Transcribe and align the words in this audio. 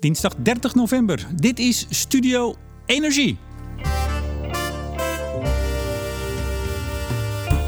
Dinsdag 0.00 0.34
30 0.42 0.74
november. 0.74 1.26
Dit 1.34 1.58
is 1.58 1.86
Studio 1.90 2.54
Energie. 2.86 3.38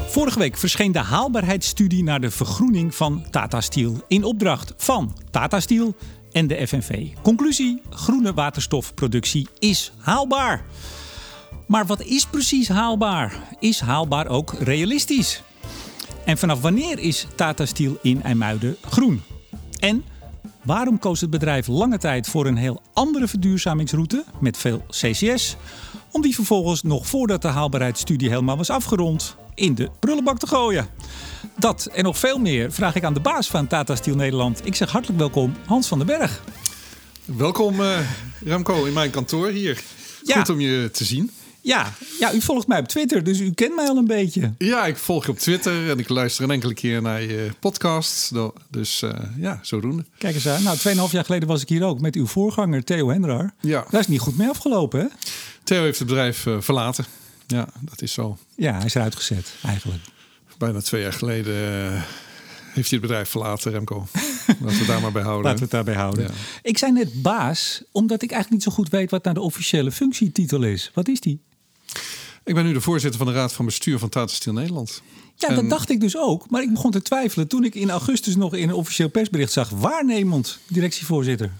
Vorige 0.07 0.39
week 0.39 0.57
verscheen 0.57 0.91
de 0.91 0.99
haalbaarheidsstudie 0.99 2.03
naar 2.03 2.21
de 2.21 2.31
vergroening 2.31 2.95
van 2.95 3.25
Tata 3.29 3.61
Steel 3.61 4.01
in 4.07 4.23
opdracht 4.23 4.73
van 4.77 5.17
Tata 5.31 5.59
Steel 5.59 5.95
en 6.31 6.47
de 6.47 6.67
FNV. 6.67 7.07
Conclusie: 7.21 7.81
groene 7.89 8.33
waterstofproductie 8.33 9.47
is 9.59 9.93
haalbaar. 9.97 10.65
Maar 11.67 11.85
wat 11.85 12.01
is 12.01 12.25
precies 12.25 12.67
haalbaar? 12.67 13.55
Is 13.59 13.79
haalbaar 13.79 14.27
ook 14.27 14.53
realistisch? 14.53 15.43
En 16.25 16.37
vanaf 16.37 16.61
wanneer 16.61 16.99
is 16.99 17.27
Tata 17.35 17.65
Steel 17.65 17.97
in 18.01 18.23
IJmuiden 18.23 18.77
groen? 18.81 19.21
En 19.79 20.03
waarom 20.63 20.99
koos 20.99 21.21
het 21.21 21.29
bedrijf 21.29 21.67
lange 21.67 21.97
tijd 21.97 22.27
voor 22.27 22.45
een 22.45 22.57
heel 22.57 22.81
andere 22.93 23.27
verduurzamingsroute 23.27 24.23
met 24.39 24.57
veel 24.57 24.85
CCS, 24.89 25.55
om 26.11 26.21
die 26.21 26.35
vervolgens 26.35 26.83
nog 26.83 27.07
voordat 27.07 27.41
de 27.41 27.47
haalbaarheidsstudie 27.47 28.29
helemaal 28.29 28.57
was 28.57 28.69
afgerond 28.69 29.35
in 29.55 29.75
de 29.75 29.89
prullenbak 29.99 30.39
te 30.39 30.47
gooien? 30.47 30.87
Dat 31.57 31.85
en 31.85 32.03
nog 32.03 32.17
veel 32.17 32.37
meer 32.37 32.71
vraag 32.71 32.95
ik 32.95 33.03
aan 33.03 33.13
de 33.13 33.19
baas 33.19 33.47
van 33.47 33.67
Tata 33.67 33.95
Steel 33.95 34.15
Nederland. 34.15 34.65
Ik 34.65 34.75
zeg 34.75 34.91
hartelijk 34.91 35.19
welkom, 35.19 35.53
Hans 35.65 35.87
van 35.87 35.97
den 35.97 36.07
Berg. 36.07 36.43
Welkom 37.25 37.79
uh, 37.79 37.97
Remco 38.43 38.85
in 38.85 38.93
mijn 38.93 39.09
kantoor 39.09 39.47
hier. 39.47 39.83
Ja. 40.23 40.37
Goed 40.37 40.49
om 40.49 40.59
je 40.59 40.89
te 40.91 41.03
zien. 41.03 41.31
Ja, 41.63 41.93
ja, 42.19 42.33
u 42.33 42.41
volgt 42.41 42.67
mij 42.67 42.79
op 42.79 42.87
Twitter, 42.87 43.23
dus 43.23 43.39
u 43.39 43.51
kent 43.51 43.75
mij 43.75 43.87
al 43.87 43.97
een 43.97 44.05
beetje. 44.05 44.53
Ja, 44.57 44.85
ik 44.85 44.97
volg 44.97 45.25
je 45.25 45.31
op 45.31 45.39
Twitter 45.39 45.89
en 45.89 45.99
ik 45.99 46.09
luister 46.09 46.43
een 46.43 46.51
enkele 46.51 46.73
keer 46.73 47.01
naar 47.01 47.21
je 47.21 47.49
podcast. 47.59 48.31
Dus 48.69 49.01
uh, 49.01 49.11
ja, 49.37 49.59
zodoende. 49.61 50.05
Kijk 50.17 50.35
eens 50.35 50.47
aan. 50.47 50.63
Nou, 50.63 50.77
2,5 50.77 50.83
jaar 51.11 51.25
geleden 51.25 51.47
was 51.47 51.61
ik 51.61 51.69
hier 51.69 51.83
ook 51.83 51.99
met 51.99 52.15
uw 52.15 52.27
voorganger 52.27 52.83
Theo 52.83 53.09
Hendrar. 53.09 53.53
Ja. 53.59 53.85
Daar 53.89 54.01
is 54.01 54.07
niet 54.07 54.19
goed 54.19 54.37
mee 54.37 54.49
afgelopen, 54.49 54.99
hè? 54.99 55.07
Theo 55.63 55.83
heeft 55.83 55.99
het 55.99 56.07
bedrijf 56.07 56.45
uh, 56.45 56.61
verlaten. 56.61 57.05
Ja, 57.47 57.67
dat 57.81 58.01
is 58.01 58.13
zo. 58.13 58.37
Ja, 58.55 58.73
hij 58.73 58.85
is 58.85 58.95
eruit 58.95 59.15
gezet, 59.15 59.53
eigenlijk. 59.65 60.01
Bijna 60.57 60.81
twee 60.81 61.01
jaar 61.01 61.13
geleden 61.13 61.53
uh, 61.53 62.01
heeft 62.73 62.89
hij 62.89 62.99
het 62.99 63.01
bedrijf 63.01 63.29
verlaten, 63.29 63.71
Remco. 63.71 63.97
Laten 64.47 64.67
we 64.67 64.73
het 64.73 64.87
daar 64.87 65.01
maar 65.01 65.11
bij 65.11 65.21
houden. 65.21 65.43
Laten 65.43 65.57
we 65.59 65.63
het 65.63 65.85
daarbij 65.85 66.03
houden. 66.03 66.23
Ja. 66.23 66.29
Ik 66.61 66.77
zei 66.77 66.91
net 66.91 67.21
baas, 67.21 67.83
omdat 67.91 68.21
ik 68.21 68.31
eigenlijk 68.31 68.63
niet 68.63 68.73
zo 68.73 68.81
goed 68.81 68.89
weet 68.89 69.11
wat 69.11 69.23
nou 69.23 69.35
de 69.35 69.41
officiële 69.41 69.91
functietitel 69.91 70.63
is. 70.63 70.91
Wat 70.93 71.07
is 71.07 71.19
die? 71.19 71.41
Ik 72.43 72.55
ben 72.55 72.65
nu 72.65 72.73
de 72.73 72.81
voorzitter 72.81 73.19
van 73.19 73.33
de 73.33 73.39
Raad 73.39 73.53
van 73.53 73.65
Bestuur 73.65 73.99
van 73.99 74.09
Tata 74.09 74.33
Steel 74.33 74.53
Nederland. 74.53 75.01
Ja, 75.35 75.47
en... 75.47 75.55
dat 75.55 75.69
dacht 75.69 75.89
ik 75.89 75.99
dus 75.99 76.17
ook. 76.17 76.49
Maar 76.49 76.61
ik 76.61 76.73
begon 76.73 76.91
te 76.91 77.01
twijfelen 77.01 77.47
toen 77.47 77.63
ik 77.63 77.75
in 77.75 77.89
augustus 77.89 78.35
nog 78.35 78.53
in 78.53 78.69
een 78.69 78.75
officieel 78.75 79.09
persbericht 79.09 79.51
zag... 79.51 79.69
waarnemend 79.69 80.59
directievoorzitter. 80.67 81.51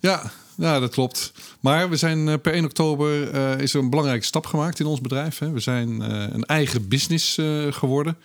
Ja, 0.00 0.32
ja, 0.56 0.80
dat 0.80 0.90
klopt. 0.90 1.32
Maar 1.60 1.90
we 1.90 1.96
zijn 1.96 2.40
per 2.40 2.52
1 2.52 2.64
oktober 2.64 3.34
uh, 3.34 3.58
is 3.58 3.74
er 3.74 3.80
een 3.80 3.90
belangrijke 3.90 4.24
stap 4.24 4.46
gemaakt 4.46 4.80
in 4.80 4.86
ons 4.86 5.00
bedrijf. 5.00 5.38
Hè. 5.38 5.50
We 5.50 5.60
zijn 5.60 5.88
uh, 5.88 6.24
een 6.30 6.44
eigen 6.44 6.88
business 6.88 7.38
uh, 7.38 7.72
geworden. 7.72 8.16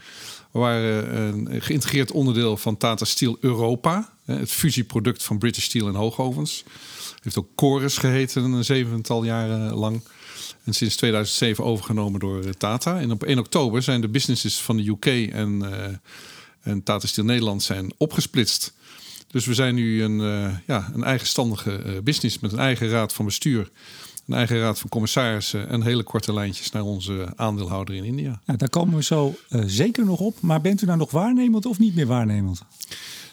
We 0.51 0.59
waren 0.59 1.17
een 1.17 1.61
geïntegreerd 1.61 2.11
onderdeel 2.11 2.57
van 2.57 2.77
Tata 2.77 3.05
Steel 3.05 3.37
Europa. 3.39 4.09
Het 4.25 4.51
fusieproduct 4.51 5.23
van 5.23 5.37
British 5.37 5.63
Steel 5.63 5.87
en 5.87 5.95
hoogovens. 5.95 6.63
Heeft 7.21 7.37
ook 7.37 7.47
Chorus 7.55 7.97
geheten 7.97 8.43
een 8.43 8.65
zevental 8.65 9.23
jaren 9.23 9.73
lang. 9.73 10.01
En 10.69 10.75
sinds 10.75 10.95
2007 10.95 11.63
overgenomen 11.63 12.19
door 12.19 12.57
Tata. 12.57 12.99
En 12.99 13.11
op 13.11 13.23
1 13.23 13.39
oktober 13.39 13.81
zijn 13.81 14.01
de 14.01 14.07
businesses 14.07 14.61
van 14.61 14.77
de 14.77 14.87
UK 14.87 15.31
en, 15.33 15.59
uh, 15.63 15.71
en 16.61 16.83
Tata 16.83 17.07
Steel 17.07 17.23
Nederland 17.23 17.63
zijn 17.63 17.91
opgesplitst. 17.97 18.73
Dus 19.27 19.45
we 19.45 19.53
zijn 19.53 19.75
nu 19.75 20.03
een, 20.03 20.19
uh, 20.19 20.55
ja, 20.67 20.91
een 20.93 21.03
eigenstandige 21.03 22.01
business 22.03 22.39
met 22.39 22.51
een 22.51 22.59
eigen 22.59 22.89
raad 22.89 23.13
van 23.13 23.25
bestuur. 23.25 23.71
Een 24.27 24.35
eigen 24.35 24.59
raad 24.59 24.79
van 24.79 24.89
commissarissen 24.89 25.69
en 25.69 25.81
hele 25.81 26.03
korte 26.03 26.33
lijntjes 26.33 26.71
naar 26.71 26.83
onze 26.83 27.27
aandeelhouder 27.35 27.95
in 27.95 28.03
India. 28.03 28.41
Nou, 28.45 28.57
daar 28.57 28.69
komen 28.69 28.95
we 28.95 29.03
zo 29.03 29.35
zeker 29.65 30.05
nog 30.05 30.19
op. 30.19 30.41
Maar 30.41 30.61
bent 30.61 30.81
u 30.81 30.85
nou 30.85 30.97
nog 30.97 31.11
waarnemend 31.11 31.65
of 31.65 31.79
niet 31.79 31.95
meer 31.95 32.07
waarnemend? 32.07 32.61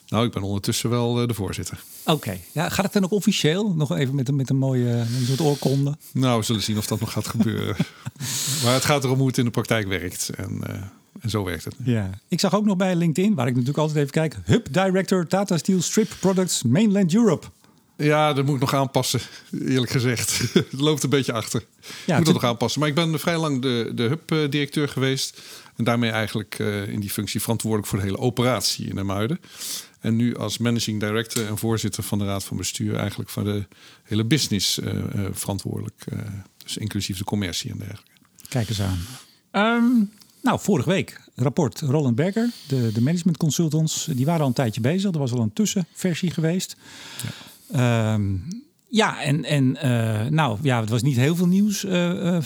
Nou, 0.08 0.26
ik 0.26 0.32
ben 0.32 0.42
ondertussen 0.42 0.90
wel 0.90 1.26
de 1.26 1.34
voorzitter. 1.34 1.82
Oké, 2.02 2.12
okay. 2.12 2.40
ja, 2.52 2.68
gaat 2.68 2.84
het 2.84 2.92
dan 2.92 3.04
ook 3.04 3.10
officieel? 3.10 3.74
Nog 3.74 3.96
even 3.96 4.14
met 4.14 4.28
een, 4.28 4.36
met 4.36 4.50
een 4.50 4.56
mooie 4.56 4.90
een 4.90 5.26
soort 5.26 5.40
oorkonde? 5.40 5.96
Nou, 6.12 6.38
we 6.38 6.44
zullen 6.44 6.62
zien 6.62 6.78
of 6.78 6.86
dat 6.86 7.00
nog 7.00 7.12
gaat 7.12 7.26
gebeuren. 7.26 7.76
maar 8.62 8.74
het 8.74 8.84
gaat 8.84 9.04
erom 9.04 9.18
hoe 9.18 9.26
het 9.26 9.38
in 9.38 9.44
de 9.44 9.50
praktijk 9.50 9.88
werkt. 9.88 10.28
En, 10.28 10.60
uh, 10.70 10.74
en 11.20 11.30
zo 11.30 11.44
werkt 11.44 11.64
het. 11.64 11.74
Ja. 11.84 12.10
Ik 12.28 12.40
zag 12.40 12.54
ook 12.54 12.64
nog 12.64 12.76
bij 12.76 12.96
LinkedIn, 12.96 13.34
waar 13.34 13.46
ik 13.46 13.52
natuurlijk 13.52 13.78
altijd 13.78 13.98
even 13.98 14.10
kijk... 14.10 14.36
Hub 14.44 14.72
Director 14.72 15.26
Tata 15.26 15.56
Steel 15.56 15.82
Strip 15.82 16.16
Products 16.20 16.62
Mainland 16.62 17.14
Europe. 17.14 17.46
Ja, 17.96 18.32
dat 18.32 18.44
moet 18.44 18.54
ik 18.54 18.60
nog 18.60 18.74
aanpassen, 18.74 19.20
eerlijk 19.52 19.90
gezegd. 19.90 20.38
het 20.52 20.80
loopt 20.80 21.02
een 21.02 21.10
beetje 21.10 21.32
achter. 21.32 21.64
Ja, 21.80 22.12
ik 22.12 22.16
moet 22.16 22.24
dat 22.24 22.34
nog 22.34 22.44
aanpassen. 22.44 22.80
Maar 22.80 22.88
ik 22.88 22.94
ben 22.94 23.18
vrij 23.18 23.38
lang 23.38 23.62
de, 23.62 23.92
de 23.94 24.02
hub-directeur 24.02 24.88
geweest. 24.88 25.40
En 25.76 25.84
daarmee 25.84 26.10
eigenlijk 26.10 26.58
uh, 26.58 26.88
in 26.88 27.00
die 27.00 27.10
functie 27.10 27.40
verantwoordelijk 27.40 27.88
voor 27.88 27.98
de 27.98 28.04
hele 28.04 28.18
operatie 28.18 28.88
in 28.88 29.06
Muiden. 29.06 29.40
En 30.00 30.16
nu 30.16 30.36
als 30.36 30.58
managing 30.58 31.00
director 31.00 31.46
en 31.46 31.58
voorzitter 31.58 32.02
van 32.02 32.18
de 32.18 32.24
raad 32.24 32.44
van 32.44 32.56
bestuur 32.56 32.96
eigenlijk 32.96 33.30
voor 33.30 33.44
de 33.44 33.66
hele 34.02 34.24
business 34.24 34.78
uh, 34.78 34.92
uh, 34.94 35.02
verantwoordelijk. 35.32 36.04
Uh, 36.12 36.18
dus 36.56 36.76
inclusief 36.76 37.18
de 37.18 37.24
commercie 37.24 37.70
en 37.70 37.78
dergelijke. 37.78 38.10
Kijk 38.48 38.68
eens 38.68 38.80
aan. 38.80 38.98
Um, 39.52 40.10
nou, 40.42 40.60
vorige 40.60 40.88
week 40.88 41.20
rapport 41.34 41.80
Roland 41.80 42.14
Berger, 42.14 42.50
de, 42.68 42.92
de 42.92 43.02
management 43.02 43.36
consultants, 43.36 44.08
die 44.12 44.26
waren 44.26 44.40
al 44.40 44.46
een 44.46 44.52
tijdje 44.52 44.80
bezig. 44.80 45.12
Er 45.12 45.18
was 45.18 45.32
al 45.32 45.40
een 45.40 45.52
tussenversie 45.52 46.30
geweest. 46.30 46.76
Ja, 47.72 48.14
um, 48.14 48.48
ja 48.88 49.22
en, 49.22 49.44
en 49.44 49.72
nou 50.34 50.58
ja, 50.62 50.80
het 50.80 50.88
was 50.88 51.02
niet 51.02 51.16
heel 51.16 51.36
veel 51.36 51.46
nieuws 51.46 51.80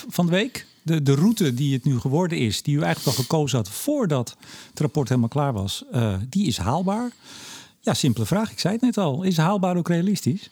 van 0.09 0.27
de 0.27 0.33
week. 0.33 0.67
De, 0.83 1.03
de 1.03 1.15
route 1.15 1.55
die 1.55 1.73
het 1.73 1.85
nu 1.85 1.99
geworden 1.99 2.39
is, 2.39 2.63
die 2.63 2.77
u 2.77 2.83
eigenlijk 2.83 3.17
al 3.17 3.23
gekozen 3.23 3.59
had 3.59 3.69
voordat 3.69 4.37
het 4.71 4.81
rapport 4.81 5.09
helemaal 5.09 5.29
klaar 5.29 5.53
was, 5.53 5.85
die 6.29 6.47
is 6.47 6.57
haalbaar. 6.59 7.13
Ja, 7.81 7.95
simpele 7.95 8.27
vraag. 8.27 8.51
Ik 8.51 8.59
zei 8.59 8.73
het 8.75 8.83
net 8.83 8.99
al. 8.99 9.23
Is 9.23 9.37
haalbaar 9.37 9.77
ook 9.77 9.89
realistisch? 9.89 10.51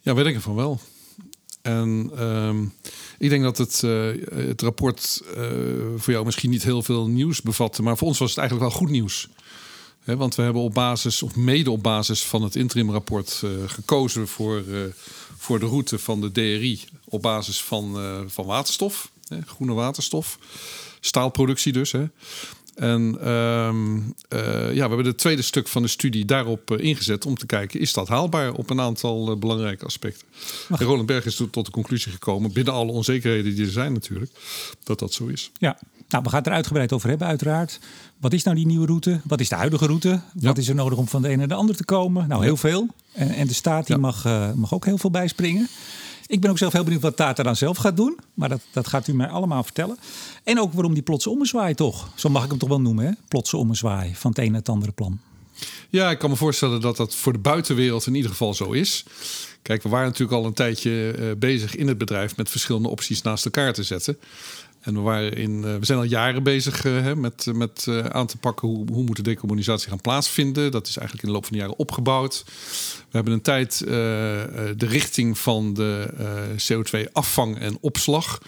Ja, 0.00 0.14
wij 0.14 0.24
denken 0.24 0.42
van 0.42 0.54
wel. 0.54 0.80
En 1.62 2.10
um, 2.24 2.72
ik 3.18 3.28
denk 3.28 3.42
dat 3.42 3.58
het, 3.58 3.82
uh, 3.84 4.10
het 4.30 4.62
rapport 4.62 5.22
uh, 5.36 5.42
voor 5.96 6.12
jou 6.12 6.24
misschien 6.24 6.50
niet 6.50 6.62
heel 6.62 6.82
veel 6.82 7.06
nieuws 7.06 7.42
bevatte. 7.42 7.82
Maar 7.82 7.96
voor 7.96 8.08
ons 8.08 8.18
was 8.18 8.30
het 8.30 8.38
eigenlijk 8.38 8.70
wel 8.70 8.78
goed 8.78 8.90
nieuws. 8.90 9.28
He, 10.08 10.16
want 10.16 10.34
we 10.34 10.42
hebben 10.42 10.62
op 10.62 10.74
basis, 10.74 11.22
of 11.22 11.36
mede 11.36 11.70
op 11.70 11.82
basis 11.82 12.24
van 12.24 12.42
het 12.42 12.56
interimrapport 12.56 13.40
uh, 13.44 13.50
gekozen 13.66 14.28
voor, 14.28 14.64
voor 15.36 15.58
de 15.58 15.66
route 15.66 15.98
van 15.98 16.20
de 16.20 16.32
DRI. 16.32 16.80
Op 17.04 17.22
basis 17.22 17.62
van, 17.62 17.96
van 18.26 18.46
waterstof, 18.46 19.10
he, 19.28 19.38
groene 19.46 19.72
waterstof. 19.72 20.38
Staalproductie 21.00 21.72
dus. 21.72 21.92
Hè. 21.92 22.06
En 22.74 23.30
um, 23.30 23.96
uh, 23.96 24.74
ja, 24.74 24.82
we 24.82 24.88
hebben 24.88 25.06
het 25.06 25.18
tweede 25.18 25.42
stuk 25.42 25.68
van 25.68 25.82
de 25.82 25.88
studie 25.88 26.24
daarop 26.24 26.70
ingezet 26.70 27.26
om 27.26 27.34
te 27.34 27.46
kijken, 27.46 27.80
is 27.80 27.92
dat 27.92 28.08
haalbaar 28.08 28.52
op 28.52 28.70
een 28.70 28.80
aantal 28.80 29.38
belangrijke 29.38 29.84
aspecten. 29.84 30.26
En 30.68 30.86
Roland 30.86 31.06
Berg 31.06 31.24
is 31.24 31.36
tot 31.50 31.64
de 31.64 31.70
conclusie 31.70 32.12
gekomen, 32.12 32.52
binnen 32.52 32.72
alle 32.72 32.92
onzekerheden 32.92 33.54
die 33.54 33.64
er 33.64 33.72
zijn 33.72 33.92
natuurlijk, 33.92 34.30
dat 34.84 34.98
dat 34.98 35.12
zo 35.12 35.26
is. 35.26 35.50
Ja, 35.58 35.78
nou, 36.08 36.22
we 36.22 36.28
gaan 36.28 36.38
het 36.38 36.46
er 36.46 36.52
uitgebreid 36.52 36.92
over 36.92 37.08
hebben 37.08 37.26
uiteraard. 37.26 37.80
Wat 38.20 38.32
is 38.32 38.42
nou 38.42 38.56
die 38.56 38.66
nieuwe 38.66 38.86
route? 38.86 39.20
Wat 39.24 39.40
is 39.40 39.48
de 39.48 39.54
huidige 39.54 39.86
route? 39.86 40.08
Ja. 40.08 40.20
Wat 40.48 40.58
is 40.58 40.68
er 40.68 40.74
nodig 40.74 40.98
om 40.98 41.08
van 41.08 41.22
de 41.22 41.28
ene 41.28 41.36
naar 41.36 41.48
de 41.48 41.54
ander 41.54 41.76
te 41.76 41.84
komen? 41.84 42.28
Nou, 42.28 42.44
heel 42.44 42.56
veel. 42.56 42.86
En, 43.12 43.30
en 43.30 43.46
de 43.46 43.54
staat 43.54 43.86
die 43.86 43.96
ja. 43.96 44.00
mag, 44.00 44.24
mag 44.54 44.74
ook 44.74 44.84
heel 44.84 44.98
veel 44.98 45.10
bijspringen. 45.10 45.68
Ik 46.26 46.40
ben 46.40 46.50
ook 46.50 46.58
zelf 46.58 46.72
heel 46.72 46.84
benieuwd 46.84 47.02
wat 47.02 47.16
Tata 47.16 47.42
dan 47.42 47.56
zelf 47.56 47.76
gaat 47.76 47.96
doen. 47.96 48.18
Maar 48.34 48.48
dat, 48.48 48.60
dat 48.72 48.86
gaat 48.86 49.08
u 49.08 49.14
mij 49.14 49.28
allemaal 49.28 49.62
vertellen. 49.62 49.98
En 50.44 50.60
ook 50.60 50.72
waarom 50.72 50.94
die 50.94 51.02
plotse 51.02 51.30
ommezwaai 51.30 51.74
toch. 51.74 52.10
Zo 52.14 52.28
mag 52.28 52.44
ik 52.44 52.50
hem 52.50 52.58
toch 52.58 52.68
wel 52.68 52.80
noemen, 52.80 53.06
hè? 53.06 53.12
Plotse 53.28 53.56
ommezwaai 53.56 54.14
van 54.14 54.30
het 54.30 54.38
ene 54.38 54.50
naar 54.50 54.58
het 54.58 54.68
andere 54.68 54.92
plan. 54.92 55.20
Ja, 55.90 56.10
ik 56.10 56.18
kan 56.18 56.30
me 56.30 56.36
voorstellen 56.36 56.80
dat 56.80 56.96
dat 56.96 57.14
voor 57.14 57.32
de 57.32 57.38
buitenwereld 57.38 58.06
in 58.06 58.14
ieder 58.14 58.30
geval 58.30 58.54
zo 58.54 58.72
is. 58.72 59.04
Kijk, 59.62 59.82
we 59.82 59.88
waren 59.88 60.06
natuurlijk 60.06 60.38
al 60.38 60.44
een 60.44 60.52
tijdje 60.54 61.14
uh, 61.18 61.30
bezig 61.38 61.76
in 61.76 61.88
het 61.88 61.98
bedrijf 61.98 62.36
met 62.36 62.50
verschillende 62.50 62.88
opties 62.88 63.22
naast 63.22 63.44
elkaar 63.44 63.72
te 63.72 63.82
zetten. 63.82 64.18
En 64.88 64.94
we, 64.94 65.00
waren 65.00 65.32
in, 65.32 65.56
uh, 65.56 65.76
we 65.76 65.84
zijn 65.84 65.98
al 65.98 66.04
jaren 66.04 66.42
bezig 66.42 66.84
uh, 66.84 67.02
hè, 67.02 67.16
met, 67.16 67.46
met 67.52 67.86
uh, 67.88 67.98
aan 67.98 68.26
te 68.26 68.36
pakken 68.36 68.68
hoe, 68.68 68.86
hoe 68.92 69.04
moet 69.04 69.16
de 69.16 69.22
decarbonisatie 69.22 69.88
gaan 69.88 70.00
plaatsvinden. 70.00 70.70
Dat 70.70 70.86
is 70.86 70.96
eigenlijk 70.96 71.26
in 71.26 71.28
de 71.28 71.34
loop 71.34 71.46
van 71.46 71.56
de 71.56 71.62
jaren 71.62 71.78
opgebouwd. 71.78 72.44
We 72.96 73.16
hebben 73.16 73.32
een 73.32 73.42
tijd 73.42 73.78
de 73.78 74.74
richting 74.76 75.38
van 75.38 75.74
de 75.74 76.10
CO2-afvang 76.56 77.58
en 77.58 77.78
opslag 77.80 78.38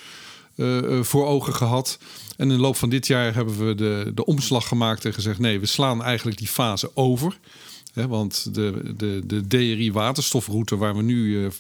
voor 1.01 1.27
ogen 1.27 1.55
gehad. 1.55 1.99
En 2.37 2.51
in 2.51 2.57
de 2.57 2.63
loop 2.63 2.77
van 2.77 2.89
dit 2.89 3.07
jaar 3.07 3.35
hebben 3.35 3.67
we 3.67 3.75
de, 3.75 4.13
de 4.15 4.25
omslag 4.25 4.69
gemaakt 4.69 5.05
en 5.05 5.15
gezegd: 5.15 5.39
nee, 5.39 5.61
we 5.61 5.67
slaan 5.67 6.03
eigenlijk 6.03 6.39
die 6.39 6.49
fase 6.49 6.91
over. 6.95 7.39
He, 8.01 8.09
want 8.09 8.55
de, 8.55 8.95
de, 8.97 9.23
de 9.27 9.47
DRI-waterstofroute 9.47 10.77
waar 10.77 10.97
we 10.97 11.03
nu 11.03 11.27
uh, 11.27 11.51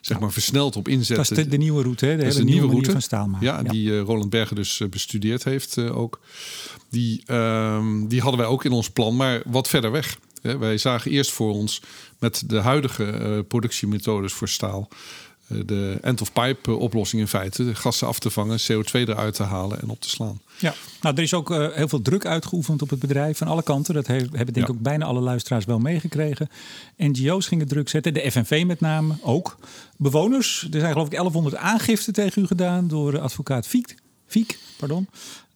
zeg 0.00 0.20
maar 0.20 0.32
versneld 0.32 0.76
op 0.76 0.88
inzetten. 0.88 1.16
Dat 1.16 1.38
is 1.38 1.44
de, 1.44 1.50
de 1.50 1.56
nieuwe 1.56 1.82
route, 1.82 2.06
hè? 2.06 2.16
de, 2.16 2.22
hele 2.22 2.34
de 2.34 2.44
nieuwe, 2.44 2.52
nieuwe 2.52 2.72
route 2.72 2.90
van 2.90 3.02
staal. 3.02 3.28
Ja, 3.40 3.60
ja, 3.62 3.62
die 3.62 3.90
uh, 3.90 4.00
Roland 4.00 4.30
Berger 4.30 4.56
dus 4.56 4.80
uh, 4.80 4.88
bestudeerd 4.88 5.44
heeft 5.44 5.78
ook. 5.78 6.20
Die, 6.88 7.22
um, 7.32 8.08
die 8.08 8.20
hadden 8.20 8.40
wij 8.40 8.48
ook 8.48 8.64
in 8.64 8.72
ons 8.72 8.90
plan, 8.90 9.16
maar 9.16 9.42
wat 9.46 9.68
verder 9.68 9.90
weg. 9.90 10.18
Hè, 10.42 10.58
wij 10.58 10.78
zagen 10.78 11.10
eerst 11.10 11.30
voor 11.30 11.52
ons 11.52 11.82
met 12.18 12.42
de 12.46 12.58
huidige 12.58 13.44
productiemethodes 13.48 14.32
voor 14.32 14.48
staal 14.48 14.88
eh, 15.50 15.58
de 15.66 15.98
end-of-pipe 16.00 16.74
oplossing 16.74 17.20
in 17.20 17.28
feite. 17.28 17.64
De 17.64 17.74
gassen 17.74 18.06
af 18.06 18.18
te 18.18 18.30
vangen, 18.30 18.58
CO2 18.60 18.90
eruit 18.92 19.34
te 19.34 19.42
halen 19.42 19.80
en 19.80 19.88
op 19.88 20.00
te 20.00 20.08
slaan. 20.08 20.40
Ja, 20.60 20.74
nou, 21.00 21.16
er 21.16 21.22
is 21.22 21.34
ook 21.34 21.50
uh, 21.50 21.66
heel 21.72 21.88
veel 21.88 22.02
druk 22.02 22.26
uitgeoefend 22.26 22.82
op 22.82 22.90
het 22.90 22.98
bedrijf 22.98 23.38
van 23.38 23.46
alle 23.46 23.62
kanten. 23.62 23.94
Dat 23.94 24.06
hebben 24.06 24.52
denk 24.52 24.56
ik 24.56 24.70
ook 24.70 24.80
bijna 24.80 25.04
alle 25.04 25.20
luisteraars 25.20 25.64
wel 25.64 25.78
meegekregen. 25.78 26.48
NGO's 26.96 27.46
gingen 27.46 27.68
druk 27.68 27.88
zetten, 27.88 28.14
de 28.14 28.30
FNV 28.30 28.64
met 28.66 28.80
name 28.80 29.14
ook. 29.22 29.58
Bewoners, 29.96 30.68
er 30.70 30.80
zijn 30.80 30.92
geloof 30.92 31.06
ik 31.06 31.12
1100 31.12 31.56
aangiften 31.56 32.12
tegen 32.12 32.42
u 32.42 32.46
gedaan 32.46 32.88
door 32.88 33.18
advocaat 33.18 33.66
Fiek. 33.66 33.94
Fiek 34.26 34.58
pardon. 34.76 35.08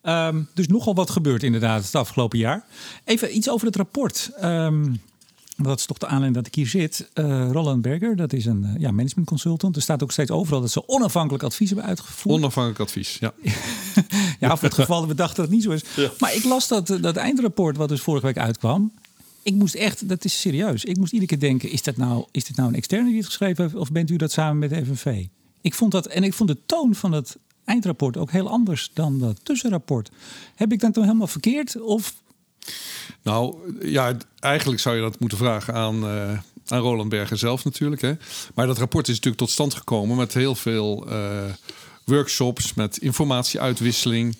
Um, 0.02 0.48
dus 0.54 0.66
nogal 0.66 0.94
wat 0.94 1.10
gebeurd 1.10 1.42
inderdaad 1.42 1.84
het 1.84 1.94
afgelopen 1.94 2.38
jaar. 2.38 2.64
Even 3.04 3.36
iets 3.36 3.50
over 3.50 3.66
het 3.66 3.76
rapport. 3.76 4.30
Um, 4.42 5.00
dat 5.56 5.78
is 5.78 5.86
toch 5.86 5.98
de 5.98 6.06
aanleiding 6.06 6.34
dat 6.34 6.46
ik 6.46 6.54
hier 6.54 6.66
zit. 6.66 7.10
Uh, 7.14 7.50
Roland 7.50 7.82
Berger, 7.82 8.16
dat 8.16 8.32
is 8.32 8.46
een 8.46 8.62
uh, 8.62 8.80
ja, 8.80 8.90
management 8.90 9.28
consultant. 9.28 9.76
Er 9.76 9.82
staat 9.82 10.02
ook 10.02 10.12
steeds 10.12 10.30
overal 10.30 10.60
dat 10.60 10.70
ze 10.70 10.88
onafhankelijk 10.88 11.44
advies 11.44 11.68
hebben 11.68 11.86
uitgevoerd. 11.86 12.36
Onafhankelijk 12.36 12.80
advies, 12.80 13.18
ja. 13.20 13.34
ja, 14.40 14.56
voor 14.56 14.68
het 14.68 14.74
geval 14.74 15.00
dat 15.00 15.08
we 15.08 15.14
dachten 15.14 15.36
dat 15.36 15.44
het 15.44 15.54
niet 15.54 15.62
zo 15.62 15.70
is. 15.70 15.82
Ja. 15.96 16.10
Maar 16.18 16.34
ik 16.34 16.44
las 16.44 16.68
dat, 16.68 16.86
dat 16.86 17.16
eindrapport 17.16 17.76
wat 17.76 17.88
dus 17.88 18.00
vorige 18.00 18.26
week 18.26 18.38
uitkwam. 18.38 18.92
Ik 19.42 19.54
moest 19.54 19.74
echt, 19.74 20.08
dat 20.08 20.24
is 20.24 20.40
serieus. 20.40 20.84
Ik 20.84 20.96
moest 20.96 21.12
iedere 21.12 21.30
keer 21.30 21.48
denken, 21.48 21.70
is, 21.70 21.82
dat 21.82 21.96
nou, 21.96 22.24
is 22.30 22.44
dit 22.44 22.56
nou 22.56 22.68
een 22.68 22.74
externe 22.74 23.08
die 23.08 23.16
het 23.16 23.26
geschreven 23.26 23.64
heeft? 23.64 23.76
Of 23.76 23.92
bent 23.92 24.10
u 24.10 24.16
dat 24.16 24.32
samen 24.32 24.58
met 24.58 24.70
de 24.70 24.84
FNV? 24.84 25.26
Ik 25.60 25.74
vond 25.74 25.92
dat, 25.92 26.06
en 26.06 26.22
ik 26.24 26.34
vond 26.34 26.48
de 26.48 26.58
toon 26.66 26.94
van 26.94 27.12
het 27.12 27.36
eindrapport 27.64 28.16
ook 28.16 28.30
heel 28.30 28.48
anders 28.48 28.90
dan 28.94 29.18
dat 29.18 29.40
tussenrapport. 29.42 30.10
Heb 30.54 30.72
ik 30.72 30.80
dat 30.80 30.94
dan 30.94 31.04
helemaal 31.04 31.26
verkeerd? 31.26 31.80
Of 31.80 32.14
nou 33.22 33.56
ja, 33.82 34.16
eigenlijk 34.40 34.80
zou 34.80 34.96
je 34.96 35.02
dat 35.02 35.20
moeten 35.20 35.38
vragen 35.38 35.74
aan, 35.74 36.04
uh, 36.04 36.38
aan 36.66 36.80
Roland 36.80 37.08
Berger 37.08 37.38
zelf 37.38 37.64
natuurlijk. 37.64 38.02
Hè. 38.02 38.12
Maar 38.54 38.66
dat 38.66 38.78
rapport 38.78 39.08
is 39.08 39.14
natuurlijk 39.14 39.42
tot 39.42 39.50
stand 39.50 39.74
gekomen 39.74 40.16
met 40.16 40.34
heel 40.34 40.54
veel 40.54 41.06
uh, 41.08 41.44
workshops, 42.04 42.74
met 42.74 42.96
informatieuitwisseling. 42.98 44.36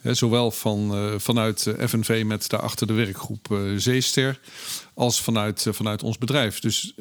Hè, 0.00 0.14
zowel 0.14 0.50
van, 0.50 0.94
uh, 0.94 1.14
vanuit 1.16 1.74
FNV 1.86 2.22
met 2.26 2.48
daarachter 2.48 2.86
de 2.86 2.92
werkgroep 2.92 3.58
Zeester 3.76 4.40
als 4.98 5.20
vanuit, 5.20 5.66
vanuit 5.70 6.02
ons 6.02 6.18
bedrijf. 6.18 6.60
Dus 6.60 6.94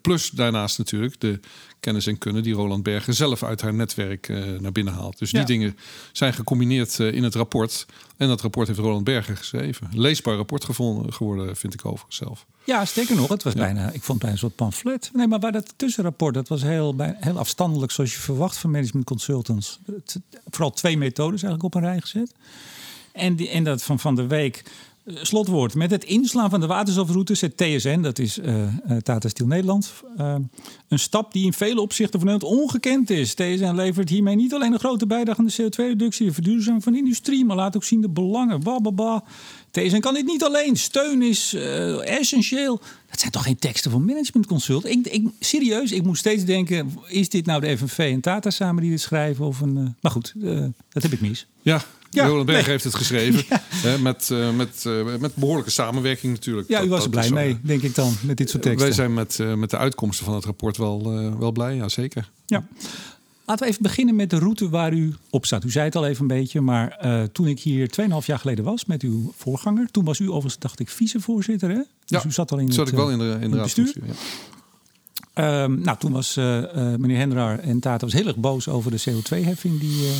plus 0.00 0.30
daarnaast 0.30 0.78
natuurlijk 0.78 1.20
de 1.20 1.40
kennis 1.80 2.06
en 2.06 2.18
kunnen 2.18 2.42
die 2.42 2.54
Roland 2.54 2.82
Berger 2.82 3.14
zelf 3.14 3.42
uit 3.42 3.60
haar 3.60 3.74
netwerk 3.74 4.28
uh, 4.28 4.58
naar 4.58 4.72
binnen 4.72 4.94
haalt. 4.94 5.18
Dus 5.18 5.30
die 5.30 5.44
dingen 5.44 5.76
zijn 6.12 6.32
gecombineerd 6.32 6.98
uh, 6.98 7.12
in 7.12 7.22
het 7.22 7.34
rapport. 7.34 7.86
En 8.16 8.28
dat 8.28 8.40
rapport 8.40 8.66
heeft 8.66 8.78
Roland 8.78 9.04
Berger 9.04 9.36
geschreven. 9.36 9.88
Leesbaar 9.92 10.36
rapport 10.36 10.64
gevonden, 10.64 11.12
geworden, 11.12 11.56
vind 11.56 11.74
ik 11.74 11.84
overigens 11.84 12.16
zelf. 12.16 12.46
Ja, 12.64 12.84
sterker 12.84 13.16
nog, 13.16 13.28
het 13.28 13.42
was 13.42 13.52
ja. 13.52 13.58
bijna, 13.58 13.86
ik 13.86 14.02
vond 14.02 14.06
het 14.06 14.18
bijna 14.18 14.32
een 14.32 14.38
soort 14.38 14.54
pamflet. 14.54 15.10
Nee, 15.12 15.26
maar 15.26 15.40
waar 15.40 15.52
dat 15.52 15.74
tussenrapport, 15.76 16.34
dat 16.34 16.48
was 16.48 16.62
heel, 16.62 16.94
heel 16.98 17.38
afstandelijk 17.38 17.92
zoals 17.92 18.12
je 18.12 18.18
verwacht 18.18 18.56
van 18.56 18.70
management 18.70 19.06
consultants. 19.06 19.78
Het, 19.86 20.20
vooral 20.50 20.70
twee 20.70 20.98
methodes 20.98 21.42
eigenlijk 21.42 21.62
op 21.62 21.74
een 21.74 21.88
rij 21.88 22.00
gezet. 22.00 22.32
En, 23.12 23.36
die, 23.36 23.48
en 23.48 23.64
dat 23.64 23.82
van 23.82 23.98
Van 23.98 24.14
de 24.14 24.26
Week 24.26 24.64
slotwoord. 25.14 25.74
Met 25.74 25.90
het 25.90 26.04
inslaan 26.04 26.50
van 26.50 26.60
de 26.60 26.66
waterstofroute 26.66 27.34
zet 27.34 27.56
TSN, 27.56 28.00
dat 28.00 28.18
is 28.18 28.38
uh, 28.38 28.66
Tata 29.02 29.28
Steel 29.28 29.46
Nederland, 29.46 29.92
uh, 30.18 30.34
een 30.88 30.98
stap 30.98 31.32
die 31.32 31.44
in 31.44 31.52
vele 31.52 31.80
opzichten 31.80 32.20
van 32.20 32.28
Nederland 32.28 32.60
ongekend 32.60 33.10
is. 33.10 33.34
TSN 33.34 33.74
levert 33.74 34.08
hiermee 34.08 34.36
niet 34.36 34.54
alleen 34.54 34.72
een 34.72 34.78
grote 34.78 35.06
bijdrage 35.06 35.38
aan 35.38 35.46
de 35.46 35.62
CO2-reductie, 35.62 36.26
de 36.26 36.32
verduurzaming 36.32 36.82
van 36.82 36.92
de 36.92 36.98
industrie, 36.98 37.44
maar 37.44 37.56
laat 37.56 37.76
ook 37.76 37.84
zien 37.84 38.00
de 38.00 38.08
belangen. 38.08 38.62
Bababa. 38.62 39.24
TSN 39.70 40.00
kan 40.00 40.14
dit 40.14 40.26
niet 40.26 40.44
alleen. 40.44 40.76
Steun 40.76 41.22
is 41.22 41.54
essentieel. 42.04 42.80
Dat 43.10 43.20
zijn 43.20 43.32
toch 43.32 43.42
geen 43.42 43.58
teksten 43.58 43.90
van 43.90 44.04
Management 44.04 44.46
Consult? 44.46 44.86
Ik, 44.86 45.06
ik, 45.06 45.28
serieus, 45.40 45.92
ik 45.92 46.02
moet 46.02 46.18
steeds 46.18 46.44
denken: 46.44 46.98
is 47.06 47.28
dit 47.28 47.46
nou 47.46 47.60
de 47.60 47.78
FNV 47.78 47.98
en 47.98 48.20
Tata 48.20 48.50
samen 48.50 48.82
die 48.82 48.90
dit 48.90 49.00
schrijven? 49.00 49.46
Of 49.46 49.60
een, 49.60 49.94
maar 50.00 50.12
goed, 50.12 50.34
dat 50.88 51.02
heb 51.02 51.12
ik 51.12 51.20
mis. 51.20 51.46
Ja, 51.62 51.84
ja, 52.10 52.44
Berg 52.44 52.66
heeft 52.66 52.84
het 52.84 52.94
geschreven. 52.94 53.44
Hè, 53.68 53.98
met, 53.98 54.28
uh, 54.32 54.50
met, 54.50 54.84
uh, 54.86 55.16
met 55.18 55.34
behoorlijke 55.34 55.70
samenwerking 55.70 56.32
natuurlijk. 56.32 56.68
Ja, 56.68 56.82
u 56.82 56.88
was 56.88 57.04
er 57.04 57.10
blij 57.10 57.30
mee, 57.30 57.58
denk 57.62 57.82
ik 57.82 57.94
dan, 57.94 58.14
met 58.22 58.36
dit 58.36 58.50
soort 58.50 58.62
teksten. 58.62 58.86
Wij 58.86 58.96
zijn 58.96 59.14
met, 59.14 59.38
uh, 59.40 59.54
met 59.54 59.70
de 59.70 59.76
uitkomsten 59.76 60.24
van 60.24 60.34
het 60.34 60.44
rapport 60.44 60.76
wel, 60.76 61.02
wel 61.38 61.52
blij, 61.52 61.74
ja 61.74 61.88
zeker. 61.88 62.30
Ja. 62.46 62.66
Laten 63.44 63.64
we 63.64 63.70
even 63.70 63.82
beginnen 63.82 64.16
met 64.16 64.30
de 64.30 64.38
route 64.38 64.68
waar 64.68 64.92
u 64.92 65.14
op 65.30 65.46
staat. 65.46 65.64
U 65.64 65.70
zei 65.70 65.84
het 65.84 65.96
al 65.96 66.06
even 66.06 66.20
een 66.20 66.26
beetje, 66.26 66.60
maar 66.60 66.98
toen 67.32 67.46
ik 67.46 67.60
hier 67.60 67.90
2,5 68.00 68.26
jaar 68.26 68.38
geleden 68.38 68.64
was 68.64 68.84
met 68.84 69.02
uw 69.02 69.32
voorganger... 69.36 69.88
toen 69.90 70.04
was 70.04 70.18
u 70.18 70.26
overigens, 70.26 70.58
dacht 70.58 70.80
ik, 70.80 70.88
vicevoorzitter, 70.88 71.68
hè? 71.68 71.74
Dus 71.74 72.22
ja, 72.22 72.22
u 72.26 72.32
zat 72.32 72.52
al 72.52 72.58
in 72.58 72.72
zat 72.72 72.86
het, 72.86 72.88
ik 72.88 72.94
wel 72.94 73.10
in 73.10 73.18
de, 73.18 73.38
in 73.40 73.50
de 73.50 73.56
bestuur. 73.56 73.94
Um, 75.34 75.80
nou, 75.80 75.98
toen 75.98 76.12
was 76.12 76.34
meneer 76.98 77.16
Hendrar 77.16 77.58
en 77.58 77.80
Tata 77.80 78.04
was 78.04 78.14
heel 78.14 78.26
erg 78.26 78.36
boos 78.36 78.68
over 78.68 78.90
de 78.90 79.00
CO2-heffing 79.00 79.80
die 79.80 80.10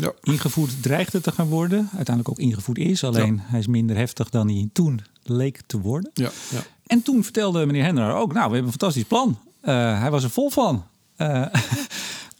ja. 0.00 0.12
Ingevoerd 0.22 0.82
dreigde 0.82 1.20
te 1.20 1.32
gaan 1.32 1.48
worden. 1.48 1.78
Uiteindelijk 1.78 2.28
ook 2.28 2.38
ingevoerd 2.38 2.78
is. 2.78 3.04
Alleen 3.04 3.40
hij 3.42 3.58
is 3.58 3.66
minder 3.66 3.96
heftig 3.96 4.30
dan 4.30 4.48
hij 4.48 4.68
toen 4.72 5.00
leek 5.22 5.60
te 5.66 5.80
worden. 5.80 6.10
Ja, 6.14 6.30
ja. 6.50 6.60
En 6.86 7.02
toen 7.02 7.24
vertelde 7.24 7.66
meneer 7.66 7.84
Henner 7.84 8.14
ook... 8.14 8.32
nou, 8.32 8.48
we 8.48 8.54
hebben 8.54 8.72
een 8.72 8.78
fantastisch 8.78 9.04
plan. 9.04 9.38
Uh, 9.62 10.00
hij 10.00 10.10
was 10.10 10.24
er 10.24 10.30
vol 10.30 10.50
van. 10.50 10.84
Uh, 11.16 11.28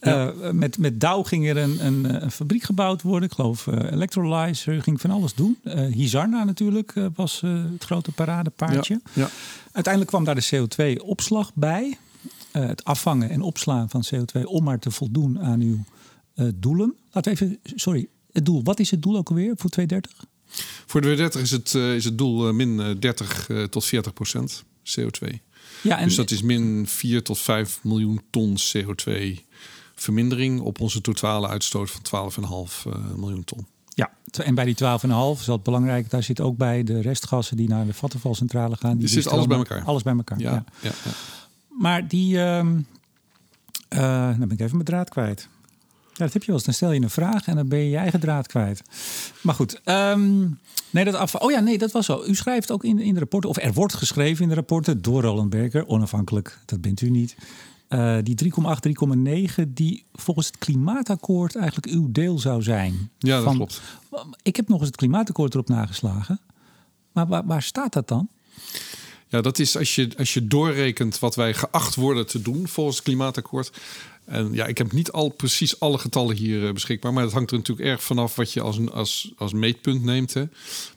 ja. 0.01 0.33
uh, 0.33 0.51
met, 0.51 0.79
met 0.79 1.01
Dow 1.01 1.27
ging 1.27 1.49
er 1.49 1.57
een, 1.57 1.87
een, 1.87 2.23
een, 2.23 2.31
fabriek 2.31 2.63
gebouwd 2.63 3.03
worden. 3.03 3.29
Ik 3.29 3.35
geloof 3.35 3.67
electrolyzer, 3.67 4.83
ging 4.83 5.01
van 5.01 5.11
alles 5.11 5.35
doen. 5.35 5.59
Hizarna 5.91 6.45
natuurlijk 6.45 6.95
was 7.15 7.41
het 7.41 7.85
grote 7.85 8.13
paradepaardje. 8.13 9.01
Ja, 9.05 9.23
ja. 9.23 9.29
Uiteindelijk 9.73 10.07
kwam 10.07 10.25
daar 10.25 10.35
de 10.35 10.49
CO2-opslag 10.55 11.51
bij. 11.55 11.99
het 12.53 12.85
afvangen 12.85 13.31
en 13.31 13.41
opslaan 13.41 13.89
van 13.89 14.05
CO2 14.15 14.43
om 14.43 14.65
maar 14.65 14.79
te 14.79 14.91
voldoen 14.91 15.41
aan 15.41 15.61
uw 15.61 15.85
uh, 16.39 16.49
doelen. 16.55 16.95
Laten 17.19 17.35
we 17.35 17.45
even, 17.45 17.79
sorry, 17.81 18.09
het 18.33 18.45
doel. 18.45 18.63
Wat 18.63 18.79
is 18.81 18.91
het 18.91 19.03
doel 19.03 19.17
ook 19.17 19.29
alweer 19.29 19.53
voor 19.57 19.71
2030? 19.71 20.27
Voor 20.87 21.01
2030 21.01 21.41
is 21.41 21.51
het, 21.51 21.75
uh, 21.75 21.95
is 21.95 22.05
het 22.05 22.19
doel 22.19 22.49
uh, 22.49 22.55
min 22.55 22.97
30 23.01 23.49
tot 23.71 23.85
40 23.85 24.13
procent 24.13 24.65
CO2. 24.85 25.35
Ja, 25.83 25.99
en 25.99 26.05
dus 26.05 26.17
dat 26.17 26.31
is 26.31 26.43
min 26.43 26.87
4 26.87 27.23
tot 27.23 27.39
5 27.39 27.81
miljoen 27.83 28.21
ton 28.31 28.57
CO2 28.59 29.13
vermindering 29.95 30.61
op 30.61 30.81
onze 30.81 31.01
totale 31.01 31.49
uitstoot 31.49 31.91
van 31.91 32.33
12,5 32.87 33.17
miljoen 33.17 33.45
ton. 33.45 33.67
Ja, 33.89 34.11
en 34.43 34.55
bij 34.55 34.65
die 34.65 34.77
12,5 34.77 35.41
is 35.41 35.45
dat 35.45 35.63
belangrijk. 35.63 36.11
Daar 36.11 36.23
zit 36.23 36.41
ook 36.41 36.57
bij 36.57 36.83
de 36.83 37.01
restgassen 37.01 37.57
die 37.57 37.69
naar 37.69 37.87
de 37.87 37.95
Vattenfallcentrale 37.95 38.77
gaan. 38.77 38.93
Die, 38.93 39.01
die 39.01 39.09
zit 39.09 39.29
alles 39.29 39.47
bij 39.47 39.57
elkaar. 39.57 39.85
Alles 39.85 40.03
bij 40.03 40.15
elkaar. 40.15 40.39
Ja, 40.39 40.53
ja. 40.53 40.65
ja, 40.81 40.93
ja. 41.05 41.11
Maar 41.69 42.09
die, 42.09 42.35
uh, 42.35 42.41
nou 43.89 44.39
ben 44.39 44.51
ik 44.51 44.61
even 44.61 44.73
mijn 44.73 44.85
draad 44.85 45.09
kwijt. 45.09 45.49
Ja, 46.19 46.25
dat 46.25 46.33
heb 46.33 46.43
je 46.43 46.49
wel 46.49 46.57
eens. 46.57 46.65
Dan 46.65 46.75
stel 46.75 46.93
je 46.93 47.03
een 47.03 47.11
vraag 47.11 47.47
en 47.47 47.57
dan 47.57 47.69
ben 47.69 47.79
je 47.79 47.91
je 47.91 47.97
eigen 47.97 48.21
draad 48.21 48.47
kwijt. 48.47 48.83
Maar 49.41 49.55
goed. 49.55 49.81
Um, 49.85 50.59
nee, 50.91 51.05
dat 51.05 51.15
af... 51.15 51.35
Oh 51.35 51.51
ja, 51.51 51.61
nee, 51.61 51.79
dat 51.79 51.93
was 51.93 52.07
zo. 52.07 52.25
U 52.27 52.35
schrijft 52.35 52.71
ook 52.71 52.85
in, 52.85 52.99
in 52.99 53.15
de 53.15 53.21
rapporten, 53.21 53.51
of 53.51 53.57
er 53.57 53.73
wordt 53.73 53.95
geschreven 53.95 54.43
in 54.43 54.49
de 54.49 54.55
rapporten 54.55 55.03
door 55.03 55.23
Roland 55.23 55.51
Berger, 55.51 55.87
onafhankelijk, 55.87 56.59
dat 56.65 56.81
bent 56.81 57.01
u 57.01 57.11
niet. 57.11 57.37
Uh, 57.89 58.17
die 58.23 58.37
3,8, 58.45 58.51
3,9, 59.59 59.69
die 59.69 60.05
volgens 60.13 60.47
het 60.47 60.59
klimaatakkoord 60.59 61.57
eigenlijk 61.57 61.87
uw 61.87 62.13
deel 62.13 62.39
zou 62.39 62.63
zijn. 62.63 63.11
Ja, 63.19 63.35
dat 63.35 63.45
Van, 63.45 63.57
klopt. 63.57 63.81
Ik 64.43 64.57
heb 64.57 64.69
nog 64.69 64.79
eens 64.79 64.87
het 64.87 64.97
klimaatakkoord 64.97 65.55
erop 65.55 65.69
nageslagen. 65.69 66.41
Maar 67.13 67.27
waar, 67.27 67.47
waar 67.47 67.63
staat 67.63 67.93
dat 67.93 68.09
dan? 68.09 68.29
Ja, 69.29 69.41
dat 69.41 69.59
is 69.59 69.77
als 69.77 69.95
je, 69.95 70.11
als 70.19 70.35
je 70.35 70.47
doorrekent 70.47 71.19
wat 71.19 71.35
wij 71.35 71.55
geacht 71.55 71.95
worden 71.95 72.27
te 72.27 72.43
doen 72.43 72.69
volgens 72.69 72.97
het 72.97 73.05
klimaatakkoord. 73.05 73.73
En 74.29 74.53
ja, 74.53 74.67
ik 74.67 74.79
heb 74.79 74.93
niet 74.93 75.13
al 75.13 75.29
precies 75.29 75.81
alle 75.81 75.99
getallen 75.99 76.37
hier 76.37 76.63
uh, 76.63 76.73
beschikbaar. 76.73 77.13
Maar 77.13 77.23
dat 77.23 77.33
hangt 77.33 77.51
er 77.51 77.57
natuurlijk 77.57 77.89
erg 77.89 78.03
vanaf 78.03 78.37
wat 78.37 78.53
je 78.53 78.61
als, 78.61 78.77
een, 78.77 78.91
als, 78.91 79.33
als 79.37 79.53
meetpunt 79.53 80.03
neemt. 80.03 80.35
Hè. 80.35 80.45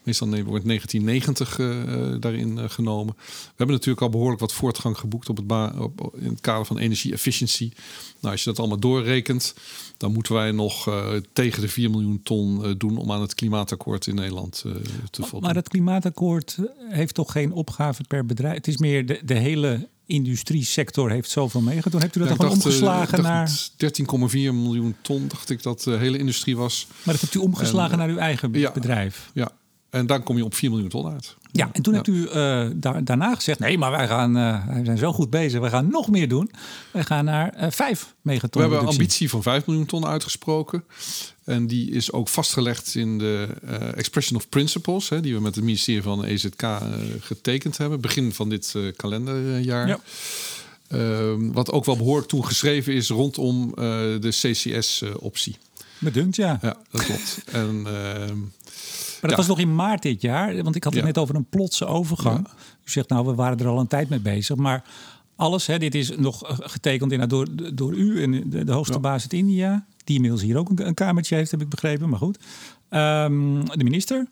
Meestal 0.04 0.28
wordt 0.28 0.66
1990 0.66 1.58
uh, 1.58 2.16
daarin 2.20 2.58
uh, 2.58 2.64
genomen. 2.70 3.14
We 3.18 3.54
hebben 3.56 3.76
natuurlijk 3.76 4.02
al 4.02 4.10
behoorlijk 4.10 4.40
wat 4.40 4.54
voortgang 4.54 4.98
geboekt 4.98 5.30
op 5.30 5.38
het 5.38 5.80
op, 5.80 6.14
in 6.18 6.30
het 6.30 6.42
kader 6.42 6.66
van 6.66 6.78
energie-efficiency. 6.78 7.72
Nou, 8.20 8.34
als 8.34 8.44
je 8.44 8.50
dat 8.50 8.60
allemaal 8.60 8.80
doorrekent, 8.80 9.56
dan 9.98 10.12
moeten 10.12 10.34
wij 10.34 10.52
nog 10.52 10.90
tegen 11.34 11.62
de 11.62 11.68
4 11.68 11.90
miljoen 11.90 12.24
ton 12.24 12.76
doen 12.78 12.98
om 12.98 13.12
aan 13.12 13.22
het 13.22 13.36
klimaatakkoord 13.36 14.08
in 14.08 14.16
Nederland 14.16 14.66
te 15.10 15.22
voldoen. 15.22 15.42
Maar 15.42 15.56
het 15.56 15.70
klimaatakkoord 15.70 16.58
heeft 16.90 17.14
toch 17.14 17.32
geen 17.32 17.52
opgave 17.52 18.04
per 18.08 18.26
bedrijf? 18.26 18.56
Het 18.56 18.68
is 18.68 18.78
meer 18.78 19.06
de, 19.06 19.22
de 19.24 19.38
hele 19.38 19.88
industriesector 20.12 21.12
heeft 21.12 21.30
zoveel 21.30 21.62
meegedaan. 21.62 22.02
Hebt 22.02 22.16
u 22.16 22.20
dat 22.20 22.30
ja, 22.30 22.36
dan 22.36 22.46
gewoon 22.46 22.64
omgeslagen 22.64 23.22
naar... 23.24 23.50
13,4 24.30 24.34
miljoen 24.34 24.96
ton, 25.02 25.28
dacht 25.28 25.50
ik 25.50 25.64
dat 25.64 25.82
de 25.82 25.98
hele 25.98 26.18
industrie 26.18 26.58
was. 26.58 26.88
Maar 27.04 27.14
dat 27.14 27.22
hebt 27.22 27.36
u 27.36 27.40
omgeslagen 27.40 27.98
naar 27.98 28.10
uw 28.10 28.18
eigen 28.18 28.54
ja, 28.54 28.72
bedrijf? 28.72 29.30
Ja, 29.34 29.52
en 29.90 30.06
dan 30.06 30.24
kom 30.24 30.38
je 30.38 30.46
op 30.46 30.54
4 30.54 30.70
miljoen 30.70 30.90
ton 30.90 31.12
uit. 31.12 31.36
Ja, 31.52 31.70
en 31.74 31.82
toen 31.82 31.94
Ja. 31.94 32.00
hebt 32.00 32.18
u 32.18 32.28
eh, 32.28 32.68
daar, 32.74 33.04
daarna 33.04 33.36
gezegd: 33.36 33.60
nee, 33.60 33.78
maar 33.78 33.92
wij, 33.92 34.08
gaan, 34.08 34.34
wij 34.34 34.82
zijn 34.84 34.98
zo 34.98 35.14
goed 35.14 35.30
bezig, 35.30 35.60
we 35.60 35.70
gaan 35.70 35.88
nog 35.92 36.08
meer 36.10 36.28
doen. 36.28 36.52
Wij 36.92 37.04
gaan 37.04 37.26
naar 37.26 37.50
eh 37.54 37.72
5 37.72 38.14
megaton. 38.22 38.62
We 38.62 38.68
hebben 38.68 38.80
een 38.80 38.94
ambitie 38.94 39.30
van 39.30 39.44
5 39.44 39.66
miljoen 39.66 39.86
ton 39.86 40.06
uitgesproken. 40.06 40.84
En 41.44 41.68
die 41.68 41.92
is 41.92 42.12
ook 42.12 42.28
vastgelegd 42.28 42.96
in 42.96 43.18
de 43.18 43.48
Expression 43.96 44.38
of 44.38 44.50
Principles, 44.50 45.10
hè, 45.10 45.22
die 45.22 45.34
we 45.34 45.42
met 45.42 45.56
het 45.56 45.64
ministerie 45.64 46.02
van 46.02 46.24
EZK 46.24 46.64
getekend 47.20 47.78
hebben, 47.78 48.02
begin 48.02 48.34
van 48.34 48.50
dit 48.50 48.76
kalenderjaar. 48.96 49.88
Ja. 49.88 50.00
Ehm, 50.88 51.52
wat 51.52 51.72
ook 51.72 51.86
wel 51.86 51.98
behoorlijk 51.98 52.28
toen 52.28 52.46
geschreven 52.46 52.94
is 52.94 53.10
rondom 53.10 53.72
de 53.76 54.30
CCS-optie. 54.30 55.58
Bedunkt, 56.00 56.36
ja. 56.36 56.60
ja, 56.62 56.78
dat 56.92 57.04
klopt. 57.04 57.38
en 57.52 57.84
ehm, 57.86 58.38
Maar 59.22 59.30
dat 59.30 59.40
was 59.40 59.48
nog 59.48 59.60
in 59.60 59.76
maart 59.76 60.02
dit 60.02 60.22
jaar, 60.22 60.64
want 60.64 60.76
ik 60.76 60.84
had 60.84 60.94
het 60.94 61.04
net 61.04 61.18
over 61.18 61.36
een 61.36 61.46
plotse 61.50 61.86
overgang. 61.86 62.48
U 62.86 62.90
zegt 62.92 63.10
nou, 63.10 63.26
we 63.26 63.36
waren 63.36 63.58
er 63.60 63.68
al 63.68 63.80
een 63.80 63.88
tijd 63.88 64.10
mee 64.10 64.20
bezig, 64.20 64.56
maar 64.56 64.84
alles, 65.36 65.68
hè, 65.68 65.78
dit 65.78 65.96
is 65.96 66.16
nog 66.18 66.48
eh, 66.48 66.58
getekend 66.62 67.30
door, 67.30 67.48
door 67.74 67.94
u 67.94 68.24
en 68.24 68.50
de, 68.50 68.64
de 68.64 68.72
hoogste 68.72 68.94
Ja. 68.94 69.00
baas 69.00 69.22
uit 69.22 69.34
India, 69.34 69.86
die 70.04 70.16
inmiddels 70.16 70.42
hier 70.42 70.58
ook 70.58 70.70
een, 70.70 70.88
een 70.88 70.94
kamertje 70.94 71.36
heeft, 71.36 71.52
heb 71.52 71.62
ik 71.62 71.70
begrepen, 71.70 72.10
maar 72.10 72.20
goed. 72.20 72.40
Ehm, 72.90 73.66
de 73.66 73.84
minister. 73.84 74.28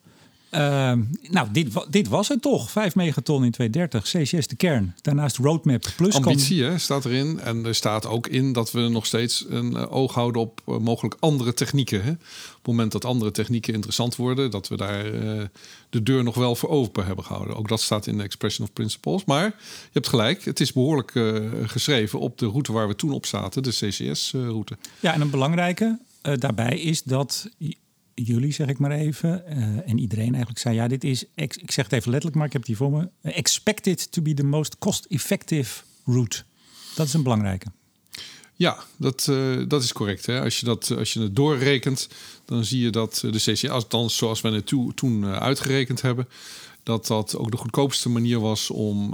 Ehm, 0.49 1.03
nou, 1.21 1.47
dit, 1.51 1.73
dit 1.89 2.07
was 2.07 2.27
het 2.27 2.41
toch. 2.41 2.71
5 2.71 2.95
megaton 2.95 3.43
in 3.43 3.51
2030, 3.51 4.03
CCS 4.21 4.47
de 4.47 4.55
kern. 4.55 4.95
Daarnaast 5.01 5.37
roadmap 5.37 5.91
plus 5.95 6.13
kan- 6.13 6.23
ambitie 6.23 6.63
hè, 6.63 6.77
staat 6.77 7.05
erin. 7.05 7.39
En 7.39 7.65
er 7.65 7.75
staat 7.75 8.05
ook 8.05 8.27
in 8.27 8.53
dat 8.53 8.71
we 8.71 8.79
nog 8.87 9.05
steeds 9.05 9.45
een 9.49 9.75
eh, 9.75 9.91
oog 9.93 10.13
houden 10.13 10.41
op 10.41 10.61
eh, 10.65 10.77
mogelijk 10.77 11.15
andere 11.19 11.53
technieken. 11.53 12.03
Hè. 12.03 12.09
Op 12.11 12.17
het 12.55 12.65
moment 12.65 12.91
dat 12.91 13.05
andere 13.05 13.31
technieken 13.31 13.73
interessant 13.73 14.15
worden, 14.15 14.51
dat 14.51 14.67
we 14.67 14.77
daar 14.77 15.05
eh, 15.13 15.43
de 15.89 16.03
deur 16.03 16.23
nog 16.23 16.35
wel 16.35 16.55
voor 16.55 16.69
open 16.69 17.05
hebben 17.05 17.25
gehouden. 17.25 17.55
Ook 17.55 17.67
dat 17.67 17.81
staat 17.81 18.07
in 18.07 18.17
de 18.17 18.23
Expression 18.23 18.67
of 18.67 18.73
Principles. 18.73 19.25
Maar 19.25 19.45
je 19.45 19.53
hebt 19.91 20.07
gelijk, 20.07 20.45
het 20.45 20.59
is 20.59 20.73
behoorlijk 20.73 21.15
eh, 21.15 21.35
geschreven 21.65 22.19
op 22.19 22.37
de 22.37 22.45
route 22.45 22.71
waar 22.71 22.87
we 22.87 22.95
toen 22.95 23.11
op 23.11 23.25
zaten, 23.25 23.63
de 23.63 23.69
CCS-route. 23.69 24.77
Ja, 24.99 25.13
en 25.13 25.21
een 25.21 25.29
belangrijke 25.29 25.99
daarbij 26.21 26.79
is 26.79 27.03
dat 27.03 27.49
jullie, 28.23 28.51
zeg 28.51 28.67
ik 28.67 28.79
maar 28.79 28.91
even, 28.91 29.45
eh, 29.45 29.57
en 29.89 29.97
iedereen 29.99 30.29
eigenlijk 30.29 30.59
zei: 30.59 30.75
ja, 30.75 30.87
dit 30.87 31.03
is, 31.03 31.25
ex- 31.35 31.57
ik 31.57 31.71
zeg 31.71 31.85
het 31.85 31.93
even 31.93 32.09
letterlijk, 32.09 32.35
maar 32.37 32.47
ik 32.47 32.53
heb 32.53 32.65
hier 32.65 32.75
voor 32.75 32.91
me. 32.91 33.09
eh, 33.21 33.37
expected 33.37 34.11
to 34.11 34.21
be 34.21 34.33
the 34.33 34.43
most 34.43 34.77
cost-effective 34.77 35.81
route. 36.05 36.43
Dat 36.95 37.07
is 37.07 37.13
een 37.13 37.23
belangrijke. 37.23 37.65
Ja, 38.55 38.77
dat, 38.97 39.27
eh, 39.29 39.63
dat 39.67 39.83
is 39.83 39.93
correct. 39.93 40.25
Hè. 40.25 40.41
Als, 40.41 40.59
je 40.59 40.65
dat, 40.65 40.91
als 40.97 41.13
je 41.13 41.21
het 41.21 41.35
doorrekent, 41.35 42.07
dan 42.45 42.65
zie 42.65 42.81
je 42.81 42.89
dat 42.89 43.19
de 43.31 43.37
CCS, 43.51 43.69
althans 43.69 44.17
zoals 44.17 44.41
we 44.41 44.49
het 44.49 44.65
toe- 44.65 44.93
toen 44.93 45.25
uitgerekend 45.25 46.01
hebben, 46.01 46.27
dat 46.83 47.07
dat 47.07 47.35
ook 47.35 47.51
de 47.51 47.57
goedkoopste 47.57 48.09
manier 48.09 48.39
was 48.39 48.69
om, 48.69 49.13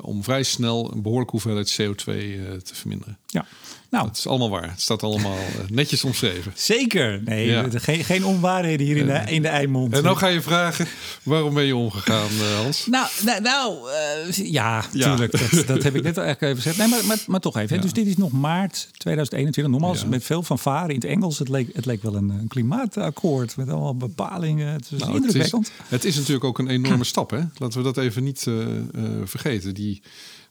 om 0.00 0.22
vrij 0.24 0.42
snel 0.42 0.92
een 0.92 1.02
behoorlijke 1.02 1.32
hoeveelheid 1.32 1.72
CO2 1.82 2.04
eh, 2.12 2.52
te 2.52 2.74
verminderen. 2.74 3.18
Ja, 3.34 3.44
nou, 3.90 4.06
Dat 4.06 4.16
is 4.16 4.26
allemaal 4.26 4.50
waar. 4.50 4.70
Het 4.70 4.80
staat 4.80 5.02
allemaal 5.02 5.36
eh, 5.36 5.68
netjes 5.70 6.04
omschreven. 6.04 6.52
zeker. 6.54 7.20
Nee, 7.24 7.46
Ja. 7.46 7.66
geen, 7.74 8.04
geen 8.04 8.24
onwaarheden 8.24 8.86
hier 8.86 8.96
in 8.96 9.06
de, 9.06 9.22
in 9.26 9.42
de 9.42 9.48
Eimond. 9.48 9.92
En 9.94 10.02
nou 10.02 10.16
ga 10.16 10.26
je 10.26 10.40
vragen, 10.42 10.86
waarom 11.22 11.54
ben 11.54 11.64
je 11.64 11.76
omgegaan, 11.76 12.28
eh, 12.40 12.56
Hans? 12.62 12.86
Nou, 12.86 13.06
nou, 13.24 13.40
nou 13.42 13.90
eh, 13.90 14.32
ja, 14.52 14.84
Ja. 14.92 15.08
tuurlijk. 15.16 15.32
Dat, 15.52 15.66
dat 15.66 15.82
heb 15.82 15.94
ik 15.94 16.02
net 16.02 16.18
al 16.18 16.24
eigenlijk 16.24 16.40
even 16.42 16.56
gezegd. 16.62 16.76
Nee, 16.78 16.88
maar, 16.88 17.06
maar, 17.06 17.24
maar 17.26 17.40
toch 17.40 17.56
even. 17.56 17.76
Ja. 17.76 17.82
Dus 17.82 17.92
dit 17.92 18.06
is 18.06 18.16
nog 18.16 18.32
maart 18.32 18.88
2021. 18.96 19.72
Nogmaals, 19.72 20.04
met 20.04 20.24
veel 20.24 20.42
fanfare 20.42 20.88
in 20.88 20.94
het 20.94 21.04
Engels. 21.04 21.38
Het 21.38 21.48
leek, 21.48 21.68
het 21.74 21.86
leek 21.86 22.02
wel 22.02 22.14
een, 22.14 22.28
een 22.30 22.48
klimaatakkoord 22.48 23.56
met 23.56 23.68
allemaal 23.68 23.96
bepalingen. 23.96 24.72
Het 24.72 24.84
is 24.90 24.98
Nou, 25.00 25.02
het, 25.02 25.10
is, 25.10 25.16
indrukwekkend. 25.24 25.70
het 25.88 26.04
is 26.04 26.16
natuurlijk 26.16 26.44
ook 26.44 26.58
een 26.58 26.68
enorme 26.68 27.04
stap. 27.04 27.30
Hè? 27.30 27.40
Laten 27.56 27.78
we 27.78 27.84
dat 27.84 27.96
even 27.96 28.24
niet 28.24 28.46
eh, 28.46 28.62
eh, 28.76 28.80
vergeten. 29.24 29.74
Die, 29.74 30.02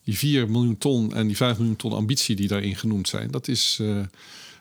die 0.04 0.18
4 0.18 0.50
miljoen 0.50 0.78
ton 0.78 1.14
en 1.14 1.28
die 1.28 1.36
5 1.36 1.58
miljoen 1.58 1.76
ton 1.76 1.94
ambitie 1.94 2.36
die 2.36 2.48
daarin 2.48 2.76
genoemd 2.76 3.08
zijn, 3.08 3.32
dat 3.32 3.48
is 3.48 3.78
eh, 3.82 3.98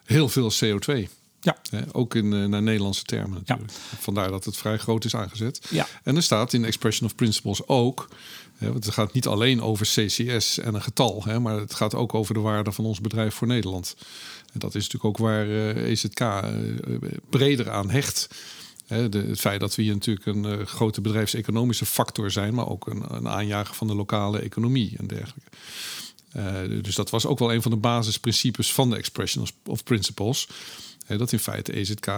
heel 0.04 0.28
veel 0.28 0.52
CO2. 0.52 1.08
Ja. 1.40 1.56
Hè? 1.70 1.80
Ook 1.92 2.14
in, 2.14 2.32
eh, 2.32 2.44
naar 2.44 2.62
Nederlandse 2.62 3.04
termen 3.04 3.38
natuurlijk. 3.38 3.72
Vandaar 3.98 4.30
dat 4.30 4.44
het 4.44 4.56
vrij 4.56 4.78
groot 4.78 5.04
is 5.04 5.14
aangezet. 5.14 5.60
Ja. 5.70 5.86
En 6.02 6.16
er 6.16 6.22
staat 6.22 6.52
in 6.52 6.64
Expression 6.64 7.08
of 7.08 7.14
Principles 7.14 7.66
ook. 7.66 8.08
Hè, 8.56 8.72
want 8.72 8.84
het 8.84 8.94
gaat 8.94 9.12
niet 9.12 9.26
alleen 9.26 9.62
over 9.62 9.86
CCS 9.86 10.58
en 10.58 10.74
een 10.74 10.82
getal, 10.82 11.22
hè, 11.24 11.40
maar 11.40 11.58
het 11.58 11.74
gaat 11.74 11.94
ook 11.94 12.14
over 12.14 12.34
de 12.34 12.40
waarde 12.40 12.72
van 12.72 12.84
ons 12.84 13.00
bedrijf 13.00 13.34
voor 13.34 13.46
Nederland. 13.46 13.96
En 14.52 14.58
dat 14.58 14.74
is 14.74 14.82
natuurlijk 14.82 15.04
ook 15.04 15.26
waar 15.26 15.46
eh, 15.46 15.90
EZK 15.90 16.42
breder 17.30 17.70
aan 17.70 17.90
hecht. 17.90 18.28
Het 18.92 19.40
feit 19.40 19.60
dat 19.60 19.74
we 19.74 19.82
hier 19.82 19.92
natuurlijk 19.92 20.26
een 20.26 20.44
eh, 20.44 20.66
grote 20.66 21.00
bedrijfseconomische 21.00 21.86
factor 21.86 22.30
zijn, 22.30 22.54
maar 22.54 22.68
ook 22.68 22.86
een, 22.86 23.04
een 23.08 23.28
aanjager 23.28 23.74
van 23.74 23.86
de 23.86 23.94
lokale 23.94 24.38
economie 24.38 24.94
en 24.98 25.06
dergelijke. 25.06 25.50
Eh, 26.32 26.82
dus 26.82 26.94
dat 26.94 27.10
was 27.10 27.26
ook 27.26 27.38
wel 27.38 27.52
een 27.52 27.62
van 27.62 27.70
de 27.70 27.76
basisprincipes 27.76 28.72
van 28.72 28.90
de 28.90 28.96
Expression 28.96 29.46
of- 29.66 29.84
Principles. 29.84 30.48
Dat 31.16 31.32
in 31.32 31.38
feite 31.38 31.76
EZK 31.76 32.06
eh, 32.06 32.16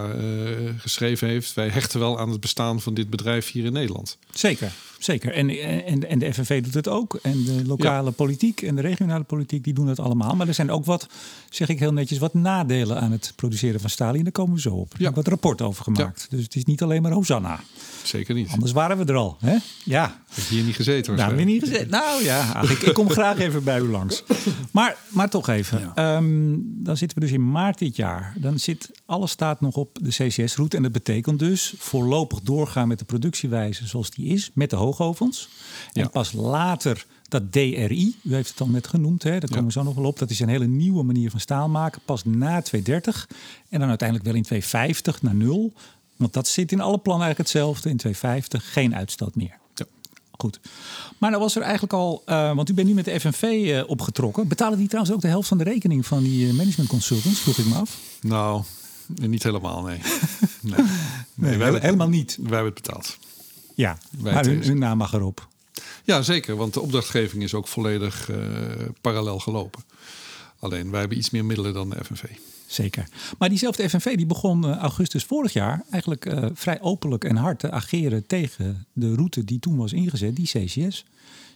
geschreven 0.78 1.28
heeft. 1.28 1.54
Wij 1.54 1.68
hechten 1.68 2.00
wel 2.00 2.18
aan 2.18 2.30
het 2.30 2.40
bestaan 2.40 2.80
van 2.80 2.94
dit 2.94 3.10
bedrijf 3.10 3.50
hier 3.50 3.64
in 3.64 3.72
Nederland. 3.72 4.18
Zeker, 4.32 4.72
zeker. 5.04 5.32
En, 5.32 5.48
en, 5.84 6.08
en 6.08 6.18
de 6.18 6.32
FNV 6.34 6.62
doet 6.62 6.74
het 6.74 6.88
ook. 6.88 7.18
En 7.22 7.44
de 7.44 7.62
lokale 7.66 8.10
politiek 8.10 8.62
en 8.62 8.74
de 8.74 8.80
regionale 8.80 9.24
politiek, 9.24 9.64
die 9.64 9.74
doen 9.74 9.86
het 9.86 9.98
allemaal. 10.00 10.36
Maar 10.36 10.48
er 10.48 10.54
zijn 10.54 10.70
ook 10.70 10.84
wat, 10.84 11.06
zeg 11.50 11.68
ik 11.68 11.78
heel 11.78 11.92
netjes, 11.92 12.18
wat 12.18 12.34
nadelen 12.34 13.00
aan 13.00 13.12
het 13.12 13.32
produceren 13.36 13.80
van 13.80 13.90
stalie. 13.90 14.18
En 14.18 14.22
daar 14.22 14.32
komen 14.32 14.54
we 14.54 14.60
zo 14.60 14.74
op. 14.74 14.92
Ik 14.94 15.00
Ja. 15.00 15.12
wat 15.12 15.26
rapport 15.28 15.62
over 15.62 15.84
gemaakt. 15.84 16.26
Dus 16.30 16.42
het 16.42 16.54
is 16.56 16.64
niet 16.64 16.82
alleen 16.82 17.02
maar 17.02 17.12
Hosanna. 17.12 17.60
Zeker 18.02 18.34
niet. 18.34 18.48
Anders 18.50 18.72
waren 18.72 18.98
we 18.98 19.04
er 19.04 19.16
al. 19.16 19.36
Hè? 19.40 19.56
Ja, 19.84 20.22
Heb 20.28 20.44
je 20.48 20.54
hier 20.54 20.64
niet 20.64 20.74
gezeten? 20.74 21.16
Nou, 21.16 21.36
weer 21.36 21.44
niet 21.44 21.62
gezegd. 21.62 21.90
Nou 21.90 22.22
ja, 22.22 22.62
ik, 22.62 22.70
ik 22.78 22.94
kom 22.94 23.10
graag 23.10 23.38
even 23.38 23.64
bij 23.64 23.78
u 23.80 23.88
langs. 23.88 24.24
Maar, 24.70 24.96
maar 25.08 25.30
toch 25.30 25.48
even. 25.48 25.92
Ehm, 25.94 26.54
dan 26.60 26.96
zitten 26.96 27.18
we 27.18 27.24
dus 27.24 27.34
in 27.34 27.50
maart 27.50 27.78
dit 27.78 27.96
jaar. 27.96 28.34
Dan 28.36 28.58
zit 28.58 28.90
alles 29.06 29.30
staat 29.30 29.60
nog 29.60 29.74
op 29.76 29.98
de 30.02 30.08
CCS-route. 30.10 30.76
En 30.76 30.82
dat 30.82 30.92
betekent 30.92 31.38
dus 31.38 31.74
voorlopig 31.78 32.40
doorgaan 32.40 32.88
met 32.88 32.98
de 32.98 33.04
productiewijze 33.04 33.86
zoals 33.86 34.10
die 34.10 34.26
is. 34.26 34.50
Met 34.54 34.70
de 34.70 34.76
hoogovens. 34.96 35.48
En 35.92 36.10
pas 36.10 36.32
later 36.32 37.06
dat 37.28 37.52
DRI, 37.52 38.16
u 38.22 38.34
heeft 38.34 38.50
het 38.50 38.60
al 38.60 38.68
net 38.68 38.86
genoemd, 38.86 39.22
hè, 39.22 39.38
daar 39.38 39.48
komen 39.48 39.64
we 39.64 39.72
zo 39.72 39.82
nog 39.82 39.94
wel 39.94 40.04
op. 40.04 40.18
Dat 40.18 40.30
is 40.30 40.40
een 40.40 40.48
hele 40.48 40.66
nieuwe 40.66 41.02
manier 41.02 41.30
van 41.30 41.40
staal 41.40 41.68
maken. 41.68 42.00
Pas 42.04 42.24
na 42.24 42.62
230 42.62 43.28
en 43.68 43.80
dan 43.80 43.88
uiteindelijk 43.88 44.28
wel 44.28 44.36
in 44.36 44.42
250 44.42 45.22
naar 45.22 45.34
nul. 45.34 45.72
Want 46.16 46.32
dat 46.32 46.48
zit 46.48 46.72
in 46.72 46.80
alle 46.80 46.98
plannen 46.98 47.26
eigenlijk 47.26 47.52
hetzelfde. 47.52 47.90
In 47.90 47.96
250 47.96 48.72
geen 48.72 48.94
uitstoot 48.94 49.34
meer. 49.34 49.58
Ja. 49.74 49.86
Goed. 50.30 50.60
Maar 51.18 51.30
nou 51.30 51.42
was 51.42 51.56
er 51.56 51.62
eigenlijk 51.62 51.92
al, 51.92 52.22
eh, 52.26 52.54
want 52.54 52.68
u 52.68 52.74
bent 52.74 52.88
nu 52.88 52.94
met 52.94 53.04
de 53.04 53.20
FNV 53.20 53.42
eh, 53.42 53.90
opgetrokken. 53.90 54.48
Betalen 54.48 54.78
die 54.78 54.88
trouwens 54.88 55.14
ook 55.14 55.20
de 55.20 55.28
helft 55.28 55.48
van 55.48 55.58
de 55.58 55.64
rekening 55.64 56.06
van 56.06 56.22
die 56.22 56.48
eh, 56.48 56.54
management 56.54 56.88
consultants? 56.88 57.40
Vroeg 57.40 57.58
ik 57.58 57.66
me 57.66 57.74
af. 57.74 57.98
Nou, 58.20 58.62
niet 59.06 59.42
helemaal, 59.42 59.82
nee. 59.82 59.98
nee. 60.60 60.84
nee 61.34 61.58
hebben, 61.58 61.80
helemaal 61.80 62.08
niet. 62.08 62.36
wij 62.40 62.54
hebben 62.54 62.72
het 62.72 62.82
betaald. 62.82 63.18
Ja, 63.74 63.98
maar 64.18 64.44
hun, 64.44 64.62
hun 64.62 64.78
naam 64.78 64.98
mag 64.98 65.12
erop. 65.12 65.48
Ja, 66.04 66.22
zeker. 66.22 66.56
Want 66.56 66.74
de 66.74 66.80
opdrachtgeving 66.80 67.42
is 67.42 67.54
ook 67.54 67.68
volledig 67.68 68.30
eh, 68.30 68.38
parallel 69.00 69.38
gelopen. 69.38 69.82
Alleen, 70.58 70.90
wij 70.90 71.00
hebben 71.00 71.18
iets 71.18 71.30
meer 71.30 71.44
middelen 71.44 71.72
dan 71.72 71.90
de 71.90 72.04
FNV. 72.04 72.24
Zeker. 72.66 73.08
Maar 73.38 73.48
diezelfde 73.48 73.88
FNV 73.88 74.16
die 74.16 74.26
begon 74.26 74.64
eh, 74.64 74.76
augustus 74.76 75.24
vorig 75.24 75.52
jaar 75.52 75.82
eigenlijk 75.90 76.26
eh, 76.26 76.46
vrij 76.54 76.80
openlijk 76.80 77.24
en 77.24 77.36
hard 77.36 77.58
te 77.58 77.70
ageren 77.70 78.26
tegen 78.26 78.86
de 78.92 79.14
route 79.14 79.44
die 79.44 79.58
toen 79.58 79.76
was 79.76 79.92
ingezet, 79.92 80.36
die 80.36 80.46
CCS. 80.46 81.04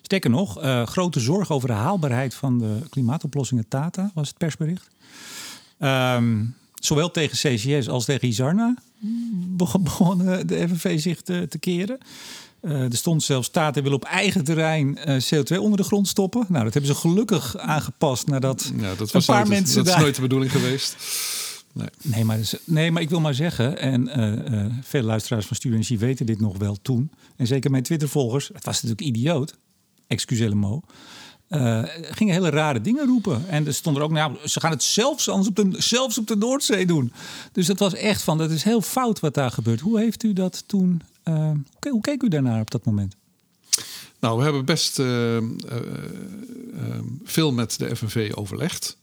Sterker 0.03 0.31
nog, 0.31 0.59
grote 0.85 1.21
zorg 1.21 1.51
over 1.51 1.69
de 1.69 1.75
haalbaarheid 1.75 2.35
van 2.35 2.59
de 2.59 2.79
klimaatoplossingen 2.91 3.69
Tata 3.69 4.11
was 4.15 4.29
het 4.29 4.39
persbericht. 4.39 4.89
Ehm, 5.79 6.45
zowel 6.79 7.11
tegen 7.11 7.37
CCS 7.37 7.89
als 7.89 8.05
tegen 8.05 8.29
Isarna 8.29 8.75
begon, 9.57 9.83
begon 9.83 10.29
eh, 10.29 10.39
de 10.47 10.69
FNV 10.69 11.01
zich 11.01 11.21
te, 11.23 11.47
te 11.49 11.59
keren. 11.59 11.99
Eh, 12.61 12.83
er 12.83 12.97
stond 12.97 13.23
zelfs 13.23 13.49
Tata 13.49 13.83
wil 13.83 13.93
op 13.93 14.05
eigen 14.05 14.45
terrein 14.45 14.99
eh, 14.99 15.21
CO2 15.21 15.59
onder 15.59 15.77
de 15.77 15.85
grond 15.85 16.09
stoppen. 16.09 16.47
Nou, 16.49 16.65
dat 16.65 16.73
hebben 16.73 16.95
ze 16.95 17.01
gelukkig 17.01 17.57
aangepast 17.57 18.27
nadat 18.27 18.73
Ja, 18.77 18.89
dat 18.89 19.01
een 19.01 19.09
was 19.13 19.25
paar 19.25 19.37
nooit, 19.37 19.49
mensen 19.49 19.77
dat 19.77 19.87
is 19.87 19.93
daar... 19.93 20.01
nooit 20.01 20.15
de 20.15 20.21
bedoeling 20.21 20.53
geweest. 20.53 20.97
Nee. 21.73 21.89
Nee 22.03 22.25
maar, 22.25 22.37
dus- 22.37 22.55
nee, 22.65 22.91
maar 22.91 23.03
ik 23.03 23.11
wil 23.11 23.21
maar 23.21 23.35
zeggen, 23.35 23.79
en 23.79 24.09
eh 24.09 24.67
veel 24.83 25.03
luisteraars 25.03 25.47
van 25.47 25.57
Studio 25.57 25.77
Energie 25.77 25.99
weten 25.99 26.27
dit 26.27 26.41
nog 26.41 26.59
wel 26.59 26.77
toen. 26.83 27.11
En 27.37 27.47
zeker 27.47 27.71
mijn 27.71 27.83
Twitter-volgers, 27.83 28.51
het 28.53 28.65
was 28.65 28.83
natuurlijk 28.83 29.17
idioot, 29.17 29.57
excusez 30.07 30.49
le 30.49 30.81
eh, 31.49 31.83
gingen 32.01 32.35
hele 32.35 32.51
rare 32.51 32.81
dingen 32.81 33.07
roepen. 33.07 33.49
En 33.49 33.67
er 33.67 33.75
stond 33.75 33.97
er 33.97 34.03
ook, 34.03 34.11
nou, 34.11 34.37
ze 34.45 34.61
gaan 34.61 34.71
het 34.71 34.83
zelfs, 34.83 35.29
anders 35.29 35.49
op 35.49 35.57
de, 35.57 35.71
zelfs 35.83 36.19
op 36.19 36.27
de 36.27 36.37
Noordzee 36.37 36.87
doen. 36.87 37.13
Dus 37.53 37.67
dat 37.67 37.79
was 37.79 37.95
echt 37.95 38.23
van, 38.23 38.39
dat 38.39 38.51
is 38.51 38.63
heel 38.63 38.81
fout 38.83 39.21
wat 39.21 39.35
daar 39.35 39.51
gebeurt. 39.51 39.81
Hoe 39.81 39.99
heeft 39.99 40.23
u 40.23 40.33
dat 40.33 40.65
toen, 40.67 41.03
eh, 41.23 41.35
hoe 41.35 41.57
ke- 41.79 41.91
hoe 41.91 42.01
keek 42.01 42.23
u 42.23 42.29
daarnaar 42.29 42.61
op 42.61 42.71
dat 42.71 42.85
moment? 42.85 43.15
Nou, 44.21 44.37
we 44.39 44.43
hebben 44.43 44.65
best 44.65 44.99
eh, 44.99 45.37
veel 47.25 47.53
met 47.53 47.79
de 47.79 47.97
FNV 47.97 48.33
overlegd. 48.35 48.97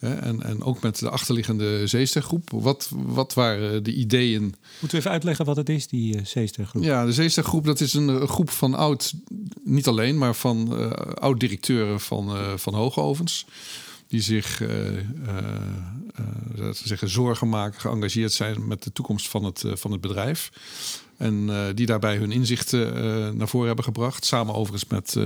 En, 0.00 0.42
en 0.42 0.62
ook 0.62 0.80
met 0.80 0.98
de 0.98 1.10
achterliggende 1.10 1.86
Zeestergroep. 1.86 2.50
Wat, 2.50 2.90
wat 2.92 3.34
waren 3.34 3.82
de 3.82 3.92
ideeën? 3.92 4.42
Moeten 4.42 4.90
we 4.90 4.96
even 4.96 5.10
uitleggen 5.10 5.44
wat 5.44 5.56
het 5.56 5.68
is, 5.68 5.86
die 5.86 6.16
uh, 6.16 6.24
Zeestergroep? 6.24 6.82
Ja, 6.82 7.04
de 7.04 7.12
Zeestergroep 7.12 7.64
dat 7.64 7.80
is 7.80 7.94
een, 7.94 8.28
groep 8.28 8.50
van 8.50 8.74
oud, 8.74 9.14
niet 9.64 9.86
alleen, 9.86 10.18
maar 10.18 10.34
van 10.34 10.80
uh, 10.80 10.90
oud-directeuren 11.14 12.00
van, 12.00 12.36
uh, 12.36 12.56
van 12.56 12.74
hoogovens. 12.74 13.46
Die 14.08 14.22
zich 14.22 14.62
zeggen, 16.72 17.08
zorgen 17.08 17.48
maken, 17.48 17.80
geëngageerd 17.80 18.32
zijn 18.32 18.66
met 18.66 18.82
de 18.82 18.92
toekomst 18.92 19.28
van 19.28 19.44
het, 19.44 19.64
van 19.72 19.92
het 19.92 20.00
bedrijf. 20.00 20.50
En 21.16 21.50
die 21.74 21.86
daarbij 21.86 22.16
hun 22.16 22.32
inzichten 22.32 23.36
naar 23.36 23.48
voren 23.48 23.66
hebben 23.66 23.84
gebracht. 23.84 24.24
Samen 24.24 24.54
overigens 24.54 24.90
met 24.90 25.16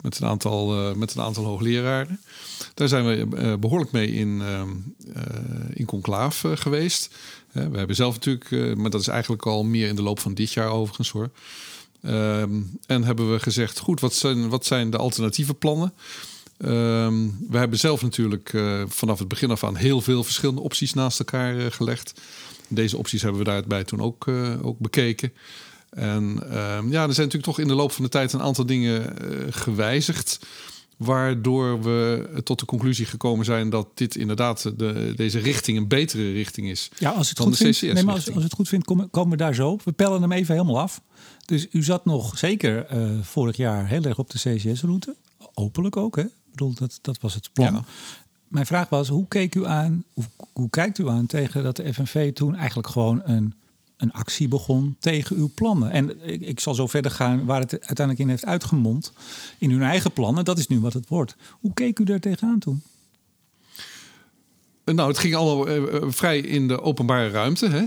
met 0.00 0.20
een 0.20 0.26
aantal, 0.26 0.94
met 0.96 1.14
een 1.14 1.22
aantal 1.22 1.44
hoogleraren. 1.44 2.20
Daar 2.74 2.88
zijn 2.88 3.06
we 3.06 3.36
uh, 3.36 3.54
behoorlijk 3.54 3.92
mee 3.92 4.12
in, 4.12 4.40
uh, 4.40 4.62
in 5.72 5.84
conclaaf 5.84 6.44
geweest. 6.54 7.14
we 7.52 7.78
hebben 7.78 7.96
zelf 7.96 8.14
natuurlijk, 8.14 8.76
maar 8.76 8.90
dat 8.90 9.00
is 9.00 9.08
eigenlijk 9.08 9.46
al 9.46 9.64
meer 9.64 9.88
in 9.88 9.96
de 9.96 10.02
loop 10.02 10.20
van 10.20 10.34
dit 10.34 10.52
jaar 10.52 10.68
overigens 10.68 11.10
hoor. 11.10 11.30
Ehm, 12.02 12.60
en 12.86 13.04
hebben 13.04 13.32
we 13.32 13.40
gezegd, 13.40 13.78
goed, 13.78 14.00
wat 14.00 14.14
zijn, 14.14 14.48
wat 14.48 14.66
zijn 14.66 14.90
de 14.90 14.96
alternatieve 14.96 15.54
plannen? 15.54 15.92
Ehm, 16.58 17.28
we 17.48 17.58
hebben 17.58 17.78
zelf 17.78 18.02
natuurlijk 18.02 18.52
vanaf 18.86 19.18
het 19.18 19.28
begin 19.28 19.50
af 19.50 19.64
aan 19.64 19.76
heel 19.76 20.00
veel 20.00 20.24
verschillende 20.24 20.60
opties 20.60 20.94
naast 20.94 21.18
elkaar 21.18 21.72
gelegd. 21.72 22.20
Deze 22.68 22.96
opties 22.96 23.22
hebben 23.22 23.40
we 23.40 23.46
daarbij 23.46 23.84
toen 23.84 24.00
ook, 24.00 24.28
ook 24.62 24.78
bekeken. 24.78 25.32
En 25.90 26.42
ehm, 26.50 26.90
ja, 26.90 27.06
er 27.06 27.14
zijn 27.14 27.26
natuurlijk 27.26 27.42
toch 27.42 27.58
in 27.58 27.68
de 27.68 27.74
loop 27.74 27.92
van 27.92 28.04
de 28.04 28.10
tijd 28.10 28.32
een 28.32 28.42
aantal 28.42 28.66
dingen 28.66 29.14
gewijzigd. 29.50 30.38
Waardoor 31.00 31.82
we 31.82 32.40
tot 32.44 32.58
de 32.58 32.64
conclusie 32.64 33.06
gekomen 33.06 33.44
zijn 33.44 33.70
dat 33.70 33.88
dit 33.94 34.16
inderdaad 34.16 34.78
de, 34.78 35.12
deze 35.16 35.38
richting 35.38 35.78
een 35.78 35.88
betere 35.88 36.32
richting 36.32 36.68
is. 36.68 36.90
Ja, 36.98 37.10
als 37.10 37.28
het 37.28 37.38
goed 37.38 37.56
vindt, 37.56 37.82
nee, 37.82 38.04
maar 38.04 38.14
als, 38.14 38.34
als 38.34 38.42
het 38.42 38.52
goed 38.52 38.68
vindt, 38.68 38.86
komen, 38.86 39.10
komen 39.10 39.30
we 39.30 39.36
daar 39.36 39.54
zo 39.54 39.70
op. 39.70 39.82
We 39.82 39.92
pellen 39.92 40.20
hem 40.20 40.32
even 40.32 40.54
helemaal 40.54 40.80
af. 40.80 41.00
Dus 41.44 41.66
u 41.70 41.82
zat 41.82 42.04
nog 42.04 42.38
zeker 42.38 42.94
uh, 42.94 43.18
vorig 43.22 43.56
jaar 43.56 43.86
heel 43.88 44.02
erg 44.02 44.18
op 44.18 44.30
de 44.30 44.38
CCS-route. 44.38 45.16
Openlijk 45.54 45.96
ook, 45.96 46.16
hè? 46.16 46.22
Ik 46.22 46.50
bedoel, 46.50 46.74
dat, 46.74 46.98
dat 47.02 47.20
was 47.20 47.34
het 47.34 47.50
plan. 47.52 47.72
Ja. 47.72 47.84
Mijn 48.48 48.66
vraag 48.66 48.88
was, 48.88 49.08
hoe 49.08 49.28
keek 49.28 49.54
u 49.54 49.66
aan, 49.66 50.04
hoe, 50.12 50.24
hoe 50.52 50.70
kijkt 50.70 50.98
u 50.98 51.08
aan 51.08 51.26
tegen 51.26 51.62
dat 51.62 51.76
de 51.76 51.94
FNV 51.94 52.32
toen 52.32 52.56
eigenlijk 52.56 52.88
gewoon 52.88 53.20
een 53.24 53.54
een 54.00 54.12
actie 54.12 54.48
begon 54.48 54.96
tegen 54.98 55.36
uw 55.36 55.50
plannen. 55.54 55.90
En 55.90 56.28
ik, 56.28 56.40
ik, 56.40 56.60
zal 56.60 56.74
zo 56.74 56.86
verder 56.86 57.10
gaan 57.10 57.44
waar 57.44 57.60
het 57.60 57.72
uiteindelijk 57.72 58.18
in 58.18 58.28
heeft 58.28 58.44
uitgemond. 58.44 59.12
In 59.58 59.70
uw 59.70 59.80
eigen 59.80 60.12
plannen, 60.12 60.44
dat 60.44 60.58
is 60.58 60.66
nu 60.66 60.80
wat 60.80 60.92
het 60.92 61.08
wordt. 61.08 61.36
Hoe 61.60 61.74
keek 61.74 61.98
u 61.98 62.04
daar 62.04 62.20
tegenaan 62.20 62.58
toen? 62.58 62.82
Nou, 64.84 65.08
het 65.08 65.18
ging 65.18 65.34
allemaal 65.34 65.68
uh, 65.68 66.02
vrij 66.06 66.38
in 66.38 66.68
de 66.68 66.80
openbare 66.82 67.28
ruimte. 67.28 67.68
Hè? 67.68 67.84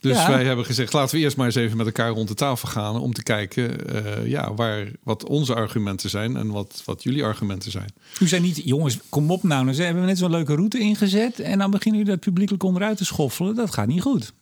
Dus 0.00 0.26
wij 0.26 0.44
hebben 0.44 0.64
gezegd, 0.64 0.92
laten 0.92 1.16
we 1.16 1.22
eerst 1.22 1.36
maar 1.36 1.46
eens 1.46 1.54
even 1.54 1.76
met 1.76 1.86
elkaar 1.86 2.10
rond 2.10 2.28
de 2.28 2.34
tafel 2.34 2.68
gaan... 2.68 3.00
om 3.00 3.12
te 3.12 3.22
kijken 3.22 3.94
uh, 3.94 4.26
ja, 4.26 4.54
waar, 4.54 4.90
wat 5.02 5.24
onze 5.24 5.54
argumenten 5.54 6.10
zijn 6.10 6.36
en 6.36 6.50
wat, 6.50 6.82
wat 6.84 7.02
jullie 7.02 7.24
argumenten 7.24 7.70
zijn. 7.70 7.88
U 8.20 8.28
zei 8.28 8.42
niet, 8.42 8.60
jongens, 8.64 8.98
kom 9.08 9.30
op 9.30 9.42
nou. 9.42 9.66
Dan 9.66 9.74
hebben 9.74 10.02
we 10.02 10.08
net 10.08 10.18
zo'n 10.18 10.30
leuke 10.30 10.54
route 10.54 10.78
ingezet... 10.78 11.40
en 11.40 11.58
dan 11.58 11.70
beginnen 11.70 12.00
jullie 12.00 12.16
dat 12.16 12.24
publiekelijk 12.24 12.62
onderuit 12.62 12.96
te 12.96 13.04
schoffelen. 13.04 13.54
Dat 13.54 13.74
gaat 13.74 13.86
niet 13.86 14.02
goed. 14.02 14.32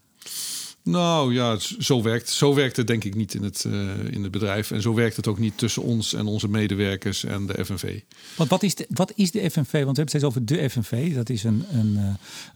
Nou 0.85 1.35
ja, 1.35 1.59
zo 1.79 2.03
werkt, 2.03 2.29
zo 2.31 2.55
werkt 2.55 2.77
het 2.77 2.87
denk 2.87 3.05
ik 3.05 3.15
niet 3.15 3.35
in 3.35 3.43
het, 3.43 3.65
uh, 3.67 3.91
in 4.11 4.23
het 4.23 4.31
bedrijf. 4.31 4.71
En 4.71 4.83
zo 4.83 4.95
werkt 4.95 5.17
het 5.17 5.27
ook 5.27 5.39
niet 5.39 5.59
tussen 5.59 5.83
ons 5.83 6.15
en 6.15 6.27
onze 6.27 6.49
medewerkers 6.49 7.25
en 7.25 7.47
de 7.47 7.65
FNV. 7.65 8.01
Want 8.37 8.51
wat 8.51 8.63
is 8.63 8.75
de, 8.75 8.87
wat 8.89 9.13
is 9.15 9.31
de 9.31 9.51
FNV? 9.51 9.55
Want 9.55 9.73
we 9.73 9.77
hebben 9.79 9.97
het 9.97 10.09
steeds 10.09 10.25
over 10.25 10.45
de 10.45 10.71
FNV. 10.71 11.15
Dat 11.15 11.31
is 11.31 11.45
een, 11.45 11.65
een, 11.73 11.93
uh, 11.93 12.05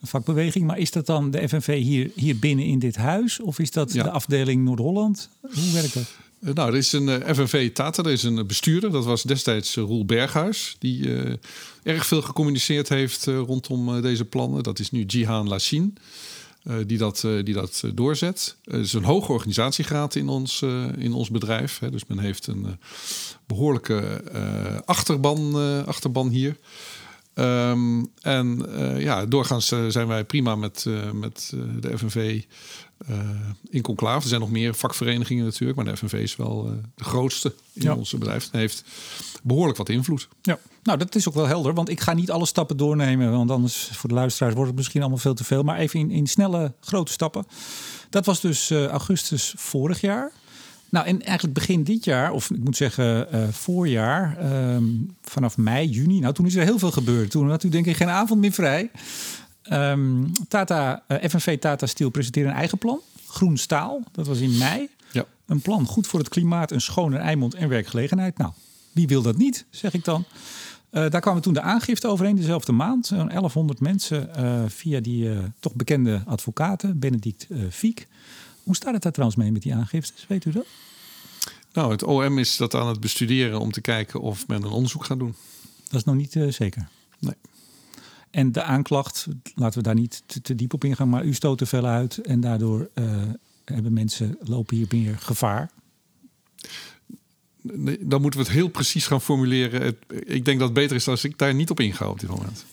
een, 0.00 0.09
vakbeweging. 0.09 0.66
Maar 0.66 0.78
is 0.78 0.90
dat 0.90 1.06
dan 1.06 1.30
de 1.30 1.49
FNV 1.49 1.83
hier, 1.83 2.11
hier 2.14 2.38
binnen 2.38 2.64
in 2.64 2.78
dit 2.78 2.97
huis? 2.97 3.40
Of 3.40 3.59
is 3.59 3.71
dat 3.71 3.92
ja. 3.92 4.02
de 4.02 4.11
afdeling 4.11 4.64
Noord-Holland? 4.64 5.28
Hoe 5.40 5.73
werkt 5.73 5.95
dat? 5.95 6.14
Uh, 6.40 6.54
nou, 6.54 6.71
er 6.71 6.76
is 6.76 6.92
een 6.92 7.35
FNV 7.35 7.73
Tata, 7.73 8.02
er 8.02 8.11
is 8.11 8.23
een 8.23 8.47
bestuurder. 8.47 8.90
Dat 8.90 9.04
was 9.04 9.23
destijds 9.23 9.75
Roel 9.75 10.04
Berghuis. 10.04 10.76
Die 10.78 11.11
erg 11.83 12.06
veel 12.06 12.23
gecommuniceerd 12.23 12.88
heeft 12.88 13.25
rondom 13.25 14.02
deze 14.02 14.25
plannen. 14.25 14.62
Dat 14.62 14.78
is 14.78 14.90
nu 14.90 15.04
Jihan 15.04 15.49
Lassin. 15.49 15.97
Uh, 16.68 16.75
die 16.87 16.99
dat, 16.99 17.23
uh, 17.26 17.44
die 17.44 17.54
dat 17.54 17.82
uh, 17.85 17.90
doorzet. 17.94 18.56
Het 18.64 18.85
is 18.85 18.92
een 18.92 19.04
hoge 19.04 19.32
organisatiegraad 19.32 20.14
in 20.14 20.28
ons, 20.28 20.62
in 20.96 21.12
ons 21.12 21.30
bedrijf. 21.30 21.78
Hè. 21.78 21.90
Dus 21.90 22.06
men 22.06 22.18
heeft 22.18 22.46
een 22.46 22.78
behoorlijke 23.46 24.23
achterban, 24.85 25.54
achterban 25.87 26.28
hier. 26.28 26.56
Um, 27.38 28.11
en 28.21 28.66
ja, 28.99 29.26
doorgaans 29.26 29.66
zijn 29.88 30.07
wij 30.07 30.25
prima 30.25 30.57
met, 30.57 30.87
met 31.12 31.52
de 31.81 31.99
FNV 31.99 32.42
in 33.70 33.83
conclave. 33.83 34.22
Er 34.22 34.29
zijn 34.29 34.40
nog 34.40 34.51
meer 34.51 34.75
vakverenigingen 34.75 35.44
natuurlijk, 35.44 35.77
maar 35.77 35.85
de 35.85 35.96
FNV 35.96 36.12
is 36.12 36.37
wel 36.37 36.70
de 36.94 37.05
grootste 37.05 37.55
in 37.72 37.83
ja. 37.83 37.94
ons 37.94 38.12
bedrijf. 38.12 38.49
En 38.53 38.59
heeft 38.59 38.85
behoorlijk 39.42 39.79
wat 39.79 39.88
invloed. 39.88 40.29
Ja. 40.42 40.59
Nou, 40.83 40.99
dat 40.99 41.14
is 41.14 41.29
ook 41.29 41.35
wel 41.35 41.46
helder, 41.46 41.75
want 41.75 41.88
ik 41.88 42.01
ga 42.01 42.12
niet 42.12 42.31
alle 42.31 42.46
stappen 42.46 42.77
doornemen, 42.77 43.31
want 43.33 43.51
anders 43.51 43.88
voor 43.92 44.09
de 44.09 44.14
luisteraars 44.14 44.55
wordt 44.55 44.68
het 44.68 44.79
misschien 44.79 45.01
allemaal 45.01 45.18
veel 45.18 45.35
te 45.35 45.44
veel. 45.44 45.62
Maar 45.62 45.79
even 45.79 46.01
in, 46.01 46.11
in 46.11 46.27
snelle, 46.27 46.72
grote 46.81 47.12
stappen. 47.12 47.46
Dat 48.11 48.27
was 48.27 48.40
dus 48.40 48.70
augustus 48.70 49.55
vorig 49.57 50.01
jaar. 50.01 50.33
Nou, 50.90 51.07
en 51.07 51.22
eigenlijk 51.22 51.55
begin 51.55 51.83
dit 51.83 52.05
jaar, 52.05 52.33
of 52.33 52.51
ik 52.51 52.64
moet 52.64 52.77
zeggen 52.77 53.29
uh, 53.35 53.49
voorjaar, 53.49 54.53
um, 54.75 55.16
vanaf 55.22 55.57
mei, 55.57 55.88
juni. 55.88 56.20
Nou, 56.20 56.35
toen 56.35 56.46
is 56.46 56.55
er 56.55 56.64
heel 56.64 56.79
veel 56.79 56.90
gebeurd. 56.90 57.31
Toen 57.31 57.51
had 57.51 57.62
u 57.62 57.68
denk 57.68 57.87
ik 57.87 57.96
geen 57.96 58.09
avond 58.09 58.40
meer 58.40 58.53
vrij. 58.53 58.90
Um, 59.72 60.33
Tata, 60.49 61.03
uh, 61.09 61.18
FNV 61.29 61.59
Tata 61.59 61.87
Steel 61.87 62.11
presenteerde 62.11 62.49
een 62.51 62.57
eigen 62.57 62.79
plan. 62.79 63.01
Groen 63.27 63.57
staal, 63.57 64.03
dat 64.12 64.27
was 64.27 64.38
in 64.38 64.59
mei. 64.59 64.88
Ja. 65.12 65.25
Een 65.46 65.61
plan 65.61 65.87
goed 65.87 66.07
voor 66.07 66.18
het 66.18 66.29
klimaat, 66.29 66.70
een 66.70 66.81
schone 66.81 67.16
Eimond 67.16 67.55
en 67.55 67.68
werkgelegenheid. 67.68 68.38
Nou, 68.38 68.53
wie 68.92 69.07
wil 69.07 69.22
dat 69.22 69.37
niet, 69.37 69.64
zeg 69.70 69.92
ik 69.92 70.05
dan. 70.05 70.25
Uh, 70.90 71.11
daar 71.11 71.20
kwamen 71.20 71.42
toen 71.42 71.55
de 71.55 71.61
aangifte 71.61 72.09
overheen, 72.09 72.37
dezelfde 72.37 72.72
maand. 72.72 73.07
Zo'n 73.07 73.29
1100 73.29 73.81
mensen 73.81 74.31
uh, 74.38 74.62
via 74.66 75.01
die 75.01 75.25
uh, 75.25 75.38
toch 75.61 75.75
bekende 75.75 76.22
advocaten, 76.27 76.99
Benedict 76.99 77.46
Fiek. 77.70 78.07
Hoe 78.66 78.76
staat 78.76 78.92
het 78.92 79.02
daar 79.02 79.12
trouwens 79.12 79.40
mee 79.40 79.52
met 79.52 79.62
die 79.62 79.74
aangiftes? 79.74 80.26
Weet 80.29 80.44
u 80.44 80.52
dat? 80.52 80.66
Nou, 81.72 81.90
het 81.90 82.02
OM 82.02 82.38
is 82.38 82.57
dat 82.57 82.74
aan 82.74 82.88
het 82.88 83.00
bestuderen 83.00 83.61
om 83.61 83.72
te 83.72 83.81
kijken 83.81 84.20
of 84.20 84.46
men 84.46 84.62
een 84.62 84.70
onderzoek 84.70 85.05
gaat 85.05 85.18
doen. 85.18 85.35
Dat 85.88 86.00
is 86.00 86.05
nog 86.05 86.14
niet 86.14 86.37
zeker? 86.48 86.88
Nee. 87.18 87.35
En 88.31 88.52
de 88.52 88.62
aanklacht, 88.62 89.26
laten 89.55 89.79
we 89.79 89.85
daar 89.85 89.94
niet 89.94 90.22
te, 90.26 90.40
te 90.40 90.55
diep 90.55 90.72
op 90.72 90.85
ingaan, 90.85 91.09
maar 91.09 91.24
u 91.24 91.35
stoot 91.35 91.61
er 91.61 91.66
veel 91.66 91.87
uit 91.87 92.18
en 92.18 92.40
daardoor 92.40 92.90
hebben 93.64 93.92
mensen 93.92 94.37
lopen 94.40 94.76
hier 94.76 94.87
meer 94.90 95.18
gevaar 95.18 95.70
dan 98.00 98.20
moeten 98.20 98.40
we 98.40 98.46
het 98.46 98.55
heel 98.55 98.68
precies 98.68 99.07
gaan 99.07 99.20
formuleren. 99.20 99.96
Ik 100.09 100.44
denk 100.44 100.59
dat 100.59 100.68
het 100.68 100.72
beter 100.72 100.96
is 100.96 101.09
als 101.09 101.24
ik 101.24 101.38
daar 101.38 101.55
niet 101.55 101.70
op 101.70 101.81
inga 101.81 102.09
op 102.09 102.20
dit 102.20 102.31
moment. 102.31 102.64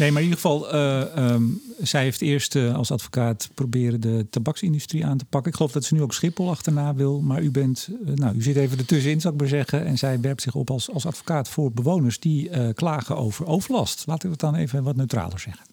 Nee, 0.00 0.12
maar 0.12 0.22
in 0.22 0.28
ieder 0.28 0.40
geval, 0.40 0.74
uh, 0.74 1.32
um, 1.32 1.62
zij 1.78 2.02
heeft 2.02 2.20
eerst 2.20 2.54
uh, 2.54 2.74
als 2.74 2.90
advocaat 2.90 3.48
proberen 3.54 4.00
de 4.00 4.26
tabaksindustrie 4.30 5.06
aan 5.06 5.18
te 5.18 5.24
pakken. 5.24 5.50
Ik 5.50 5.56
geloof 5.56 5.72
dat 5.72 5.84
ze 5.84 5.94
nu 5.94 6.02
ook 6.02 6.14
Schiphol 6.14 6.50
achterna 6.50 6.94
wil. 6.94 7.20
Maar 7.20 7.42
u 7.42 7.50
bent, 7.50 7.88
uh, 7.90 8.14
nou, 8.14 8.36
u 8.36 8.42
zit 8.42 8.56
even 8.56 8.78
ertussenin, 8.78 9.20
zou 9.20 9.34
ik 9.34 9.40
maar 9.40 9.48
zeggen. 9.48 9.84
En 9.84 9.98
zij 9.98 10.20
werpt 10.20 10.42
zich 10.42 10.54
op 10.54 10.70
als, 10.70 10.90
als 10.92 11.06
advocaat 11.06 11.48
voor 11.48 11.72
bewoners 11.72 12.20
die 12.20 12.72
klagen 12.72 13.16
over 13.16 13.46
overlast. 13.46 14.06
Laten 14.06 14.24
we 14.24 14.30
het 14.30 14.40
dan 14.40 14.54
even 14.54 14.82
wat 14.82 14.96
neutraler 14.96 15.40
zeggen. 15.40 15.64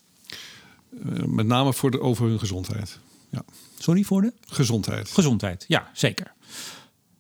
met 1.26 1.46
name 1.46 1.74
voor 1.74 1.92
de, 1.92 2.02
over 2.02 2.28
hun 2.28 2.40
gezondheid. 2.40 3.00
Ja. 3.30 3.44
Sorry 3.78 4.04
voor 4.04 4.22
de? 4.22 4.34
Gezondheid. 4.48 5.12
Gezondheid, 5.12 5.66
ja, 5.68 5.90
zeker. 5.94 6.34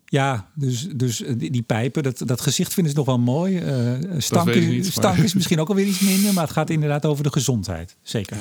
Ja, 0.09 0.47
dus, 0.53 0.87
dus 0.95 1.23
die, 1.37 1.51
die, 1.51 1.61
pijpen, 1.61 2.03
dat, 2.03 2.21
dat 2.25 2.41
gezicht 2.41 2.73
vinden 2.73 2.91
ze 2.91 2.97
nog 2.97 3.07
wel 3.07 3.19
mooi. 3.19 3.59
Uh, 3.59 3.93
stank, 4.17 4.55
niet, 4.55 4.85
stank 4.85 5.17
is 5.17 5.33
misschien 5.33 5.59
ook 5.59 5.69
alweer 5.69 5.85
iets 5.85 5.99
minder, 5.99 6.33
maar 6.33 6.43
het 6.43 6.53
gaat 6.53 6.69
inderdaad 6.69 7.05
over 7.05 7.23
de 7.23 7.31
gezondheid. 7.31 7.95
Zeker. 8.01 8.37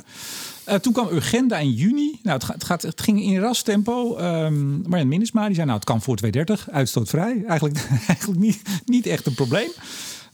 Uh, 0.68 0.74
toen 0.74 0.92
kwam 0.92 1.08
Urgenda 1.08 1.58
in 1.58 1.72
juni. 1.72 2.18
Nou, 2.22 2.36
het, 2.36 2.44
gaat, 2.44 2.54
het, 2.54 2.64
gaat, 2.64 2.82
het 2.82 3.00
ging 3.00 3.22
in 3.22 3.38
ras 3.38 3.62
tempo. 3.62 4.18
Um, 4.18 4.82
Marjan 4.88 5.08
Minnesma 5.08 5.46
die 5.46 5.54
zei, 5.54 5.66
nou, 5.66 5.78
het 5.78 5.88
kan 5.88 6.02
voor 6.02 6.16
230, 6.16 6.74
uitstootvrij. 6.74 7.44
Eigenlijk, 7.46 7.86
eigenlijk 8.08 8.40
niet, 8.40 8.62
niet 8.84 9.06
echt 9.06 9.26
een 9.26 9.34
probleem. 9.34 9.70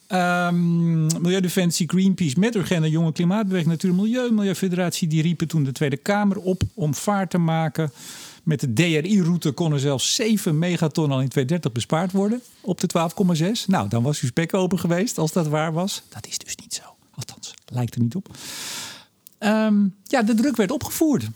Um, 0.09 1.07
Milieudefensie, 1.23 1.89
Greenpeace 1.89 2.39
met 2.39 2.55
Urgenda, 2.55 2.87
Jonge 2.87 3.13
Klimaatbeweging, 3.13 3.71
Natuur 3.71 3.95
Milieu, 3.95 4.31
Milieufederatie, 4.31 5.09
die 5.09 5.23
riepen 5.23 5.49
toen 5.49 5.65
de 5.65 5.73
Tweede 5.73 5.97
Kamer 5.97 6.37
op 6.37 6.63
om 6.75 6.95
vaart 6.95 7.31
te 7.31 7.39
maken. 7.39 7.93
Met 8.43 8.61
de 8.61 8.73
DRI-route 8.73 9.51
konden 9.53 9.81
zelfs 9.81 10.15
7 10.15 10.59
megaton 10.59 11.11
al 11.13 11.21
in 11.21 11.29
2030 11.29 11.73
bespaard 11.73 12.13
worden 12.13 12.41
op 12.61 12.81
de 12.81 12.89
12,6. 13.37 13.67
Nou, 13.67 13.89
dan 13.89 14.03
was 14.03 14.21
uw 14.21 14.29
spek 14.29 14.55
open 14.55 14.79
geweest 14.79 15.19
als 15.19 15.33
dat 15.33 15.47
waar 15.49 15.73
was. 15.73 16.03
Dat 16.09 16.27
is 16.27 16.39
dus 16.39 16.57
niet 16.57 16.75
zo. 16.75 16.83
Althans, 17.15 17.55
lijkt 17.67 17.95
er 17.95 18.01
niet 18.01 18.15
op. 18.15 18.29
Um, 19.39 19.95
ja, 20.05 20.23
de 20.23 20.35
druk 20.35 20.57
werd 20.57 20.71
opgevoerd. 20.71 21.29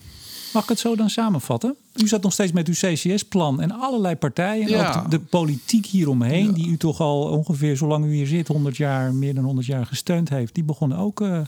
Mag 0.52 0.62
ik 0.62 0.68
het 0.68 0.78
zo 0.78 0.96
dan 0.96 1.10
samenvatten? 1.10 1.74
U 1.94 2.08
zat 2.08 2.22
nog 2.22 2.32
steeds 2.32 2.52
met 2.52 2.68
uw 2.68 2.74
CCS-plan 2.74 3.60
en 3.60 3.70
allerlei 3.70 4.16
partijen. 4.16 4.64
En 4.66 4.70
Ja. 4.70 4.88
ook 4.88 5.10
de, 5.10 5.18
de 5.18 5.24
politiek 5.24 5.86
hieromheen, 5.86 6.52
die 6.52 6.68
u 6.68 6.76
toch 6.76 7.00
al 7.00 7.22
ongeveer 7.22 7.76
zolang 7.76 8.04
u 8.04 8.14
hier 8.14 8.26
zit, 8.26 8.48
100 8.48 8.76
jaar, 8.76 9.14
meer 9.14 9.34
dan 9.34 9.44
100 9.44 9.66
jaar 9.66 9.86
gesteund 9.86 10.28
heeft. 10.28 10.54
Die 10.54 10.64
begonnen 10.64 10.98
ook, 10.98 11.18
ja, 11.18 11.46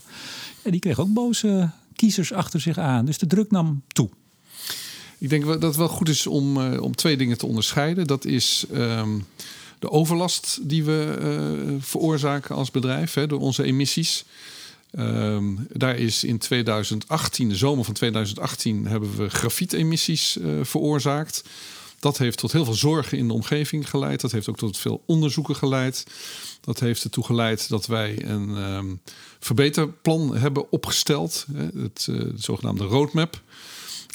die 0.70 0.80
kreeg 0.80 0.98
ook 0.98 1.12
boze 1.12 1.70
kiezers 1.94 2.32
achter 2.32 2.60
zich 2.60 2.78
aan. 2.78 3.04
Dus 3.04 3.18
de 3.18 3.26
druk 3.26 3.50
nam 3.50 3.82
toe. 3.88 4.08
Ik 5.18 5.28
denk 5.28 5.46
dat 5.46 5.62
het 5.62 5.76
wel 5.76 5.88
goed 5.88 6.08
is 6.08 6.26
om, 6.26 6.60
eh, 6.60 6.82
om 6.82 6.94
twee 6.94 7.16
dingen 7.16 7.38
te 7.38 7.46
onderscheiden. 7.46 8.06
Dat 8.06 8.24
is 8.24 8.64
ehm, 8.72 9.18
de 9.78 9.90
overlast 9.90 10.58
die 10.62 10.84
we 10.84 11.16
eh, 11.20 11.74
veroorzaken 11.80 12.54
als 12.54 12.70
bedrijf 12.70 13.14
hè, 13.14 13.26
door 13.26 13.40
onze 13.40 13.62
emissies. 13.62 14.24
Ehm, 14.90 15.44
daar 15.72 15.96
is 15.96 16.24
in 16.24 16.38
2018, 16.38 17.48
de 17.48 17.56
zomer 17.56 17.84
van 17.84 17.94
2018, 17.94 18.86
hebben 18.86 19.16
we 19.16 19.28
grafietemissies 19.28 20.38
eh, 20.38 20.50
veroorzaakt. 20.62 21.44
Dat 21.98 22.18
heeft 22.18 22.38
tot 22.38 22.52
heel 22.52 22.64
veel 22.64 22.74
zorgen 22.74 23.18
in 23.18 23.26
de 23.26 23.32
omgeving 23.34 23.90
geleid. 23.90 24.20
Dat 24.20 24.32
heeft 24.32 24.48
ook 24.48 24.56
tot 24.56 24.78
veel 24.78 25.02
onderzoeken 25.06 25.56
geleid. 25.56 26.06
Dat 26.60 26.80
heeft 26.80 27.04
ertoe 27.04 27.24
geleid 27.24 27.68
dat 27.68 27.86
wij 27.86 28.24
een 28.26 28.56
ehm, 28.56 28.86
verbeterplan 29.40 30.36
hebben 30.36 30.72
opgesteld. 30.72 31.46
Hè, 31.52 31.80
het, 31.82 32.02
de 32.04 32.32
zogenaamde 32.36 32.84
roadmap. 32.84 33.40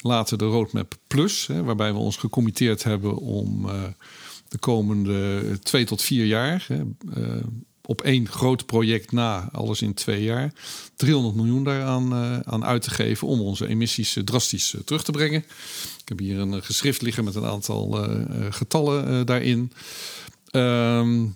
Later 0.06 0.38
de 0.38 0.44
Roadmap 0.44 0.94
Plus, 1.06 1.46
hè, 1.46 1.62
waarbij 1.62 1.92
we 1.92 1.98
ons 1.98 2.16
gecommitteerd 2.16 2.82
hebben 2.82 3.16
om 3.16 3.68
eh, 3.68 3.82
de 4.48 4.58
komende 4.58 5.42
twee 5.62 5.84
tot 5.84 6.02
vier 6.02 6.26
jaar, 6.26 6.64
hè, 6.68 6.82
eh, 7.22 7.44
op 7.86 8.02
één 8.02 8.28
groot 8.28 8.66
project 8.66 9.12
na, 9.12 9.48
alles 9.52 9.82
in 9.82 9.94
twee 9.94 10.22
jaar, 10.22 10.52
300 10.96 11.34
miljoen 11.34 11.64
daaraan 11.64 12.12
eh, 12.12 12.38
aan 12.40 12.64
uit 12.64 12.82
te 12.82 12.90
geven 12.90 13.28
om 13.28 13.40
onze 13.40 13.66
emissies 13.66 14.16
eh, 14.16 14.24
drastisch 14.24 14.74
eh, 14.74 14.80
terug 14.80 15.04
te 15.04 15.12
brengen. 15.12 15.44
Ik 16.00 16.08
heb 16.08 16.18
hier 16.18 16.38
een 16.38 16.54
eh, 16.54 16.62
geschrift 16.62 17.02
liggen 17.02 17.24
met 17.24 17.34
een 17.34 17.44
aantal 17.44 18.04
eh, 18.04 18.20
eh, 18.20 18.52
getallen 18.52 19.08
eh, 19.08 19.20
daarin. 19.24 19.72
Ehm, 20.50 21.26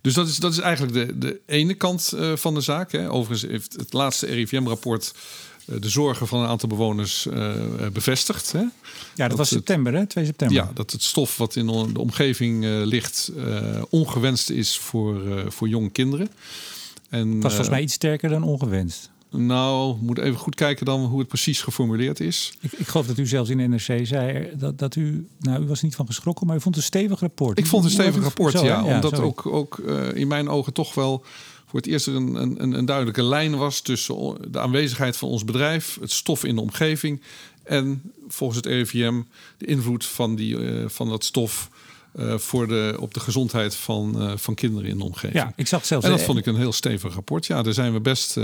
dus 0.00 0.14
dat 0.14 0.28
is, 0.28 0.36
dat 0.36 0.52
is 0.52 0.58
eigenlijk 0.58 0.94
de, 0.94 1.18
de 1.18 1.40
ene 1.46 1.74
kant 1.74 2.12
eh, 2.12 2.36
van 2.36 2.54
de 2.54 2.60
zaak. 2.60 2.92
Hè. 2.92 3.10
Overigens 3.10 3.50
heeft 3.50 3.72
het 3.72 3.92
laatste 3.92 4.26
RIVM-rapport 4.26 5.14
de 5.80 5.88
zorgen 5.88 6.26
van 6.26 6.40
een 6.40 6.48
aantal 6.48 6.68
bewoners 6.68 7.26
eh, 7.26 7.52
bevestigd. 7.92 8.52
Hè. 8.52 8.58
Ja, 8.58 8.68
dat, 9.14 9.28
Dat 9.28 9.38
was 9.38 9.50
het- 9.50 9.58
september, 9.58 9.94
hè? 9.94 10.06
2 10.06 10.24
september. 10.24 10.56
Ja, 10.56 10.70
dat 10.74 10.90
het 10.92 11.02
stof 11.02 11.36
wat 11.36 11.56
in 11.56 11.66
de 11.66 12.00
omgeving 12.00 12.64
eh, 12.64 12.70
ligt 12.84 13.30
eh, 13.36 13.82
ongewenst 13.90 14.50
is 14.50 14.78
voor, 14.78 15.20
voor 15.48 15.68
jonge 15.68 15.90
kinderen. 15.90 16.28
En, 17.08 17.28
Het 17.28 17.42
was 17.42 17.52
volgens 17.52 17.70
mij 17.70 17.82
iets 17.82 17.94
sterker 17.94 18.28
dan 18.28 18.42
ongewenst. 18.42 19.10
Nou, 19.30 19.92
we 19.98 20.04
moeten 20.04 20.24
even 20.24 20.38
goed 20.38 20.54
kijken 20.54 20.86
dan 20.86 21.04
hoe 21.04 21.18
het 21.18 21.28
precies 21.28 21.62
geformuleerd 21.62 22.20
is. 22.20 22.52
Ik, 22.60 22.72
ik 22.72 22.86
geloof 22.88 23.06
dat 23.06 23.18
u 23.18 23.26
zelfs 23.26 23.50
in 23.50 23.58
de 23.58 23.66
NRC 23.66 24.06
zei 24.06 24.48
dat, 24.56 24.78
dat 24.78 24.96
u, 24.96 25.26
nou, 25.40 25.62
u 25.62 25.66
was 25.66 25.82
niet 25.82 25.94
van 25.94 26.06
geschrokken, 26.06 26.46
maar 26.46 26.56
u 26.56 26.60
vond 26.60 26.74
het 26.74 26.84
een 26.84 26.90
stevig 26.90 27.20
rapport. 27.20 27.58
Ik 27.58 27.66
vond 27.66 27.84
het 27.84 27.92
een 27.92 27.98
stevig 28.00 28.22
rapport, 28.22 28.52
zo, 28.58 28.64
ja. 28.64 28.84
Omdat 28.84 29.10
sorry. 29.10 29.26
ook, 29.26 29.46
ook 29.46 29.78
in 30.14 30.28
mijn 30.28 30.48
ogen 30.48 30.72
toch 30.72 30.94
wel 30.94 31.24
voor 31.70 31.80
het 31.80 31.88
eerst 31.88 32.06
er 32.06 32.14
een, 32.14 32.34
een, 32.34 32.72
een 32.72 32.84
duidelijke 32.84 33.22
lijn 33.22 33.56
was 33.56 33.80
tussen 33.80 34.36
de 34.52 34.60
aanwezigheid 34.60 35.16
van 35.16 35.28
ons 35.28 35.44
bedrijf, 35.44 35.98
het 36.00 36.10
stof 36.10 36.44
in 36.44 36.54
de 36.54 36.60
omgeving 36.60 37.20
en 37.62 38.12
volgens 38.28 38.58
het 38.58 38.66
RIVM 38.66 39.22
de 39.58 39.66
invloed 39.66 40.04
van, 40.04 40.34
die, 40.34 40.66
eh, 40.66 40.88
van 40.88 41.08
dat 41.08 41.24
stof 41.24 41.70
eh, 42.12 42.38
voor 42.38 42.68
de, 42.68 42.96
op 42.98 43.14
de 43.14 43.20
gezondheid 43.20 43.76
van, 43.76 44.20
eh, 44.20 44.32
van 44.36 44.54
kinderen 44.54 44.90
in 44.90 44.98
de 44.98 45.04
omgeving. 45.04 45.34
Ja, 45.34 45.52
ik 45.56 45.66
zag 45.66 45.86
zelfs. 45.86 46.04
En 46.04 46.10
dat 46.10 46.22
vond 46.22 46.38
ik 46.38 46.46
een 46.46 46.56
heel 46.56 46.72
stevig 46.72 47.14
rapport. 47.14 47.46
Ja, 47.46 47.62
daar 47.62 47.72
zijn 47.72 47.92
we 47.92 48.00
best 48.00 48.38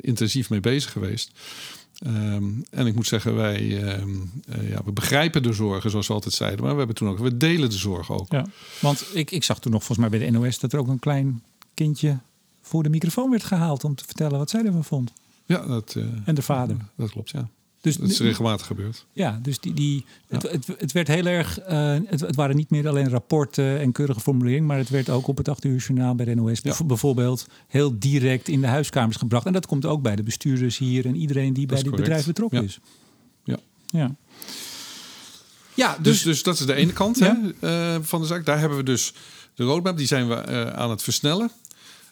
intensief 0.00 0.50
mee 0.50 0.60
bezig 0.60 0.92
geweest. 0.92 1.30
Ehm, 2.00 2.44
en 2.70 2.86
ik 2.86 2.94
moet 2.94 3.06
zeggen, 3.06 3.34
wij 3.34 3.82
ehm, 3.82 4.10
eh, 4.48 4.70
ja, 4.70 4.80
we 4.84 4.92
begrijpen 4.92 5.42
de 5.42 5.52
zorgen, 5.52 5.90
zoals 5.90 6.06
we 6.06 6.12
altijd 6.12 6.34
zeiden. 6.34 6.60
Maar 6.60 6.72
we 6.72 6.78
hebben 6.78 6.96
toen 6.96 7.08
ook, 7.08 7.18
we 7.18 7.36
delen 7.36 7.70
de 7.70 7.76
zorgen 7.76 8.14
ook. 8.14 8.32
Ja, 8.32 8.46
want 8.80 9.04
ik, 9.12 9.30
ik 9.30 9.44
zag 9.44 9.58
toen 9.58 9.72
nog 9.72 9.84
volgens 9.84 10.08
mij 10.08 10.18
bij 10.18 10.28
de 10.28 10.38
NOS 10.38 10.58
dat 10.58 10.72
er 10.72 10.78
ook 10.78 10.88
een 10.88 10.98
klein 10.98 11.42
kindje 11.74 12.18
voor 12.70 12.82
de 12.82 12.88
microfoon 12.88 13.30
werd 13.30 13.44
gehaald 13.44 13.84
om 13.84 13.94
te 13.94 14.04
vertellen 14.04 14.38
wat 14.38 14.50
zij 14.50 14.64
ervan 14.64 14.84
vond. 14.84 15.12
Ja, 15.46 15.66
dat, 15.66 15.94
eh, 15.96 16.04
En 16.24 16.34
de 16.34 16.42
vader. 16.42 16.76
dat 16.96 17.10
klopt, 17.10 17.30
ja. 17.30 17.48
Dus, 17.80 17.96
Dat 17.96 18.08
is 18.08 18.20
regelmatig 18.20 18.66
gebeurd. 18.66 19.06
ja, 19.12 19.38
dus 19.42 19.60
die, 19.60 19.74
die, 19.74 20.04
het, 20.28 20.42
het, 20.42 20.66
het 20.78 20.92
werd 20.92 21.08
heel 21.08 21.26
erg. 21.26 21.58
eh, 21.60 21.96
het, 22.06 22.20
het 22.20 22.34
waren 22.36 22.56
niet 22.56 22.70
meer 22.70 22.88
alleen 22.88 23.08
rapporten 23.08 23.78
en 23.80 23.92
keurige 23.92 24.20
formuleringen, 24.20 24.66
maar 24.66 24.78
het 24.78 24.88
werd 24.88 25.10
ook 25.10 25.26
op 25.26 25.36
het 25.36 25.48
8 25.48 25.64
uur 25.64 25.76
journaal 25.78 26.14
bij 26.14 26.24
de 26.26 26.34
NOS 26.34 26.60
Ja. 26.62 26.84
bijvoorbeeld 26.84 27.46
heel 27.68 27.98
direct 27.98 28.48
in 28.48 28.60
de 28.60 28.66
huiskamers 28.66 29.16
gebracht. 29.16 29.46
En 29.46 29.52
dat 29.52 29.66
komt 29.66 29.86
ook 29.86 30.02
bij 30.02 30.16
de 30.16 30.22
bestuurders 30.22 30.78
hier 30.78 31.06
en 31.06 31.16
iedereen 31.16 31.52
die 31.52 31.66
bij 31.66 31.76
dit 31.76 31.84
correct. 31.86 32.02
bedrijf 32.08 32.26
betrokken 32.26 32.58
Ja. 32.58 32.64
is. 32.64 32.78
Ja. 33.44 33.56
Ja. 33.86 34.14
Ja, 35.74 35.96
Dus, 35.96 36.02
dus, 36.02 36.22
dus 36.22 36.42
dat 36.42 36.58
is 36.60 36.66
de 36.66 36.74
ene 36.74 36.92
kant 36.92 37.18
hè, 37.20 37.32
eh, 37.60 37.96
van 38.02 38.20
de 38.20 38.26
zaak. 38.26 38.44
Daar 38.44 38.58
hebben 38.58 38.78
we 38.78 38.84
dus 38.84 39.12
de 39.54 39.64
roadmap, 39.64 39.96
die 39.96 40.06
zijn 40.06 40.28
we 40.28 40.72
aan 40.74 40.90
het 40.90 41.02
versnellen. 41.02 41.50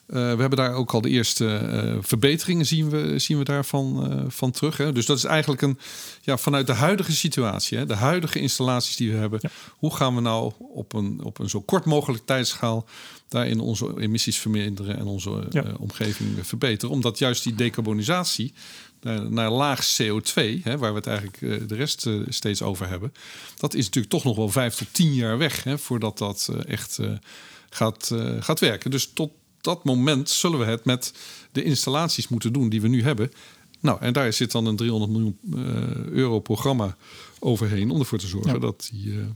Eh, 0.09 0.15
we 0.15 0.41
hebben 0.41 0.57
daar 0.57 0.75
ook 0.75 0.93
al 0.93 1.01
de 1.01 1.09
eerste 1.09 1.57
eh, 1.57 1.97
verbeteringen 2.01 2.67
zien 2.67 2.91
we, 2.91 3.19
zien 3.19 3.39
we 3.39 3.45
daarvan 3.45 4.11
eh, 4.13 4.25
van 4.29 4.51
terug. 4.51 4.77
Hè. 4.77 4.93
Dus 4.93 5.07
dat 5.07 5.17
is 5.17 5.25
eigenlijk 5.25 5.63
een 5.63 5.79
ja, 6.21 6.37
vanuit 6.37 6.67
de 6.67 6.73
huidige 6.73 7.13
situatie, 7.13 7.79
hè, 7.79 7.87
de 7.87 7.95
huidige 7.95 8.39
installaties 8.39 8.97
die 8.97 9.11
we 9.13 9.17
hebben. 9.17 9.39
Ja. 9.43 9.51
Hoe 9.71 9.95
gaan 9.95 10.15
we 10.15 10.21
nou 10.21 10.53
op 10.59 10.93
een, 10.93 11.21
op 11.25 11.39
een 11.39 11.49
zo 11.49 11.61
kort 11.61 11.85
mogelijk 11.85 12.27
tijdschaal 12.27 12.89
daarin 13.29 13.61
onze 13.61 14.01
emissies 14.01 14.39
verminderen 14.39 14.99
en 14.99 15.07
onze 15.07 15.47
Ja. 15.51 15.65
omgeving 15.79 16.29
verbeteren? 16.43 16.95
Omdat 16.95 17.19
juist 17.19 17.43
die 17.43 17.55
decarbonisatie 17.55 18.53
naar, 19.01 19.31
naar 19.31 19.51
laag 19.51 19.97
CO2, 20.03 20.63
hè, 20.63 20.79
waar 20.79 20.91
we 20.91 20.99
het 20.99 21.07
eigenlijk 21.07 21.69
de 21.69 21.75
rest 21.75 22.07
steeds 22.29 22.63
over 22.63 22.89
hebben, 22.89 23.13
dat 23.57 23.75
is 23.75 23.85
natuurlijk 23.85 24.13
toch 24.13 24.25
nog 24.25 24.37
wel 24.37 24.49
vijf 24.49 24.75
tot 24.75 24.89
tien 24.93 25.15
jaar 25.15 25.39
weg 25.39 25.65
hè, 25.65 25.79
voordat 25.79 26.19
dat 26.19 26.49
echt 26.67 26.99
gaat, 27.71 28.15
gaat 28.41 28.61
werken. 28.61 28.91
Dus 28.91 29.11
tot 29.15 29.31
dat 29.61 29.85
moment 29.85 30.31
zullen 30.31 30.59
we 30.59 30.65
het 30.65 30.85
met 30.85 31.13
de 31.53 31.63
installaties 31.63 32.29
moeten 32.29 32.53
doen 32.53 32.69
die 32.69 32.81
we 32.81 32.89
nu 32.89 33.03
hebben. 33.03 33.33
Nou, 33.81 34.01
en 34.01 34.13
daar 34.13 34.33
zit 34.33 34.53
dan 34.53 34.67
een 34.67 34.77
300 34.77 35.13
miljoen 35.13 35.39
eh, 35.55 36.07
euro 36.07 36.41
programma 36.41 36.97
overheen 37.39 37.91
om 37.91 37.99
ervoor 37.99 38.19
te 38.19 38.27
zorgen 38.27 38.53
Ja. 38.53 38.59
dat 38.59 38.89
die 38.93 39.13
eh, 39.13 39.27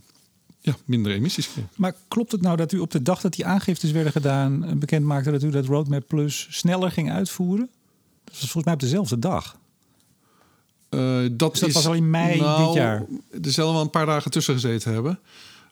ja, 0.61 0.77
minder 0.85 1.13
emissies. 1.13 1.49
Maar 1.77 1.95
klopt 2.09 2.33
het 2.33 2.43
nou 2.43 2.57
dat 2.57 2.73
u 2.73 2.79
op 2.79 2.91
de 2.91 3.03
dag 3.03 3.21
dat 3.21 3.33
die 3.33 3.47
aangiftes 3.47 3.91
werden 3.91 4.13
gedaan... 4.13 4.65
eh, 4.65 4.75
bekend 4.75 5.05
maakte 5.05 5.31
dat 5.31 5.43
u 5.43 5.51
dat 5.51 5.67
Roadmap 5.67 6.09
Plus 6.09 6.47
sneller 6.51 6.91
ging 6.91 7.13
uitvoeren? 7.13 7.69
Dat 8.25 8.35
was 8.41 8.51
volgens 8.51 8.65
mij 8.65 8.75
op 8.75 8.81
dezelfde 8.81 9.19
dag. 9.19 9.57
Dat 10.89 11.01
Dus 11.01 11.31
dat 11.37 11.63
is, 11.63 11.75
was 11.75 11.87
al 11.87 11.95
in 11.95 12.11
mei 12.11 12.41
nou, 12.41 12.65
dit 12.67 12.75
jaar? 12.75 13.07
Er 13.43 13.53
zullen 13.53 13.73
wel 13.73 13.83
een 13.83 13.91
paar 13.91 14.07
dagen 14.07 14.31
tussen 14.31 14.55
gezeten 14.55 14.93
hebben. 14.93 15.19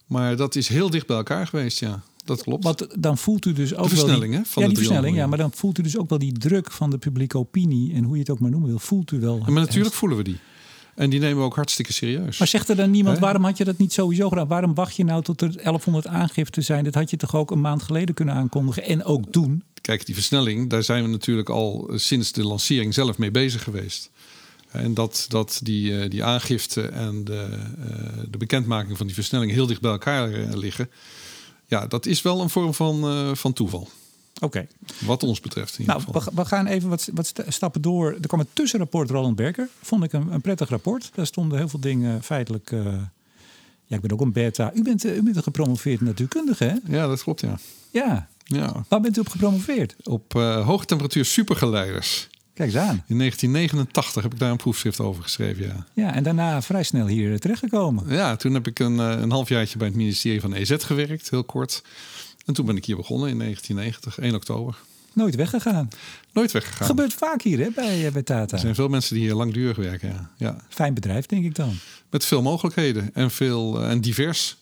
Maar 0.06 0.36
dat 0.36 0.54
is 0.54 0.68
heel 0.68 0.90
dicht 0.90 1.06
bij 1.06 1.16
elkaar 1.16 1.46
geweest, 1.46 1.78
ja. 1.78 2.02
Dat 2.24 2.42
klopt. 2.42 2.64
Want 2.64 2.86
dan 2.98 3.18
voelt 3.18 3.46
u 3.46 3.52
dus 3.52 3.74
ook 3.74 3.88
versnelling, 3.88 4.32
wel... 4.32 4.40
hè, 4.40 4.46
van 4.46 4.62
ja, 4.62 4.68
de 4.68 4.74
die 4.74 4.84
300 4.84 4.86
versnelling, 4.86 5.16
ja. 5.16 5.26
Maar 5.26 5.38
dan 5.38 5.52
voelt 5.54 5.78
u 5.78 5.82
dus 5.82 5.98
ook 5.98 6.08
wel 6.08 6.18
die 6.18 6.32
druk 6.32 6.70
van 6.70 6.90
de 6.90 6.98
publieke 6.98 7.38
opinie... 7.38 7.94
en 7.94 8.04
hoe 8.04 8.14
je 8.14 8.20
het 8.20 8.30
ook 8.30 8.40
maar 8.40 8.50
noemen 8.50 8.68
wil, 8.68 8.78
voelt 8.78 9.10
u 9.10 9.20
wel. 9.20 9.36
Ja, 9.36 9.50
maar 9.50 9.62
natuurlijk 9.62 9.94
voelen 9.94 10.18
we 10.18 10.24
die. 10.24 10.38
En 10.94 11.10
die 11.10 11.20
nemen 11.20 11.38
we 11.38 11.42
ook 11.42 11.54
hartstikke 11.54 11.92
serieus. 11.92 12.38
Maar 12.38 12.48
zegt 12.48 12.68
er 12.68 12.76
dan 12.76 12.90
niemand, 12.90 13.18
waarom 13.18 13.44
had 13.44 13.56
je 13.56 13.64
dat 13.64 13.78
niet 13.78 13.92
sowieso 13.92 14.28
gedaan? 14.28 14.46
Waarom 14.46 14.74
wacht 14.74 14.96
je 14.96 15.04
nou 15.04 15.22
tot 15.22 15.40
er 15.40 15.52
1100 15.52 16.06
aangiften 16.06 16.64
zijn? 16.64 16.84
Dat 16.84 16.94
had 16.94 17.10
je 17.10 17.16
toch 17.16 17.36
ook 17.36 17.50
een 17.50 17.60
maand 17.60 17.82
geleden 17.82 18.14
kunnen 18.14 18.34
aankondigen 18.34 18.84
en 18.84 19.04
ook 19.04 19.32
doen? 19.32 19.62
Kijk, 19.80 20.06
die 20.06 20.14
versnelling, 20.14 20.70
daar 20.70 20.82
zijn 20.82 21.02
we 21.02 21.08
natuurlijk 21.08 21.48
al 21.48 21.88
eh, 21.88 21.98
sinds 21.98 22.32
de 22.32 22.44
lancering 22.44 22.94
zelf 22.94 23.18
mee 23.18 23.30
bezig 23.30 23.62
geweest. 23.62 24.10
En 24.70 24.94
dat, 24.94 25.24
dat 25.28 25.60
die, 25.62 26.00
eh, 26.00 26.10
die 26.10 26.24
aangifte 26.24 26.82
en 26.82 27.24
de, 27.24 27.48
eh, 27.88 28.24
de 28.30 28.38
bekendmaking 28.38 28.96
van 28.96 29.06
die 29.06 29.14
versnelling 29.14 29.52
heel 29.52 29.66
dicht 29.66 29.80
bij 29.80 29.90
elkaar 29.90 30.28
liggen. 30.54 30.90
Ja, 31.70 31.86
dat 31.86 32.06
is 32.06 32.22
wel 32.22 32.40
een 32.40 32.50
vorm 32.50 32.74
van, 32.74 33.04
eh, 33.04 33.34
van 33.34 33.52
toeval. 33.52 33.88
Oké. 34.40 34.66
Wat 35.06 35.22
ons 35.22 35.40
betreft. 35.40 35.72
In 35.72 35.80
ieder 35.80 35.94
Nou, 35.94 36.06
geval. 36.06 36.22
we, 36.34 36.40
we 36.42 36.44
gaan 36.48 36.66
even 36.66 36.88
wat, 36.88 37.08
wat 37.14 37.26
sta- 37.26 37.50
stappen 37.50 37.82
door. 37.82 38.12
Er 38.20 38.26
kwam 38.26 38.40
een 38.40 38.46
tussenrapport 38.52 39.10
Roland 39.10 39.36
Berger. 39.36 39.68
Vond 39.82 40.04
ik 40.04 40.12
een, 40.12 40.32
een 40.32 40.40
prettig 40.40 40.68
rapport. 40.68 41.10
Daar 41.14 41.26
stonden 41.26 41.58
heel 41.58 41.68
veel 41.68 41.80
dingen 41.80 42.22
feitelijk... 42.22 42.72
eh, 42.72 42.84
ja, 43.84 43.96
ik 43.96 44.00
ben 44.02 44.12
ook 44.12 44.20
een 44.20 44.32
beta. 44.32 44.70
U 44.74 44.82
bent, 44.82 45.04
eh, 45.04 45.16
u 45.16 45.22
bent 45.22 45.36
een 45.36 45.42
gepromoveerd 45.42 46.00
natuurkundige, 46.00 46.64
hè? 46.64 46.96
Ja, 46.96 47.06
dat 47.06 47.22
klopt, 47.22 47.40
ja. 47.40 47.58
Ja. 47.90 48.28
ja. 48.44 48.84
Waar 48.88 49.00
bent 49.00 49.16
u 49.16 49.20
op 49.20 49.28
gepromoveerd? 49.28 49.96
Op 50.04 50.34
eh 50.34 50.66
hoge 50.66 50.84
temperatuur 50.84 51.24
supergeleiders. 51.24 52.28
Kijk 52.60 52.72
eens 52.72 52.82
aan. 52.82 53.04
In 53.06 53.18
1989 53.18 54.22
heb 54.22 54.32
ik 54.32 54.38
daar 54.38 54.50
een 54.50 54.56
proefschrift 54.56 55.00
over 55.00 55.22
geschreven, 55.22 55.66
ja. 55.66 55.86
Ja, 55.94 56.14
en 56.14 56.22
daarna 56.22 56.62
vrij 56.62 56.82
snel 56.82 57.06
hier 57.06 57.38
terechtgekomen. 57.38 58.04
Ja, 58.08 58.36
toen 58.36 58.54
heb 58.54 58.66
ik 58.66 58.78
een, 58.78 59.00
eh, 59.00 59.20
een 59.20 59.30
halfjaartje 59.30 59.78
bij 59.78 59.86
het 59.86 59.96
ministerie 59.96 60.40
van 60.40 60.52
EZ 60.52 60.74
gewerkt, 60.78 61.30
heel 61.30 61.44
kort. 61.44 61.82
En 62.46 62.54
toen 62.54 62.66
ben 62.66 62.76
ik 62.76 62.84
hier 62.84 62.96
begonnen 62.96 63.28
in 63.28 63.36
1990, 63.36 64.18
1 64.18 64.34
oktober. 64.34 64.76
Nooit 65.12 65.34
weggegaan. 65.34 65.88
Nooit 66.32 66.52
weggegaan. 66.52 66.86
Gebeurt 66.86 67.12
vaak 67.12 67.42
hier, 67.42 67.58
hè, 67.58 67.68
bij, 67.74 68.06
eh, 68.06 68.12
bij 68.12 68.22
Tata. 68.22 68.54
Er 68.54 68.60
zijn 68.60 68.74
veel 68.74 68.88
mensen 68.88 69.14
die 69.14 69.24
hier 69.24 69.34
langdurig 69.34 69.76
werken, 69.76 70.08
ja. 70.08 70.30
ja. 70.36 70.56
Fijn 70.68 70.94
bedrijf, 70.94 71.26
denk 71.26 71.44
ik 71.44 71.54
dan. 71.54 71.74
Met 72.10 72.24
veel 72.24 72.42
mogelijkheden 72.42 73.10
en, 73.14 73.30
veel, 73.30 73.82
eh, 73.82 73.90
en 73.90 74.00
divers. 74.00 74.56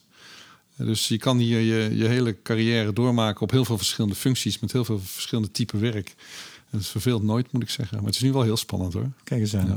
Dus 0.76 1.08
je 1.08 1.18
kan 1.18 1.38
hier 1.38 1.60
je, 1.60 1.96
je 1.96 2.06
hele 2.06 2.42
carrière 2.42 2.92
doormaken 2.92 3.40
op 3.40 3.50
heel 3.50 3.64
veel 3.64 3.76
verschillende 3.76 4.14
functies, 4.14 4.58
met 4.58 4.72
heel 4.72 4.84
veel 4.84 5.00
verschillende 5.00 5.50
type 5.50 5.78
werk. 5.78 6.14
Het 6.70 6.86
verveelt 6.86 7.22
nooit, 7.22 7.52
moet 7.52 7.62
ik 7.62 7.70
zeggen. 7.70 7.96
Maar 7.96 8.06
het 8.06 8.14
is 8.14 8.20
nu 8.20 8.32
wel 8.32 8.42
heel 8.42 8.56
spannend 8.56 8.92
hoor. 8.92 9.10
Kijk 9.24 9.40
eens 9.40 9.56
aan. 9.56 9.66
Ja. 9.66 9.76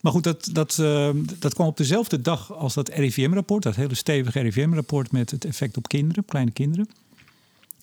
Maar 0.00 0.12
goed, 0.12 0.24
dat, 0.24 0.48
dat, 0.52 0.78
uh, 0.80 1.10
dat 1.38 1.54
kwam 1.54 1.66
op 1.66 1.76
dezelfde 1.76 2.20
dag 2.20 2.52
als 2.52 2.74
dat 2.74 2.88
RIVM-rapport. 2.88 3.62
Dat 3.62 3.76
hele 3.76 3.94
stevige 3.94 4.40
RIVM-rapport 4.40 5.12
met 5.12 5.30
het 5.30 5.44
effect 5.44 5.76
op 5.76 5.88
kinderen, 5.88 6.22
op 6.22 6.28
kleine 6.28 6.50
kinderen. 6.50 6.88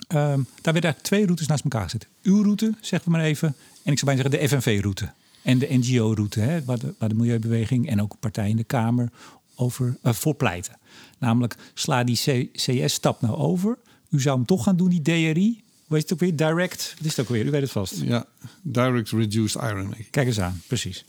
Um, 0.08 0.18
daar 0.62 0.74
werden 0.74 0.74
eigenlijk 0.74 1.04
twee 1.04 1.26
routes 1.26 1.48
naast 1.48 1.64
elkaar 1.64 1.84
gezet. 1.84 2.08
Uw 2.24 2.44
route, 2.44 2.74
zeggen 2.82 3.12
we 3.12 3.18
maar 3.18 3.26
even. 3.26 3.48
En 3.84 3.92
ik 3.92 4.00
zou 4.00 4.16
bijna 4.16 4.22
zeggen 4.22 4.40
de 4.40 4.48
FNV-route. 4.48 5.12
En 5.42 5.60
de 5.60 5.68
NGO-route, 5.70 6.64
waar 6.66 6.80
de, 6.80 6.94
waar 6.98 7.10
de 7.10 7.16
Milieubeweging 7.16 7.90
en 7.90 8.02
ook 8.02 8.20
partijen 8.20 8.50
in 8.50 8.58
de 8.58 8.64
Kamer 8.64 9.10
over, 9.56 9.98
uh, 10.04 10.14
voor 10.14 10.36
pleiten. 10.36 10.78
Namelijk, 11.20 11.56
sla 11.74 12.04
die 12.04 12.50
CS-stap 12.52 13.22
nou 13.22 13.36
over. 13.36 13.78
U 14.10 14.22
zou 14.22 14.38
hem 14.38 14.46
toch 14.46 14.64
gaan 14.64 14.76
doen, 14.76 14.90
die 14.90 15.02
DRI. 15.02 15.63
Hoe 15.94 16.02
heet 16.02 16.10
het 16.10 16.22
ook 16.22 16.28
weer? 16.30 16.48
Direct, 16.50 16.94
wat 16.98 17.06
is 17.06 17.16
het 17.16 17.26
ook 17.26 17.32
weer? 17.32 17.46
U 17.46 17.52
weet 17.52 17.62
het 17.62 17.72
vast. 17.72 18.02
Ja, 18.02 18.26
Direct 18.62 19.10
Reduced 19.10 19.62
Iron. 19.62 19.96
Kijk 20.10 20.28
eens 20.28 20.40
aan, 20.40 20.62
precies. 20.68 21.06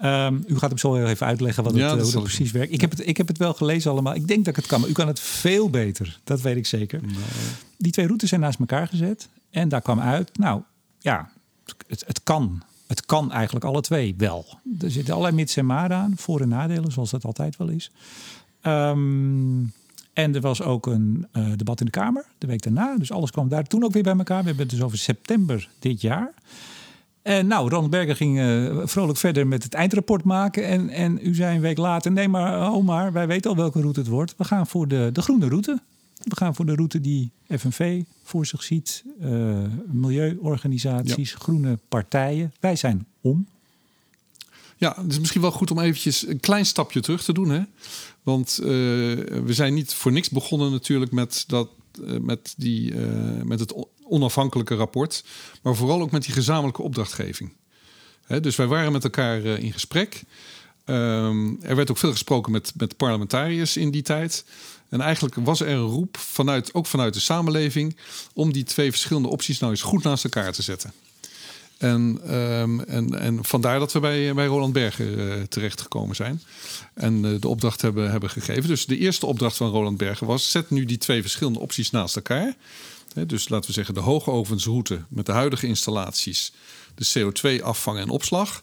Um, 0.00 0.44
u 0.46 0.58
gaat 0.58 0.68
hem 0.68 0.78
zo 0.78 1.04
even 1.04 1.26
uitleggen 1.26 1.62
wat 1.64 1.72
het, 1.72 1.82
ja, 1.82 1.98
hoe 1.98 2.12
dat 2.12 2.22
precies 2.22 2.50
werkt. 2.50 2.72
Ik 2.72 2.80
heb, 2.80 2.90
het, 2.90 3.06
ik 3.06 3.16
heb 3.16 3.28
het 3.28 3.38
wel 3.38 3.54
gelezen 3.54 3.90
allemaal. 3.90 4.14
Ik 4.14 4.28
denk 4.28 4.38
dat 4.44 4.48
ik 4.48 4.56
het 4.56 4.66
kan, 4.66 4.80
maar 4.80 4.88
u 4.88 4.92
kan 4.92 5.06
het 5.06 5.20
veel 5.20 5.70
beter. 5.70 6.20
Dat 6.24 6.40
weet 6.40 6.56
ik 6.56 6.66
zeker. 6.66 7.00
Nee. 7.02 7.14
Die 7.76 7.92
twee 7.92 8.06
routes 8.06 8.28
zijn 8.28 8.40
naast 8.40 8.58
elkaar 8.58 8.88
gezet. 8.88 9.28
En 9.50 9.68
daar 9.68 9.82
kwam 9.82 10.00
uit, 10.00 10.38
nou 10.38 10.62
ja, 10.98 11.30
het, 11.86 12.04
het 12.06 12.22
kan. 12.22 12.62
Het 12.86 13.06
kan 13.06 13.32
eigenlijk 13.32 13.64
alle 13.64 13.80
twee 13.80 14.14
wel. 14.18 14.58
Er 14.80 14.90
zitten 14.90 15.14
allerlei 15.14 15.36
mits 15.36 15.56
en 15.56 15.66
maar 15.66 15.92
aan, 15.92 16.12
voor- 16.16 16.40
en 16.40 16.48
nadelen, 16.48 16.92
zoals 16.92 17.10
dat 17.10 17.24
altijd 17.24 17.56
wel 17.56 17.68
is. 17.68 17.90
Um, 18.62 19.72
en 20.18 20.34
er 20.34 20.40
was 20.40 20.62
ook 20.62 20.86
een 20.86 21.26
uh, 21.32 21.46
debat 21.56 21.80
in 21.80 21.86
de 21.86 21.92
Kamer 21.92 22.24
de 22.38 22.46
week 22.46 22.62
daarna. 22.62 22.96
Dus 22.96 23.12
alles 23.12 23.30
kwam 23.30 23.48
daar 23.48 23.64
toen 23.64 23.84
ook 23.84 23.92
weer 23.92 24.02
bij 24.02 24.16
elkaar. 24.16 24.40
We 24.40 24.46
hebben 24.46 24.66
het 24.66 24.74
dus 24.74 24.84
over 24.84 24.98
september 24.98 25.68
dit 25.78 26.00
jaar. 26.00 26.32
En 27.22 27.46
nou, 27.46 27.68
Ronald 27.68 27.90
Berger 27.90 28.16
ging 28.16 28.38
uh, 28.38 28.80
vrolijk 28.84 29.18
verder 29.18 29.46
met 29.46 29.62
het 29.62 29.74
eindrapport 29.74 30.24
maken. 30.24 30.66
En, 30.66 30.88
en 30.88 31.18
u 31.22 31.34
zei 31.34 31.54
een 31.54 31.60
week 31.60 31.78
later: 31.78 32.12
nee, 32.12 32.28
maar 32.28 32.72
Omar, 32.72 33.12
wij 33.12 33.26
weten 33.26 33.50
al 33.50 33.56
welke 33.56 33.80
route 33.80 34.00
het 34.00 34.08
wordt. 34.08 34.34
We 34.36 34.44
gaan 34.44 34.66
voor 34.66 34.88
de, 34.88 35.10
de 35.12 35.22
groene 35.22 35.48
route. 35.48 35.80
We 36.22 36.36
gaan 36.36 36.54
voor 36.54 36.66
de 36.66 36.74
route 36.74 37.00
die 37.00 37.30
FNV 37.48 38.02
voor 38.22 38.46
zich 38.46 38.62
ziet. 38.62 39.04
Uh, 39.20 39.58
milieuorganisaties, 39.86 41.30
ja. 41.30 41.38
groene 41.38 41.78
partijen. 41.88 42.52
Wij 42.60 42.76
zijn 42.76 43.06
om. 43.20 43.46
Ja, 44.78 44.94
het 44.96 45.12
is 45.12 45.18
misschien 45.18 45.40
wel 45.40 45.50
goed 45.50 45.70
om 45.70 45.78
eventjes 45.78 46.26
een 46.26 46.40
klein 46.40 46.66
stapje 46.66 47.00
terug 47.00 47.22
te 47.22 47.32
doen. 47.32 47.50
Hè? 47.50 47.62
Want 48.22 48.58
uh, 48.60 48.66
we 48.66 49.52
zijn 49.52 49.74
niet 49.74 49.94
voor 49.94 50.12
niks 50.12 50.28
begonnen 50.28 50.70
natuurlijk 50.70 51.12
met, 51.12 51.44
dat, 51.46 51.68
uh, 52.00 52.18
met, 52.20 52.54
die, 52.56 52.92
uh, 52.92 53.42
met 53.42 53.60
het 53.60 53.74
onafhankelijke 54.02 54.74
rapport. 54.74 55.24
Maar 55.62 55.76
vooral 55.76 56.00
ook 56.00 56.10
met 56.10 56.24
die 56.24 56.34
gezamenlijke 56.34 56.82
opdrachtgeving. 56.82 57.52
Hè, 58.24 58.40
dus 58.40 58.56
wij 58.56 58.66
waren 58.66 58.92
met 58.92 59.04
elkaar 59.04 59.44
in 59.44 59.72
gesprek. 59.72 60.22
Um, 60.84 61.58
er 61.62 61.76
werd 61.76 61.90
ook 61.90 61.98
veel 61.98 62.10
gesproken 62.10 62.52
met, 62.52 62.72
met 62.76 62.96
parlementariërs 62.96 63.76
in 63.76 63.90
die 63.90 64.02
tijd. 64.02 64.44
En 64.88 65.00
eigenlijk 65.00 65.34
was 65.34 65.60
er 65.60 65.68
een 65.68 65.78
roep, 65.78 66.16
vanuit, 66.16 66.74
ook 66.74 66.86
vanuit 66.86 67.14
de 67.14 67.20
samenleving, 67.20 67.96
om 68.34 68.52
die 68.52 68.64
twee 68.64 68.90
verschillende 68.90 69.28
opties 69.28 69.58
nou 69.58 69.72
eens 69.72 69.82
goed 69.82 70.02
naast 70.02 70.24
elkaar 70.24 70.52
te 70.52 70.62
zetten. 70.62 70.92
En, 71.78 72.34
um, 72.34 72.80
en, 72.80 73.20
en 73.20 73.44
vandaar 73.44 73.78
dat 73.78 73.92
we 73.92 74.00
bij, 74.00 74.34
bij 74.34 74.46
Roland 74.46 74.72
Berger 74.72 75.38
uh, 75.38 75.42
terechtgekomen 75.42 76.16
zijn. 76.16 76.42
En 76.94 77.24
uh, 77.24 77.40
de 77.40 77.48
opdracht 77.48 77.82
hebben, 77.82 78.10
hebben 78.10 78.30
gegeven. 78.30 78.68
Dus 78.68 78.86
de 78.86 78.98
eerste 78.98 79.26
opdracht 79.26 79.56
van 79.56 79.70
Roland 79.70 79.96
Berger 79.96 80.26
was: 80.26 80.50
zet 80.50 80.70
nu 80.70 80.84
die 80.84 80.98
twee 80.98 81.20
verschillende 81.20 81.58
opties 81.58 81.90
naast 81.90 82.16
elkaar. 82.16 82.54
Dus 83.26 83.48
laten 83.48 83.66
we 83.66 83.72
zeggen 83.72 83.94
de 83.94 84.00
hoogovensroute 84.00 85.04
met 85.08 85.26
de 85.26 85.32
huidige 85.32 85.66
installaties, 85.66 86.52
de 86.94 87.06
CO2-afvang 87.18 87.98
en 87.98 88.08
opslag. 88.08 88.62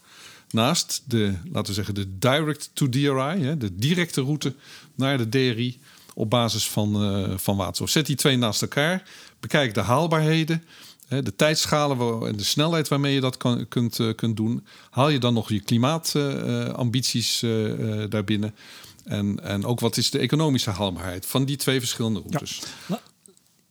Naast 0.50 1.04
de, 1.08 1.34
laten 1.52 1.68
we 1.68 1.74
zeggen, 1.74 1.94
de 1.94 2.18
direct 2.18 2.70
to 2.74 2.90
DRI, 2.90 3.58
de 3.58 3.76
directe 3.76 4.22
route 4.22 4.56
naar 4.96 5.18
de 5.18 5.30
DRI 5.30 5.80
op 6.14 6.30
basis 6.30 6.68
van, 6.68 7.04
uh, 7.04 7.38
van 7.38 7.58
waterstof. 7.58 7.90
Zet 7.90 8.06
die 8.06 8.16
twee 8.16 8.38
naast 8.38 8.62
elkaar. 8.62 9.04
Bekijk 9.40 9.74
de 9.74 9.82
haalbaarheden 9.82 10.64
de 11.08 11.36
tijdschalen 11.36 12.28
en 12.28 12.36
de 12.36 12.44
snelheid 12.44 12.88
waarmee 12.88 13.14
je 13.14 13.22
dat 13.22 13.38
kan, 13.38 13.68
kunt, 13.68 14.00
uh, 14.00 14.14
kunt 14.16 14.38
doen. 14.38 14.66
Haal 14.90 15.10
je 15.10 15.20
dan 15.20 15.34
nog 15.34 15.50
je 15.50 15.60
klimaatambities 15.60 17.42
uh, 17.42 17.80
uh, 17.80 18.10
daarbinnen? 18.10 18.56
En, 19.04 19.44
en 19.44 19.66
ook 19.66 19.80
wat 19.80 19.98
is 19.98 20.10
de 20.10 20.20
economische 20.20 20.70
haalbaarheid 20.70 21.26
van 21.26 21.46
die 21.46 21.58
twee 21.58 21.80
verschillende 21.80 22.20
routes? 22.20 22.62
Ja, 22.88 23.02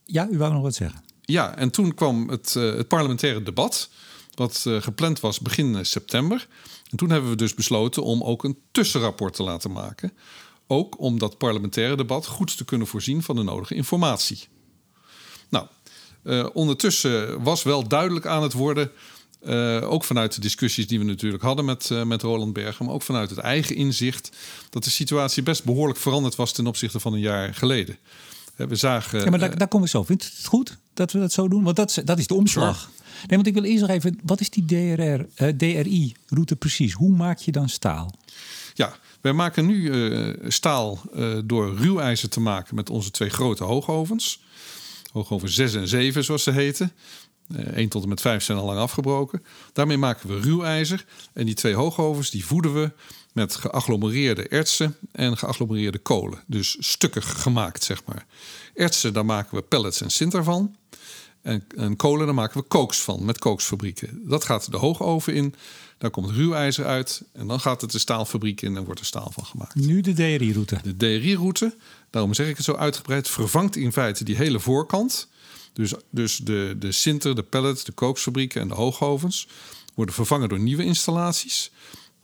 ja 0.05 0.27
u 0.31 0.37
wou 0.37 0.53
nog 0.53 0.61
wat 0.61 0.75
zeggen. 0.75 1.03
Ja, 1.21 1.55
en 1.55 1.71
toen 1.71 1.93
kwam 1.93 2.29
het, 2.29 2.53
het 2.53 2.87
parlementaire 2.87 3.43
debat, 3.43 3.89
wat 4.33 4.65
gepland 4.79 5.19
was 5.19 5.39
begin 5.39 5.85
september. 5.85 6.47
En 6.91 6.97
toen 6.97 7.09
hebben 7.09 7.29
we 7.29 7.35
dus 7.35 7.53
besloten 7.53 8.03
om 8.03 8.23
ook 8.23 8.43
een 8.43 8.57
tussenrapport 8.71 9.33
te 9.33 9.43
laten 9.43 9.71
maken. 9.71 10.13
Ook 10.67 10.99
om 10.99 11.19
dat 11.19 11.37
parlementaire 11.37 11.95
debat 11.95 12.25
goed 12.25 12.57
te 12.57 12.65
kunnen 12.65 12.87
voorzien 12.87 13.23
van 13.23 13.35
de 13.35 13.43
nodige 13.43 13.75
informatie. 13.75 14.47
Uh, 16.25 16.45
ondertussen 16.53 17.43
was 17.43 17.63
wel 17.63 17.87
duidelijk 17.87 18.25
aan 18.25 18.43
het 18.43 18.53
worden. 18.53 18.91
Uh, 19.47 19.91
ook 19.91 20.03
vanuit 20.03 20.35
de 20.35 20.41
discussies 20.41 20.87
die 20.87 20.99
we 20.99 21.05
natuurlijk 21.05 21.43
hadden 21.43 21.65
met, 21.65 21.89
uh, 21.91 22.03
met 22.03 22.21
Roland 22.21 22.53
Bergen, 22.53 22.85
maar 22.85 22.93
ook 22.93 23.01
vanuit 23.01 23.29
het 23.29 23.39
eigen 23.39 23.75
inzicht, 23.75 24.31
dat 24.69 24.83
de 24.83 24.89
situatie 24.89 25.43
best 25.43 25.63
behoorlijk 25.63 25.99
veranderd 25.99 26.35
was 26.35 26.51
ten 26.51 26.67
opzichte 26.67 26.99
van 26.99 27.13
een 27.13 27.19
jaar 27.19 27.53
geleden. 27.53 27.97
We 28.55 28.75
zagen. 28.75 29.19
Ja, 29.23 29.29
maar 29.29 29.39
daar, 29.39 29.57
daar 29.57 29.67
komen 29.67 29.85
we 29.85 29.97
zo. 29.97 30.03
Vindt 30.03 30.23
u 30.23 30.27
het 30.37 30.45
goed 30.45 30.77
dat 30.93 31.11
we 31.11 31.19
dat 31.19 31.31
zo 31.31 31.47
doen? 31.47 31.63
Want 31.63 31.75
dat, 31.75 32.01
dat 32.05 32.19
is 32.19 32.27
de 32.27 32.33
omslag. 32.33 32.77
Sure. 32.77 32.91
Nee, 33.27 33.37
want 33.37 33.47
ik 33.47 33.53
wil 33.53 33.63
eerst 33.63 33.81
nog 33.81 33.89
even. 33.89 34.19
Wat 34.23 34.39
is 34.39 34.49
die 34.49 34.65
DRR, 34.65 35.43
uh, 35.43 35.49
DRI-route 35.57 36.55
precies? 36.55 36.93
Hoe 36.93 37.15
maak 37.15 37.39
je 37.39 37.51
dan 37.51 37.69
staal? 37.69 38.13
Ja, 38.73 38.95
wij 39.21 39.33
maken 39.33 39.65
nu 39.65 39.91
staal 40.47 41.01
door 41.45 41.75
ruwijzer 41.77 42.29
te 42.29 42.39
maken 42.39 42.75
met 42.75 42.89
onze 42.89 43.11
twee 43.11 43.29
grote 43.29 43.63
hoogovens 43.63 44.39
hoogoven 45.15 45.49
6 45.49 45.73
en 45.73 45.87
7 45.87 46.23
zoals 46.23 46.43
ze 46.43 46.51
heten. 46.51 46.91
Uh, 47.47 47.59
1 47.59 47.89
tot 47.89 48.03
en 48.03 48.09
met 48.09 48.21
5 48.21 48.43
zijn 48.43 48.57
al 48.57 48.65
lang 48.65 48.79
afgebroken. 48.79 49.43
Daarmee 49.73 49.97
maken 49.97 50.29
we 50.29 50.39
ruwijzer. 50.39 51.05
En 51.33 51.45
die 51.45 51.55
twee 51.55 51.73
hoogovens 51.73 52.29
die 52.29 52.45
voeden 52.45 52.73
we 52.73 52.91
met 53.33 53.55
geagglomereerde 53.55 54.47
ertsen 54.47 54.97
en 55.11 55.37
geagglomereerde 55.37 55.97
kolen. 55.97 56.43
Dus 56.47 56.77
stukken 56.79 57.23
gemaakt, 57.23 57.83
zeg 57.83 58.05
maar. 58.05 58.25
Ertsen, 58.73 59.13
daar 59.13 59.25
maken 59.25 59.57
we 59.57 59.61
pellets 59.61 60.01
en 60.01 60.09
sinter 60.09 60.43
van. 60.43 60.75
En, 61.41 61.63
en 61.77 61.95
kolen, 61.95 62.25
daar 62.25 62.35
maken 62.35 62.61
we 62.61 62.67
kooks 62.67 63.01
van, 63.01 63.25
met 63.25 63.39
kooksfabrieken. 63.39 64.21
Dat 64.23 64.43
gaat 64.43 64.71
de 64.71 64.77
hoogoven 64.77 65.33
in. 65.33 65.55
Daar 65.97 66.09
komt 66.09 66.29
ruwijzer 66.29 66.85
uit. 66.85 67.23
En 67.33 67.47
dan 67.47 67.59
gaat 67.59 67.81
het 67.81 67.91
de 67.91 67.99
staalfabriek 67.99 68.61
in 68.61 68.77
en 68.77 68.85
wordt 68.85 68.99
er 68.99 69.05
staal 69.05 69.31
van 69.31 69.45
gemaakt. 69.45 69.75
Nu 69.75 70.01
de 70.01 70.13
DRI-route. 70.13 70.79
De 70.83 70.95
DRI-route, 70.95 71.75
daarom 72.15 72.33
zeg 72.33 72.47
ik 72.47 72.55
het 72.55 72.65
zo 72.65 72.75
uitgebreid, 72.75 73.29
vervangt 73.29 73.75
in 73.75 73.91
feite 73.91 74.23
die 74.23 74.35
hele 74.35 74.59
voorkant. 74.59 75.27
Dus, 75.73 75.93
dus 76.09 76.37
de, 76.37 76.75
de 76.79 76.91
sinter, 76.91 77.35
de 77.35 77.43
pellet, 77.43 77.85
de 77.85 77.91
kooksfabrieken 77.91 78.61
en 78.61 78.67
de 78.67 78.73
hoogovens 78.73 79.47
worden 79.93 80.15
vervangen 80.15 80.49
door 80.49 80.59
nieuwe 80.59 80.83
installaties. 80.83 81.71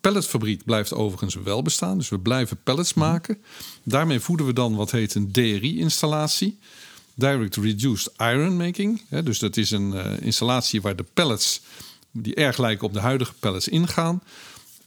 Pelletfabriek 0.02 0.66
blijft 0.66 0.94
overigens 0.94 1.36
wel 1.36 1.62
bestaan, 1.62 1.98
dus 1.98 2.10
we 2.10 2.20
blijven 2.20 2.64
pellets 2.64 2.94
maken. 2.94 3.38
Daarmee 3.84 4.20
voeden 4.20 4.46
we 4.46 4.54
dan 4.54 4.76
wat 4.76 4.92
heet 4.92 5.16
een 5.16 5.32
DRI-installatie. 5.32 6.60
Direct 7.14 7.56
Reduced 7.56 8.14
Iron 8.18 8.58
Making. 8.58 9.02
Dus 9.24 9.40
dat 9.40 9.58
is 9.58 9.72
een 9.72 9.94
uh, 9.94 10.06
installatie 10.22 10.82
waar 10.82 10.96
de 10.96 11.06
pellets, 11.14 11.62
die 12.12 12.36
erg 12.36 12.58
lijken 12.58 12.88
op 12.88 12.94
de 12.94 13.00
huidige 13.00 13.34
pellets, 13.40 13.68
ingaan. 13.68 14.24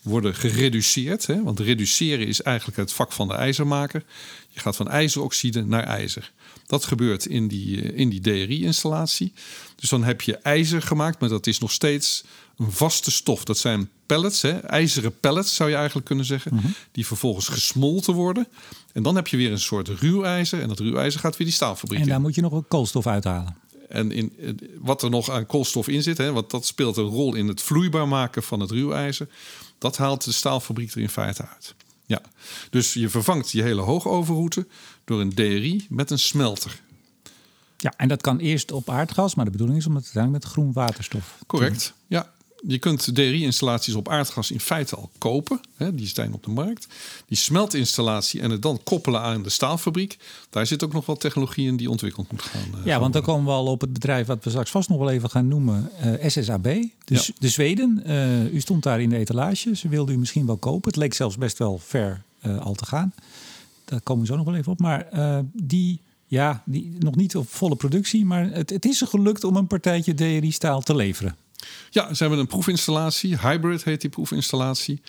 Worden 0.03 0.35
gereduceerd. 0.35 1.27
Hè? 1.27 1.43
Want 1.43 1.61
reduceren 1.61 2.27
is 2.27 2.43
eigenlijk 2.43 2.79
het 2.79 2.93
vak 2.93 3.13
van 3.13 3.29
de 3.29 3.35
ijzermaker. 3.35 4.05
Je 4.55 4.61
gaat 4.61 4.77
van 4.77 4.89
ijzeroxide 4.89 5.65
naar 5.65 5.83
ijzer. 5.83 6.33
Dat 6.67 6.85
gebeurt 6.85 7.27
in 7.27 7.49
die, 7.49 7.83
in 7.95 8.09
die 8.09 8.21
DRI-installatie. 8.21 9.33
Dus 9.77 9.91
dan 9.91 10.05
heb 10.05 10.21
je 10.21 10.37
ijzer 10.37 10.83
gemaakt, 10.83 11.21
maar 11.21 11.29
dat 11.29 11.47
is 11.47 11.59
nog 11.59 11.73
steeds 11.73 12.25
een 12.57 12.73
vaste 12.73 13.11
stof. 13.11 13.45
Dat 13.45 13.59
zijn 13.59 13.91
pellets, 14.07 14.43
hè? 14.43 14.59
ijzeren 14.59 15.21
pellets 15.21 15.55
zou 15.55 15.71
je 15.71 15.77
eigenlijk 15.77 16.07
kunnen 16.07 16.25
zeggen, 16.25 16.55
mm-hmm. 16.55 16.75
die 16.93 17.07
vervolgens 17.07 17.49
gesmolten 17.49 18.15
worden. 18.15 18.47
En 18.93 19.03
dan 19.03 19.15
heb 19.15 19.27
je 19.27 19.37
weer 19.37 19.53
een 19.53 19.61
soort 19.61 19.89
ruwijzer 19.89 20.61
en 20.61 20.69
dat 20.69 20.79
ruwijzer 20.79 21.21
gaat 21.21 21.37
weer 21.37 21.47
die 21.47 21.57
staalfabriek 21.57 21.99
in. 21.99 22.03
En 22.03 22.09
daar 22.09 22.17
in. 22.17 22.23
moet 22.23 22.35
je 22.35 22.41
nog 22.41 22.53
een 22.53 22.69
koolstof 22.69 23.07
uithalen. 23.07 23.57
En 23.89 24.13
in, 24.13 24.33
wat 24.79 25.03
er 25.03 25.11
nog 25.11 25.31
aan 25.31 25.47
koolstof 25.47 25.89
in 25.89 26.03
zit, 26.03 26.19
hè, 26.19 26.33
want 26.33 26.51
dat 26.51 26.67
speelt 26.67 26.97
een 26.97 27.05
rol 27.05 27.35
in 27.35 27.49
het 27.49 27.63
vloeibaar 27.63 28.09
maken 28.09 28.43
van 28.43 28.61
het 28.61 28.71
ruwijzer, 28.71 29.29
dat 29.79 29.97
haalt 29.97 30.25
de 30.25 30.33
staalfabriek 30.33 30.95
er 30.95 31.01
in 31.01 31.09
feite 31.09 31.47
uit. 31.49 31.75
Ja, 32.07 32.21
dus 32.71 32.93
je 32.93 33.09
vervangt 33.09 33.51
je 33.51 33.63
hele 33.63 33.81
hoogoverroute 33.81 34.67
door 35.05 35.21
een 35.21 35.35
DRI 35.35 35.87
met 35.89 36.11
een 36.11 36.19
smelter. 36.19 36.81
Ja, 37.77 37.93
en 37.97 38.09
dat 38.09 38.21
kan 38.21 38.39
eerst 38.39 38.73
op 38.73 38.91
aardgas, 38.91 39.35
maar 39.35 39.45
de 39.45 39.51
bedoeling 39.51 39.79
is 39.79 39.87
om 39.87 39.95
het 39.95 40.05
uiteindelijk 40.05 40.45
met 40.45 40.53
groen 40.53 40.73
waterstof. 40.73 41.39
Correct, 41.47 41.95
ja. 42.07 42.34
Je 42.67 42.79
kunt 42.79 43.15
DRI-installaties 43.15 43.95
op 43.95 44.09
aardgas 44.09 44.51
in 44.51 44.61
feite 44.61 44.97
al 44.97 45.11
kopen. 45.19 45.61
Hè, 45.77 45.95
die 45.95 46.07
zijn 46.07 46.33
op 46.33 46.43
de 46.45 46.51
markt. 46.51 46.87
Die 47.27 47.37
smeltinstallatie 47.39 48.41
en 48.41 48.51
het 48.51 48.63
dan 48.63 48.81
koppelen 48.85 49.21
aan 49.21 49.43
de 49.43 49.49
staalfabriek. 49.51 50.19
Daar 50.51 50.67
zit 50.67 50.85
ook 50.85 50.93
nog 50.93 51.07
wat 51.07 51.21
technologie 51.21 51.67
in 51.67 51.77
die 51.77 51.91
ontwikkeld 51.91 52.31
moet 52.33 52.43
gaan. 52.43 52.61
eh, 52.61 52.85
Ja, 52.85 52.91
gaan 52.93 53.01
want 53.01 53.13
dan 53.13 53.23
komen 53.23 53.45
we 53.45 53.51
al 53.51 53.67
op 53.67 53.81
het 53.81 53.93
bedrijf 53.93 54.27
wat 54.27 54.45
we 54.45 54.51
straks 54.51 54.71
vast 54.71 54.89
nog 54.89 54.99
wel 54.99 55.11
even 55.11 55.31
gaan 55.31 55.49
noemen. 55.49 55.91
eh, 55.99 56.29
SSAB, 56.31 56.69
dus 57.05 57.27
Ja. 57.27 57.33
de 57.39 57.49
Zweden. 57.49 58.03
Eh, 58.05 58.53
u 58.55 58.61
stond 58.61 58.83
daar 58.83 59.01
in 59.01 59.09
de 59.11 59.17
etalage. 59.17 59.77
Ze 59.77 59.89
wilden 59.89 60.15
u 60.15 60.19
misschien 60.19 60.47
wel 60.47 60.57
kopen. 60.57 60.89
Het 60.89 60.97
leek 60.97 61.15
zelfs 61.15 61.37
best 61.37 61.59
wel 61.59 61.79
ver 61.79 62.23
al 62.61 62.75
te 62.75 62.87
gaan. 62.87 63.15
Daar 63.85 64.01
komen 64.01 64.23
we 64.23 64.29
zo 64.29 64.37
nog 64.37 64.45
wel 64.47 64.55
even 64.55 64.73
op. 64.73 64.79
Maar 64.81 65.09
die, 65.53 66.01
ja, 66.27 66.63
die, 66.67 66.97
nog 66.99 67.15
niet 67.17 67.37
op 67.37 67.49
volle 67.49 67.77
productie. 67.77 68.25
Maar 68.25 68.51
het, 68.51 68.71
het 68.71 68.85
is 68.85 69.01
er 69.01 69.07
gelukt 69.07 69.45
om 69.45 69.57
een 69.57 69.67
partijtje 69.67 70.15
DRI-staal 70.15 70.81
te 70.81 70.95
leveren. 70.97 71.37
Ja, 71.91 72.15
ze 72.15 72.23
hebben 72.23 72.39
een 72.41 72.47
proefinstallatie. 72.47 73.39
Hybrid 73.39 73.85
heet 73.85 74.01
die 74.01 74.11
proefinstallatie. 74.11 75.01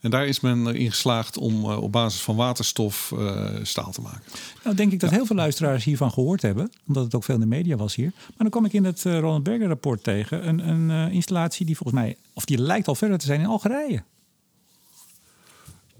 En 0.00 0.10
daar 0.10 0.26
is 0.26 0.40
men 0.40 0.66
erin 0.66 0.90
geslaagd 0.90 1.38
om 1.38 1.64
eh, 1.70 1.82
op 1.82 1.92
basis 1.92 2.20
van 2.20 2.36
waterstof 2.36 3.12
eh, 3.18 3.46
staal 3.62 3.90
te 3.92 4.00
maken. 4.00 4.22
Nou, 4.64 4.76
denk 4.76 4.92
ik 4.92 5.00
dat 5.00 5.10
heel 5.10 5.26
veel 5.26 5.36
luisteraars 5.36 5.84
hiervan 5.84 6.10
gehoord 6.12 6.42
hebben. 6.42 6.72
Omdat 6.86 7.04
het 7.04 7.14
ook 7.14 7.24
veel 7.24 7.34
in 7.34 7.40
de 7.40 7.46
media 7.46 7.76
was 7.76 7.94
hier. 7.94 8.12
Maar 8.16 8.34
dan 8.36 8.50
kwam 8.50 8.64
ik 8.64 8.72
in 8.72 8.84
het 8.84 9.06
eh, 9.06 9.18
Roland 9.18 9.42
Berger 9.42 9.66
rapport 9.68 10.02
tegen. 10.04 10.48
Een, 10.48 10.68
een 10.68 10.90
eh, 11.08 11.14
installatie 11.14 11.66
die 11.66 11.76
volgens 11.76 11.98
mij, 12.00 12.16
of 12.32 12.44
die 12.44 12.58
lijkt 12.58 12.88
al 12.88 12.94
verder 12.94 13.18
te 13.18 13.26
zijn 13.26 13.40
in 13.40 13.46
Algerije. 13.46 14.02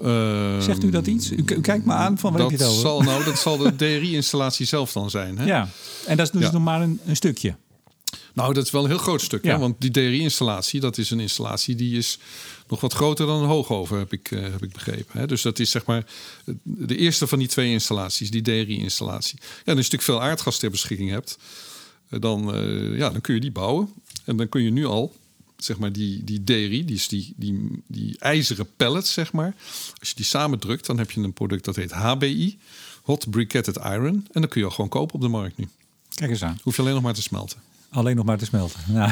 Ehm, 0.00 0.60
Zegt 0.60 0.84
u 0.84 0.90
dat 0.90 1.06
iets? 1.06 1.30
U, 1.30 1.36
u 1.46 1.60
kijkt 1.60 1.84
me 1.84 1.92
aan 1.92 2.18
van 2.18 2.32
waar 2.32 2.40
dat 2.40 2.50
heb 2.50 2.58
je 2.58 2.64
het 2.64 2.74
over? 2.74 2.88
zal, 2.88 3.02
nou, 3.02 3.24
dat 3.24 3.38
zal 3.38 3.56
de 3.56 3.76
DRI-installatie 3.98 4.66
zelf 4.66 4.92
dan 4.92 5.10
zijn. 5.10 5.38
Hè? 5.38 5.44
Ja, 5.44 5.68
en 6.06 6.16
dat 6.16 6.26
is 6.26 6.32
dus 6.32 6.42
Ja. 6.42 6.50
nog 6.52 6.62
maar 6.62 6.82
een, 6.82 7.00
een 7.06 7.16
stukje. 7.16 7.54
Nou, 8.32 8.54
dat 8.54 8.64
is 8.64 8.70
wel 8.70 8.82
een 8.82 8.90
heel 8.90 8.98
groot 8.98 9.20
stuk. 9.20 9.44
Ja. 9.44 9.52
Hè? 9.52 9.58
Want 9.58 9.74
die 9.78 9.90
DRI-installatie, 9.90 10.80
dat 10.80 10.98
is 10.98 11.10
een 11.10 11.20
installatie 11.20 11.74
die 11.74 11.96
is 11.96 12.18
nog 12.68 12.80
wat 12.80 12.92
groter 12.92 13.26
dan 13.26 13.42
een 13.42 13.48
hoogoven, 13.48 13.98
heb 13.98 14.12
ik, 14.12 14.30
eh, 14.30 14.42
heb 14.42 14.62
ik 14.62 14.72
begrepen. 14.72 15.20
Hè? 15.20 15.26
Dus 15.26 15.42
dat 15.42 15.58
is 15.58 15.70
zeg 15.70 15.84
maar 15.84 16.06
de 16.62 16.96
eerste 16.96 17.26
van 17.26 17.38
die 17.38 17.48
twee 17.48 17.70
installaties, 17.70 18.30
die 18.30 18.42
DRI-installatie. 18.42 19.38
Ja, 19.40 19.46
en 19.46 19.54
als 19.56 19.64
je 19.64 19.74
natuurlijk 19.74 20.02
veel 20.02 20.22
aardgas 20.22 20.58
ter 20.58 20.70
beschikking 20.70 21.10
hebt, 21.10 21.38
eh, 22.08 22.20
dan, 22.20 22.54
eh, 22.54 22.96
ja, 22.98 23.10
dan 23.10 23.20
kun 23.20 23.34
je 23.34 23.40
die 23.40 23.52
bouwen. 23.52 23.92
En 24.24 24.36
dan 24.36 24.48
kun 24.48 24.62
je 24.62 24.70
nu 24.70 24.86
al, 24.86 25.14
zeg 25.56 25.78
maar, 25.78 25.92
die, 25.92 26.24
die 26.24 26.44
DRI, 26.44 26.84
die, 26.84 26.96
is 26.96 27.08
die, 27.08 27.32
die, 27.36 27.82
die 27.86 28.18
ijzeren 28.18 28.66
pellets, 28.76 29.12
zeg 29.12 29.32
maar. 29.32 29.54
Als 29.98 30.08
je 30.08 30.14
die 30.14 30.24
samendrukt, 30.24 30.86
dan 30.86 30.98
heb 30.98 31.10
je 31.10 31.20
een 31.20 31.32
product 31.32 31.64
dat 31.64 31.76
heet 31.76 31.90
HBI, 31.90 32.58
Hot 33.02 33.30
Briquetted 33.30 33.76
Iron. 33.76 34.26
En 34.32 34.40
dan 34.40 34.48
kun 34.48 34.60
je 34.60 34.66
al 34.66 34.72
gewoon 34.72 34.90
kopen 34.90 35.14
op 35.14 35.20
de 35.20 35.28
markt 35.28 35.56
nu. 35.56 35.68
Kijk 36.14 36.30
eens 36.30 36.42
aan. 36.42 36.58
Hoef 36.62 36.76
je 36.76 36.82
alleen 36.82 36.94
nog 36.94 37.02
maar 37.02 37.14
te 37.14 37.22
smelten. 37.22 37.58
Alleen 37.94 38.16
nog 38.16 38.24
maar 38.24 38.38
te 38.38 38.44
smelten. 38.44 38.80
Nou. 38.92 39.10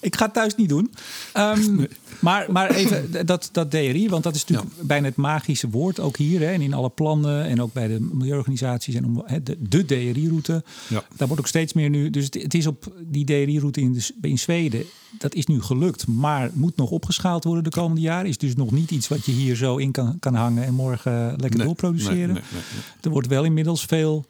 Ik 0.00 0.16
ga 0.16 0.24
het 0.24 0.34
thuis 0.34 0.54
niet 0.54 0.68
doen. 0.68 0.92
Ehm, 1.32 1.84
maar, 2.20 2.52
maar 2.52 2.70
even 2.70 3.26
dat, 3.26 3.48
dat 3.52 3.70
DRI, 3.70 4.08
want 4.08 4.22
dat 4.22 4.34
is 4.34 4.44
natuurlijk 4.44 4.86
bijna 4.86 5.06
het 5.06 5.16
magische 5.16 5.70
woord 5.70 6.00
ook 6.00 6.16
hier. 6.16 6.40
Hè, 6.40 6.46
en 6.46 6.60
in 6.60 6.74
alle 6.74 6.88
plannen 6.88 7.44
en 7.44 7.62
ook 7.62 7.72
bij 7.72 7.88
de 7.88 8.00
milieuorganisaties 8.12 8.94
en 8.94 9.04
om, 9.04 9.22
hè, 9.26 9.42
de, 9.42 9.56
de 9.60 9.84
DRI-route. 9.84 10.64
Ja. 10.88 11.04
Daar 11.16 11.26
wordt 11.28 11.42
ook 11.42 11.48
steeds 11.48 11.72
meer 11.72 11.90
nu. 11.90 12.10
Dus 12.10 12.24
het, 12.24 12.34
het 12.34 12.54
is 12.54 12.66
op 12.66 12.92
die 13.02 13.24
DRI-route 13.24 13.80
in, 13.80 13.92
de 13.92 14.28
in 14.28 14.38
Zweden. 14.38 14.84
Dat 15.18 15.34
is 15.34 15.46
nu 15.46 15.62
gelukt, 15.62 16.06
maar 16.06 16.50
moet 16.52 16.76
nog 16.76 16.90
opgeschaald 16.90 17.44
worden 17.44 17.64
de 17.64 17.70
komende 17.70 18.00
jaren. 18.00 18.28
Is 18.28 18.38
dus 18.38 18.54
nog 18.54 18.70
niet 18.70 18.90
iets 18.90 19.08
wat 19.08 19.24
je 19.24 19.32
hier 19.32 19.56
zo 19.56 19.76
in 19.76 19.92
kan, 19.92 20.18
kan 20.18 20.34
hangen 20.34 20.64
en 20.64 20.74
morgen 20.74 21.28
lekker 21.36 21.56
Nee, 21.56 21.66
doorproduceren. 21.66 22.16
nee, 22.16 22.26
nee, 22.26 22.32
nee, 22.32 22.62
nee. 22.72 22.82
Er 23.00 23.10
wordt 23.10 23.28
wel 23.28 23.44
inmiddels 23.44 23.84
veel, 23.84 24.24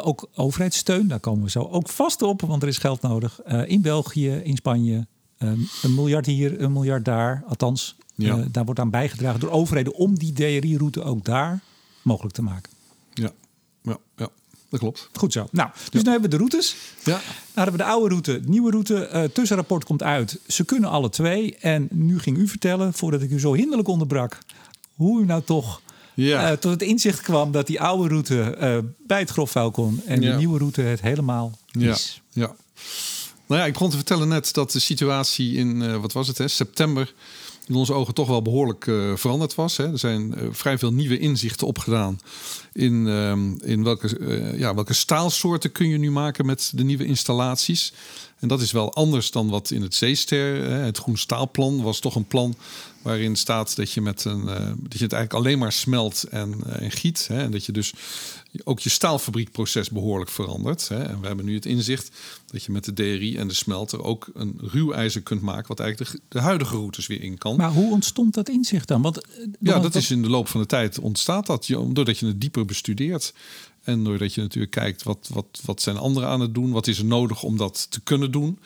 eh, 0.00 0.06
ook 0.06 0.28
overheidssteun, 0.34 1.08
daar 1.08 1.20
komen 1.20 1.44
we 1.44 1.50
zo 1.50 1.60
ook 1.62 1.88
vast 1.88 2.22
op, 2.22 2.40
want 2.40 2.62
er 2.62 2.68
is 2.68 2.78
geld 2.78 3.02
nodig. 3.02 3.40
Eh, 3.40 3.68
in 3.68 3.80
België, 3.82 4.30
in 4.30 4.56
Spanje, 4.56 5.06
ehm, 5.38 5.58
een 5.82 5.94
miljard 5.94 6.26
hier, 6.26 6.60
een 6.60 6.72
miljard 6.72 7.04
daar. 7.04 7.42
Althans, 7.48 7.96
Ja. 8.14 8.36
eh, 8.38 8.44
daar 8.50 8.64
wordt 8.64 8.80
aan 8.80 8.90
bijgedragen 8.90 9.40
door 9.40 9.50
overheden 9.50 9.94
om 9.94 10.18
die 10.18 10.32
DRI-route 10.32 11.02
ook 11.02 11.24
daar 11.24 11.60
mogelijk 12.02 12.34
te 12.34 12.42
maken. 12.42 12.72
Ja, 13.12 13.30
ja, 13.82 13.96
ja, 14.16 14.28
dat 14.68 14.80
klopt. 14.80 15.08
Goed 15.12 15.32
zo. 15.32 15.46
Nou, 15.50 15.68
dus 15.90 16.02
nu 16.02 16.10
hebben 16.10 16.30
we 16.30 16.36
de 16.36 16.42
routes. 16.42 16.76
Ja, 17.04 17.10
Nou 17.12 17.20
hebben 17.54 17.72
we 17.72 17.82
de 17.82 17.84
oude 17.84 18.08
route, 18.08 18.40
nieuwe 18.44 18.70
route. 18.70 19.06
eh 19.06 19.22
tussenrapport 19.24 19.84
komt 19.84 20.02
uit. 20.02 20.38
Ze 20.46 20.64
kunnen 20.64 20.90
alle 20.90 21.08
twee. 21.10 21.56
En 21.56 21.88
nu 21.90 22.18
ging 22.18 22.36
u 22.36 22.48
vertellen, 22.48 22.92
voordat 22.92 23.22
ik 23.22 23.30
u 23.30 23.40
zo 23.40 23.52
hinderlijk 23.54 23.88
onderbrak, 23.88 24.38
hoe 24.94 25.22
u 25.22 25.24
nou 25.24 25.42
toch 25.42 25.80
Ja. 26.14 26.50
eh, 26.50 26.56
tot 26.56 26.70
het 26.70 26.82
inzicht 26.82 27.20
kwam 27.20 27.52
dat 27.52 27.66
die 27.66 27.80
oude 27.80 28.08
route 28.08 28.42
eh, 28.42 28.78
bij 29.06 29.18
het 29.18 29.30
grofvuil 29.30 29.70
kon 29.70 30.00
en 30.06 30.20
Ja. 30.22 30.30
de 30.30 30.36
nieuwe 30.36 30.58
route 30.58 30.80
het 30.80 31.00
helemaal 31.00 31.58
ja, 31.66 31.92
is. 31.92 32.20
ja. 32.32 32.54
Nou 33.46 33.60
ja, 33.60 33.66
ik 33.66 33.72
begon 33.72 33.90
te 33.90 33.96
vertellen 33.96 34.28
net 34.28 34.52
dat 34.54 34.72
de 34.72 34.78
situatie 34.78 35.54
in, 35.56 35.82
eh, 35.82 35.96
wat 35.96 36.12
was 36.12 36.28
het, 36.28 36.38
hè, 36.38 36.48
september 36.48 37.12
in 37.66 37.74
onze 37.74 37.92
ogen 37.92 38.14
toch 38.14 38.28
wel 38.28 38.42
behoorlijk 38.42 38.86
eh, 38.86 39.16
veranderd 39.16 39.54
was. 39.54 39.76
Hè. 39.76 39.92
Er 39.92 39.98
zijn 39.98 40.34
eh, 40.34 40.46
vrij 40.50 40.78
veel 40.78 40.92
nieuwe 40.92 41.18
inzichten 41.18 41.66
opgedaan 41.66 42.20
in, 42.72 43.08
ehm, 43.08 43.54
in 43.54 43.84
welke, 43.84 44.18
eh, 44.18 44.58
ja, 44.58 44.74
welke 44.74 44.94
staalsoorten 44.94 45.72
kun 45.72 45.88
je 45.88 45.98
nu 45.98 46.10
maken 46.10 46.46
met 46.46 46.72
de 46.74 46.84
nieuwe 46.84 47.06
installaties. 47.06 47.92
En 48.38 48.48
dat 48.48 48.60
is 48.60 48.72
wel 48.72 48.94
anders 48.94 49.30
dan 49.30 49.48
wat 49.48 49.70
in 49.70 49.82
het 49.82 49.94
Zeester, 49.94 50.64
hè, 50.64 50.78
het 50.78 50.98
Groen 50.98 51.16
Staalplan, 51.16 51.82
was 51.82 52.00
toch 52.00 52.14
een 52.14 52.26
plan 52.26 52.56
waarin 53.02 53.36
staat 53.36 53.76
dat 53.76 53.92
je, 53.92 54.00
met 54.00 54.24
een, 54.24 54.44
dat 54.78 54.98
je 54.98 55.04
het 55.04 55.12
eigenlijk 55.12 55.32
alleen 55.32 55.58
maar 55.58 55.72
smelt 55.72 56.22
en, 56.22 56.54
en 56.66 56.90
giet. 56.90 57.26
Hè, 57.28 57.42
en 57.42 57.50
dat 57.50 57.66
je 57.66 57.72
dus 57.72 57.92
ook 58.64 58.80
je 58.80 58.90
staalfabriekproces 58.90 59.90
behoorlijk 59.90 60.30
verandert. 60.30 60.88
Hè. 60.88 61.02
En 61.02 61.20
we 61.20 61.26
hebben 61.26 61.44
nu 61.44 61.54
het 61.54 61.66
inzicht 61.66 62.10
dat 62.46 62.64
je 62.64 62.72
met 62.72 62.84
de 62.84 62.92
DRI 62.92 63.36
en 63.36 63.48
de 63.48 63.54
smelter 63.54 64.02
ook 64.02 64.30
een 64.34 64.58
ruwijzer 64.60 65.22
kunt 65.22 65.40
maken, 65.42 65.68
wat 65.68 65.80
eigenlijk 65.80 66.10
de, 66.12 66.20
de 66.28 66.40
huidige 66.40 66.76
routes 66.76 67.06
weer 67.06 67.22
in 67.22 67.38
kan. 67.38 67.56
Maar 67.56 67.72
hoe 67.72 67.92
ontstond 67.92 68.34
dat 68.34 68.48
inzicht 68.48 68.88
dan? 68.88 69.02
Want, 69.02 69.26
eh, 69.26 69.46
Ja, 69.60 69.78
dat 69.78 69.94
is 69.94 70.10
in 70.10 70.22
de 70.22 70.28
loop 70.28 70.48
van 70.48 70.60
de 70.60 70.66
tijd 70.66 70.98
ontstaat 70.98 71.46
dat. 71.46 71.66
Je- 71.66 71.92
Doordat 71.92 72.18
je 72.18 72.26
het 72.26 72.40
dieper 72.40 72.64
bestudeert. 72.64 73.34
En 73.82 74.04
doordat 74.04 74.34
je 74.34 74.40
natuurlijk 74.40 74.72
kijkt 74.72 75.02
wat, 75.02 75.28
wat, 75.32 75.60
wat 75.64 75.82
zijn 75.82 75.96
anderen 75.96 76.28
aan 76.28 76.40
het 76.40 76.54
doen. 76.54 76.70
Wat 76.70 76.86
is 76.86 76.98
er 76.98 77.04
nodig 77.04 77.42
om 77.42 77.56
dat 77.56 77.86
te 77.90 78.00
kunnen 78.00 78.30
doen. 78.30 78.58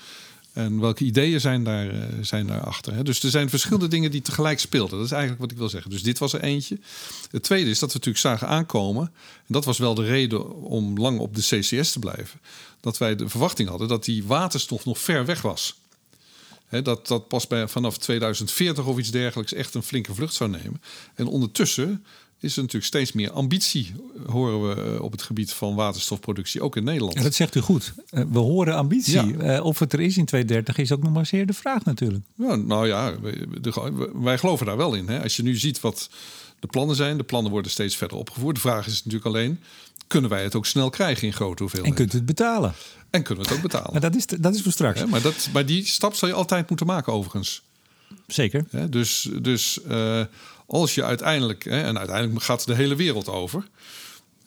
En 0.58 0.80
welke 0.80 1.04
ideeën 1.04 1.40
zijn 1.40 1.64
daar, 1.64 1.88
eh, 1.88 2.00
zijn 2.20 2.46
daarachter. 2.46 2.94
Hè? 2.94 3.02
Dus 3.02 3.22
er 3.22 3.30
zijn 3.30 3.50
verschillende 3.50 3.88
dingen 3.88 4.10
die 4.10 4.22
tegelijk 4.22 4.60
speelden. 4.60 4.96
Dat 4.96 5.06
is 5.06 5.12
eigenlijk 5.12 5.40
wat 5.40 5.50
ik 5.50 5.56
wil 5.56 5.68
zeggen. 5.68 5.90
Dus 5.90 6.02
dit 6.02 6.18
was 6.18 6.32
er 6.32 6.40
eentje. 6.40 6.78
Het 7.30 7.42
tweede 7.42 7.70
is 7.70 7.78
dat 7.78 7.92
we 7.92 7.98
natuurlijk 7.98 8.24
zagen 8.24 8.48
aankomen. 8.48 9.02
En 9.36 9.52
dat 9.52 9.64
was 9.64 9.78
wel 9.78 9.94
de 9.94 10.04
reden 10.04 10.54
om 10.54 10.98
lang 10.98 11.18
op 11.18 11.34
de 11.34 11.40
CCS 11.40 11.92
te 11.92 11.98
blijven. 11.98 12.40
Dat 12.80 12.98
wij 12.98 13.16
de 13.16 13.28
verwachting 13.28 13.68
hadden 13.68 13.88
dat 13.88 14.04
die 14.04 14.24
waterstof 14.24 14.84
nog 14.84 14.98
ver 14.98 15.24
weg 15.24 15.42
was. 15.42 15.78
Hè, 16.66 16.82
dat 16.82 17.06
dat 17.06 17.28
pas 17.28 17.46
bij, 17.46 17.68
vanaf 17.68 17.98
2040 17.98 18.86
of 18.86 18.98
iets 18.98 19.10
dergelijks 19.10 19.52
echt 19.52 19.74
een 19.74 19.82
flinke 19.82 20.14
vlucht 20.14 20.34
zou 20.34 20.50
nemen. 20.50 20.82
En 21.14 21.26
ondertussen 21.26 22.04
is 22.40 22.52
er 22.52 22.60
natuurlijk 22.60 22.84
steeds 22.84 23.12
meer 23.12 23.30
ambitie, 23.30 23.94
horen 24.26 24.68
we 24.68 24.82
eh, 24.82 25.02
op 25.02 25.12
het 25.12 25.22
gebied 25.22 25.52
van 25.52 25.74
waterstofproductie, 25.74 26.62
ook 26.62 26.76
in 26.76 26.84
Nederland. 26.84 27.14
Ja, 27.16 27.22
dat 27.22 27.34
zegt 27.34 27.54
u 27.54 27.60
goed. 27.60 27.92
Eh, 28.10 28.24
we 28.30 28.38
horen 28.38 28.74
ambitie. 28.74 29.36
Ja. 29.38 29.56
Eh, 29.56 29.64
of 29.64 29.78
het 29.78 29.92
er 29.92 30.00
is 30.00 30.16
in 30.16 30.24
2030 30.24 30.78
is 30.78 30.92
ook 30.92 31.02
nog 31.02 31.12
maar 31.12 31.26
zeer 31.26 31.46
de 31.46 31.52
vraag 31.52 31.84
natuurlijk. 31.84 32.24
Ja, 32.34 32.56
nou 32.56 32.86
ja, 32.86 33.14
wij, 34.14 34.38
geloven 34.38 34.66
daar 34.66 34.76
wel 34.76 34.94
in. 34.94 35.08
Hè. 35.08 35.22
Als 35.22 35.36
je 35.36 35.42
nu 35.42 35.56
ziet 35.56 35.80
wat 35.80 36.10
de 36.60 36.66
plannen 36.66 36.96
zijn, 36.96 37.16
de 37.16 37.24
plannen 37.24 37.52
worden 37.52 37.70
steeds 37.70 37.96
verder 37.96 38.16
opgevoerd. 38.16 38.54
De 38.54 38.60
vraag 38.60 38.86
is 38.86 38.96
natuurlijk 38.96 39.24
alleen, 39.24 39.60
kunnen 40.06 40.30
wij 40.30 40.42
het 40.42 40.54
ook 40.54 40.66
snel 40.66 40.90
krijgen 40.90 41.26
in 41.26 41.32
grote 41.32 41.54
En 41.54 41.60
hoeveelheden? 41.60 41.96
kunt 41.96 42.12
u 42.12 42.16
het 42.16 42.26
betalen. 42.26 42.74
En 43.10 43.22
kunnen 43.22 43.44
we 43.44 43.50
het 43.50 43.58
ook 43.58 43.70
betalen? 43.70 43.92
Maar 43.92 44.00
dat 44.00 44.16
is, 44.16 44.26
dat 44.26 44.54
is 44.54 44.62
voor 44.62 44.72
straks. 44.72 45.00
Hè, 45.00 45.06
maar, 45.06 45.22
dat, 45.22 45.48
maar 45.52 45.66
die 45.66 45.86
stap 45.86 46.14
zal 46.14 46.28
je 46.28 46.34
altijd 46.34 46.68
moeten 46.68 46.86
maken 46.86 47.12
overigens. 47.12 47.62
Zeker. 48.26 48.64
Dus 48.90 49.28
dus 49.40 49.82
eh, 49.82 50.22
als 50.68 50.94
je 50.94 51.04
uiteindelijk, 51.04 51.64
hè, 51.64 51.80
en 51.82 51.98
uiteindelijk 51.98 52.42
gaat 52.44 52.66
de 52.66 52.74
hele 52.74 52.94
wereld 52.94 53.28
over. 53.28 53.68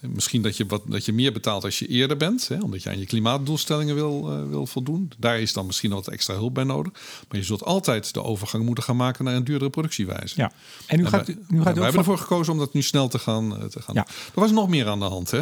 En 0.01 0.11
Misschien 0.13 0.41
dat 0.41 0.57
je, 0.57 0.65
wat, 0.65 0.81
dat 0.87 1.05
je 1.05 1.13
meer 1.13 1.31
betaalt 1.33 1.63
als 1.63 1.79
je 1.79 1.87
eerder 1.87 2.17
bent, 2.17 2.47
hè, 2.47 2.57
omdat 2.59 2.83
je 2.83 2.89
aan 2.89 2.99
je 2.99 3.05
klimaatdoelstellingen 3.05 3.95
wil, 3.95 4.31
eh, 4.31 4.47
wil 4.49 4.67
voldoen. 4.67 5.11
Daar 5.17 5.39
is 5.39 5.53
dan 5.53 5.65
misschien 5.65 5.91
wat 5.91 6.07
extra 6.07 6.33
hulp 6.33 6.53
bij 6.53 6.63
nodig. 6.63 6.93
Maar 7.29 7.39
je 7.39 7.45
zult 7.45 7.63
altijd 7.63 8.13
de 8.13 8.23
overgang 8.23 8.65
moeten 8.65 8.83
gaan 8.83 8.95
maken 8.95 9.25
naar 9.25 9.35
een 9.35 9.43
duurdere 9.43 9.69
productiewijze. 9.69 10.33
Ja. 10.37 10.51
En 10.87 10.97
nu 10.97 11.03
En 11.03 11.09
gaat, 11.09 11.25
wij- 11.27 11.35
nu 11.35 11.57
gaat 11.57 11.59
ook 11.59 11.63
hebben 11.65 11.83
van- 11.91 11.97
ervoor 11.99 12.17
gekozen 12.17 12.53
om 12.53 12.59
dat 12.59 12.73
nu 12.73 12.81
snel 12.81 13.07
te 13.07 13.19
gaan, 13.19 13.57
eh, 13.57 13.65
te 13.65 13.81
gaan 13.81 13.95
Ja. 13.95 14.07
Er 14.07 14.39
was 14.39 14.51
nog 14.51 14.69
meer 14.69 14.87
aan 14.87 14.99
de 14.99 15.05
hand. 15.05 15.31
Hè? 15.31 15.41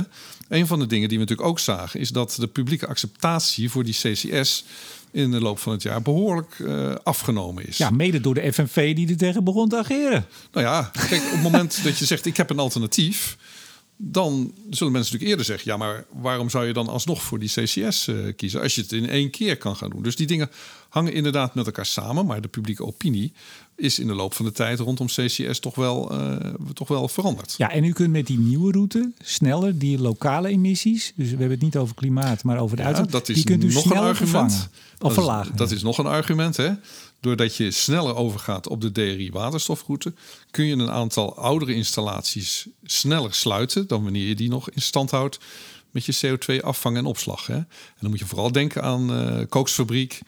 Een 0.50 0.68
van 0.68 0.80
de 0.80 0.88
dingen 0.88 1.10
die 1.10 1.18
we 1.18 1.24
natuurlijk 1.24 1.50
ook 1.50 1.60
zagen... 1.60 2.00
is 2.00 2.10
dat 2.10 2.36
de 2.39 2.48
publieke 2.48 2.88
acceptatie 2.88 3.70
voor 3.70 3.84
die 3.84 3.94
CCS... 3.94 4.63
in 5.12 5.32
de 5.32 5.41
loop 5.41 5.60
van 5.60 5.72
het 5.72 5.82
jaar 5.82 6.02
behoorlijk 6.02 6.56
eh, 6.60 6.95
afgenomen 7.04 7.67
is. 7.67 7.78
Ja, 7.78 7.89
mede 7.89 8.22
door 8.22 8.34
de 8.34 8.54
FNV 8.54 8.95
die 8.95 9.10
er 9.10 9.17
tegen 9.17 9.43
begon 9.43 9.69
te 9.69 9.78
ageren. 9.78 10.26
Nou 10.52 10.65
ja, 10.65 10.91
kijk, 11.10 11.24
op 11.24 11.32
het 11.32 11.41
moment 11.41 11.80
dat 11.84 11.98
je 11.98 12.06
zegt 12.06 12.26
ik 12.26 12.38
heb 12.38 12.50
een 12.50 12.60
alternatief, 12.60 13.38
dan 14.02 14.52
zullen 14.70 14.94
mensen 14.94 15.14
natuurlijk 15.14 15.30
eerder 15.30 15.46
zeggen: 15.46 15.72
ja, 15.72 15.78
maar 15.78 16.06
waarom 16.22 16.50
zou 16.50 16.66
je 16.66 16.74
dan 16.74 16.88
alsnog 16.88 17.24
voor 17.24 17.40
die 17.40 17.50
CCS 17.50 18.08
eh, 18.08 18.16
kiezen 18.36 18.62
als 18.62 18.76
je 18.76 18.82
het 18.82 18.92
in 18.92 19.10
één 19.10 19.30
keer 19.30 19.58
kan 19.58 19.76
gaan 19.76 19.90
doen? 19.90 20.04
Dus 20.04 20.16
die 20.16 20.28
dingen 20.28 20.50
hangen 20.90 21.14
inderdaad 21.14 21.56
met 21.56 21.66
elkaar 21.66 21.86
samen, 21.86 22.26
maar 22.26 22.42
de 22.42 22.48
publieke 22.48 22.86
opinie 22.86 23.34
is 23.76 24.00
in 24.00 24.08
de 24.08 24.14
loop 24.14 24.34
van 24.34 24.46
de 24.46 24.52
tijd 24.52 24.80
rondom 24.80 25.08
CCS 25.08 25.60
toch 25.60 25.76
wel, 25.76 26.14
uh, 26.14 26.36
toch 26.74 26.88
wel 26.88 27.08
veranderd. 27.08 27.56
Ja, 27.58 27.72
en 27.72 27.84
u 27.84 27.92
kunt 27.92 28.12
met 28.12 28.28
die 28.28 28.40
nieuwe 28.40 28.72
route 28.72 29.12
sneller 29.22 29.80
die 29.80 30.00
lokale 30.00 30.48
emissies, 30.48 31.14
dus 31.16 31.26
we 31.26 31.38
hebben 31.38 31.52
het 31.52 31.62
niet 31.62 31.78
over 31.78 31.96
klimaat, 31.96 32.44
maar 32.44 32.60
over 32.60 32.76
de 32.78 32.82
ja, 32.82 32.94
uitstoot, 32.94 33.26
die 33.26 33.44
kunt 33.44 33.64
u 33.64 33.74
nog 33.74 33.86
een 33.86 33.98
argument. 33.98 34.18
Vervangen, 34.18 34.70
of 35.00 35.14
verlagen. 35.14 35.56
dat 35.56 35.72
is 35.72 35.82
nog 35.82 35.98
een 35.98 36.06
argument, 36.06 36.58
hè? 36.58 36.72
Doordat 37.20 37.56
je 37.56 37.72
sneller 37.72 38.16
overgaat 38.16 38.68
op 38.68 38.82
de 38.82 38.92
DRI-waterstofroute, 38.92 40.14
kun 40.52 40.66
je 40.66 40.74
een 40.74 40.92
aantal 40.92 41.38
oudere 41.38 41.74
installaties 41.74 42.68
sneller 42.84 43.34
sluiten 43.34 43.88
dan 43.88 44.04
wanneer 44.04 44.28
je 44.28 44.36
die 44.36 44.50
nog 44.50 44.70
in 44.70 44.82
stand 44.82 45.12
houdt 45.12 45.40
met 45.92 46.06
je 46.06 46.15
CO2-afvang 46.28 46.98
en 46.98 47.06
opslag. 47.06 47.48
Hè? 47.48 47.56
En 47.56 47.67
dan 48.00 48.10
moet 48.10 48.20
je 48.20 48.26
vooral 48.26 48.52
denken 48.52 48.84
aan 48.84 49.12
uh, 49.12 49.46
kooksfabriek. 49.50 50.20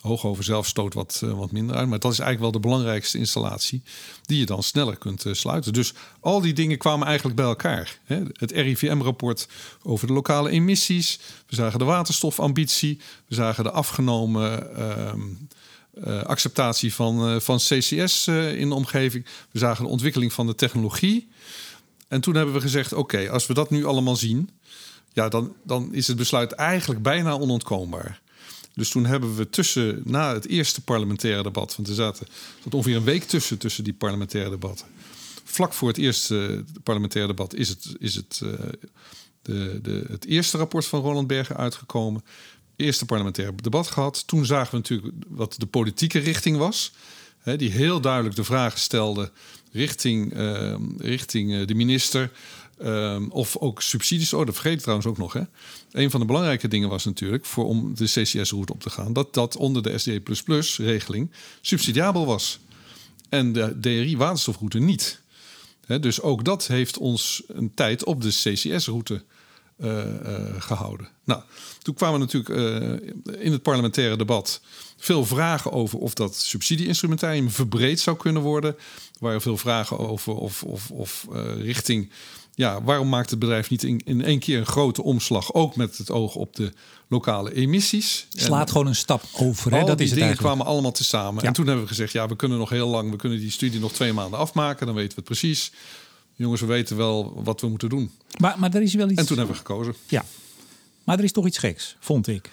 Hoogover 0.00 0.44
zelf 0.44 0.66
stoot 0.66 0.94
wat, 0.94 1.20
uh, 1.24 1.32
wat 1.32 1.52
minder 1.52 1.76
uit. 1.76 1.88
Maar 1.88 1.98
dat 1.98 2.12
is 2.12 2.18
eigenlijk 2.18 2.52
wel 2.52 2.62
de 2.62 2.68
belangrijkste 2.68 3.18
installatie 3.18 3.82
die 4.22 4.38
je 4.38 4.46
dan 4.46 4.62
sneller 4.62 4.96
kunt 4.96 5.24
uh, 5.24 5.32
sluiten. 5.32 5.72
Dus 5.72 5.92
al 6.20 6.40
die 6.40 6.52
dingen 6.52 6.78
kwamen 6.78 7.06
eigenlijk 7.06 7.36
bij 7.36 7.46
elkaar. 7.46 7.98
Hè? 8.04 8.22
Het 8.32 8.50
RIVM-rapport 8.50 9.48
over 9.82 10.06
de 10.06 10.12
lokale 10.12 10.50
emissies. 10.50 11.18
We 11.46 11.54
zagen 11.54 11.78
de 11.78 11.84
waterstofambitie. 11.84 13.00
We 13.26 13.34
zagen 13.34 13.64
de 13.64 13.70
afgenomen 13.70 14.68
uh, 16.04 16.22
acceptatie 16.22 16.94
van, 16.94 17.30
uh, 17.30 17.40
van 17.40 17.56
CCS 17.56 18.26
uh, 18.26 18.58
in 18.58 18.68
de 18.68 18.74
omgeving. 18.74 19.26
We 19.50 19.58
zagen 19.58 19.84
de 19.84 19.90
ontwikkeling 19.90 20.32
van 20.32 20.46
de 20.46 20.54
technologie. 20.54 21.28
En 22.08 22.20
toen 22.20 22.34
hebben 22.34 22.54
we 22.54 22.60
gezegd: 22.60 22.92
oké, 22.92 23.30
als 23.30 23.46
we 23.46 23.54
dat 23.54 23.70
nu 23.70 23.84
allemaal 23.84 24.16
zien, 24.16 24.50
ja, 25.12 25.28
dan, 25.28 25.54
dan 25.64 25.94
is 25.94 26.06
het 26.06 26.16
besluit 26.16 26.52
eigenlijk 26.52 27.02
bijna 27.02 27.38
onontkoombaar. 27.38 28.20
Dus 28.74 28.88
toen 28.88 29.06
hebben 29.06 29.36
we 29.36 29.50
tussen, 29.50 30.00
na 30.04 30.34
het 30.34 30.46
eerste 30.46 30.80
parlementaire 30.80 31.42
debat, 31.42 31.76
want 31.76 31.88
er 31.88 31.94
zaten 31.94 32.26
zat 32.64 32.74
ongeveer 32.74 32.96
een 32.96 33.04
week 33.04 33.24
tussen, 33.24 33.58
tussen 33.58 33.84
die 33.84 33.94
parlementaire 33.94 34.50
debatten. 34.50 34.86
Vlak 35.44 35.72
voor 35.72 35.88
het 35.88 35.98
eerste 35.98 36.64
parlementaire 36.82 37.30
debat 37.30 37.54
is 37.54 37.68
het, 37.68 37.94
is 37.98 38.14
het, 38.14 38.42
de, 39.42 39.78
de, 39.82 40.04
het 40.08 40.24
eerste 40.24 40.58
rapport 40.58 40.86
van 40.86 41.00
Roland 41.00 41.26
Berger 41.26 41.56
uitgekomen 41.56 42.22
eerste 42.76 43.04
parlementaire 43.04 43.54
debat 43.62 43.86
gehad. 43.86 44.26
Toen 44.26 44.46
zagen 44.46 44.70
we 44.70 44.76
natuurlijk 44.76 45.14
wat 45.28 45.54
de 45.58 45.66
politieke 45.66 46.18
richting 46.18 46.56
was. 46.56 46.92
Hè, 47.38 47.56
die 47.56 47.70
heel 47.70 48.00
duidelijk 48.00 48.36
de 48.36 48.44
vragen 48.44 48.80
stelde 48.80 49.30
richting, 49.72 50.36
uh, 50.36 50.76
richting 50.98 51.50
uh, 51.50 51.66
de 51.66 51.74
minister. 51.74 52.30
Uh, 52.82 53.22
of 53.28 53.56
ook 53.56 53.82
subsidies. 53.82 54.32
Oh, 54.32 54.46
dat 54.46 54.54
vergeet 54.54 54.72
ik 54.72 54.80
trouwens 54.80 55.08
ook 55.08 55.18
nog. 55.18 55.32
Hè. 55.32 55.42
Een 55.90 56.10
van 56.10 56.20
de 56.20 56.26
belangrijke 56.26 56.68
dingen 56.68 56.88
was 56.88 57.04
natuurlijk 57.04 57.44
voor 57.44 57.64
om 57.64 57.94
de 57.94 58.04
CCS-route 58.04 58.72
op 58.72 58.82
te 58.82 58.90
gaan, 58.90 59.12
dat 59.12 59.34
dat 59.34 59.56
onder 59.56 59.82
de 59.82 59.98
SD++-regeling 59.98 61.30
subsidiabel 61.60 62.26
was. 62.26 62.58
En 63.28 63.52
de 63.52 63.78
DRI-waterstofroute 63.80 64.78
niet. 64.78 65.20
Dus 66.00 66.20
ook 66.20 66.44
dat 66.44 66.66
heeft 66.66 66.98
ons 66.98 67.42
een 67.46 67.74
tijd 67.74 68.04
op 68.04 68.22
de 68.22 68.28
CCS-route 68.28 69.22
gehouden. 70.58 71.08
Nou, 71.24 71.42
toen 71.82 71.94
kwamen 71.94 72.20
natuurlijk 72.20 72.54
uh, 72.54 73.44
in 73.44 73.52
het 73.52 73.62
parlementaire 73.62 74.16
debat 74.16 74.60
veel 74.96 75.24
vragen 75.24 75.72
over 75.72 75.98
of 75.98 76.14
dat 76.14 76.36
subsidieinstrumentarium 76.36 77.50
verbreed 77.50 78.00
zou 78.00 78.16
kunnen 78.16 78.42
worden. 78.42 78.70
Er 78.70 79.18
waren 79.18 79.40
veel 79.40 79.56
vragen 79.56 79.98
over 79.98 80.34
of, 80.34 80.62
of, 80.62 80.90
of 80.90 81.26
richting. 81.58 82.10
Ja, 82.56 82.82
waarom 82.82 83.08
maakt 83.08 83.30
het 83.30 83.38
bedrijf 83.38 83.70
niet 83.70 83.82
in, 83.82 84.00
in 84.04 84.24
één 84.24 84.38
keer 84.38 84.58
een 84.58 84.66
grote 84.66 85.02
omslag, 85.02 85.54
ook 85.54 85.76
met 85.76 85.98
het 85.98 86.10
oog 86.10 86.34
op 86.34 86.56
de 86.56 86.72
lokale 87.08 87.54
emissies? 87.54 88.26
Slaat 88.34 88.70
gewoon 88.70 88.86
een 88.86 88.94
stap 88.94 89.22
over. 89.32 89.72
Hè? 89.72 89.84
dat 89.84 89.98
die 89.98 90.06
is 90.06 90.12
dingen 90.12 90.36
kwamen 90.36 90.66
allemaal 90.66 90.92
tezamen. 90.92 91.42
Ja. 91.42 91.48
En 91.48 91.54
toen 91.54 91.66
hebben 91.66 91.84
we 91.84 91.90
gezegd, 91.90 92.12
ja, 92.12 92.28
we 92.28 92.36
kunnen 92.36 92.58
nog 92.58 92.70
heel 92.70 92.88
lang, 92.88 93.10
we 93.10 93.16
kunnen 93.16 93.38
die 93.38 93.50
studie 93.50 93.80
nog 93.80 93.92
twee 93.92 94.12
maanden 94.12 94.38
afmaken, 94.38 94.86
dan 94.86 94.94
weten 94.94 95.10
we 95.10 95.16
het 95.16 95.24
precies 95.24 95.72
jongens, 96.36 96.60
we 96.60 96.66
weten 96.66 96.96
wel 96.96 97.42
wat 97.42 97.60
we 97.60 97.68
moeten 97.68 97.88
doen. 97.88 98.10
Maar, 98.38 98.58
maar 98.58 98.74
er 98.74 98.82
is 98.82 98.94
wel 98.94 99.10
iets. 99.10 99.20
En 99.20 99.26
toen 99.26 99.36
hebben 99.36 99.54
we 99.54 99.60
gekozen. 99.60 99.94
Ja, 100.06 100.24
maar 101.04 101.18
er 101.18 101.24
is 101.24 101.32
toch 101.32 101.46
iets 101.46 101.58
geks, 101.58 101.96
vond 102.00 102.26
ik. 102.26 102.52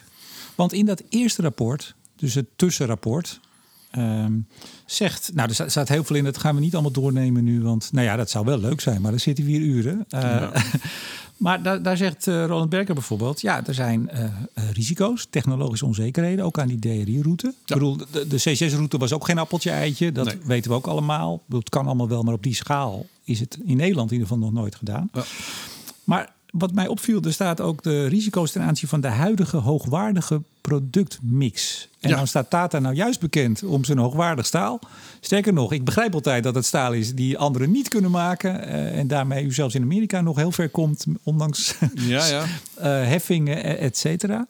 Want 0.55 0.73
in 0.73 0.85
dat 0.85 1.03
eerste 1.09 1.41
rapport, 1.41 1.95
dus 2.15 2.33
het 2.33 2.45
tussenrapport, 2.55 3.39
um, 3.97 4.47
zegt. 4.85 5.31
Nou, 5.33 5.49
er 5.57 5.71
staat 5.71 5.89
heel 5.89 6.03
veel 6.03 6.15
in, 6.15 6.23
dat 6.23 6.37
gaan 6.37 6.55
we 6.55 6.61
niet 6.61 6.73
allemaal 6.73 6.91
doornemen 6.91 7.43
nu. 7.43 7.61
Want 7.61 7.91
nou 7.91 8.05
ja, 8.05 8.15
dat 8.15 8.29
zou 8.29 8.45
wel 8.45 8.57
leuk 8.57 8.81
zijn, 8.81 9.01
maar 9.01 9.11
dan 9.11 9.19
zitten 9.19 9.45
we 9.45 9.51
hier 9.51 9.61
uren. 9.61 10.05
Uh, 10.09 10.21
ja. 10.21 10.51
Maar 11.37 11.63
daar, 11.63 11.81
daar 11.81 11.97
zegt 11.97 12.27
uh, 12.27 12.45
Roland 12.45 12.69
Berger 12.69 12.93
bijvoorbeeld... 12.93 13.41
ja, 13.41 13.65
er 13.65 13.73
zijn 13.73 14.09
uh, 14.13 14.23
risico's, 14.73 15.27
technologische 15.29 15.85
onzekerheden... 15.85 16.45
ook 16.45 16.59
aan 16.59 16.67
die 16.67 16.79
DRI-route. 16.79 17.45
Ja. 17.45 17.75
Ik 17.75 17.81
bedoel, 17.81 17.97
de, 18.11 18.27
de 18.27 18.35
CCS-route 18.35 18.97
was 18.97 19.13
ook 19.13 19.25
geen 19.25 19.37
appeltje-eitje. 19.37 20.11
Dat 20.11 20.25
nee. 20.25 20.37
weten 20.45 20.71
we 20.71 20.77
ook 20.77 20.87
allemaal. 20.87 21.43
Het 21.49 21.69
kan 21.69 21.85
allemaal 21.85 22.07
wel, 22.07 22.23
maar 22.23 22.33
op 22.33 22.43
die 22.43 22.55
schaal 22.55 23.05
is 23.23 23.39
het 23.39 23.57
in 23.65 23.77
Nederland 23.77 24.11
in 24.11 24.17
ieder 24.17 24.31
geval 24.31 24.43
nog 24.43 24.53
nooit 24.53 24.75
gedaan. 24.75 25.09
Ja. 25.13 25.23
Maar 26.03 26.33
wat 26.53 26.73
mij 26.73 26.87
opviel, 26.87 27.21
er 27.21 27.33
staat 27.33 27.61
ook 27.61 27.83
de 27.83 28.05
risico's 28.05 28.51
ten 28.51 28.61
aanzien 28.61 28.89
van 28.89 29.01
de 29.01 29.07
huidige 29.07 29.57
hoogwaardige 29.57 30.41
productmix. 30.61 31.89
En 31.99 32.09
ja. 32.09 32.15
dan 32.15 32.27
staat 32.27 32.49
Tata 32.49 32.79
nou 32.79 32.95
juist 32.95 33.19
bekend 33.19 33.63
om 33.63 33.83
zijn 33.83 33.97
hoogwaardig 33.97 34.45
staal. 34.45 34.79
Sterker 35.19 35.53
nog, 35.53 35.71
ik 35.71 35.85
begrijp 35.85 36.13
altijd 36.13 36.43
dat 36.43 36.55
het 36.55 36.65
staal 36.65 36.93
is 36.93 37.15
die 37.15 37.37
anderen 37.37 37.71
niet 37.71 37.87
kunnen 37.87 38.11
maken. 38.11 38.67
Uh, 38.67 38.97
en 38.97 39.07
daarmee 39.07 39.45
u 39.45 39.53
zelfs 39.53 39.75
in 39.75 39.81
Amerika 39.81 40.21
nog 40.21 40.35
heel 40.35 40.51
ver 40.51 40.69
komt, 40.69 41.05
ondanks 41.23 41.75
ja, 41.95 42.25
ja. 42.25 42.43
uh, 42.43 42.47
heffingen, 43.11 43.79
et 43.79 43.97
cetera. 43.97 44.47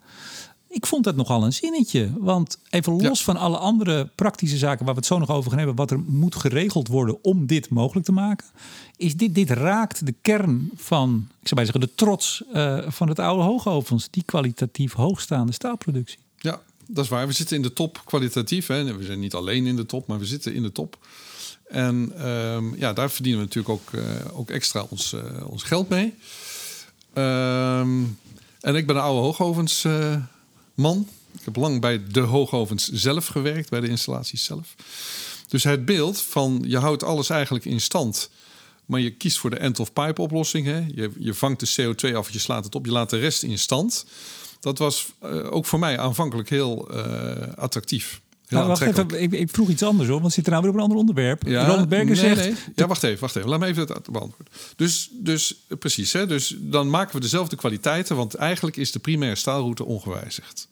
Ik 0.73 0.85
vond 0.85 1.03
dat 1.03 1.15
nogal 1.15 1.43
een 1.43 1.53
zinnetje. 1.53 2.11
Want 2.17 2.57
even 2.69 2.93
los 3.01 3.17
ja. 3.17 3.25
van 3.25 3.37
alle 3.37 3.57
andere 3.57 4.09
praktische 4.15 4.57
zaken 4.57 4.85
waar 4.85 4.93
we 4.93 4.99
het 4.99 5.09
zo 5.09 5.19
nog 5.19 5.29
over 5.29 5.49
gaan 5.49 5.57
hebben, 5.57 5.75
wat 5.75 5.91
er 5.91 5.99
moet 5.99 6.35
geregeld 6.35 6.87
worden 6.87 7.23
om 7.23 7.45
dit 7.45 7.69
mogelijk 7.69 8.05
te 8.05 8.11
maken, 8.11 8.47
is 8.97 9.15
dit, 9.15 9.35
dit 9.35 9.49
raakt 9.49 10.05
de 10.05 10.13
kern 10.21 10.71
van, 10.75 11.27
ik 11.41 11.47
zou 11.47 11.55
bij 11.55 11.65
zeggen, 11.65 11.81
de 11.81 11.95
trots 11.95 12.43
uh, 12.53 12.79
van 12.87 13.09
het 13.09 13.19
oude 13.19 13.43
hoogovens, 13.43 14.07
die 14.09 14.23
kwalitatief 14.23 14.93
hoogstaande 14.93 15.51
staalproductie. 15.51 16.17
Ja, 16.37 16.61
dat 16.87 17.03
is 17.03 17.09
waar. 17.09 17.27
We 17.27 17.33
zitten 17.33 17.55
in 17.55 17.61
de 17.61 17.73
top 17.73 18.01
kwalitatief. 18.05 18.67
Hè. 18.67 18.97
We 18.97 19.03
zijn 19.03 19.19
niet 19.19 19.33
alleen 19.33 19.65
in 19.65 19.75
de 19.75 19.85
top, 19.85 20.07
maar 20.07 20.19
we 20.19 20.25
zitten 20.25 20.53
in 20.53 20.61
de 20.61 20.71
top. 20.71 20.97
En 21.67 22.27
um, 22.27 22.75
ja, 22.77 22.93
daar 22.93 23.11
verdienen 23.11 23.41
we 23.41 23.45
natuurlijk 23.45 23.73
ook, 23.73 23.91
uh, 23.91 24.03
ook 24.39 24.49
extra 24.49 24.85
ons, 24.89 25.13
uh, 25.13 25.21
ons 25.47 25.63
geld 25.63 25.89
mee. 25.89 26.13
Um, 27.13 28.17
en 28.61 28.75
ik 28.75 28.87
ben 28.87 28.95
een 28.95 29.01
oude 29.01 29.21
hoogovens 29.21 29.85
man. 30.73 31.07
Ik 31.31 31.45
heb 31.45 31.55
lang 31.55 31.81
bij 31.81 32.03
de 32.11 32.19
hoogovens 32.19 32.87
zelf 32.91 33.27
gewerkt, 33.27 33.69
bij 33.69 33.79
de 33.79 33.87
installaties 33.87 34.43
zelf. 34.43 34.75
Dus 35.47 35.63
het 35.63 35.85
beeld 35.85 36.21
van 36.21 36.63
je 36.67 36.77
houdt 36.77 37.03
alles 37.03 37.29
eigenlijk 37.29 37.65
in 37.65 37.81
stand, 37.81 38.29
maar 38.85 38.99
je 38.99 39.11
kiest 39.11 39.37
voor 39.37 39.49
de 39.49 39.57
end-of-pipe 39.57 40.21
oplossing. 40.21 40.65
Hè? 40.65 40.85
Je, 40.95 41.11
je 41.17 41.33
vangt 41.33 41.59
de 41.59 41.93
CO2 41.93 42.15
af, 42.15 42.29
je 42.29 42.39
slaat 42.39 42.65
het 42.65 42.75
op, 42.75 42.85
je 42.85 42.91
laat 42.91 43.09
de 43.09 43.19
rest 43.19 43.43
in 43.43 43.59
stand. 43.59 44.05
Dat 44.59 44.77
was 44.77 45.11
uh, 45.23 45.53
ook 45.53 45.65
voor 45.65 45.79
mij 45.79 45.99
aanvankelijk 45.99 46.49
heel 46.49 46.95
uh, 46.95 47.53
attractief. 47.55 48.21
Nou, 48.47 48.67
wacht 48.67 48.81
even, 48.81 49.21
ik, 49.21 49.31
ik, 49.31 49.49
vroeg 49.49 49.69
iets 49.69 49.83
anders 49.83 50.09
hoor, 50.09 50.21
want 50.21 50.33
zit 50.33 50.45
er 50.45 50.51
nou 50.51 50.63
weer 50.63 50.71
op 50.71 50.77
een 50.77 50.83
ander 50.83 50.97
onderwerp. 50.97 51.47
Ja, 51.47 51.65
Ronald 51.65 51.89
Berger 51.89 52.05
nee, 52.05 52.15
zegt... 52.15 52.45
Nee. 52.45 52.55
Ja, 52.75 52.87
wacht 52.87 53.03
even, 53.03 53.19
wacht 53.19 53.35
even. 53.35 53.49
Laat 53.49 53.59
me 53.59 53.65
even 53.65 53.81
het 53.81 54.11
beantwoorden. 54.11 54.53
Dus, 54.75 55.09
dus 55.11 55.55
precies, 55.79 56.13
hè, 56.13 56.27
dus 56.27 56.55
dan 56.59 56.89
maken 56.89 57.15
we 57.15 57.21
dezelfde 57.21 57.55
kwaliteiten... 57.55 58.15
want 58.15 58.35
eigenlijk 58.35 58.77
is 58.77 58.91
de 58.91 58.99
primaire 58.99 59.35
staalroute 59.35 59.85
ongewijzigd. 59.85 60.67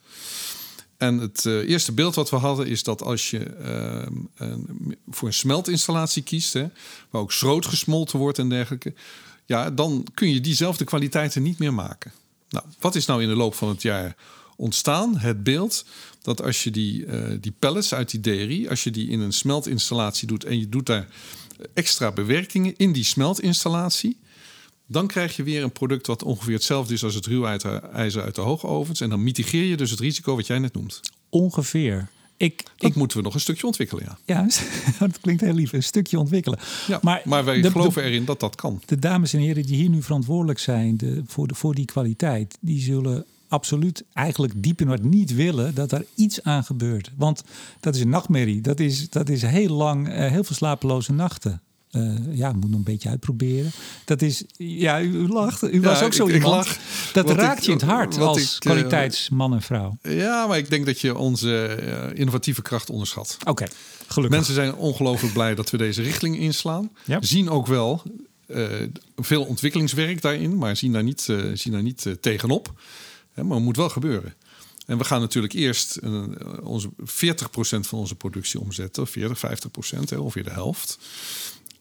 En 0.98 1.18
het 1.18 1.46
uh, 1.46 1.70
eerste 1.70 1.92
beeld 1.92 2.16
wat 2.16 2.30
we 2.30 2.36
hadden 2.36 2.68
is 2.68 2.84
dat 2.84 3.04
als 3.04 3.30
je 3.30 3.40
uh, 3.62 4.48
een, 4.48 4.98
voor 5.10 5.28
een 5.28 5.34
smeltinstallatie 5.34 6.24
kiest... 6.24 6.54
Hè, 6.54 6.68
waar 7.10 7.22
ook 7.22 7.32
schroot 7.32 7.66
gesmolten 7.66 8.20
wordt 8.20 8.40
en 8.40 8.50
dergelijke... 8.50 8.94
ja, 9.46 9.70
dan 9.70 10.08
kun 10.14 10.34
je 10.34 10.42
diezelfde 10.42 10.84
kwaliteiten 10.84 11.44
niet 11.44 11.60
meer 11.60 11.74
maken. 11.74 12.12
Nou, 12.50 12.66
wat 12.80 12.96
is 12.96 13.06
nou 13.06 13.22
in 13.22 13.28
de 13.28 13.36
loop 13.36 13.56
van 13.56 13.70
het 13.70 13.82
jaar 13.82 14.16
ontstaan? 14.62 15.18
Het 15.18 15.44
beeld 15.44 15.86
dat 16.22 16.42
als 16.42 16.64
je 16.64 16.72
die, 16.72 17.06
uh, 17.06 17.24
die 17.42 17.54
pellets 17.60 17.94
uit 17.94 18.12
die 18.12 18.20
DRI, 18.20 18.68
als 18.68 18.84
je 18.84 18.92
die 18.92 19.10
in 19.10 19.20
een 19.20 19.34
smeltinstallatie 19.34 20.28
doet 20.28 20.44
en 20.44 20.60
je 20.60 20.70
doet 20.70 20.86
daar 20.86 21.08
extra 21.74 22.12
bewerkingen 22.12 22.74
in 22.78 22.92
die 22.92 23.04
smeltinstallatie, 23.04 24.18
dan 24.88 25.08
krijg 25.08 25.36
je 25.36 25.44
weer 25.44 25.64
een 25.64 25.72
product 25.72 26.08
wat 26.08 26.24
ongeveer 26.24 26.54
hetzelfde 26.54 26.94
is 26.94 27.04
als 27.04 27.16
het 27.16 27.26
ruwijzer 27.26 28.22
uit 28.22 28.36
de 28.36 28.42
hoogovens. 28.42 29.02
En 29.02 29.10
dan 29.10 29.24
mitigeer 29.24 29.64
je 29.64 29.78
dus 29.78 29.92
het 29.92 30.00
risico 30.00 30.36
wat 30.36 30.48
jij 30.48 30.60
net 30.60 30.74
noemt. 30.74 31.00
Ongeveer. 31.30 32.10
Ik, 32.38 32.64
dat 32.78 32.90
ik, 32.90 32.96
moeten 32.96 33.18
we 33.18 33.24
nog 33.24 33.34
een 33.34 33.40
stukje 33.40 33.66
ontwikkelen, 33.66 34.04
ja. 34.04 34.18
Ja, 34.26 34.48
dat 35.08 35.20
klinkt 35.20 35.42
heel 35.42 35.54
lief. 35.54 35.74
Een 35.74 35.84
stukje 35.84 36.20
ontwikkelen. 36.20 36.60
Ja, 36.88 37.00
maar, 37.02 37.22
maar 37.26 37.46
wij 37.46 37.62
de, 37.62 37.72
geloven 37.72 38.04
de, 38.04 38.10
erin 38.10 38.26
dat 38.26 38.40
dat 38.40 38.56
kan. 38.56 38.82
De 38.86 39.00
dames 39.00 39.34
en 39.34 39.40
heren 39.40 39.64
die 39.64 39.76
hier 39.76 39.90
nu 39.90 40.02
verantwoordelijk 40.02 40.60
zijn 40.60 40.98
de, 40.98 41.24
voor, 41.26 41.48
de, 41.48 41.56
voor 41.56 41.76
die 41.76 41.86
kwaliteit... 41.86 42.58
die 42.62 42.82
zullen 42.82 43.26
absoluut 43.52 44.04
eigenlijk 44.14 44.54
diep 44.56 44.82
in 44.82 44.88
wat 44.88 45.04
niet 45.04 45.36
willen 45.36 45.76
dat 45.76 45.92
er 45.92 46.06
iets 46.16 46.44
aan 46.44 46.64
gebeurt. 46.64 47.12
Want 47.18 47.44
dat 47.80 47.96
is 47.96 48.02
een 48.02 48.10
nachtmerrie. 48.10 48.62
Dat 48.62 48.80
is, 48.80 49.10
dat 49.10 49.30
is 49.30 49.42
heel 49.42 49.76
lang, 49.76 50.08
uh, 50.08 50.16
heel 50.16 50.44
veel 50.44 50.56
slapeloze 50.56 51.14
nachten. 51.14 51.62
Uh, 51.92 52.18
ja, 52.32 52.52
moet 52.52 52.70
nog 52.70 52.78
een 52.78 52.84
beetje 52.84 53.10
uitproberen. 53.10 53.72
Dat 54.06 54.22
is, 54.22 54.44
ja, 54.58 55.02
u, 55.02 55.28
lacht. 55.28 55.74
U 55.74 55.82
was 55.82 56.02
ook 56.02 56.14
zo 56.14 56.28
ik, 56.28 56.34
iemand. 56.34 56.66
Ik 56.66 56.68
lach, 56.68 56.78
dat 57.14 57.30
raakt 57.30 57.66
je 57.66 57.72
in 57.72 57.78
het 57.78 57.86
hart 57.86 58.18
als 58.18 58.54
ik, 58.54 58.60
kwaliteitsman 58.60 59.54
en 59.54 59.62
vrouw. 59.62 59.98
Ja, 60.02 60.48
maar 60.48 60.58
ik 60.58 60.70
denk 60.70 60.86
dat 60.86 61.00
je 61.02 61.18
onze 61.18 61.80
innovatieve 62.14 62.62
kracht 62.62 62.90
onderschat. 62.90 63.38
Oké, 63.44 63.66
gelukkig. 64.08 64.38
Mensen 64.38 64.54
zijn 64.54 64.76
ongelooflijk 64.76 65.34
blij 65.34 65.56
dat 65.56 65.70
we 65.70 65.78
deze 65.78 66.02
richting 66.02 66.38
inslaan. 66.38 66.90
Ja. 67.06 67.18
Zien 67.22 67.50
ook 67.50 67.68
wel 67.68 68.04
uh, 68.48 68.68
veel 69.16 69.44
ontwikkelingswerk 69.44 70.22
daarin, 70.22 70.58
maar 70.58 70.76
zien 70.76 70.92
daar 70.92 71.04
niet, 71.04 71.22
zien 71.54 71.74
daar 71.74 71.84
niet 71.84 72.06
tegenop. 72.22 72.74
Maar 73.44 73.56
het 73.56 73.66
moet 73.66 73.76
wel 73.76 73.90
gebeuren. 73.90 74.34
En 74.86 74.98
we 74.98 75.04
gaan 75.04 75.22
natuurlijk 75.22 75.54
eerst 75.54 76.00
onze 76.64 76.90
40% 76.90 77.00
van 77.64 78.00
onze 78.00 78.16
productie 78.16 78.60
omzetten, 78.60 79.08
40, 79.08 79.42
50%, 80.14 80.18
ongeveer 80.18 80.44
de 80.44 80.52
helft. 80.52 81.00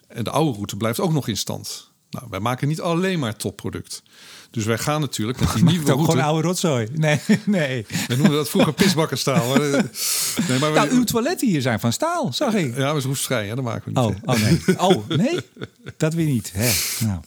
En 0.09 0.25
de 0.25 0.31
oude 0.31 0.53
route 0.53 0.77
blijft 0.77 1.01
ook 1.01 1.13
nog 1.13 1.29
in 1.29 1.37
stand. 1.37 1.91
Nou, 2.11 2.27
wij 2.31 2.41
maken 2.41 2.69
niet 2.69 2.81
alleen 2.81 3.19
maar 3.19 3.37
topproduct. 3.37 4.03
Dus 4.51 4.65
wij 4.65 4.79
gaan 4.79 5.01
natuurlijk 5.01 5.41
met 5.41 5.53
die 5.55 5.65
nieuwe 5.71 5.87
route... 5.87 6.05
gewoon 6.05 6.25
oude 6.25 6.47
rotzooi. 6.49 6.89
Nee, 6.95 7.21
nee. 7.45 7.87
We 8.07 8.17
noemen 8.17 8.37
dat 8.37 8.49
vroeger 8.49 8.73
pisbakkenstaal. 8.73 9.55
nee, 10.49 10.59
maar 10.61 10.73
nou, 10.73 10.91
uw 10.91 11.05
toiletten 11.05 11.49
hier 11.49 11.63
zijn 11.63 11.81
van 11.81 11.93
staal, 11.93 12.33
zag 12.33 12.55
ik. 12.55 12.77
Ja, 12.77 12.93
maar 12.93 13.01
ze 13.01 13.07
roestvrij, 13.07 13.49
hè? 13.49 13.55
dat 13.55 13.65
maken 13.65 13.93
we 13.93 14.01
niet. 14.01 14.11
Oh, 14.25 14.35
oh 14.35 14.43
nee. 14.43 14.79
Oh, 14.79 15.09
nee? 15.09 15.39
Dat 15.97 16.15
weer 16.15 16.27
niet. 16.27 16.53
Hè? 16.55 16.71
Nou. 17.07 17.21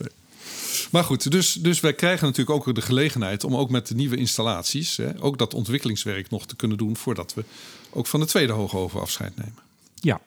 Maar 0.94 1.04
goed, 1.04 1.30
dus, 1.30 1.52
dus 1.52 1.80
wij 1.80 1.94
krijgen 1.94 2.26
natuurlijk 2.26 2.56
ook 2.56 2.74
de 2.74 2.82
gelegenheid 2.82 3.44
om 3.44 3.56
ook 3.56 3.70
met 3.70 3.86
de 3.86 3.94
nieuwe 3.94 4.16
installaties, 4.16 4.96
hè, 4.96 5.22
ook 5.22 5.38
dat 5.38 5.54
ontwikkelingswerk 5.54 6.30
nog 6.30 6.46
te 6.46 6.56
kunnen 6.56 6.76
doen 6.76 6.96
voordat 6.96 7.34
we 7.34 7.44
ook 7.90 8.06
van 8.06 8.20
de 8.20 8.26
tweede 8.26 8.52
hoogoven 8.52 9.00
afscheid 9.00 9.36
nemen. 9.36 9.58
Ja, 9.94 10.20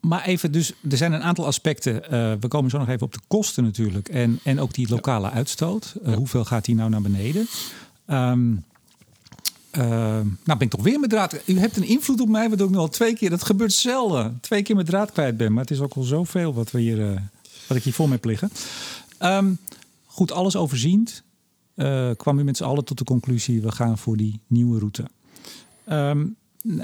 maar 0.00 0.24
even, 0.24 0.52
dus 0.52 0.72
er 0.90 0.96
zijn 0.96 1.12
een 1.12 1.22
aantal 1.22 1.46
aspecten. 1.46 1.94
Uh, 1.94 2.32
we 2.40 2.48
komen 2.48 2.70
zo 2.70 2.78
nog 2.78 2.88
even 2.88 3.06
op 3.06 3.12
de 3.12 3.20
kosten 3.26 3.64
natuurlijk. 3.64 4.08
En, 4.08 4.40
en 4.42 4.60
ook 4.60 4.74
die 4.74 4.88
lokale 4.88 5.30
uitstoot. 5.30 5.94
Uh, 6.02 6.10
ja. 6.10 6.16
Hoeveel 6.16 6.44
gaat 6.44 6.64
die 6.64 6.74
nou 6.74 6.90
naar 6.90 7.02
beneden? 7.02 7.46
Um, 8.06 8.64
uh, 9.72 9.82
nou 9.82 10.24
ben 10.44 10.60
ik 10.60 10.70
toch 10.70 10.82
weer 10.82 11.00
met 11.00 11.10
draad. 11.10 11.36
U 11.44 11.58
hebt 11.58 11.76
een 11.76 11.88
invloed 11.88 12.20
op 12.20 12.28
mij, 12.28 12.50
wat 12.50 12.62
ook 12.62 12.70
nog 12.70 12.80
al 12.80 12.88
twee 12.88 13.14
keer. 13.14 13.30
Dat 13.30 13.44
gebeurt 13.44 13.72
zelden. 13.72 14.38
Twee 14.40 14.62
keer 14.62 14.76
met 14.76 14.86
draad 14.86 15.12
kwijt 15.12 15.36
ben. 15.36 15.52
Maar 15.52 15.62
het 15.62 15.72
is 15.72 15.80
ook 15.80 15.94
al 15.94 16.02
zoveel 16.02 16.54
wat, 16.54 16.70
we 16.70 16.80
hier, 16.80 17.22
wat 17.66 17.76
ik 17.76 17.82
hier 17.82 17.92
voor 17.92 18.06
me 18.06 18.14
heb 18.14 18.24
liggen. 18.24 18.50
Um, 19.22 19.58
goed, 20.06 20.32
alles 20.32 20.56
overziend. 20.56 21.22
kwam 22.16 22.38
u 22.38 22.44
met 22.44 22.56
z'n 22.56 22.64
allen 22.64 22.84
tot 22.84 22.98
de 22.98 23.04
conclusie: 23.04 23.62
we 23.62 23.72
gaan 23.72 23.98
voor 23.98 24.16
die 24.16 24.40
nieuwe 24.46 24.78
route. 24.78 25.04
Um, 25.90 26.36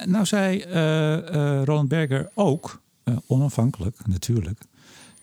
nou 0.05 0.27
zei 0.27 0.65
uh, 0.67 0.75
uh, 0.75 1.63
Roland 1.65 1.89
Berger 1.89 2.31
ook, 2.35 2.83
uh, 3.05 3.17
onafhankelijk 3.27 3.97
natuurlijk, 4.07 4.61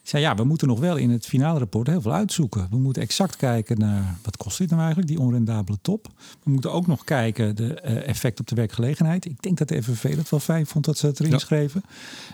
zei 0.04 0.24
ja, 0.24 0.36
we 0.36 0.44
moeten 0.44 0.68
nog 0.68 0.80
wel 0.80 0.96
in 0.96 1.10
het 1.10 1.26
finale 1.26 1.60
rapport 1.60 1.88
heel 1.88 2.02
veel 2.02 2.14
uitzoeken. 2.14 2.68
We 2.70 2.78
moeten 2.78 3.02
exact 3.02 3.36
kijken 3.36 3.80
naar 3.80 4.18
wat 4.24 4.38
kost 4.38 4.58
dit 4.58 4.70
nou 4.70 4.80
eigenlijk, 4.82 5.10
die 5.10 5.20
onrendabele 5.20 5.78
top. 5.82 6.08
We 6.44 6.52
moeten 6.52 6.72
ook 6.72 6.88
nog 6.88 7.04
kijken 7.04 7.56
de 7.56 7.74
effect 7.82 8.40
op 8.40 8.48
de 8.48 8.56
werkgelegenheid. 8.56 9.26
Ik 9.26 9.42
denk 9.42 9.58
dat 9.58 9.68
de 9.68 9.84
FNV 9.84 10.16
dat 10.16 10.30
wel 10.30 10.40
fijn 10.40 10.66
vond 10.66 10.86
dat 10.86 10.98
ze 10.98 11.06
het 11.06 11.20
erin 11.20 11.32
ja. 11.32 11.38
schreven. 11.38 11.82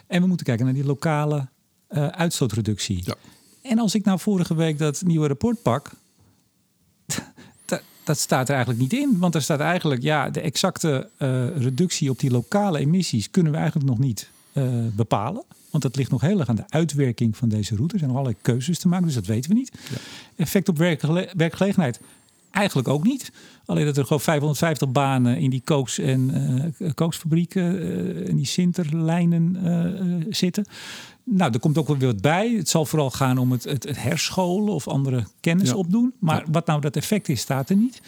En 0.07 0.21
we 0.21 0.28
moeten 0.28 0.45
kijken 0.45 0.65
naar 0.65 0.73
die 0.73 0.86
lokale 0.86 1.47
uitstootreductie. 2.11 3.01
Ja. 3.03 3.15
En 3.68 3.80
als 3.80 3.95
ik 3.95 4.05
nou 4.05 4.20
vorige 4.20 4.55
week 4.55 4.78
dat 4.78 5.01
nieuwe 5.05 5.28
rapport 5.28 5.61
pak, 5.61 5.91
dat 8.03 8.20
staat 8.20 8.47
er 8.49 8.55
eigenlijk 8.55 8.82
niet 8.82 8.93
in. 8.93 9.18
Want 9.20 9.36
er 9.36 9.41
staat 9.41 9.59
eigenlijk, 9.59 10.01
ja, 10.01 10.30
de 10.30 10.41
exacte 10.41 11.09
uh, 11.20 11.57
reductie 11.57 12.09
op 12.09 12.20
die 12.20 12.32
lokale 12.32 12.80
emissies 12.80 13.32
kunnen 13.32 13.51
we 13.51 13.57
eigenlijk 13.57 13.89
nog 13.89 13.99
niet 13.99 14.30
uh, 14.53 14.63
bepalen. 14.95 15.43
Want 15.70 15.84
dat 15.84 15.95
ligt 15.95 16.11
nog 16.11 16.22
heel 16.22 16.39
erg 16.39 16.49
aan 16.49 16.55
de 16.55 16.70
uitwerking 16.70 17.38
van 17.38 17.49
deze 17.49 17.76
route. 17.76 17.93
Er 17.93 17.99
zijn 17.99 18.11
nog 18.11 18.20
allerlei 18.20 18.41
keuzes 18.43 18.80
te 18.80 18.88
maken, 18.88 19.05
dus 19.05 19.16
dat 19.16 19.26
weten 19.26 19.49
we 19.49 19.55
niet. 19.55 19.72
Ja. 19.89 19.97
Effect 20.36 20.70
op 20.70 20.78
werkgele 20.78 21.30
werkgelegenheid. 21.38 21.99
Eigenlijk 22.51 22.88
ook 22.88 23.03
niet. 23.03 23.32
Alleen 23.66 23.86
dat 23.86 23.97
er 23.97 24.03
gewoon 24.03 24.22
550 24.22 24.91
banen 24.91 25.38
in 25.38 25.49
die 25.49 25.61
kooks- 25.63 25.99
en 25.99 26.32
uh, 26.78 26.89
kooksfabrieken, 26.93 27.82
in 28.28 28.36
die 28.36 28.45
sinterlijnen 28.45 30.26
zitten. 30.30 30.66
Nou, 31.28 31.53
er 31.53 31.59
komt 31.59 31.78
ook 31.78 31.88
wel 31.88 31.97
weer 31.97 32.11
wat 32.11 32.21
bij. 32.21 32.51
Het 32.51 32.69
zal 32.69 32.86
vooral 32.86 33.11
gaan 33.11 33.38
om 33.38 33.51
het, 33.51 33.63
het, 33.63 33.84
het 33.84 34.01
herscholen 34.01 34.73
of 34.73 34.88
andere 34.88 35.26
kennis 35.39 35.69
ja. 35.69 35.76
opdoen. 35.76 36.13
Maar 36.19 36.43
ja. 36.45 36.51
wat 36.51 36.65
nou 36.65 36.82
dat 36.82 36.95
effect 36.95 37.30
is, 37.30 37.41
staat 37.41 37.69
er 37.69 37.76
niet. 37.76 38.01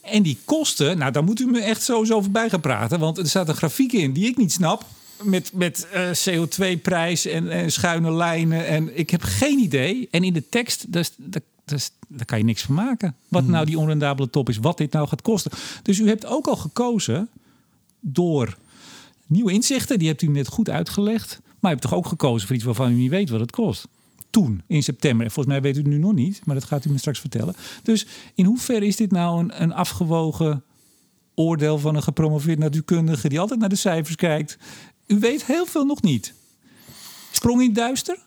En 0.00 0.22
die 0.22 0.38
kosten, 0.44 0.98
nou, 0.98 1.12
daar 1.12 1.24
moet 1.24 1.40
u 1.40 1.46
me 1.46 1.60
echt 1.60 1.82
sowieso 1.82 2.20
voorbij 2.20 2.48
gaan 2.48 2.60
praten. 2.60 2.98
Want 2.98 3.18
er 3.18 3.28
staat 3.28 3.48
een 3.48 3.54
grafiek 3.54 3.92
in 3.92 4.12
die 4.12 4.26
ik 4.26 4.36
niet 4.36 4.52
snap. 4.52 4.84
Met, 5.22 5.50
met 5.54 5.86
uh, 5.94 6.10
CO2-prijs 6.10 7.26
en, 7.26 7.50
en, 7.50 7.72
schuine 7.72 8.12
lijnen. 8.12 8.66
En 8.66 8.98
ik 8.98 9.10
heb 9.10 9.22
geen 9.22 9.58
idee. 9.58 10.08
En 10.10 10.24
in 10.24 10.32
de 10.32 10.48
tekst, 10.48 10.92
daar, 10.92 11.08
daar, 11.16 11.88
daar 12.08 12.24
kan 12.24 12.38
je 12.38 12.44
niks 12.44 12.62
van 12.62 12.74
maken. 12.74 13.16
Wat 13.28 13.42
hmm. 13.42 13.52
nou 13.52 13.66
die 13.66 13.78
onrendabele 13.78 14.30
top 14.30 14.48
is, 14.48 14.58
wat 14.58 14.78
dit 14.78 14.92
nou 14.92 15.08
gaat 15.08 15.22
kosten. 15.22 15.50
Dus 15.82 15.98
u 15.98 16.08
hebt 16.08 16.26
ook 16.26 16.46
al 16.46 16.56
gekozen 16.56 17.28
door 18.00 18.56
nieuwe 19.26 19.52
inzichten. 19.52 19.98
Die 19.98 20.08
hebt 20.08 20.22
u 20.22 20.26
net 20.26 20.48
goed 20.48 20.70
uitgelegd. 20.70 21.40
Maar 21.62 21.70
je 21.70 21.76
hebt 21.76 21.90
toch 21.90 21.94
ook 21.94 22.06
gekozen 22.06 22.46
voor 22.46 22.56
iets 22.56 22.64
waarvan 22.64 22.90
u 22.90 22.94
niet 22.94 23.10
weet 23.10 23.30
wat 23.30 23.40
het 23.40 23.50
kost? 23.50 23.88
Toen, 24.30 24.62
in 24.66 24.82
september. 24.82 25.26
En 25.26 25.32
volgens 25.32 25.54
mij 25.54 25.62
weet 25.62 25.76
u 25.76 25.78
het 25.78 25.88
nu 25.88 25.98
nog 25.98 26.12
niet, 26.12 26.40
maar 26.44 26.54
dat 26.54 26.64
gaat 26.64 26.84
u 26.84 26.90
me 26.90 26.98
straks 26.98 27.20
vertellen. 27.20 27.54
Dus 27.82 28.06
in 28.34 28.44
hoeverre 28.44 28.86
is 28.86 28.96
dit 28.96 29.10
nou 29.10 29.40
een, 29.40 29.62
een 29.62 29.72
afgewogen 29.72 30.64
oordeel 31.34 31.78
van 31.78 31.94
een 31.94 32.02
gepromoveerd 32.02 32.58
natuurkundige 32.58 33.28
die 33.28 33.40
altijd 33.40 33.60
naar 33.60 33.68
de 33.68 33.76
cijfers 33.76 34.16
kijkt? 34.16 34.58
U 35.06 35.18
weet 35.18 35.44
heel 35.44 35.66
veel 35.66 35.84
nog 35.84 36.02
niet. 36.02 36.34
Sprong 37.30 37.60
in 37.60 37.66
het 37.66 37.74
duister? 37.74 38.22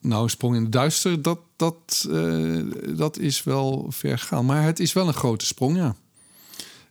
Nou, 0.00 0.28
sprong 0.28 0.56
in 0.56 0.62
het 0.62 0.72
duister, 0.72 1.22
dat, 1.22 1.38
dat, 1.56 2.06
uh, 2.08 2.64
dat 2.96 3.18
is 3.18 3.42
wel 3.42 3.86
ver 3.88 4.18
gaan. 4.18 4.44
Maar 4.44 4.62
het 4.62 4.80
is 4.80 4.92
wel 4.92 5.06
een 5.06 5.14
grote 5.14 5.46
sprong, 5.46 5.76
ja. 5.76 5.96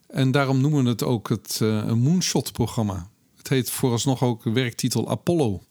En 0.06 0.30
daarom 0.30 0.60
noemen 0.60 0.84
we 0.84 0.88
het 0.88 1.02
ook 1.02 1.28
het 1.28 1.58
uh, 1.62 1.92
moonshot-programma. 1.92 3.09
Heet 3.50 3.70
vooralsnog 3.70 4.22
ook 4.22 4.44
werktitel 4.44 5.10
Apollo. 5.10 5.62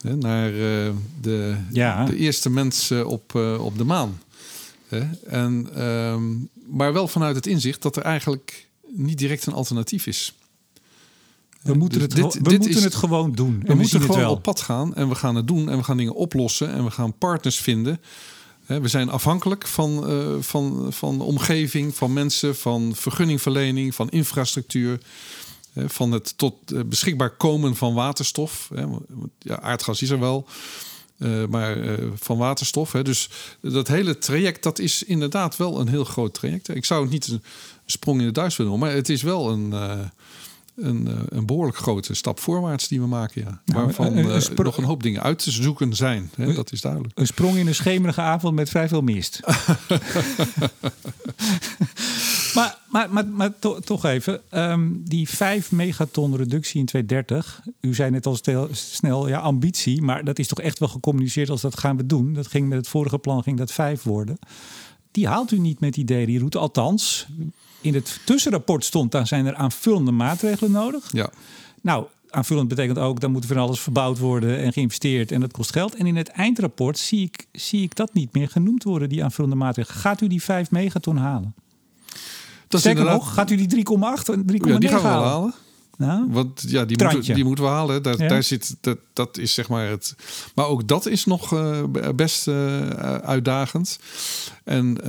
He, 0.00 0.16
naar 0.16 0.52
uh, 0.52 0.90
de, 1.20 1.56
ja. 1.72 2.04
de 2.04 2.16
eerste 2.16 2.50
mensen 2.50 3.06
op, 3.06 3.32
uh, 3.36 3.64
op 3.64 3.78
de 3.78 3.84
maan. 3.84 4.20
He, 4.88 5.10
en, 5.26 5.82
um, 5.86 6.48
maar 6.66 6.92
wel 6.92 7.08
vanuit 7.08 7.36
het 7.36 7.46
inzicht 7.46 7.82
dat 7.82 7.96
er 7.96 8.02
eigenlijk 8.02 8.68
niet 8.86 9.18
direct 9.18 9.46
een 9.46 9.52
alternatief 9.52 10.06
is. 10.06 10.34
We 11.62 11.74
moeten, 11.74 11.98
dus 11.98 12.08
het, 12.08 12.32
dit, 12.32 12.34
we 12.34 12.48
dit 12.48 12.58
moeten 12.58 12.78
is, 12.78 12.84
het 12.84 12.94
gewoon 12.94 13.32
doen. 13.32 13.60
We, 13.60 13.66
we 13.66 13.74
moeten 13.74 14.00
gewoon 14.00 14.26
op 14.26 14.42
pad 14.42 14.60
gaan 14.60 14.94
en 14.94 15.08
we 15.08 15.14
gaan 15.14 15.34
het 15.34 15.46
doen 15.46 15.68
en 15.68 15.76
we 15.76 15.84
gaan 15.84 15.96
dingen 15.96 16.14
oplossen 16.14 16.72
en 16.72 16.84
we 16.84 16.90
gaan 16.90 17.18
partners 17.18 17.58
vinden. 17.58 18.00
We 18.66 18.88
zijn 18.88 19.10
afhankelijk 19.10 19.66
van, 19.66 20.10
uh, 20.10 20.34
van, 20.40 20.92
van 20.92 21.18
de 21.18 21.24
omgeving, 21.24 21.94
van 21.94 22.12
mensen, 22.12 22.56
van 22.56 22.92
vergunningverlening, 22.94 23.94
van 23.94 24.08
infrastructuur 24.08 25.00
van 25.74 26.12
het 26.12 26.38
tot 26.38 26.72
uh, 26.72 26.80
beschikbaar 26.84 27.30
komen 27.30 27.76
van 27.76 27.94
waterstof. 27.94 28.70
Ja, 29.38 29.60
aardgas 29.60 30.02
is 30.02 30.10
er 30.10 30.18
wel, 30.18 30.46
uh, 31.18 31.46
maar 31.46 31.76
uh, 31.76 31.94
van 32.14 32.38
waterstof. 32.38 32.92
Hè. 32.92 33.02
Dus 33.02 33.30
dat 33.60 33.88
hele 33.88 34.18
traject, 34.18 34.62
dat 34.62 34.78
is 34.78 35.02
inderdaad 35.02 35.56
wel 35.56 35.80
een 35.80 35.88
heel 35.88 36.04
groot 36.04 36.34
traject. 36.34 36.74
Ik 36.74 36.84
zou 36.84 37.02
het 37.02 37.10
niet 37.10 37.28
een 37.28 37.42
sprong 37.86 38.20
in 38.20 38.26
de 38.26 38.32
duis 38.32 38.56
willen 38.56 38.72
noemen, 38.72 38.88
maar 38.88 38.98
het 38.98 39.08
is 39.08 39.22
wel 39.22 39.50
een, 39.50 39.72
een, 40.76 41.26
een, 41.28 41.46
behoorlijk 41.46 41.76
grote 41.76 42.14
stap 42.14 42.40
voorwaarts 42.40 42.88
die 42.88 43.00
we 43.00 43.06
maken. 43.06 43.42
Ja. 43.42 43.62
Nou, 43.64 43.84
Waarvan 43.84 44.06
een, 44.16 44.34
een 44.34 44.42
nog 44.56 44.76
een 44.76 44.84
hoop 44.84 45.02
dingen 45.02 45.22
uit 45.22 45.38
te 45.38 45.50
zoeken 45.50 45.94
zijn. 45.94 46.30
Hè. 46.36 46.54
Dat 46.54 46.72
is 46.72 46.80
duidelijk. 46.80 47.18
Een 47.18 47.26
sprong 47.26 47.56
in 47.56 47.66
een 47.66 47.74
schemerige 47.74 48.20
avond 48.20 48.54
met 48.54 48.68
vrij 48.68 48.88
veel 48.88 49.02
mist. 49.02 49.40
Maar, 52.54 52.78
maar, 52.88 53.12
maar, 53.12 53.26
maar 53.26 53.58
to, 53.58 53.80
toch 53.80 54.04
even, 54.04 54.40
um, 54.50 55.02
die 55.04 55.28
5 55.28 55.72
megaton 55.72 56.36
reductie 56.36 56.80
in 56.80 56.86
2030. 56.86 57.62
U 57.80 57.94
zei 57.94 58.10
net 58.10 58.26
al 58.26 58.36
stel, 58.36 58.68
snel, 58.72 59.28
ja, 59.28 59.38
ambitie. 59.38 60.02
Maar 60.02 60.24
dat 60.24 60.38
is 60.38 60.46
toch 60.46 60.60
echt 60.60 60.78
wel 60.78 60.88
gecommuniceerd 60.88 61.50
als 61.50 61.60
dat 61.60 61.78
gaan 61.78 61.96
we 61.96 62.06
doen. 62.06 62.34
Dat 62.34 62.46
ging 62.46 62.68
met 62.68 62.78
het 62.78 62.88
vorige 62.88 63.18
plan, 63.18 63.42
ging 63.42 63.58
dat 63.58 63.72
5 63.72 64.02
worden. 64.02 64.38
Die 65.10 65.28
haalt 65.28 65.50
u 65.50 65.58
niet 65.58 65.80
met 65.80 65.94
die 65.94 66.04
DRI-route. 66.04 66.58
Althans, 66.58 67.26
in 67.80 67.94
het 67.94 68.20
tussenrapport 68.24 68.84
stond, 68.84 69.12
dan 69.12 69.26
zijn 69.26 69.46
er 69.46 69.54
aanvullende 69.54 70.10
maatregelen 70.10 70.72
nodig. 70.72 71.08
Ja. 71.12 71.30
Nou, 71.80 72.06
aanvullend 72.30 72.68
betekent 72.68 72.98
ook, 72.98 73.20
dan 73.20 73.32
moet 73.32 73.46
van 73.46 73.56
alles 73.56 73.80
verbouwd 73.80 74.18
worden 74.18 74.58
en 74.58 74.72
geïnvesteerd 74.72 75.32
en 75.32 75.40
dat 75.40 75.52
kost 75.52 75.72
geld. 75.72 75.94
En 75.94 76.06
in 76.06 76.16
het 76.16 76.28
eindrapport 76.28 76.98
zie 76.98 77.22
ik, 77.22 77.46
zie 77.52 77.82
ik 77.82 77.94
dat 77.94 78.14
niet 78.14 78.32
meer 78.32 78.48
genoemd 78.48 78.84
worden, 78.84 79.08
die 79.08 79.24
aanvullende 79.24 79.56
maatregelen. 79.56 80.00
Gaat 80.00 80.20
u 80.20 80.26
die 80.26 80.42
5 80.42 80.70
megaton 80.70 81.16
halen? 81.16 81.54
Dat 82.70 82.80
Sterker 82.80 83.00
inderdaad... 83.00 83.24
nog, 83.24 83.34
gaat 83.34 83.50
u 83.50 83.66
die 83.66 83.84
3,8 83.84 83.84
3,9 83.84 84.68
ja, 84.68 84.78
die 84.78 84.88
gaan 84.88 85.00
we 85.00 85.08
halen. 85.08 85.54
Nou, 85.96 86.24
Want 86.28 86.64
ja, 86.66 86.84
die 86.84 87.04
moeten, 87.04 87.34
die 87.34 87.44
moeten 87.44 87.64
we 87.64 87.70
halen. 87.70 88.02
Daar, 88.02 88.22
ja. 88.22 88.28
daar 88.28 88.42
zit, 88.42 88.76
dat, 88.80 88.98
dat 89.12 89.38
is 89.38 89.54
zeg 89.54 89.68
maar 89.68 89.88
het. 89.88 90.14
Maar 90.54 90.66
ook 90.66 90.88
dat 90.88 91.06
is 91.06 91.24
nog 91.24 91.52
uh, 91.52 91.82
best 92.14 92.48
uh, 92.48 92.88
uitdagend. 93.14 93.98
En 94.64 94.96
uh, 95.00 95.06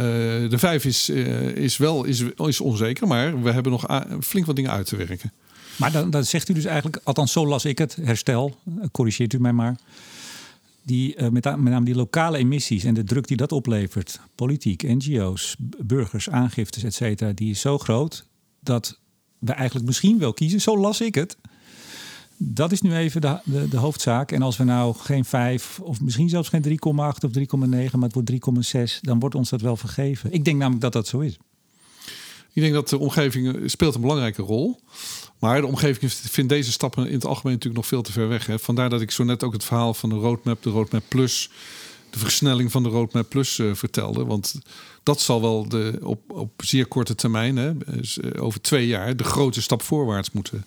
de 0.49 0.57
vijf 0.57 0.85
is, 0.85 1.09
is 1.09 1.77
wel 1.77 2.03
is, 2.03 2.23
is 2.35 2.61
onzeker, 2.61 3.07
maar 3.07 3.41
we 3.41 3.51
hebben 3.51 3.71
nog 3.71 3.85
flink 4.21 4.45
wat 4.45 4.55
dingen 4.55 4.71
uit 4.71 4.85
te 4.85 4.95
werken. 4.95 5.31
Maar 5.75 5.91
dan, 5.91 6.09
dan 6.09 6.23
zegt 6.23 6.49
u 6.49 6.53
dus 6.53 6.65
eigenlijk, 6.65 6.99
althans 7.03 7.31
zo 7.31 7.47
las 7.47 7.65
ik 7.65 7.77
het, 7.77 7.97
herstel, 8.01 8.57
corrigeert 8.91 9.33
u 9.33 9.39
mij 9.39 9.53
maar. 9.53 9.75
Die, 10.83 11.17
uh, 11.17 11.29
met, 11.29 11.43
name 11.43 11.83
die 11.83 11.95
lokale 11.95 12.37
emissies 12.37 12.83
en 12.83 12.93
de 12.93 13.03
druk 13.03 13.27
die 13.27 13.37
dat 13.37 13.51
oplevert, 13.51 14.19
politiek, 14.35 14.83
NGO's, 14.83 15.55
burgers, 15.83 16.29
aangiftes, 16.29 16.83
et 16.83 16.93
cetera, 16.93 17.31
die 17.31 17.49
is 17.49 17.59
zo 17.59 17.77
groot 17.77 18.25
dat 18.59 18.99
we 19.39 19.51
eigenlijk 19.51 19.85
misschien 19.85 20.19
wel 20.19 20.33
kiezen, 20.33 20.61
zo 20.61 20.77
las 20.77 21.01
ik 21.01 21.15
het. 21.15 21.37
Dat 22.37 22.71
is 22.71 22.81
nu 22.81 22.95
even 22.95 23.21
de, 23.21 23.39
de, 23.43 23.67
de 23.67 23.77
hoofdzaak. 23.77 24.31
En 24.31 24.41
als 24.41 24.57
we 24.57 24.63
nou 24.63 24.95
geen 24.95 25.25
5 25.25 25.79
of 25.79 26.01
misschien 26.01 26.29
zelfs 26.29 26.49
geen 26.49 26.63
3,8 26.63 26.69
of 26.97 27.31
3,9, 27.37 27.47
maar 27.91 28.09
het 28.09 28.13
wordt 28.13 28.31
3,6, 28.75 28.99
dan 29.01 29.19
wordt 29.19 29.35
ons 29.35 29.49
dat 29.49 29.61
wel 29.61 29.77
vergeven. 29.77 30.31
Ik 30.31 30.45
denk 30.45 30.57
namelijk 30.57 30.81
dat 30.81 30.93
dat 30.93 31.07
zo 31.07 31.19
is. 31.19 31.37
Ik 32.53 32.61
denk 32.61 32.73
dat 32.73 32.89
de 32.89 32.97
omgeving 32.97 33.71
speelt 33.71 33.95
een 33.95 34.01
belangrijke 34.01 34.41
rol. 34.41 34.79
Maar 35.41 35.61
de 35.61 35.67
omgeving 35.67 36.13
vindt 36.13 36.49
deze 36.49 36.71
stappen 36.71 37.07
in 37.07 37.13
het 37.13 37.25
algemeen 37.25 37.53
natuurlijk 37.53 37.81
nog 37.81 37.87
veel 37.87 38.01
te 38.01 38.11
ver 38.11 38.27
weg. 38.27 38.45
Hè. 38.45 38.59
Vandaar 38.59 38.89
dat 38.89 39.01
ik 39.01 39.11
zo 39.11 39.23
net 39.23 39.43
ook 39.43 39.53
het 39.53 39.63
verhaal 39.63 39.93
van 39.93 40.09
de 40.09 40.15
Roadmap, 40.15 40.63
de 40.63 40.69
Roadmap 40.69 41.03
Plus, 41.07 41.49
de 42.09 42.19
versnelling 42.19 42.71
van 42.71 42.83
de 42.83 42.89
Roadmap 42.89 43.29
Plus 43.29 43.57
uh, 43.57 43.73
vertelde. 43.73 44.25
Want 44.25 44.55
dat 45.03 45.21
zal 45.21 45.41
wel 45.41 45.69
de, 45.69 45.99
op, 46.01 46.31
op 46.31 46.51
zeer 46.57 46.85
korte 46.85 47.15
termijn, 47.15 47.55
hè, 47.55 47.77
dus, 47.77 48.17
uh, 48.17 48.43
over 48.43 48.61
twee 48.61 48.87
jaar, 48.87 49.15
de 49.15 49.23
grote 49.23 49.61
stap 49.61 49.81
voorwaarts 49.81 50.31
moeten, 50.31 50.65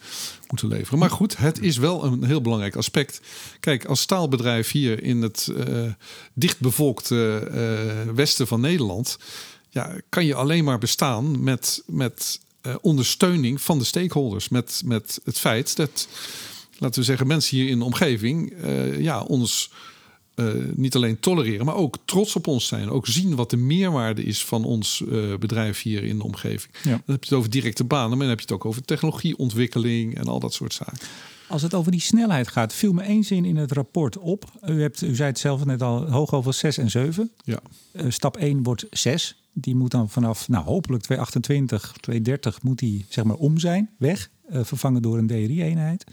moeten 0.48 0.68
leveren. 0.68 0.98
Maar 0.98 1.10
goed, 1.10 1.36
het 1.36 1.62
is 1.62 1.76
wel 1.76 2.04
een 2.04 2.24
heel 2.24 2.40
belangrijk 2.40 2.76
aspect. 2.76 3.20
Kijk, 3.60 3.84
als 3.84 4.00
staalbedrijf 4.00 4.70
hier 4.70 5.02
in 5.02 5.22
het 5.22 5.48
uh, 5.68 5.92
dichtbevolkte 6.32 7.48
westen 8.14 8.46
van 8.46 8.60
Nederland 8.60 9.18
ja, 9.74 10.00
kan 10.08 10.24
je 10.24 10.34
alleen 10.34 10.64
maar 10.64 10.78
bestaan 10.78 11.42
met, 11.42 11.82
met 11.86 12.40
uh, 12.66 12.74
ondersteuning 12.80 13.60
van 13.60 13.78
de 13.78 13.84
stakeholders. 13.84 14.48
Met, 14.48 14.82
met 14.84 15.20
het 15.24 15.38
feit 15.38 15.76
dat, 15.76 16.08
laten 16.78 17.00
we 17.00 17.06
zeggen, 17.06 17.26
mensen 17.26 17.56
hier 17.56 17.68
in 17.68 17.78
de 17.78 17.84
omgeving 17.84 18.52
uh, 18.64 19.00
ja, 19.00 19.22
ons 19.22 19.70
uh, 20.34 20.54
niet 20.74 20.94
alleen 20.94 21.20
tolereren, 21.20 21.66
maar 21.66 21.74
ook 21.74 21.96
trots 22.04 22.36
op 22.36 22.46
ons 22.46 22.66
zijn. 22.66 22.90
Ook 22.90 23.06
zien 23.06 23.34
wat 23.34 23.50
de 23.50 23.56
meerwaarde 23.56 24.22
is 24.22 24.44
van 24.44 24.64
ons 24.64 25.02
bedrijf 25.40 25.82
hier 25.82 26.02
in 26.04 26.16
de 26.16 26.24
omgeving. 26.24 26.74
Ja. 26.82 26.90
Dan 26.90 27.00
heb 27.06 27.24
je 27.24 27.28
het 27.28 27.38
over 27.38 27.50
directe 27.50 27.84
banen, 27.84 28.08
maar 28.08 28.18
dan 28.18 28.28
heb 28.28 28.38
je 28.38 28.44
het 28.44 28.54
ook 28.54 28.64
over 28.64 28.84
technologieontwikkeling 28.84 30.16
en 30.16 30.24
al 30.24 30.40
dat 30.40 30.54
soort 30.54 30.74
zaken. 30.74 30.98
Als 31.48 31.62
het 31.62 31.74
over 31.74 31.92
die 31.92 32.00
snelheid 32.00 32.48
gaat, 32.48 32.72
viel 32.72 32.92
me 32.92 33.02
één 33.02 33.24
zin 33.24 33.44
in 33.44 33.56
het 33.56 33.72
rapport 33.72 34.18
op. 34.18 34.44
U, 34.68 34.80
hebt, 34.80 35.02
u 35.02 35.14
zei 35.14 35.28
het 35.28 35.38
zelf 35.38 35.64
net 35.64 35.82
al, 35.82 36.10
hoog 36.10 36.32
over 36.32 36.54
6 36.54 36.78
en 36.78 36.90
7. 36.90 37.30
Ja. 37.44 37.60
stap 38.08 38.36
1 38.36 38.62
wordt 38.62 38.86
6. 38.90 39.43
Die 39.55 39.74
moet 39.74 39.90
dan 39.90 40.11
vanaf, 40.11 40.48
nou 40.48 40.64
hopelijk 40.64 41.02
228, 41.02 41.92
230 42.00 42.62
moet 42.62 42.78
die 42.78 43.07
zeg 43.09 43.24
maar 43.24 43.36
om 43.36 43.59
zijn, 43.59 43.90
weg. 43.98 44.30
Uh, 44.50 44.64
vervangen 44.64 45.02
door 45.02 45.18
een 45.18 45.26
DRI-eenheid. 45.26 46.05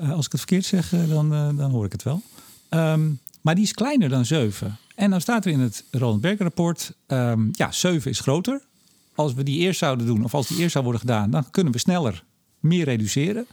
Uh, 0.00 0.12
als 0.12 0.26
ik 0.26 0.32
het 0.32 0.40
verkeerd 0.40 0.64
zeg, 0.64 0.92
uh, 0.92 1.08
dan, 1.08 1.28
dan 1.56 1.70
hoor 1.70 1.84
ik 1.84 1.92
het 1.92 2.02
wel. 2.02 2.22
Um, 2.70 3.18
maar 3.40 3.54
die 3.54 3.64
is 3.64 3.72
kleiner 3.72 4.08
dan 4.08 4.24
7. 4.24 4.78
En 4.94 5.10
dan 5.10 5.20
staat 5.20 5.44
er 5.44 5.50
in 5.50 5.60
het 5.60 5.84
Roland 5.90 6.20
Berg-rapport, 6.20 6.94
um, 7.06 7.48
ja, 7.52 7.72
7 7.72 8.10
is 8.10 8.20
groter. 8.20 8.62
Als 9.14 9.34
we 9.34 9.42
die 9.42 9.58
eerst 9.58 9.78
zouden 9.78 10.06
doen, 10.06 10.24
of 10.24 10.34
als 10.34 10.46
die 10.46 10.58
eerst 10.58 10.72
zou 10.72 10.84
worden 10.84 11.00
gedaan, 11.00 11.30
dan 11.30 11.50
kunnen 11.50 11.72
we 11.72 11.78
sneller 11.78 12.24
meer 12.60 12.84
reduceren. 12.84 13.46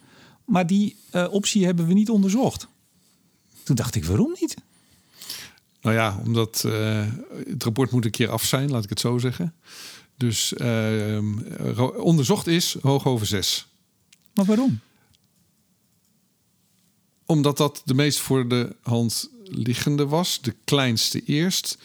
Maar 0.45 0.67
die 0.67 0.95
optie 1.29 1.65
hebben 1.65 1.87
we 1.87 1.93
niet 1.93 2.09
onderzocht. 2.09 2.67
Toen 3.63 3.75
dacht 3.75 3.95
ik, 3.95 4.05
waarom 4.05 4.35
niet? 4.39 4.55
Nou 5.81 5.95
ja, 5.95 6.21
omdat 6.25 6.63
uh, 6.65 7.05
het 7.47 7.63
rapport 7.63 7.91
moet 7.91 8.05
een 8.05 8.11
keer 8.11 8.29
af 8.29 8.43
zijn, 8.43 8.71
laat 8.71 8.83
ik 8.83 8.89
het 8.89 8.99
zo 8.99 9.17
zeggen. 9.17 9.53
Dus 10.17 10.53
uh, 10.53 11.23
onderzocht 11.97 12.47
is 12.47 12.77
hoog 12.81 13.05
over 13.05 13.27
6. 13.27 13.67
Maar 14.33 14.45
waarom? 14.45 14.79
Omdat 17.25 17.57
dat 17.57 17.81
de 17.85 17.93
meest 17.93 18.19
voor 18.19 18.47
de 18.47 18.75
hand 18.81 19.29
liggende 19.43 20.07
was. 20.07 20.41
De 20.41 20.55
kleinste 20.63 21.23
eerst. 21.23 21.77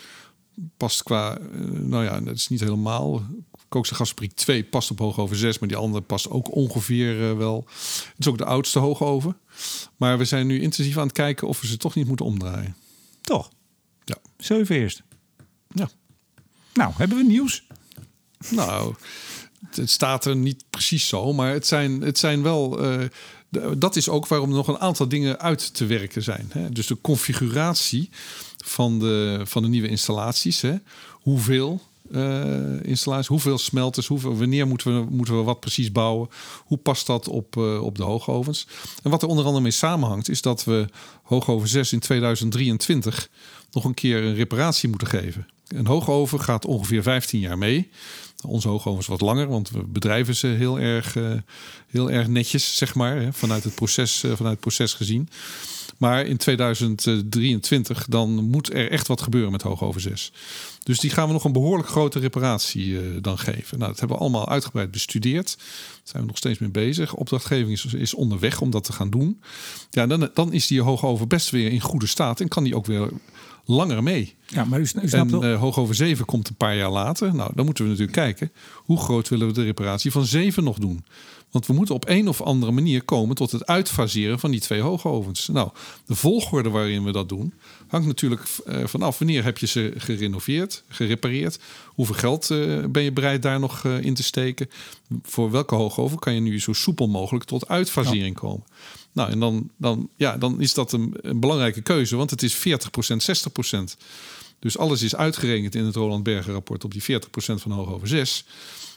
Past 0.77 1.03
qua, 1.03 1.39
uh, 1.39 1.71
nou 1.71 2.05
ja, 2.05 2.21
dat 2.21 2.35
is 2.35 2.49
niet 2.49 2.61
helemaal. 2.61 3.23
Kookse 3.69 3.95
gasfabriek 3.95 4.33
2 4.33 4.65
past 4.65 4.91
op 4.91 4.99
hoog 4.99 5.19
over 5.19 5.37
6, 5.37 5.59
maar 5.59 5.69
die 5.69 5.79
andere 5.79 6.03
past 6.03 6.31
ook 6.31 6.55
ongeveer 6.55 7.37
wel. 7.37 7.65
Het 7.67 8.15
is 8.19 8.29
ook 8.29 8.39
de 8.39 8.45
oudste 8.45 8.79
hoogoven. 8.79 9.37
Maar 9.97 10.19
we 10.19 10.25
zijn 10.25 10.47
nu 10.47 10.61
intensief 10.61 10.97
aan 10.97 11.07
het 11.07 11.17
kijken 11.17 11.49
of 11.49 11.61
we 11.61 11.67
ze 11.67 11.77
toch 11.77 11.95
niet 11.95 12.07
moeten 12.07 12.27
omdraaien. 12.27 12.77
Toch? 13.21 13.51
Zeven 14.45 14.77
eerst. 14.77 15.03
Nou, 16.75 16.93
hebben 16.97 17.19
we 17.19 17.25
nieuws? 17.25 17.67
Nou, 18.51 18.95
het 19.71 19.91
staat 19.91 20.25
er 20.25 20.37
niet 20.37 20.65
precies 20.71 21.09
zo, 21.09 21.33
maar 21.33 21.53
het 21.53 21.67
zijn, 21.67 22.01
het 22.01 22.19
zijn 22.19 22.43
wel. 22.43 22.85
Uh, 22.85 23.05
dat 23.77 23.97
is 23.97 24.09
ook 24.09 24.27
waarom 24.27 24.49
er 24.49 24.57
nog 24.57 24.69
een 24.69 24.79
aantal 24.79 25.09
dingen 25.09 25.41
uit 25.41 25.75
te 25.75 25.87
werken 25.87 26.23
zijn. 26.23 26.51
Hè? 26.53 26.71
Dus 26.71 26.87
de 26.87 27.01
configuratie 27.01 28.11
van 28.57 28.99
de, 28.99 29.41
van 29.45 29.63
de 29.63 29.69
nieuwe 29.69 29.89
installaties. 29.89 30.61
Hè? 30.61 30.77
Hoeveel 31.11 31.83
installaties, 32.83 33.27
hoeveel 33.27 33.59
smelters, 33.59 34.07
hoeveel, 34.07 34.37
wanneer 34.37 34.67
moeten 34.67 34.95
we, 34.95 35.11
moeten 35.11 35.37
we 35.37 35.43
wat 35.43 35.61
precies 35.61 35.93
bouwen? 35.93 36.29
Hoe 36.65 36.79
past 36.79 37.07
dat 37.07 37.29
op, 37.29 37.57
uh, 37.57 37.83
op 37.83 37.97
de 37.97 38.03
hoogovens? 38.03 38.67
En 39.03 39.11
wat 39.11 39.23
er 39.23 39.29
onder 39.29 39.45
andere 39.45 39.63
mee 39.63 39.73
samenhangt, 39.73 40.29
is 40.29 40.43
dat 40.43 40.65
we 40.65 40.87
hoogoven 41.23 41.69
6 41.69 41.93
in 41.93 41.99
2023 41.99 43.29
nog 43.71 43.85
een 43.85 43.95
keer 43.95 44.23
een 44.23 44.35
reparatie 44.35 44.89
moeten 44.89 45.09
geven. 45.09 45.47
Een 45.69 45.87
hoogoven 45.87 46.41
gaat 46.41 46.65
ongeveer 46.65 47.03
15 47.03 47.41
jaar 47.41 47.59
mee. 47.59 47.91
Onze 48.47 48.69
hoogoven 48.69 49.01
is 49.01 49.07
wat 49.07 49.21
langer, 49.21 49.49
want 49.49 49.71
we 49.71 49.85
bedrijven 49.85 50.37
ze 50.37 50.47
heel 50.47 50.79
erg, 50.79 51.15
uh, 51.15 51.33
heel 51.87 52.11
erg 52.11 52.29
netjes, 52.29 52.77
zeg 52.77 52.95
maar, 52.95 53.33
vanuit, 53.33 53.65
het 53.65 53.75
proces, 53.75 54.19
vanuit 54.21 54.41
het 54.41 54.61
proces 54.61 54.93
gezien. 54.93 55.29
Maar 55.99 56.27
in 56.27 56.37
2023 56.37 58.07
dan 58.09 58.31
moet 58.31 58.73
er 58.73 58.91
echt 58.91 59.07
wat 59.07 59.23
gebeuren 59.23 59.53
met 59.53 59.63
hoogoven 59.63 60.01
6. 60.01 60.33
Dus 60.83 61.01
die 61.01 61.11
gaan 61.11 61.27
we 61.27 61.33
nog 61.33 61.45
een 61.45 61.53
behoorlijk 61.53 61.89
grote 61.89 62.19
reparatie 62.19 62.87
uh, 62.87 63.01
dan 63.21 63.39
geven. 63.39 63.79
Nou, 63.79 63.91
dat 63.91 63.99
hebben 63.99 64.17
we 64.17 64.23
allemaal 64.23 64.49
uitgebreid 64.49 64.91
bestudeerd. 64.91 65.57
Daar 65.57 66.01
zijn 66.03 66.23
we 66.23 66.29
nog 66.29 66.37
steeds 66.37 66.59
mee 66.59 66.71
bezig. 66.71 67.15
Opdrachtgeving 67.15 67.73
is, 67.73 67.85
is 67.85 68.15
onderweg 68.15 68.61
om 68.61 68.71
dat 68.71 68.85
te 68.85 68.93
gaan 68.93 69.11
doen. 69.11 69.41
Ja, 69.91 70.07
dan, 70.07 70.31
dan 70.35 70.53
is 70.53 70.67
die 70.67 70.81
hoogoven 70.81 71.29
best 71.29 71.51
weer 71.51 71.71
in 71.71 71.81
goede 71.81 72.07
staat 72.07 72.41
en 72.41 72.49
kan 72.49 72.65
die 72.65 72.77
ook 72.77 72.87
weer 72.87 73.11
langer 73.65 74.03
mee. 74.03 74.35
Ja, 74.47 74.65
maar 74.65 74.79
u, 74.79 74.83
u 74.83 74.87
snapt 74.87 75.33
en 75.33 75.43
uh, 75.43 75.61
hoog 75.61 75.79
over 75.79 75.95
7 75.95 76.25
komt 76.25 76.49
een 76.49 76.55
paar 76.55 76.77
jaar 76.77 76.91
later. 76.91 77.35
Nou, 77.35 77.51
dan 77.55 77.65
moeten 77.65 77.85
we 77.85 77.91
natuurlijk 77.91 78.17
kijken 78.17 78.53
hoe 78.75 78.99
groot 78.99 79.29
willen 79.29 79.47
we 79.47 79.53
de 79.53 79.65
reparatie 79.65 80.11
van 80.11 80.27
7 80.27 80.65
nog 80.65 80.79
doen. 80.79 81.05
Want 81.55 81.67
we 81.67 81.73
moeten 81.73 81.95
op 81.95 82.09
een 82.09 82.29
of 82.29 82.41
andere 82.41 82.73
manier 82.73 83.03
komen 83.03 83.37
tot 83.37 83.51
het 83.51 83.67
uitfaseren 83.67 84.39
van 84.39 84.51
die 84.51 84.61
twee 84.61 84.81
hoogovens. 84.81 85.49
Nou, 85.49 85.71
de 86.07 86.15
volgorde 86.15 86.71
waarin 86.71 87.05
we 87.05 87.13
dat 87.13 87.29
doen 87.29 87.55
hangt 87.87 88.07
natuurlijk 88.07 88.43
uh, 88.67 88.87
vanaf 88.87 89.19
wanneer 89.19 89.45
heb 89.45 89.59
je 89.59 89.67
ze 89.67 89.93
gerenoveerd, 89.97 90.83
gerepareerd. 90.89 91.59
Hoeveel 91.87 92.15
geld 92.15 92.51
uh, 92.51 92.85
ben 92.85 93.03
je 93.03 93.13
bereid 93.13 93.43
daar 93.43 93.61
nog 93.61 93.85
uh, 93.85 94.01
in 94.01 94.15
te 94.15 94.23
steken? 94.23 94.71
Voor 95.23 95.51
welke 95.51 95.75
hoogoven 95.75 96.19
kan 96.19 96.35
je 96.35 96.41
nu 96.41 96.61
zo 96.61 96.73
soepel 96.73 97.09
mogelijk 97.09 97.45
tot 97.45 97.69
uitfasering 97.69 98.37
komen? 98.37 98.67
Nou, 99.13 99.31
en 99.31 99.41
dan, 99.41 99.71
dan, 99.77 100.09
ja, 100.17 100.37
dan 100.37 100.61
is 100.61 100.75
dat 100.75 100.93
een, 100.93 101.15
een 101.21 101.41
belangrijke 101.41 101.83
keuze, 101.83 102.17
want 102.17 102.31
het 102.31 102.43
is 102.43 102.57
40%, 102.57 102.61
60%. 102.61 103.99
Dus 104.59 104.79
alles 104.79 105.03
is 105.03 105.17
uitgerekend 105.17 105.75
in 105.75 105.85
het 105.85 105.95
Roland 105.95 106.23
Berger 106.23 106.53
rapport 106.53 106.85
op 106.85 106.93
die 106.93 107.03
40% 107.03 107.07
van 107.37 107.71
hoogover 107.71 108.09
6. 108.09 108.45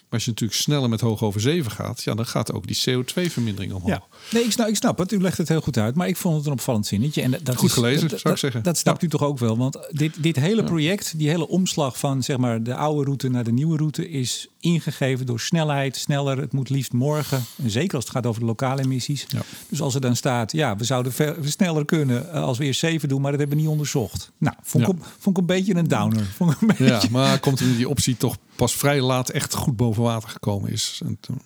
Maar 0.10 0.20
als 0.20 0.26
je 0.26 0.32
natuurlijk 0.32 0.60
sneller 0.60 0.90
met 0.90 1.02
hoog 1.02 1.24
over 1.24 1.42
7 1.42 1.72
gaat, 1.72 2.04
ja, 2.04 2.14
dan 2.14 2.26
gaat 2.26 2.54
ook 2.54 2.68
die 2.68 2.78
CO2-vermindering 2.78 3.74
omhoog. 3.74 3.90
Ja. 3.90 4.04
Nee, 4.32 4.44
ik 4.44 4.52
snap, 4.52 4.68
ik 4.68 4.76
snap 4.76 4.98
het. 4.98 5.12
U 5.12 5.22
legt 5.22 5.38
het 5.38 5.48
heel 5.48 5.62
goed 5.62 5.78
uit. 5.78 5.96
Maar 5.96 6.08
ik 6.08 6.18
vond 6.18 6.36
het 6.36 6.46
een 6.46 6.52
opvallend 6.52 6.86
zinnetje. 6.86 7.22
En 7.22 7.32
dat 7.32 7.56
goed 7.56 7.70
is, 7.70 7.76
gelezen, 7.76 8.10
dat, 8.10 8.20
zou 8.20 8.34
ik 8.34 8.40
zeggen. 8.40 8.64
Dat 8.64 8.78
snapt 8.78 9.02
ja. 9.02 9.08
u 9.08 9.10
toch 9.10 9.24
ook 9.24 9.40
wel? 9.40 9.58
Want 9.58 9.78
dit, 9.92 10.24
dit 10.24 10.36
hele 10.36 10.64
project, 10.64 11.18
die 11.18 11.30
hele 11.30 11.48
omslag 11.48 12.00
van 12.00 12.24
zeg 12.24 12.38
maar, 12.38 12.64
de 12.64 12.76
oude 12.76 13.04
route 13.04 13.30
naar 13.30 13.44
de 13.44 13.52
nieuwe 13.52 13.78
route, 13.78 14.10
is 14.10 14.48
ingegeven 14.74 15.26
door 15.26 15.40
snelheid, 15.40 15.96
sneller. 15.96 16.38
Het 16.38 16.54
moet 16.54 16.70
liefst 16.70 16.94
morgen. 16.94 17.46
En 17.64 17.70
zeker 17.70 17.96
als 17.96 18.04
het 18.04 18.14
gaat 18.14 18.26
over 18.26 18.40
de 18.40 18.46
lokale 18.46 18.82
emissies. 18.82 19.26
Ja. 19.28 19.42
Dus 19.70 19.82
als 19.82 19.96
er 19.96 20.02
dan 20.02 20.16
staat, 20.16 20.52
ja, 20.52 20.76
we 20.76 20.84
zouden 20.84 21.12
ver, 21.12 21.36
sneller 21.44 21.86
kunnen 21.86 22.32
als 22.32 22.58
we 22.58 22.66
eerst 22.66 22.80
7 22.80 23.10
doen, 23.10 23.22
maar 23.22 23.32
dat 23.32 23.40
hebben 23.40 23.58
we 23.58 23.64
niet 23.64 23.72
onderzocht. 23.72 24.32
Nou, 24.38 24.56
vond, 24.62 24.86
ja. 24.86 24.94
ik, 24.94 24.98
vond 25.20 25.38
ik 25.38 25.42
een 25.42 25.56
beetje 25.56 25.76
een 25.76 25.88
downer. 25.88 26.26
Vond 26.36 26.52
ik 26.52 26.62
een 26.62 26.68
beetje... 26.68 26.86
Ja, 26.86 27.02
maar 27.12 27.40
komt 27.40 27.60
er 27.60 27.76
die 27.76 27.90
optie 27.90 28.18
toch 28.18 28.38
pas 28.56 28.76
vrij 28.76 29.02
laat 29.02 29.30
echt 29.30 29.54
goed 29.54 29.76
boven 29.76 30.04
water 30.04 30.30
gekomen 30.30 30.72
is. 30.72 31.02
En 31.06 31.18
toen... 31.20 31.42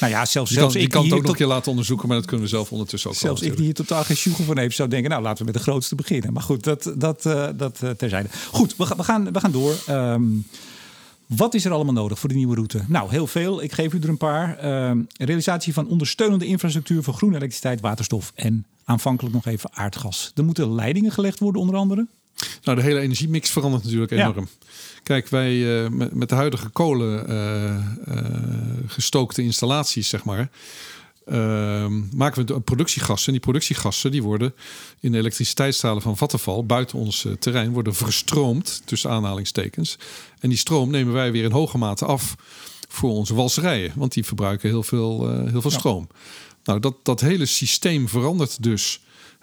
Nou 0.00 0.12
ja, 0.12 0.24
zelfs, 0.24 0.50
je 0.50 0.56
zelfs 0.56 0.74
kan, 0.74 0.82
ik 0.82 0.88
kan 0.88 1.02
het 1.04 1.12
ook 1.12 1.18
tot, 1.18 1.26
nog 1.26 1.32
een 1.32 1.38
keer 1.38 1.54
laten 1.54 1.70
onderzoeken, 1.70 2.08
maar 2.08 2.16
dat 2.16 2.26
kunnen 2.26 2.44
we 2.44 2.50
zelf 2.50 2.72
ondertussen 2.72 3.10
ook 3.10 3.16
Zelfs 3.16 3.42
ik 3.42 3.56
die 3.56 3.64
hier 3.64 3.74
totaal 3.74 4.04
geen 4.04 4.16
sjoegel 4.16 4.44
van 4.44 4.58
heeft, 4.58 4.76
zou 4.76 4.88
denken, 4.88 5.10
nou 5.10 5.22
laten 5.22 5.38
we 5.38 5.44
met 5.44 5.54
de 5.54 5.70
grootste 5.70 5.94
beginnen. 5.94 6.32
Maar 6.32 6.42
goed, 6.42 6.64
dat, 6.64 6.92
dat, 6.96 7.26
uh, 7.26 7.48
dat 7.56 7.80
uh, 7.84 7.90
terzijde. 7.90 8.28
Goed, 8.50 8.76
we, 8.76 8.92
we, 8.96 9.04
gaan, 9.04 9.32
we 9.32 9.40
gaan 9.40 9.52
door. 9.52 9.74
Um, 9.90 10.46
wat 11.26 11.54
is 11.54 11.64
er 11.64 11.72
allemaal 11.72 11.94
nodig 11.94 12.18
voor 12.18 12.28
de 12.28 12.34
nieuwe 12.34 12.54
route? 12.54 12.84
Nou, 12.88 13.10
heel 13.10 13.26
veel. 13.26 13.62
Ik 13.62 13.72
geef 13.72 13.92
u 13.92 13.98
er 13.98 14.08
een 14.08 14.16
paar. 14.16 14.64
Uh, 14.64 14.92
realisatie 15.16 15.72
van 15.72 15.88
ondersteunende 15.88 16.46
infrastructuur 16.46 17.02
voor 17.02 17.14
groene 17.14 17.36
elektriciteit, 17.36 17.80
waterstof 17.80 18.32
en 18.34 18.66
aanvankelijk 18.84 19.34
nog 19.34 19.46
even 19.46 19.70
aardgas. 19.72 20.32
Er 20.34 20.44
moeten 20.44 20.74
leidingen 20.74 21.12
gelegd 21.12 21.38
worden, 21.38 21.60
onder 21.60 21.76
andere. 21.76 22.06
Nou, 22.62 22.76
de 22.78 22.84
hele 22.84 23.00
energiemix 23.00 23.50
verandert 23.50 23.84
natuurlijk 23.84 24.10
enorm. 24.10 24.48
Ja. 24.60 24.66
Kijk, 25.02 25.28
wij 25.28 25.54
uh, 25.54 25.88
met, 25.88 26.14
met, 26.14 26.28
de 26.28 26.34
huidige 26.34 26.68
kolen 26.68 27.30
uh, 27.30 28.14
uh, 28.14 28.24
gestookte 28.86 29.42
installaties, 29.42 30.08
zeg 30.08 30.24
maar, 30.24 30.50
ehm, 31.26 32.16
maken 32.16 32.46
we 32.46 32.60
productiegassen. 32.60 33.26
En 33.26 33.32
die 33.32 33.42
productiegassen 33.42 34.10
die 34.10 34.22
worden 34.22 34.54
in 35.00 35.12
de 35.12 35.18
elektriciteitsstralen 35.18 36.02
van 36.02 36.16
Vattenval 36.16 36.66
buiten 36.66 36.98
ons 36.98 37.26
terrein 37.38 37.72
worden 37.72 37.94
verstroomd 37.94 38.82
tussen 38.84 39.10
aanhalingstekens. 39.10 39.98
En 40.40 40.48
die 40.48 40.58
stroom 40.58 40.90
nemen 40.90 41.12
wij 41.12 41.32
weer 41.32 41.44
in 41.44 41.52
hoge 41.52 41.78
mate 41.78 42.04
af 42.04 42.34
voor 42.88 43.10
onze 43.10 43.34
walserijen, 43.34 43.92
want 43.96 44.12
die 44.12 44.24
verbruiken 44.24 44.68
heel 44.68 44.82
veel, 44.82 45.28
heel 45.46 45.60
veel 45.60 45.70
stroom. 45.70 46.08
Nou, 46.64 46.80
dat, 46.80 46.94
dat 47.02 47.20
hele 47.20 47.46
systeem 47.46 48.08
verandert 48.08 48.62
dus 48.62 49.00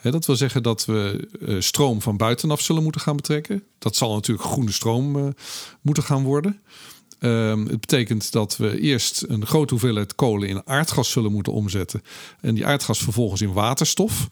dat 0.10 0.26
wil 0.26 0.36
zeggen 0.36 0.64
dat 0.64 0.86
we 0.86 1.28
uh, 1.40 1.62
stroom 1.62 2.02
van 2.02 2.18
buitenaf 2.18 2.62
zullen 2.62 2.84
moeten 2.84 3.02
gaan 3.02 3.16
betrekken. 3.16 3.64
Dat 3.80 3.96
zal 3.96 4.14
natuurlijk 4.14 4.48
groene 4.48 4.72
stroom 4.72 5.16
uh, 5.16 5.28
moeten 5.82 6.04
gaan 6.04 6.24
worden. 6.24 6.62
Um, 7.24 7.68
het 7.68 7.80
betekent 7.80 8.32
dat 8.32 8.58
we 8.58 8.80
eerst 8.80 9.26
een 9.28 9.46
grote 9.46 9.74
hoeveelheid 9.74 10.16
kolen 10.16 10.48
in 10.48 10.68
aardgas 10.68 11.12
zullen 11.12 11.32
moeten 11.32 11.54
omzetten. 11.54 12.04
En 12.40 12.56
die 12.56 12.66
aardgas 12.66 13.00
vervolgens 13.00 13.42
in 13.42 13.54
waterstof. 13.54 14.30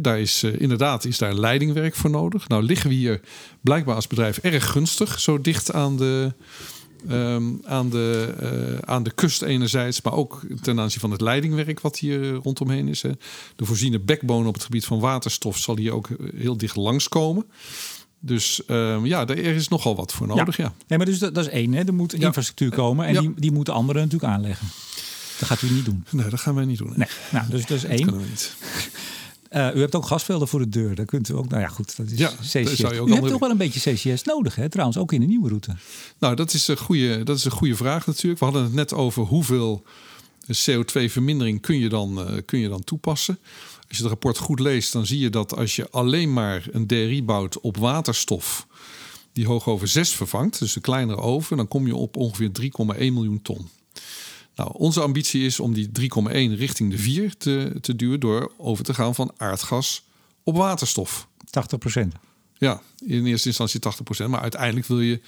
Daar 0.00 0.20
is 0.20 0.42
uh, 0.42 0.60
inderdaad 0.60 1.04
is 1.04 1.18
daar 1.18 1.34
leidingwerk 1.34 1.94
voor 1.94 2.10
nodig. 2.10 2.48
Nou 2.48 2.62
liggen 2.62 2.88
we 2.88 2.94
hier 2.94 3.20
blijkbaar 3.60 3.94
als 3.94 4.06
bedrijf 4.06 4.38
erg 4.38 4.70
gunstig, 4.70 5.20
zo 5.20 5.40
dicht 5.40 5.72
aan 5.72 5.96
de, 5.96 6.32
Um, 7.10 7.60
aan, 7.64 7.90
de, 7.90 8.34
uh, 8.42 8.78
aan 8.78 9.02
de 9.02 9.10
kust 9.10 9.42
enerzijds, 9.42 10.02
maar 10.02 10.12
ook 10.12 10.40
ten 10.60 10.80
aanzien 10.80 11.00
van 11.00 11.10
het 11.10 11.20
leidingwerk 11.20 11.80
wat 11.80 11.98
hier 11.98 12.32
rondomheen 12.34 12.88
is. 12.88 13.00
De 13.56 13.64
voorziene 13.64 13.98
backbone 13.98 14.48
op 14.48 14.54
het 14.54 14.64
gebied 14.64 14.84
van 14.84 15.00
waterstof 15.00 15.58
zal 15.58 15.76
hier 15.76 15.92
ook 15.92 16.08
heel 16.36 16.56
dicht 16.56 16.76
langskomen. 16.76 17.44
Dus 18.24 18.60
um, 18.68 19.06
ja, 19.06 19.26
er 19.26 19.38
is 19.38 19.68
nogal 19.68 19.96
wat 19.96 20.12
voor 20.12 20.26
nodig. 20.26 20.56
Ja. 20.56 20.64
ja. 20.64 20.72
Nee, 20.86 20.98
maar 20.98 21.06
dus 21.06 21.18
dat, 21.18 21.34
dat 21.34 21.46
is 21.46 21.50
één. 21.50 21.72
Hè. 21.72 21.84
Er 21.84 21.94
moet 21.94 22.14
infrastructuur 22.14 22.70
komen 22.70 23.06
en 23.06 23.20
die, 23.20 23.32
die 23.36 23.52
moeten 23.52 23.74
anderen 23.74 24.02
natuurlijk 24.02 24.32
aanleggen. 24.32 24.66
Dat 25.38 25.48
gaat 25.48 25.62
u 25.62 25.70
niet 25.70 25.84
doen. 25.84 26.04
Nee, 26.10 26.28
dat 26.28 26.40
gaan 26.40 26.54
wij 26.54 26.64
niet 26.64 26.78
doen. 26.78 26.88
Nee. 26.88 26.96
nee. 26.96 27.08
Nou, 27.30 27.50
dus 27.50 27.66
dat 27.66 27.76
is 27.76 27.84
één. 27.84 27.96
Dat 27.96 28.06
kunnen 28.06 28.22
we 28.22 28.28
niet. 28.28 28.54
Uh, 29.52 29.74
u 29.76 29.80
hebt 29.80 29.94
ook 29.94 30.06
gasvelden 30.06 30.48
voor 30.48 30.60
de 30.60 30.68
deur. 30.68 30.94
Daar 30.94 31.06
kunt 31.06 31.28
u 31.28 31.34
ook. 31.34 31.48
Nou 31.48 31.62
ja, 31.62 31.68
goed. 31.68 31.96
Dat 31.96 32.10
is 32.10 32.18
ja, 32.18 32.30
CCS. 32.40 32.74
Zou 32.74 32.94
je 32.94 33.00
ook 33.00 33.08
u 33.08 33.12
hebt 33.12 33.28
toch 33.28 33.40
wel 33.40 33.50
een 33.50 33.56
beetje 33.56 33.92
CCS 33.92 34.22
nodig, 34.22 34.54
hè? 34.54 34.68
Trouwens, 34.68 34.98
ook 34.98 35.12
in 35.12 35.20
de 35.20 35.26
nieuwe 35.26 35.48
route. 35.48 35.76
Nou, 36.18 36.34
dat 36.34 36.52
is 36.52 36.68
een 36.68 36.76
goede, 36.76 37.22
dat 37.22 37.36
is 37.36 37.44
een 37.44 37.50
goede 37.50 37.76
vraag 37.76 38.06
natuurlijk. 38.06 38.38
We 38.38 38.44
hadden 38.44 38.64
het 38.64 38.72
net 38.72 38.92
over 38.92 39.22
hoeveel 39.22 39.84
CO2-vermindering 40.46 41.60
kun 41.60 41.78
je 41.78 41.88
dan, 41.88 42.18
uh, 42.18 42.38
kun 42.44 42.58
je 42.58 42.68
dan 42.68 42.84
toepassen. 42.84 43.38
Als 43.92 44.00
je 44.00 44.06
het 44.06 44.16
rapport 44.16 44.38
goed 44.38 44.60
leest, 44.60 44.92
dan 44.92 45.06
zie 45.06 45.18
je 45.18 45.30
dat 45.30 45.56
als 45.56 45.76
je 45.76 45.90
alleen 45.90 46.32
maar 46.32 46.66
een 46.70 46.86
DRI 46.86 47.24
bouwt 47.24 47.60
op 47.60 47.76
waterstof, 47.76 48.66
die 49.32 49.46
hoog 49.46 49.68
over 49.68 49.88
6 49.88 50.10
vervangt, 50.10 50.58
dus 50.58 50.76
een 50.76 50.82
kleinere 50.82 51.20
oven, 51.20 51.56
dan 51.56 51.68
kom 51.68 51.86
je 51.86 51.96
op 51.96 52.16
ongeveer 52.16 52.50
3,1 52.60 52.98
miljoen 52.98 53.42
ton. 53.42 53.68
Nou, 54.56 54.70
onze 54.74 55.00
ambitie 55.00 55.44
is 55.44 55.60
om 55.60 55.72
die 55.72 55.90
3,1 56.00 56.32
richting 56.32 56.90
de 56.90 56.98
4 56.98 57.36
te, 57.36 57.72
te 57.80 57.96
duwen 57.96 58.20
door 58.20 58.52
over 58.56 58.84
te 58.84 58.94
gaan 58.94 59.14
van 59.14 59.32
aardgas 59.36 60.04
op 60.42 60.56
waterstof. 60.56 61.28
80 61.50 61.78
procent. 61.78 62.14
Ja, 62.58 62.82
in 63.06 63.26
eerste 63.26 63.48
instantie 63.48 63.80
80 63.80 64.04
procent. 64.04 64.30
Maar 64.30 64.40
uiteindelijk 64.40 64.86
wil 64.86 65.00
je 65.00 65.20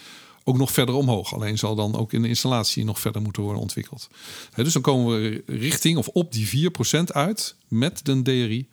ook 0.45 0.57
nog 0.57 0.73
verder 0.73 0.95
omhoog. 0.95 1.35
Alleen 1.35 1.59
zal 1.59 1.75
dan 1.75 1.97
ook 1.97 2.13
in 2.13 2.23
de 2.23 2.29
installatie 2.29 2.85
nog 2.85 3.01
verder 3.01 3.23
moeten 3.23 3.43
worden 3.43 3.63
ontwikkeld. 3.63 4.09
dus 4.55 4.73
dan 4.73 4.83
komen 4.83 5.21
we 5.21 5.43
richting 5.47 5.99
of 5.99 6.09
op 6.09 6.33
die 6.33 6.71
4% 7.01 7.05
uit 7.05 7.55
met 7.69 8.01
de 8.05 8.23
DRI 8.23 8.67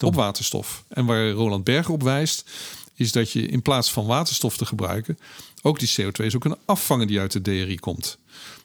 op 0.00 0.14
waterstof. 0.14 0.84
En 0.88 1.06
waar 1.06 1.30
Roland 1.30 1.64
Berger 1.64 1.92
op 1.92 2.02
wijst, 2.02 2.50
is 2.94 3.12
dat 3.12 3.30
je 3.30 3.46
in 3.46 3.62
plaats 3.62 3.92
van 3.92 4.06
waterstof 4.06 4.56
te 4.56 4.66
gebruiken, 4.66 5.18
ook 5.62 5.78
die 5.78 5.88
CO2 5.88 6.26
zou 6.26 6.38
kunnen 6.38 6.58
afvangen 6.64 7.06
die 7.06 7.20
uit 7.20 7.32
de 7.32 7.42
DRI 7.42 7.78
komt. 7.78 8.18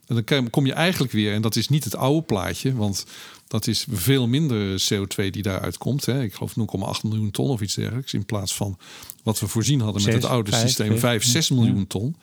En 0.08 0.24
dan 0.26 0.50
kom 0.50 0.66
je 0.66 0.74
eigenlijk 0.74 1.14
weer, 1.14 1.34
en 1.34 1.42
dat 1.42 1.56
is 1.56 1.70
niet 1.70 1.84
het 1.84 1.96
oude 1.96 2.26
plaatje, 2.26 2.76
want 2.76 3.06
dat 3.48 3.68
is 3.68 3.86
veel 3.90 4.28
minder 4.28 4.84
CO2 4.94 5.30
die 5.30 5.42
daaruit 5.42 5.78
komt. 5.78 6.06
Hè. 6.06 6.24
Ik 6.24 6.34
geloof 6.34 6.54
0,8 6.98 7.02
miljoen 7.02 7.32
ton 7.32 7.50
of 7.50 7.62
iets 7.62 7.76
dergelijks. 7.76 8.14
In 8.14 8.26
plaats 8.26 8.56
van 8.56 8.78
wat 9.24 9.40
we 9.40 9.48
voorzien 9.48 9.82
hadden 9.82 10.04
met 10.04 10.14
het 10.14 10.26
oude 10.26 10.56
systeem, 10.56 11.00
5, 11.00 11.24
6 11.24 11.50
miljoen 11.50 11.88
ton. 11.88 12.16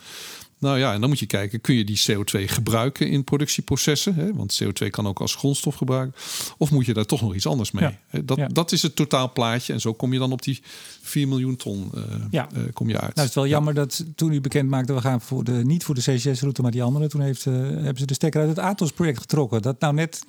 Nou 0.59 0.79
ja, 0.79 0.93
en 0.93 1.01
dan 1.01 1.09
moet 1.09 1.19
je 1.19 1.27
kijken, 1.27 1.61
kun 1.61 1.75
je 1.75 1.85
die 1.85 2.03
CO2 2.11 2.45
gebruiken 2.45 3.09
in 3.09 3.25
productieprocessen? 3.25 4.15
Hè? 4.15 4.35
Want 4.35 4.63
CO2 4.63 4.91
kan 4.91 5.07
ook 5.07 5.21
als 5.21 5.35
grondstof 5.35 5.75
gebruiken. 5.75 6.21
Of 6.59 6.71
moet 6.71 6.87
je 6.87 6.95
daar 6.95 7.05
toch 7.05 7.21
nog 7.21 7.35
iets 7.35 7.47
anders 7.47 7.71
mee? 7.71 7.97
Dat, 8.25 8.41
dat 8.53 8.73
is 8.73 8.83
het 8.83 8.97
totaalplaatje. 8.97 9.73
En 9.73 9.81
zo 9.81 9.93
kom 9.93 10.13
je 10.13 10.19
dan 10.19 10.33
op 10.33 10.43
die 10.43 10.63
4 11.05 11.29
miljoen 11.29 11.57
ton 11.57 11.91
uh, 11.95 12.03
ja. 12.31 12.49
uh, 12.57 12.63
kom 12.73 12.89
je 12.89 12.95
uit. 12.95 13.03
Nou, 13.03 13.21
het 13.21 13.29
is 13.29 13.35
wel 13.35 13.47
jammer 13.47 13.75
dat 13.75 14.05
toen 14.15 14.33
u 14.33 14.41
bekend 14.41 14.69
maakte... 14.69 14.95
we 14.95 15.01
gaan 15.01 15.21
voor 15.21 15.45
de, 15.45 15.53
niet 15.53 15.85
voor 15.85 15.95
de 15.95 16.01
CCS-route, 16.01 16.63
maar 16.63 16.71
die 16.71 16.83
andere... 16.83 17.09
toen 17.09 17.21
heeft, 17.21 17.47
uh, 17.47 17.55
hebben 17.55 17.99
ze 17.99 18.07
de 18.07 18.15
stekker 18.15 18.41
uit 18.41 18.51
het 18.51 18.59
Atos-project 18.59 19.19
getrokken. 19.19 19.63
Dat 19.63 19.81
nou 19.81 19.95
net 19.95 20.25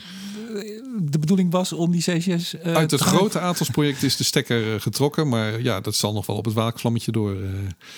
de 1.01 1.19
bedoeling 1.19 1.51
was 1.51 1.73
om 1.73 1.91
die 1.91 2.01
CCS... 2.01 2.55
Uit 2.63 2.91
het 2.91 3.01
grote 3.01 3.39
Atos-project 3.39 4.03
is 4.03 4.15
de 4.15 4.23
stekker 4.23 4.82
getrokken. 4.82 5.30
Maar 5.30 5.61
ja, 5.61 5.82
dat 5.82 5.95
zal 5.95 6.13
nog 6.13 6.26
wel 6.26 6.36
op 6.36 6.45
het 6.45 6.53
waakvlammetje 6.53 7.11
door, 7.11 7.38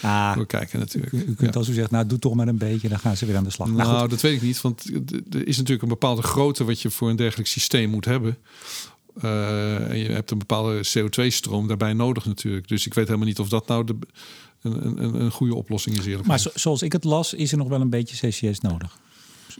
ah, 0.01 0.36
doorkijken 0.36 0.80
natuurlijk. 0.80 1.13
U, 1.13 1.25
u 1.28 1.36
kunt 1.36 1.55
als 1.55 1.67
u 1.67 1.73
zegt, 1.73 1.91
nou 1.91 2.05
doe 2.05 2.19
toch 2.19 2.34
maar 2.34 2.47
een 2.47 2.57
beetje. 2.57 2.89
Dan 2.89 2.99
gaan 2.99 3.17
ze 3.17 3.25
weer 3.25 3.38
aan 3.38 3.43
de 3.43 3.49
slag. 3.49 3.67
Nou, 3.67 3.91
nou 3.91 4.07
dat 4.07 4.21
weet 4.21 4.36
ik 4.36 4.41
niet. 4.41 4.61
Want 4.61 4.86
er 5.30 5.47
is 5.47 5.57
natuurlijk 5.57 5.82
een 5.82 5.89
bepaalde 5.89 6.21
grootte 6.21 6.63
wat 6.63 6.82
je 6.82 6.89
voor 6.89 7.09
een 7.09 7.15
dergelijk 7.15 7.49
systeem 7.49 7.89
moet 7.89 8.05
hebben. 8.05 8.38
Uh, 9.24 9.89
en 9.89 9.97
je 9.97 10.09
hebt 10.09 10.32
een 10.32 10.38
bepaalde 10.38 10.88
CO2-stroom 10.88 11.68
daarbij 11.68 11.93
nodig 11.93 12.26
natuurlijk. 12.26 12.68
Dus 12.68 12.86
ik 12.86 12.93
weet 12.93 13.05
helemaal 13.05 13.28
niet 13.28 13.39
of 13.39 13.49
dat 13.49 13.68
nou 13.68 13.84
de, 13.84 13.95
een, 14.61 15.03
een, 15.03 15.22
een 15.22 15.32
goede 15.32 15.55
oplossing 15.55 15.97
is. 15.97 16.22
Maar 16.22 16.39
zo, 16.39 16.49
zoals 16.53 16.82
ik 16.82 16.91
het 16.91 17.03
las, 17.03 17.34
is 17.34 17.51
er 17.51 17.57
nog 17.57 17.68
wel 17.68 17.82
een 17.82 17.89
beetje 17.89 18.28
CCS 18.28 18.59
nodig. 18.59 18.99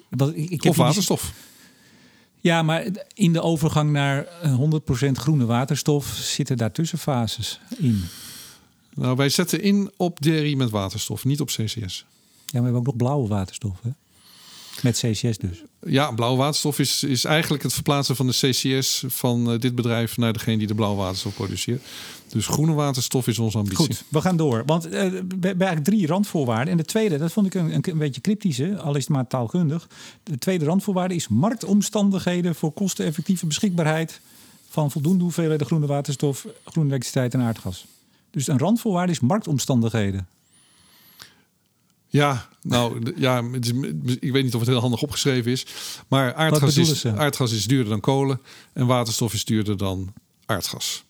Wat, 0.10 0.32
ik 0.36 0.64
heb 0.64 0.72
of 0.72 0.78
waterstof. 0.78 1.34
Ja, 2.40 2.62
maar 2.62 2.86
in 3.14 3.34
de 3.34 3.42
overgang 3.42 3.92
naar 3.92 4.28
100% 5.06 5.12
groene 5.12 5.46
waterstof 5.46 6.08
zitten 6.08 6.58
daar 6.58 6.72
tussenfases 6.72 7.60
in. 7.78 8.04
Nou, 8.94 9.16
wij 9.16 9.30
zetten 9.30 9.62
in 9.62 9.92
op 9.98 10.20
DRI 10.20 10.56
met 10.56 10.70
waterstof, 10.70 11.26
niet 11.26 11.42
op 11.42 11.48
CCS. 11.48 11.66
Ja, 11.66 11.82
maar 11.82 12.06
we 12.52 12.58
hebben 12.58 12.76
ook 12.76 12.86
nog 12.86 12.96
blauwe 12.96 13.28
waterstof. 13.28 13.80
Hè? 13.82 13.90
Met 14.84 14.98
CCS 14.98 15.38
dus? 15.38 15.64
Ja, 15.86 16.12
blauwe 16.12 16.38
waterstof 16.38 16.80
is, 16.80 17.04
is 17.04 17.26
eigenlijk 17.26 17.64
het 17.64 17.74
verplaatsen 17.74 18.16
van 18.16 18.28
de 18.28 18.34
CCS 18.34 19.04
van 19.08 19.54
uh, 19.54 19.60
dit 19.60 19.76
bedrijf 19.76 20.18
naar 20.18 20.34
degene 20.34 20.58
die 20.58 20.68
de 20.68 20.76
blauwe 20.76 20.98
waterstof 20.98 21.34
produceert. 21.34 21.82
Dus 22.28 22.48
groene 22.48 22.74
waterstof 22.74 23.28
is 23.28 23.40
onze 23.40 23.58
ambitie. 23.58 23.86
Goed, 23.86 24.04
we 24.10 24.22
gaan 24.22 24.38
door. 24.38 24.64
Want 24.66 24.86
uh, 24.86 24.92
we 24.92 24.98
hebben 25.00 25.42
eigenlijk 25.42 25.84
drie 25.84 26.08
randvoorwaarden. 26.08 26.72
En 26.72 26.78
de 26.78 26.86
tweede, 26.86 27.18
dat 27.18 27.32
vond 27.32 27.46
ik 27.46 27.54
een, 27.54 27.74
een, 27.82 27.98
beetje 27.98 28.22
cryptische, 28.22 28.78
al 28.78 28.96
is 28.96 29.04
het 29.04 29.14
maar 29.14 29.28
taalkundig. 29.28 29.88
De 30.24 30.38
tweede 30.38 30.66
randvoorwaarde 30.66 31.16
is 31.16 31.28
marktomstandigheden 31.28 32.56
voor 32.56 32.72
kosteneffectieve 32.72 33.46
beschikbaarheid 33.46 34.22
van 34.70 34.92
voldoende 34.92 35.24
hoeveelheden 35.24 35.66
groene 35.66 35.86
waterstof, 35.86 36.46
groene 36.66 36.90
elektriciteit 36.90 37.34
en 37.34 37.42
aardgas. 37.42 37.86
Dus 38.32 38.48
een 38.48 38.60
randvoorwaarde 38.60 39.12
is 39.12 39.20
marktomstandigheden. 39.20 40.28
Ja, 42.08 42.48
nou 42.62 43.14
ja, 43.16 43.44
ik 44.20 44.32
weet 44.32 44.44
niet 44.44 44.54
of 44.54 44.60
het 44.60 44.70
heel 44.70 44.80
handig 44.80 45.02
opgeschreven 45.02 45.52
is. 45.52 45.66
Maar 46.08 46.34
aardgas 46.34 46.78
is, 46.78 47.06
aardgas 47.06 47.52
is 47.52 47.68
duurder 47.68 47.90
dan 47.90 48.00
kolen 48.00 48.42
en 48.74 48.86
waterstof 48.86 49.34
is 49.34 49.46
duurder 49.46 49.78
dan 49.78 50.14
aardgas. 50.46 51.06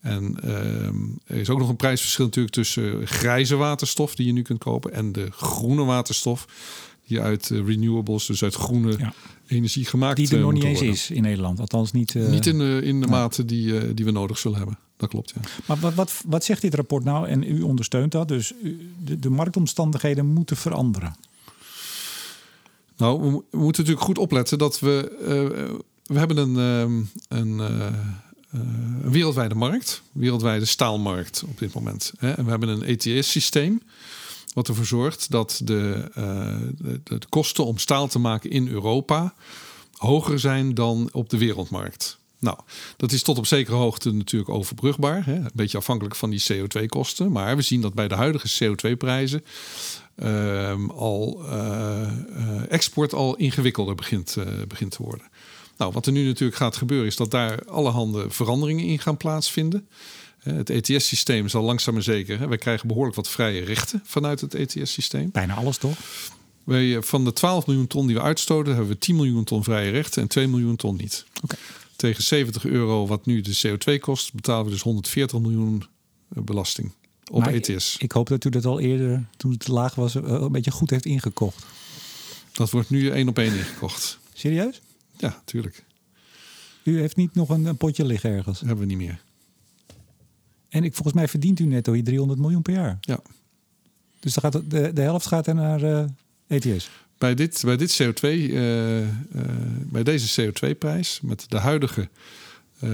En 0.00 0.36
ehm, 0.42 0.96
er 1.26 1.36
is 1.36 1.50
ook 1.50 1.58
nog 1.58 1.68
een 1.68 1.76
prijsverschil 1.76 2.24
natuurlijk 2.24 2.54
tussen 2.54 3.06
grijze 3.06 3.56
waterstof 3.56 4.14
die 4.14 4.26
je 4.26 4.32
nu 4.32 4.42
kunt 4.42 4.58
kopen 4.58 4.92
en 4.92 5.12
de 5.12 5.28
groene 5.30 5.84
waterstof 5.84 6.46
die 7.06 7.20
uit 7.20 7.50
uh, 7.50 7.66
renewables, 7.66 8.26
dus 8.26 8.42
uit 8.42 8.54
groene 8.54 9.12
energie 9.46 9.84
gemaakt 9.84 10.16
Die 10.16 10.30
er 10.30 10.38
nog 10.38 10.48
eh, 10.50 10.54
niet 10.54 10.64
eens 10.64 10.80
is 10.80 11.10
in 11.10 11.22
Nederland, 11.22 11.60
althans 11.60 11.92
niet. 11.92 12.14
Uh, 12.14 12.28
niet 12.28 12.46
in 12.46 12.58
de, 12.58 12.80
in 12.84 13.00
de 13.00 13.06
mate 13.06 13.44
die, 13.44 13.94
die 13.94 14.04
we 14.04 14.10
nodig 14.10 14.38
zullen 14.38 14.58
hebben 14.58 14.78
dat 14.96 15.08
klopt. 15.08 15.32
Ja. 15.34 15.40
Maar 15.66 15.78
wat, 15.78 15.94
wat, 15.94 16.22
wat 16.26 16.44
zegt 16.44 16.60
dit 16.60 16.74
rapport 16.74 17.04
nou? 17.04 17.28
En 17.28 17.42
u 17.42 17.62
ondersteunt 17.62 18.12
dat. 18.12 18.28
Dus 18.28 18.52
de, 19.04 19.18
de 19.18 19.30
marktomstandigheden 19.30 20.26
moeten 20.26 20.56
veranderen. 20.56 21.16
Nou, 22.96 23.20
we, 23.20 23.30
moeten 23.30 23.82
natuurlijk 23.82 24.06
goed 24.06 24.18
opletten 24.18 24.58
dat 24.58 24.80
we. 24.80 25.16
Uh, 25.20 25.78
we 26.04 26.18
hebben 26.18 26.36
een, 26.36 26.56
uh, 26.56 27.04
een, 27.28 27.58
uh, 27.58 27.86
een, 28.50 29.10
wereldwijde 29.10 29.54
markt, 29.54 30.02
wereldwijde 30.12 30.64
staalmarkt 30.64 31.44
op 31.48 31.58
dit 31.58 31.74
moment. 31.74 32.12
Hè? 32.18 32.30
En 32.30 32.44
we 32.44 32.50
hebben 32.50 32.68
een 32.68 32.82
ETS-systeem. 32.82 33.82
Wat 34.54 34.68
ervoor 34.68 34.84
zorgt 34.84 35.30
dat 35.30 35.60
de, 35.64 36.10
de, 36.78 37.00
de 37.04 37.18
kosten 37.28 37.64
om 37.64 37.78
staal 37.78 38.08
te 38.08 38.18
maken 38.18 38.50
in 38.50 38.68
Europa 38.68 39.34
hoger 39.92 40.38
zijn 40.38 40.74
dan 40.74 41.08
op 41.12 41.28
de 41.28 41.38
wereldmarkt. 41.38 42.18
Nou, 42.38 42.58
dat 42.96 43.12
is 43.12 43.22
tot 43.22 43.38
op 43.38 43.46
zekere 43.46 43.76
hoogte 43.76 44.12
natuurlijk 44.12 44.50
overbrugbaar. 44.50 45.24
Hè? 45.24 45.34
Een 45.34 45.50
beetje 45.54 45.78
afhankelijk 45.78 46.16
van 46.16 46.30
die 46.30 46.44
CO2-kosten. 46.52 47.32
Maar 47.32 47.56
we 47.56 47.62
zien 47.62 47.80
dat 47.80 47.94
bij 47.94 48.08
de 48.08 48.14
huidige 48.14 48.64
CO2-prijzen 48.64 49.44
ehm, 50.16 50.90
al 50.90 51.44
uh, 51.44 52.72
export 52.72 53.14
al 53.14 53.36
ingewikkelder 53.36 53.94
begint, 53.94 54.36
begint 54.68 54.90
te 54.90 55.02
worden. 55.02 55.26
Nou, 55.76 55.92
wat 55.92 56.06
er 56.06 56.12
nu 56.12 56.26
natuurlijk 56.26 56.58
gaat 56.58 56.76
gebeuren, 56.76 57.06
is 57.06 57.16
dat 57.16 57.30
daar 57.30 57.64
allerhande 57.64 58.30
veranderingen 58.30 58.84
in 58.84 58.98
gaan 58.98 59.16
plaatsvinden. 59.16 59.88
Het 60.44 60.70
ETS-systeem 60.70 61.48
zal 61.48 61.62
langzaam 61.62 61.94
maar 61.94 62.02
zeker. 62.02 62.38
Hè, 62.38 62.48
wij 62.48 62.58
krijgen 62.58 62.88
behoorlijk 62.88 63.16
wat 63.16 63.28
vrije 63.28 63.64
rechten 63.64 64.02
vanuit 64.04 64.40
het 64.40 64.54
ETS-systeem. 64.54 65.30
Bijna 65.30 65.54
alles 65.54 65.76
toch? 65.76 65.96
Wij, 66.64 67.02
van 67.02 67.24
de 67.24 67.32
12 67.32 67.66
miljoen 67.66 67.86
ton 67.86 68.06
die 68.06 68.16
we 68.16 68.22
uitstoten, 68.22 68.74
hebben 68.74 68.92
we 68.92 68.98
10 68.98 69.16
miljoen 69.16 69.44
ton 69.44 69.64
vrije 69.64 69.90
rechten 69.90 70.22
en 70.22 70.28
2 70.28 70.48
miljoen 70.48 70.76
ton 70.76 70.96
niet. 70.96 71.24
Tegen 71.96 72.22
70 72.22 72.64
euro, 72.64 73.06
wat 73.06 73.26
nu 73.26 73.40
de 73.40 73.58
CO2 73.66 73.98
kost, 74.00 74.32
betalen 74.32 74.64
we 74.64 74.70
dus 74.70 74.82
140 74.82 75.40
miljoen 75.40 75.84
eh, 76.34 76.42
belasting 76.42 76.92
op 77.30 77.40
Maar 77.40 77.52
ETS. 77.52 77.96
Ik 77.98 78.12
hoop 78.12 78.28
dat 78.28 78.44
u 78.44 78.50
dat 78.50 78.64
al 78.64 78.80
eerder, 78.80 79.26
toen 79.36 79.52
het 79.52 79.68
laag 79.68 79.94
was, 79.94 80.14
eh, 80.14 80.22
een 80.24 80.52
beetje 80.52 80.70
goed 80.70 80.90
heeft 80.90 81.04
ingekocht. 81.04 81.64
Dat 82.52 82.70
wordt 82.70 82.90
nu 82.90 83.10
één 83.10 83.28
op 83.28 83.38
één 83.38 83.54
ingekocht. 83.56 84.18
Serieus? 84.32 84.80
Ja, 85.16 85.42
tuurlijk. 85.44 85.84
U 86.82 87.00
heeft 87.00 87.16
niet 87.16 87.34
nog 87.34 87.48
een, 87.48 87.64
een 87.64 87.76
potje 87.76 88.04
liggen 88.04 88.30
ergens. 88.30 88.58
Dat 88.58 88.68
hebben 88.68 88.86
we 88.86 88.94
niet 88.94 89.06
meer. 89.06 89.20
En 90.74 90.84
ik, 90.84 90.92
volgens 90.94 91.14
mij 91.14 91.28
verdient 91.28 91.60
u 91.60 91.64
netto 91.64 91.92
hier 91.92 92.04
300 92.04 92.40
miljoen 92.40 92.62
per 92.62 92.74
jaar. 92.74 92.98
Ja. 93.00 93.18
Dus 94.20 94.34
dan 94.34 94.42
gaat 94.42 94.52
het- 94.52 94.70
de, 94.70 94.92
de 94.92 95.00
helft 95.00 95.26
gaat 95.26 95.46
er 95.46 95.54
naar 95.54 95.82
eh, 95.82 96.04
ETS. 96.46 96.90
Bij, 97.18 97.34
dit, 97.34 97.62
bij, 97.64 97.76
dit 97.76 98.02
CO2, 98.02 98.20
eh, 98.20 99.00
eh, 99.02 99.08
bij 99.82 100.02
deze 100.02 100.42
CO2-prijs, 100.52 101.20
met 101.22 101.44
de 101.48 101.58
huidige 101.58 102.08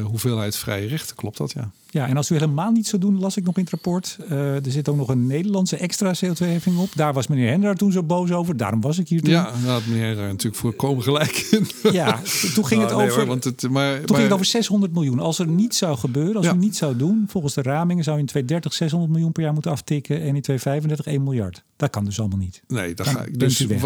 hoeveelheid 0.03 0.57
vrije 0.57 0.87
rechten, 0.87 1.17
klopt 1.17 1.37
dat 1.37 1.53
ja. 1.53 1.71
Ja, 1.93 2.07
en 2.09 2.17
als 2.17 2.31
u 2.31 2.35
helemaal 2.35 2.71
niet 2.71 2.87
zou 2.87 3.03
doen, 3.03 3.19
las 3.19 3.37
ik 3.37 3.45
nog 3.45 3.57
in 3.57 3.63
het 3.63 3.71
rapport. 3.71 4.17
eh, 4.29 4.55
er 4.67 4.71
zit 4.73 4.89
ook 4.89 4.97
nog 4.97 5.09
een 5.09 5.27
Nederlandse 5.27 5.77
extra 5.77 6.13
CO2-heffing 6.25 6.79
op. 6.79 6.89
Daar 6.95 7.13
was 7.13 7.27
meneer 7.27 7.49
Hendra 7.51 7.73
toen 7.75 7.93
zo 7.93 8.03
boos 8.03 8.31
over. 8.31 8.57
Daarom 8.57 8.81
was 8.81 8.99
ik 8.99 9.09
hier 9.09 9.21
toen. 9.23 9.31
Ja, 9.33 9.53
had 9.65 9.87
meneer 9.87 10.15
daar 10.15 10.27
natuurlijk 10.29 10.57
voor 10.57 10.73
komen 10.75 11.03
gelijk 11.03 11.37
in. 11.51 11.67
Ja, 11.93 12.21
toen 12.55 12.67
ging 12.67 12.81
het 12.81 12.91
Nou, 12.91 13.01
nee, 13.03 13.07
over. 13.11 13.17
hoor, 13.19 13.27
want 13.27 13.45
het, 13.45 13.63
maar, 13.63 13.91
Toen 13.93 14.01
maar- 14.01 14.09
ging 14.09 14.23
het 14.23 14.33
over 14.33 14.45
600 14.47 14.93
miljoen. 14.93 15.19
Als 15.21 15.39
er 15.39 15.49
niets 15.49 15.79
zou 15.79 15.97
gebeuren, 15.99 16.37
als 16.37 16.47
Ja. 16.47 16.55
u 16.55 16.57
niet 16.57 16.77
zou 16.77 16.97
doen, 16.97 17.25
volgens 17.29 17.55
de 17.55 17.63
ramingen 17.63 18.05
zou 18.05 18.17
je 18.17 18.23
in 18.23 18.29
2030 18.29 18.73
600 18.75 19.13
miljoen 19.13 19.33
per 19.33 19.43
jaar 19.43 19.53
moeten 19.53 19.71
aftikken 19.71 20.17
en 20.17 20.35
in 20.35 20.43
2035 20.43 21.07
1 21.07 21.23
miljard. 21.23 21.63
Dat 21.77 21.91
kan 21.91 22.05
dus 22.05 22.19
allemaal 22.21 22.39
niet. 22.39 22.63
Nee, 22.69 22.95
Dan 22.95 23.07
ga 23.07 23.25
ik. 23.25 23.39
Dus, 23.39 23.61
u 23.61 23.79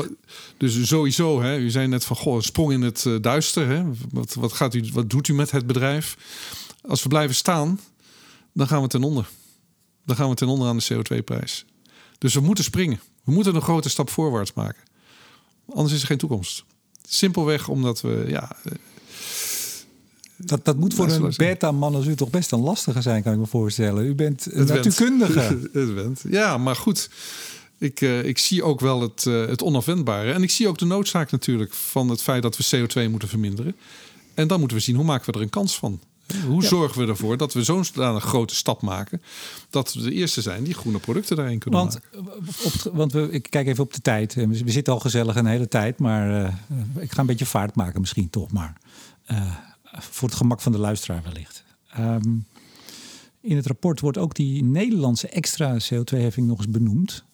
dus 0.56 0.86
sowieso, 0.88 1.42
hè, 1.42 1.56
u 1.58 1.70
zei 1.70 1.86
net 1.86 2.04
van 2.04 2.16
goh, 2.16 2.40
sprong 2.40 2.72
in 2.72 2.82
het 2.82 3.04
eh, 3.06 3.12
duister. 3.20 3.68
Hè. 3.68 3.82
Wat, 4.10 4.34
wat, 4.34 4.52
gaat 4.52 4.74
u, 4.74 4.84
wat 4.92 5.10
doet 5.10 5.28
u 5.28 5.34
met 5.34 5.50
het 5.50 5.66
bedrijf? 5.66 6.16
Als 6.86 7.02
we 7.02 7.08
blijven 7.08 7.34
staan, 7.34 7.80
dan 8.54 8.66
gaan 8.66 8.82
we 8.82 8.88
ten 8.88 9.02
onder. 9.02 9.28
Dan 10.06 10.16
gaan 10.16 10.28
we 10.28 10.34
ten 10.34 10.48
onder 10.48 10.68
aan 10.68 10.76
de 10.76 10.94
CO2-prijs. 10.94 11.64
Dus 12.18 12.34
we 12.34 12.40
moeten 12.40 12.64
springen. 12.64 13.00
We 13.24 13.32
moeten 13.32 13.54
een 13.54 13.62
grote 13.62 13.88
stap 13.88 14.10
voorwaarts 14.10 14.52
maken. 14.52 14.82
Anders 15.74 15.94
is 15.94 16.00
er 16.00 16.06
geen 16.06 16.18
toekomst. 16.18 16.64
Simpelweg 17.08 17.68
omdat 17.68 18.00
we, 18.00 18.24
ja, 18.28 18.56
eh, 18.64 18.72
Dat, 20.36 20.64
dat 20.64 20.76
moet 20.76 20.94
voor 20.94 21.10
een 21.10 21.34
beta-man 21.36 21.94
als 21.94 22.06
u 22.06 22.14
toch 22.14 22.30
best 22.30 22.52
een 22.52 22.60
lastige 22.60 23.02
zijn, 23.02 23.22
kan 23.22 23.32
ik 23.32 23.38
me 23.38 23.46
voorstellen. 23.46 24.04
U 24.06 24.14
bent 24.14 24.46
een 24.46 24.58
Het 24.58 24.68
went. 24.68 24.84
natuurkundige. 24.84 25.60
Ja, 26.28 26.58
maar 26.58 26.76
goed. 26.76 27.10
Ik, 27.78 28.00
eh, 28.00 28.24
ik 28.24 28.38
zie 28.38 28.62
ook 28.62 28.80
wel 28.80 29.00
het, 29.00 29.26
eh, 29.26 29.46
het 29.46 29.62
onafwendbare. 29.62 30.32
En 30.32 30.42
ik 30.42 30.50
zie 30.50 30.68
ook 30.68 30.78
de 30.78 30.84
noodzaak 30.84 31.30
natuurlijk 31.30 31.72
van 31.72 32.08
het 32.08 32.22
feit 32.22 32.42
dat 32.42 32.56
we 32.56 32.64
CO2 32.64 33.10
moeten 33.10 33.28
verminderen. 33.28 33.76
En 34.34 34.48
dan 34.48 34.58
moeten 34.58 34.76
we 34.76 34.82
zien 34.82 34.96
hoe 34.96 35.04
maken 35.04 35.26
we 35.26 35.38
er 35.38 35.44
een 35.44 35.50
kans 35.50 35.78
van. 35.78 36.00
Hoe 36.46 36.62
Ja. 36.62 36.68
zorgen 36.68 37.00
we 37.04 37.06
ervoor 37.08 37.36
dat 37.36 37.52
we 37.52 37.62
zo'n 37.62 37.84
grote 38.20 38.54
stap 38.54 38.82
maken... 38.82 39.22
dat 39.70 39.92
we 39.92 40.02
de 40.02 40.12
eerste 40.12 40.40
zijn 40.42 40.64
die 40.64 40.74
groene 40.74 40.98
producten 40.98 41.36
daarin 41.36 41.58
kunnen 41.58 41.80
Want, 41.80 42.00
maken. 42.12 42.36
op, 42.38 42.72
het- 42.72 42.88
want 42.92 43.12
we, 43.12 43.28
ik 43.30 43.46
kijk 43.50 43.66
even 43.66 43.84
op 43.84 43.92
de 43.94 44.00
tijd. 44.00 44.36
Eh, 44.36 44.46
We 44.48 44.70
zitten 44.70 44.92
al 44.92 45.00
gezellig 45.00 45.36
een 45.36 45.46
hele 45.46 45.68
tijd, 45.68 45.98
maar 45.98 46.44
eh, 46.44 46.52
ik 47.02 47.12
ga 47.12 47.20
een 47.20 47.26
beetje 47.26 47.46
vaart 47.46 47.74
maken 47.74 48.00
misschien 48.00 48.30
toch 48.30 48.52
maar. 48.52 48.76
Eh, 49.24 49.54
voor 49.84 50.28
het 50.28 50.36
gemak 50.36 50.60
van 50.60 50.72
de 50.72 50.78
luisteraar 50.78 51.22
wellicht. 51.22 51.64
Ehm, 51.92 52.32
in 53.40 53.56
het 53.56 53.66
rapport 53.66 54.00
wordt 54.00 54.18
ook 54.18 54.34
die 54.34 54.64
Nederlandse 54.64 55.28
extra 55.28 55.76
CO2-heffing 55.88 56.46
nog 56.46 56.58
eens 56.58 56.70
benoemd. 56.70 57.24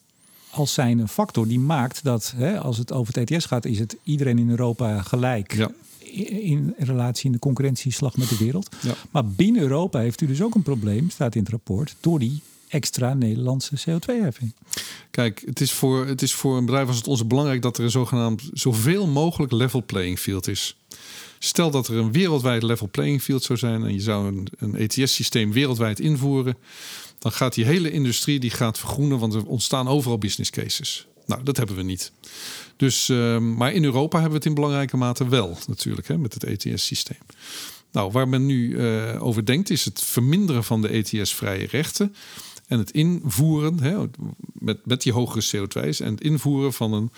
Als 0.51 0.72
zijn 0.74 0.99
een 0.99 1.09
factor 1.09 1.49
die 1.49 1.59
maakt 1.61 2.05
dat 2.05 2.32
hè, 2.36 2.61
als 2.61 2.78
het 2.78 2.93
over 2.93 3.14
het 3.20 3.30
ETS 3.30 3.45
gaat, 3.47 3.64
is 3.64 3.78
het 3.78 3.97
iedereen 4.03 4.38
in 4.38 4.51
Europa 4.51 5.03
gelijk. 5.03 5.55
Ja. 5.55 5.70
In, 6.11 6.74
relatie 6.78 7.26
in 7.26 7.32
de 7.32 7.38
concurrentieslag 7.38 8.16
met 8.16 8.28
de 8.28 8.36
wereld. 8.36 8.76
Ja. 8.82 8.94
Maar 9.11 9.26
binnen 9.26 9.62
Europa 9.62 9.98
heeft 9.98 10.20
u 10.20 10.26
dus 10.26 10.42
ook 10.42 10.54
een 10.54 10.62
probleem, 10.62 11.11
staat 11.11 11.34
in 11.34 11.40
het 11.40 11.50
rapport, 11.50 11.96
door 12.00 12.18
die 12.18 12.40
extra 12.68 13.14
Nederlandse 13.14 13.74
CO2-heffing. 13.80 14.54
Kijk, 15.11 15.42
het 15.46 15.61
is, 15.61 15.72
voor, 15.72 16.06
het 16.06 16.22
is 16.22 16.32
voor 16.32 16.56
een 16.56 16.64
bedrijf 16.64 16.86
als 16.86 16.96
het 16.96 17.06
onze 17.06 17.24
belangrijk... 17.24 17.62
dat 17.62 17.78
er 17.78 17.84
een 17.84 17.90
zogenaamd 17.90 18.42
zoveel 18.52 19.06
mogelijk 19.06 19.52
level 19.52 19.84
playing 19.84 20.18
field 20.18 20.48
is. 20.48 20.76
Stel 21.38 21.70
dat 21.70 21.88
er 21.88 21.96
een 21.96 22.12
wereldwijd 22.12 22.62
level 22.62 22.88
playing 22.90 23.22
field 23.22 23.42
zou 23.42 23.58
zijn... 23.58 23.84
en 23.84 23.92
je 23.92 24.00
zou 24.00 24.26
een, 24.26 24.48
een 24.58 24.74
ETS-systeem 24.76 25.52
wereldwijd 25.52 26.00
invoeren... 26.00 26.56
dan 27.18 27.32
gaat 27.32 27.54
die 27.54 27.64
hele 27.64 27.90
industrie 27.90 28.40
die 28.40 28.50
gaat 28.50 28.78
vergroenen... 28.78 29.18
want 29.18 29.34
er 29.34 29.46
ontstaan 29.46 29.88
overal 29.88 30.18
business 30.18 30.50
cases. 30.50 31.06
Nou, 31.31 31.43
dat 31.43 31.57
hebben 31.57 31.76
we 31.76 31.83
niet. 31.83 32.12
Dus, 32.76 33.09
ehm, 33.09 33.55
maar 33.55 33.72
in 33.72 33.85
Europa 33.85 34.20
hebben 34.20 34.31
we 34.31 34.39
het 34.39 34.47
in 34.47 34.55
belangrijke 34.55 34.97
mate 34.97 35.28
wel 35.28 35.59
natuurlijk... 35.66 36.09
Hè, 36.09 36.18
met 36.18 36.35
het 36.35 36.45
ETS-systeem. 36.45 37.18
Nou, 37.93 38.11
waar 38.11 38.28
men 38.28 38.47
nu 38.47 38.78
eh, 38.78 39.24
over 39.24 39.47
denkt 39.47 39.70
is 39.70 39.85
het 39.85 40.03
verminderen 40.03 40.64
van 40.64 40.83
de 40.83 40.89
ETS-vrije 40.89 41.66
rechten... 41.66 42.14
En 42.70 42.78
het 42.78 42.91
invoeren 42.91 43.81
hè, 43.81 43.97
met, 44.53 44.87
met 44.87 45.03
die 45.03 45.12
hogere 45.12 45.45
CO2's 45.45 46.01
en 46.01 46.11
het 46.11 46.20
invoeren 46.20 46.72
van 46.72 46.93
een, 46.93 47.11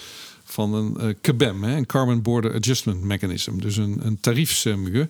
van 0.45 0.75
een 0.75 0.97
eh, 0.97 1.09
CBAM, 1.21 1.63
hè, 1.63 1.77
een 1.77 1.87
Carbon 1.87 2.23
Border 2.23 2.55
Adjustment 2.55 3.03
Mechanism, 3.03 3.59
dus 3.59 3.77
een, 3.77 4.07
een 4.07 4.21
tariefsmuur. 4.21 5.09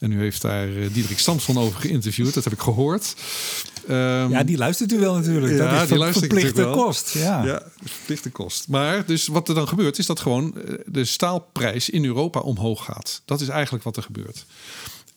En 0.00 0.12
u 0.12 0.18
heeft 0.18 0.42
daar 0.42 0.68
eh, 0.68 0.92
Diederik 0.92 1.18
Samson 1.18 1.58
over 1.58 1.80
geïnterviewd, 1.80 2.34
dat 2.34 2.44
heb 2.44 2.52
ik 2.52 2.60
gehoord. 2.60 3.14
Ehm, 3.88 4.30
Ja, 4.30 4.42
die 4.44 4.56
luistert 4.56 4.92
u 4.92 4.98
wel 4.98 5.14
natuurlijk. 5.14 5.52
Ja, 5.52 5.58
dat 5.58 5.72
is 5.72 5.78
die 5.78 5.86
ver- 5.88 5.98
luister 5.98 6.24
ik 6.24 6.30
verplichte 6.30 6.70
kost. 6.70 7.10
Ja. 7.14 7.44
ja, 7.44 7.62
verplichte 7.84 8.30
kost. 8.30 8.68
Maar 8.68 9.06
dus 9.06 9.26
wat 9.26 9.48
er 9.48 9.54
dan 9.54 9.68
gebeurt, 9.68 9.98
is 9.98 10.06
dat 10.06 10.20
gewoon 10.20 10.54
eh, 10.56 10.74
de 10.86 11.04
staalprijs 11.04 11.90
in 11.90 12.04
Europa 12.04 12.40
omhoog 12.40 12.84
gaat. 12.84 13.22
Dat 13.24 13.40
is 13.40 13.48
eigenlijk 13.48 13.84
wat 13.84 13.96
er 13.96 14.02
gebeurt. 14.02 14.46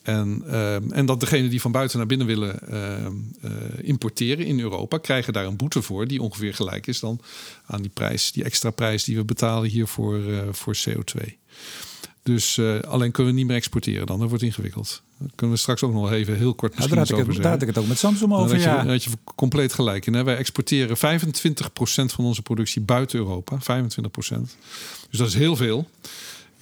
En, 0.02 0.42
ehm, 0.48 0.90
en 0.92 1.06
dat 1.06 1.20
degenen 1.20 1.50
die 1.50 1.60
van 1.60 1.72
buiten 1.72 1.98
naar 1.98 2.06
binnen 2.06 2.26
willen 2.26 2.68
ehm, 2.68 3.12
eh, 3.42 3.50
importeren 3.82 4.46
in 4.46 4.60
Europa, 4.60 4.98
krijgen 4.98 5.32
daar 5.32 5.44
een 5.46 5.56
boete 5.56 5.82
voor, 5.82 6.06
die 6.06 6.22
ongeveer 6.22 6.54
gelijk 6.54 6.86
is 6.86 7.00
dan 7.00 7.20
aan 7.66 7.82
die 7.82 7.90
prijs, 7.94 8.32
die 8.32 8.44
extra 8.44 8.70
prijs 8.70 9.04
die 9.04 9.16
we 9.16 9.24
betalen 9.24 9.70
hier 9.70 9.86
voor, 9.86 10.20
voor 10.52 10.74
CO2. 10.88 11.20
Dus 12.24 12.58
eh, 12.58 12.80
alleen 12.80 13.10
kunnen 13.10 13.32
we 13.32 13.38
niet 13.38 13.48
meer 13.48 13.56
exporteren 13.56 14.06
dan. 14.06 14.18
Dat 14.18 14.28
wordt 14.28 14.44
ingewikkeld. 14.44 15.02
Daar 15.18 15.28
kunnen 15.34 15.54
we 15.54 15.62
straks 15.62 15.82
ook 15.82 15.92
nog 15.92 16.12
even 16.12 16.36
heel 16.36 16.54
kort 16.54 16.74
Ja, 16.76 16.86
daar, 16.86 16.98
had 16.98 17.08
ik 17.08 17.16
over 17.16 17.32
het, 17.32 17.42
daar 17.42 17.52
had 17.52 17.62
ik 17.62 17.68
het 17.68 17.78
ook 17.78 17.86
met 17.86 17.98
Samsung 17.98 18.32
over. 18.32 18.58
Ja. 18.58 18.62
je, 18.62 18.76
daar 18.76 18.86
had 18.86 19.04
je 19.04 19.10
compleet 19.34 19.72
gelijk 19.72 20.06
in. 20.06 20.14
Hè? 20.14 20.24
Wij 20.24 20.36
exporteren 20.36 20.96
25% 20.96 21.00
van 22.14 22.24
onze 22.24 22.42
productie 22.42 22.82
buiten 22.82 23.18
Europa. 23.18 23.58
25%. 23.58 23.60
Dus 25.10 25.18
dat 25.18 25.28
is 25.28 25.34
heel 25.34 25.56
veel. 25.56 25.88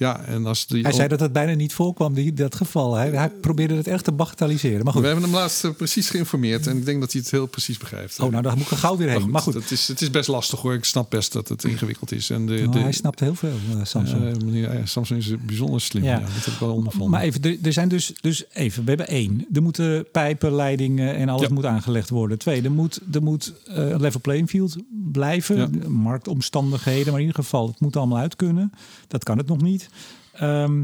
Ja, 0.03 0.25
en 0.25 0.45
als 0.45 0.67
die. 0.67 0.83
Hij 0.83 0.91
zei 0.91 1.07
dat 1.07 1.19
het 1.19 1.31
bijna 1.33 1.53
niet 1.53 1.73
voorkwam, 1.73 2.13
die, 2.13 2.33
dat 2.33 2.55
geval. 2.55 2.95
Hij, 2.95 3.09
hij 3.09 3.29
probeerde 3.29 3.75
het 3.75 3.87
echt 3.87 4.03
te 4.03 4.11
bagatelliseren. 4.11 4.83
Maar 4.83 4.93
goed, 4.93 5.01
We 5.01 5.07
hebben 5.07 5.25
hem 5.25 5.33
laatst 5.33 5.63
eh, 5.65 5.71
precies 5.71 6.09
geïnformeerd. 6.09 6.67
En 6.67 6.77
ik 6.77 6.85
denk 6.85 6.99
dat 6.99 7.11
hij 7.11 7.21
het 7.21 7.31
heel 7.31 7.45
precies 7.45 7.77
begrijpt. 7.77 8.19
oh, 8.19 8.29
nou, 8.31 8.43
daar 8.43 8.53
moet 8.57 8.65
ik 8.65 8.71
er 8.71 8.77
gauw 8.77 8.97
weer 8.97 9.09
heen. 9.09 9.29
Maar 9.29 9.41
goed, 9.41 9.53
Het, 9.53 9.71
is, 9.71 9.87
het 9.87 10.01
is 10.01 10.09
best 10.11 10.27
lastig 10.27 10.59
hoor. 10.59 10.73
Ik 10.73 10.83
snap 10.85 11.09
best 11.09 11.33
dat 11.33 11.47
het 11.47 11.63
ingewikkeld 11.63 12.11
is. 12.11 12.29
En 12.29 12.45
de, 12.45 12.53
Nou, 12.53 12.69
de, 12.71 12.79
hij 12.79 12.91
snapt 12.91 13.19
heel 13.19 13.35
veel, 13.35 13.49
eh, 13.71 13.83
Samsung. 13.83 14.23
eh, 14.35 14.41
meneer 14.45 14.81
Samsung 14.83 15.19
is 15.19 15.31
bijzonder 15.45 15.81
slim. 15.81 16.03
Ja. 16.03 16.11
Ja. 16.11 16.19
dat 16.19 16.45
heb 16.45 16.53
ik 16.53 16.59
wel 16.59 16.73
ondervonden. 16.73 17.09
Maar 17.09 17.21
even, 17.21 17.41
er, 17.41 17.57
er 17.63 17.73
zijn 17.73 17.87
dus, 17.89 18.13
dus 18.21 18.43
even, 18.53 18.83
we 18.83 18.89
hebben 18.89 19.07
één. 19.07 19.45
Er 19.53 19.61
moeten 19.61 20.05
pijpen, 20.11 20.55
leidingen 20.55 21.15
en 21.15 21.29
alles 21.29 21.47
Ja. 21.47 21.53
moet 21.53 21.65
aangelegd 21.65 22.09
worden. 22.09 22.37
Twee, 22.37 22.61
er 22.61 22.71
moet, 22.71 22.99
er 23.11 23.23
moet 23.23 23.53
een 23.65 24.01
level 24.01 24.19
playing 24.21 24.49
field 24.49 24.75
blijven. 25.11 25.57
Ja. 25.57 25.69
Marktomstandigheden, 25.89 27.11
maar 27.11 27.21
in 27.21 27.27
ieder 27.27 27.43
geval, 27.43 27.67
het 27.67 27.79
moet 27.79 27.95
allemaal 27.95 28.17
uit 28.17 28.35
kunnen. 28.35 28.71
Dat 29.07 29.23
kan 29.23 29.37
het 29.37 29.47
nog 29.47 29.61
niet. 29.61 29.89
Ehm, 30.31 30.81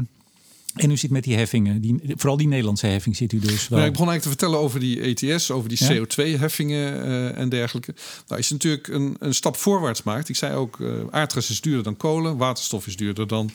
en 0.74 0.90
u 0.90 0.96
zit 0.96 1.10
met 1.10 1.24
die 1.24 1.36
heffingen, 1.36 1.80
die, 1.80 2.00
vooral 2.16 2.36
die 2.36 2.46
Nederlandse 2.46 2.86
heffing 2.86 3.16
zit 3.16 3.32
u 3.32 3.38
dus 3.38 3.68
wel. 3.68 3.78
Nou, 3.78 3.90
ik 3.90 3.96
begon 3.96 4.08
eigenlijk 4.08 4.22
te 4.22 4.28
vertellen 4.28 4.58
over 4.58 4.80
die 4.80 5.00
ETS, 5.00 5.50
over 5.50 5.68
die 5.68 5.78
Ja. 5.80 5.94
CO2-heffingen 5.94 7.04
eh, 7.04 7.38
en 7.38 7.48
dergelijke. 7.48 7.94
Nou, 8.26 8.36
als 8.36 8.48
je 8.48 8.54
natuurlijk 8.54 8.88
een, 8.88 9.16
een 9.18 9.34
stap 9.34 9.56
voorwaarts 9.56 10.02
maakt. 10.02 10.28
Ik 10.28 10.36
zei 10.36 10.56
ook, 10.56 10.80
eh, 10.80 10.88
aardgas 11.10 11.50
is 11.50 11.60
duurder 11.60 11.82
dan 11.82 11.96
kolen, 11.96 12.36
waterstof 12.36 12.86
is 12.86 12.96
duurder 12.96 13.26
dan, 13.26 13.50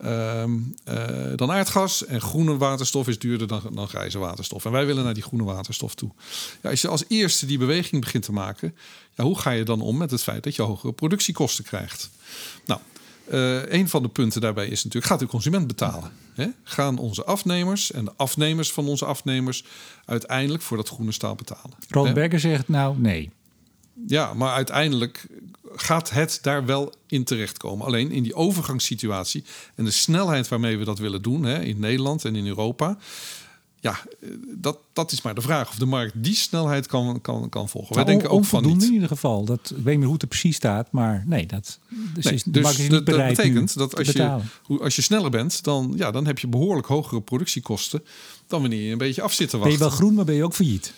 ehm, 0.00 0.50
eh, 0.84 1.04
dan 1.36 1.50
aardgas. 1.50 2.04
En 2.04 2.20
groene 2.20 2.56
waterstof 2.56 3.08
is 3.08 3.18
duurder 3.18 3.46
dan, 3.46 3.62
dan 3.72 3.88
grijze 3.88 4.18
waterstof. 4.18 4.64
En 4.64 4.72
wij 4.72 4.86
willen 4.86 5.04
naar 5.04 5.14
die 5.14 5.22
groene 5.22 5.44
waterstof 5.44 5.94
toe. 5.94 6.10
Ja, 6.62 6.70
als 6.70 6.80
je 6.80 6.88
als 6.88 7.04
eerste 7.08 7.46
die 7.46 7.58
beweging 7.58 8.00
begint 8.00 8.24
te 8.24 8.32
maken, 8.32 8.74
ja, 9.16 9.24
hoe 9.24 9.38
ga 9.38 9.50
je 9.50 9.64
dan 9.64 9.80
om 9.80 9.96
met 9.96 10.10
het 10.10 10.22
feit 10.22 10.44
dat 10.44 10.54
je 10.56 10.62
hogere 10.62 10.92
productiekosten 10.92 11.64
krijgt? 11.64 12.10
Nou, 12.66 12.80
eh, 13.30 13.72
een 13.72 13.88
van 13.88 14.02
de 14.02 14.08
punten 14.08 14.40
daarbij 14.40 14.66
is 14.66 14.84
natuurlijk, 14.84 15.12
gaat 15.12 15.20
de 15.20 15.26
consument 15.26 15.66
betalen? 15.66 16.12
Hè? 16.34 16.46
Gaan 16.62 16.98
onze 16.98 17.24
afnemers 17.24 17.92
en 17.92 18.04
de 18.04 18.12
afnemers 18.16 18.72
van 18.72 18.88
onze 18.88 19.04
afnemers 19.04 19.64
uiteindelijk 20.04 20.62
voor 20.62 20.76
dat 20.76 20.88
groene 20.88 21.12
staal 21.12 21.34
betalen? 21.34 21.76
Hè? 21.88 22.12
Berger 22.12 22.40
zegt 22.40 22.68
nou 22.68 22.98
nee. 22.98 23.30
Ja, 24.06 24.34
maar 24.34 24.54
uiteindelijk 24.54 25.26
gaat 25.74 26.10
het 26.10 26.38
daar 26.42 26.66
wel 26.66 26.92
in 27.06 27.24
terechtkomen. 27.24 27.86
Alleen 27.86 28.10
in 28.10 28.22
die 28.22 28.34
overgangssituatie 28.34 29.44
en 29.74 29.84
de 29.84 29.90
snelheid 29.90 30.48
waarmee 30.48 30.78
we 30.78 30.84
dat 30.84 30.98
willen 30.98 31.22
doen 31.22 31.44
hè, 31.44 31.62
in 31.62 31.80
Nederland 31.80 32.24
en 32.24 32.36
in 32.36 32.46
Europa. 32.46 32.98
Ja, 33.80 34.00
eh, 34.20 34.28
dat, 34.56 34.78
dat 34.92 35.12
is 35.12 35.22
maar 35.22 35.34
de 35.34 35.40
vraag 35.40 35.68
of 35.68 35.74
de 35.74 35.86
markt 35.86 36.12
die 36.16 36.34
snelheid 36.34 36.86
kan, 36.86 37.20
kan, 37.20 37.48
kan 37.48 37.68
volgen. 37.68 37.94
Wij 37.94 38.04
nou, 38.04 38.16
denken 38.16 38.36
ook 38.36 38.44
van 38.44 38.66
niet. 38.66 38.82
in 38.82 38.92
ieder 38.92 39.08
geval. 39.08 39.44
Dat, 39.44 39.72
ik 39.76 39.84
weet 39.84 39.96
niet 39.96 40.04
hoe 40.04 40.12
het 40.12 40.22
er 40.22 40.28
precies 40.28 40.56
staat, 40.56 40.92
maar 40.92 41.24
nee, 41.26 41.46
dat, 41.46 41.78
dus, 42.14 42.24
nee, 42.24 42.34
is, 42.34 42.42
dus 42.42 42.78
is 42.78 42.88
dat, 42.88 43.06
dat 43.06 43.26
betekent 43.28 43.78
dat 43.78 43.96
als 43.96 44.08
je, 44.08 44.38
als 44.80 44.96
je 44.96 45.02
sneller 45.02 45.30
bent, 45.30 45.64
dan, 45.64 45.92
ja, 45.96 46.10
dan 46.10 46.26
heb 46.26 46.38
je 46.38 46.46
behoorlijk 46.46 46.86
hogere 46.86 47.20
productiekosten 47.20 48.04
dan 48.46 48.60
wanneer 48.60 48.82
je 48.82 48.92
een 48.92 48.98
beetje 48.98 49.22
af 49.22 49.32
zit 49.32 49.50
te 49.50 49.58
wachten. 49.58 49.78
Ben 49.78 49.86
je 49.86 49.90
wel 49.90 49.98
groen, 49.98 50.14
maar 50.14 50.24
ben 50.24 50.34
je 50.34 50.44
ook 50.44 50.54
failliet? 50.54 50.92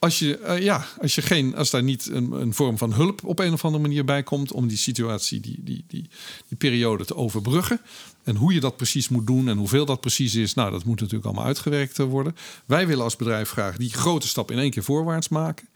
Als, 0.00 0.18
je, 0.18 0.40
uh, 0.42 0.62
ja, 0.62 0.86
als, 1.00 1.14
je 1.14 1.22
geen, 1.22 1.56
als 1.56 1.70
daar 1.70 1.82
niet 1.82 2.06
een, 2.06 2.32
een, 2.32 2.54
vorm 2.54 2.78
van 2.78 2.92
hulp 2.92 3.24
op 3.24 3.38
een 3.38 3.52
of 3.52 3.64
andere 3.64 3.82
manier 3.82 4.04
bij 4.04 4.22
komt 4.22 4.52
om 4.52 4.68
die 4.68 4.76
situatie, 4.76 5.40
die, 5.40 5.60
die, 5.60 5.84
die, 5.86 6.08
die 6.48 6.58
periode 6.58 7.04
te 7.04 7.16
overbruggen. 7.16 7.80
En 8.24 8.36
hoe 8.36 8.54
je 8.54 8.60
dat 8.60 8.76
precies 8.76 9.08
moet 9.08 9.26
doen 9.26 9.48
en 9.48 9.56
hoeveel 9.56 9.84
dat 9.84 10.00
precies 10.00 10.34
is, 10.34 10.54
nou, 10.54 10.70
dat 10.70 10.84
moet 10.84 11.00
natuurlijk 11.00 11.24
allemaal 11.24 11.44
uitgewerkt 11.44 11.98
eh, 11.98 12.06
worden. 12.06 12.36
Wij 12.66 12.86
willen 12.86 13.04
als 13.04 13.16
bedrijf 13.16 13.50
graag 13.50 13.76
die 13.76 13.92
grote 13.92 14.28
stap 14.28 14.50
in 14.50 14.58
één 14.58 14.70
keer 14.70 14.82
voorwaarts 14.82 15.28
maken. 15.28 15.68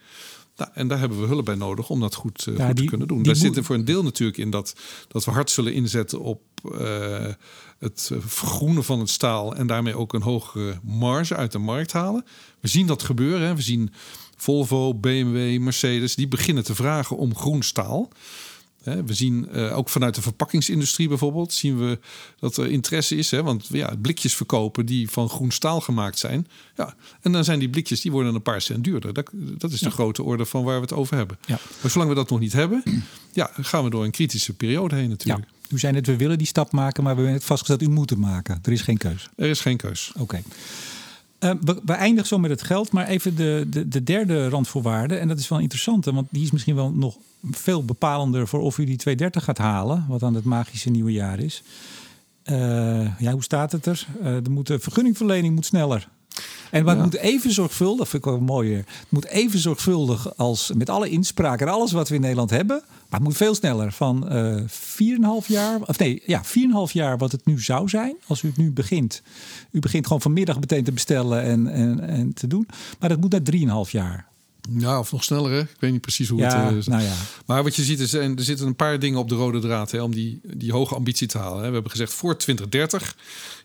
Nou, 0.57 0.71
en 0.75 0.89
daar 0.89 0.99
hebben 0.99 1.21
we 1.21 1.27
hulp 1.27 1.45
bij 1.45 1.55
nodig 1.55 1.91
om 1.91 2.01
dat 2.01 2.15
goed, 2.15 2.47
uh, 2.49 2.67
goed 2.67 2.77
te 2.77 2.85
kunnen 2.85 3.09
doen. 3.09 3.23
Daar 3.23 3.37
zit 3.37 3.57
er 3.57 3.65
voor 3.65 3.75
een 3.75 3.85
deel 3.85 4.03
natuurlijk 4.03 4.39
in 4.39 4.51
dat, 4.51 4.77
dat 5.09 5.25
we 5.25 5.31
hard 5.31 5.51
zullen 5.51 5.73
inzetten 5.73 6.21
op 6.21 6.43
uh, 6.73 7.27
het 7.79 8.11
vergroenen 8.19 8.85
van 8.85 8.99
het 8.99 9.11
staal 9.11 9.55
en 9.55 9.67
daarmee 9.67 9.97
ook 9.97 10.13
een 10.13 10.23
hogere 10.23 10.79
marge 10.83 11.37
uit 11.37 11.53
de 11.53 11.59
markt 11.59 11.93
halen. 11.93 12.25
We 12.61 12.69
zien 12.69 12.87
dat 12.87 13.03
gebeuren. 13.03 13.47
Hè. 13.47 13.55
We 13.55 13.63
zien 13.63 13.93
Volvo, 14.37 14.95
BMW, 14.95 15.59
Mercedes, 15.59 16.15
die 16.15 16.29
beginnen 16.29 16.65
te 16.65 16.75
vragen 16.75 17.17
om 17.17 17.37
groen 17.37 17.63
staal. 17.63 18.09
We 18.85 19.15
zien 19.15 19.49
uh, 19.55 19.77
ook 19.77 19.89
vanuit 19.89 20.15
de 20.15 20.23
verpakkingsindustrie 20.23 21.09
bijvoorbeeld, 21.09 21.53
zien 21.53 21.79
we 21.79 21.99
dat 22.39 22.57
er 22.57 22.71
interesse 22.71 23.17
is. 23.17 23.31
Want 23.31 23.67
ja, 23.69 23.95
blikjes 24.03 24.35
verkopen 24.35 24.87
die 24.87 25.11
van 25.11 25.29
groen 25.29 25.51
staal 25.51 25.81
gemaakt 25.81 26.19
zijn. 26.19 26.47
Ja, 26.77 26.95
en 27.21 27.33
dan 27.33 27.45
zijn 27.45 27.59
die 27.59 27.69
blikjes, 27.69 28.01
die 28.01 28.13
worden 28.13 28.35
een 28.35 28.43
paar 28.43 28.61
cent 28.61 28.85
duurder. 28.85 29.13
Dat, 29.13 29.31
dat 29.33 29.71
is 29.71 29.81
de 29.81 29.91
grote 29.91 30.23
orde 30.23 30.45
van 30.45 30.65
waar 30.65 30.77
we 30.77 30.81
het 30.81 30.93
over 30.93 31.17
hebben. 31.17 31.39
Ja. 31.47 31.59
Maar 31.83 31.91
zolang 31.91 32.11
we 32.11 32.17
dat 32.17 32.31
nog 32.31 32.41
niet 32.41 32.53
hebben, 32.53 32.83
ja, 33.33 33.51
gaan 33.61 33.85
we 33.85 33.91
door 33.91 34.05
een 34.05 34.11
kritische 34.11 34.53
periode 34.53 34.95
heen 34.95 35.09
natuurlijk. 35.09 35.47
Ja. 35.49 35.75
U 35.75 35.79
zei 35.79 35.93
net, 35.93 36.07
we 36.07 36.17
willen 36.17 36.39
die 36.39 36.47
stap 36.47 36.73
maken, 36.73 37.03
maar 37.03 37.15
we 37.15 37.21
hebben 37.21 37.39
het 37.39 37.49
vastgesteld, 37.49 37.83
u 37.83 37.93
moet 37.93 38.11
het 38.11 38.19
maken. 38.19 38.59
Er 38.63 38.73
is 38.73 38.83
geen 38.83 38.99
keus. 38.99 39.29
Er 39.37 39.49
is 39.49 39.61
geen 39.61 39.77
keus. 39.77 40.13
Oké. 40.19 40.43
Uh, 41.45 41.51
we, 41.85 41.93
eindigen 41.93 42.29
zo 42.29 42.39
met 42.39 42.51
het 42.51 42.63
geld, 42.63 42.93
maar 42.93 43.07
even 43.07 43.37
de, 43.37 43.67
de, 43.69 43.89
de 43.89 44.03
derde 44.03 44.49
randvoorwaarde. 44.49 45.17
En 45.17 45.29
dat 45.29 45.39
is 45.39 45.49
wel 45.49 45.59
interessant, 45.59 46.05
want 46.05 46.29
die 46.31 46.45
is 46.45 46.51
misschien 46.51 46.75
wel 46.75 46.93
nog 46.93 47.17
veel 47.51 47.85
bepalender 47.85 48.49
voor 48.49 48.61
of 48.61 48.79
u 48.79 48.85
die 48.85 48.97
230 48.97 49.45
gaat 49.45 49.59
halen, 49.59 50.05
wat 50.09 50.21
dan 50.21 50.35
het 50.35 50.45
magische 50.45 50.91
nieuwe 50.91 51.13
jaar 51.13 51.39
is. 51.39 51.63
Uh, 52.45 53.19
ja, 53.19 53.33
hoe 53.33 53.43
staat 53.43 53.73
het 53.73 53.87
er? 53.87 54.07
De, 54.43 54.51
moet, 54.51 54.67
de 54.67 54.79
vergunningverlening 54.79 55.55
moet 55.55 55.67
sneller. 55.67 56.09
En 56.71 56.85
maar 56.85 56.95
het 56.95 57.05
moet 57.05 57.15
even 57.15 57.53
zorgvuldig, 57.53 57.99
dat 57.99 58.09
vind 58.09 58.25
ik 58.25 58.31
wel 58.31 58.41
mooier. 58.41 58.77
Het 58.77 59.07
moet 59.09 59.27
even 59.27 59.59
zorgvuldig 59.59 60.37
als 60.37 60.71
met 60.75 60.91
alle 60.91 61.09
inspraak 61.09 61.61
en 61.61 61.69
alles 61.69 61.93
wat 61.93 62.09
we 62.09 62.15
in 62.15 62.21
Nederland 62.21 62.51
hebben. 62.51 62.83
Maar 62.87 63.21
het 63.21 63.29
moet 63.29 63.37
veel 63.37 63.55
sneller. 63.55 63.93
Van 63.93 64.33
uh, 64.33 64.59
eh, 64.59 64.65
4,5 65.43 65.47
jaar, 65.47 65.81
of 65.81 65.99
nee, 65.99 66.23
ja, 66.27 66.43
4,5 66.45 66.93
jaar 66.93 67.19
wat 67.19 67.33
het 67.33 67.47
nu 67.47 67.61
zou 67.61 67.89
zijn. 67.89 68.17
Als 68.27 68.43
u 68.43 68.49
het 68.49 68.57
nu 68.57 68.73
begint. 68.73 69.23
U 69.71 69.79
begint 69.79 70.07
gewoon 70.07 70.23
vanmiddag 70.23 70.61
meteen 70.61 70.85
te 70.85 70.93
bestellen 70.93 71.43
en, 71.43 71.69
en, 71.69 72.01
en 72.01 72.33
te 72.33 72.47
doen. 72.47 72.67
Maar 72.99 73.09
dat 73.09 73.21
moet 73.21 73.31
naar 73.31 73.85
3,5 73.87 73.91
jaar. 73.91 74.33
Ja, 74.71 74.99
of 74.99 75.13
nog 75.13 75.25
sneller. 75.25 75.51
Hè? 75.51 75.61
Ik 75.61 75.77
weet 75.79 75.93
niet 75.93 76.01
precies 76.01 76.29
hoe 76.29 76.39
ja, 76.41 76.65
het 76.65 76.77
is. 76.77 76.87
Nou 76.87 77.03
ja. 77.03 77.15
Maar 77.47 77.63
wat 77.63 77.77
je 77.77 77.83
ziet 77.83 78.01
is, 78.01 78.13
er 78.13 78.33
zitten 78.37 78.67
een 78.67 78.77
paar 78.77 78.99
dingen 78.99 79.19
op 79.19 79.29
de 79.29 79.35
rode 79.35 79.61
draad 79.61 79.91
hè, 79.91 80.03
om 80.03 80.15
die, 80.15 80.41
die 80.43 80.73
hoge 80.73 80.95
ambitie 80.95 81.27
te 81.27 81.39
halen. 81.39 81.63
Hè. 81.63 81.67
We 81.67 81.73
hebben 81.73 81.91
gezegd 81.91 82.13
voor 82.13 82.37
2030. 82.37 83.17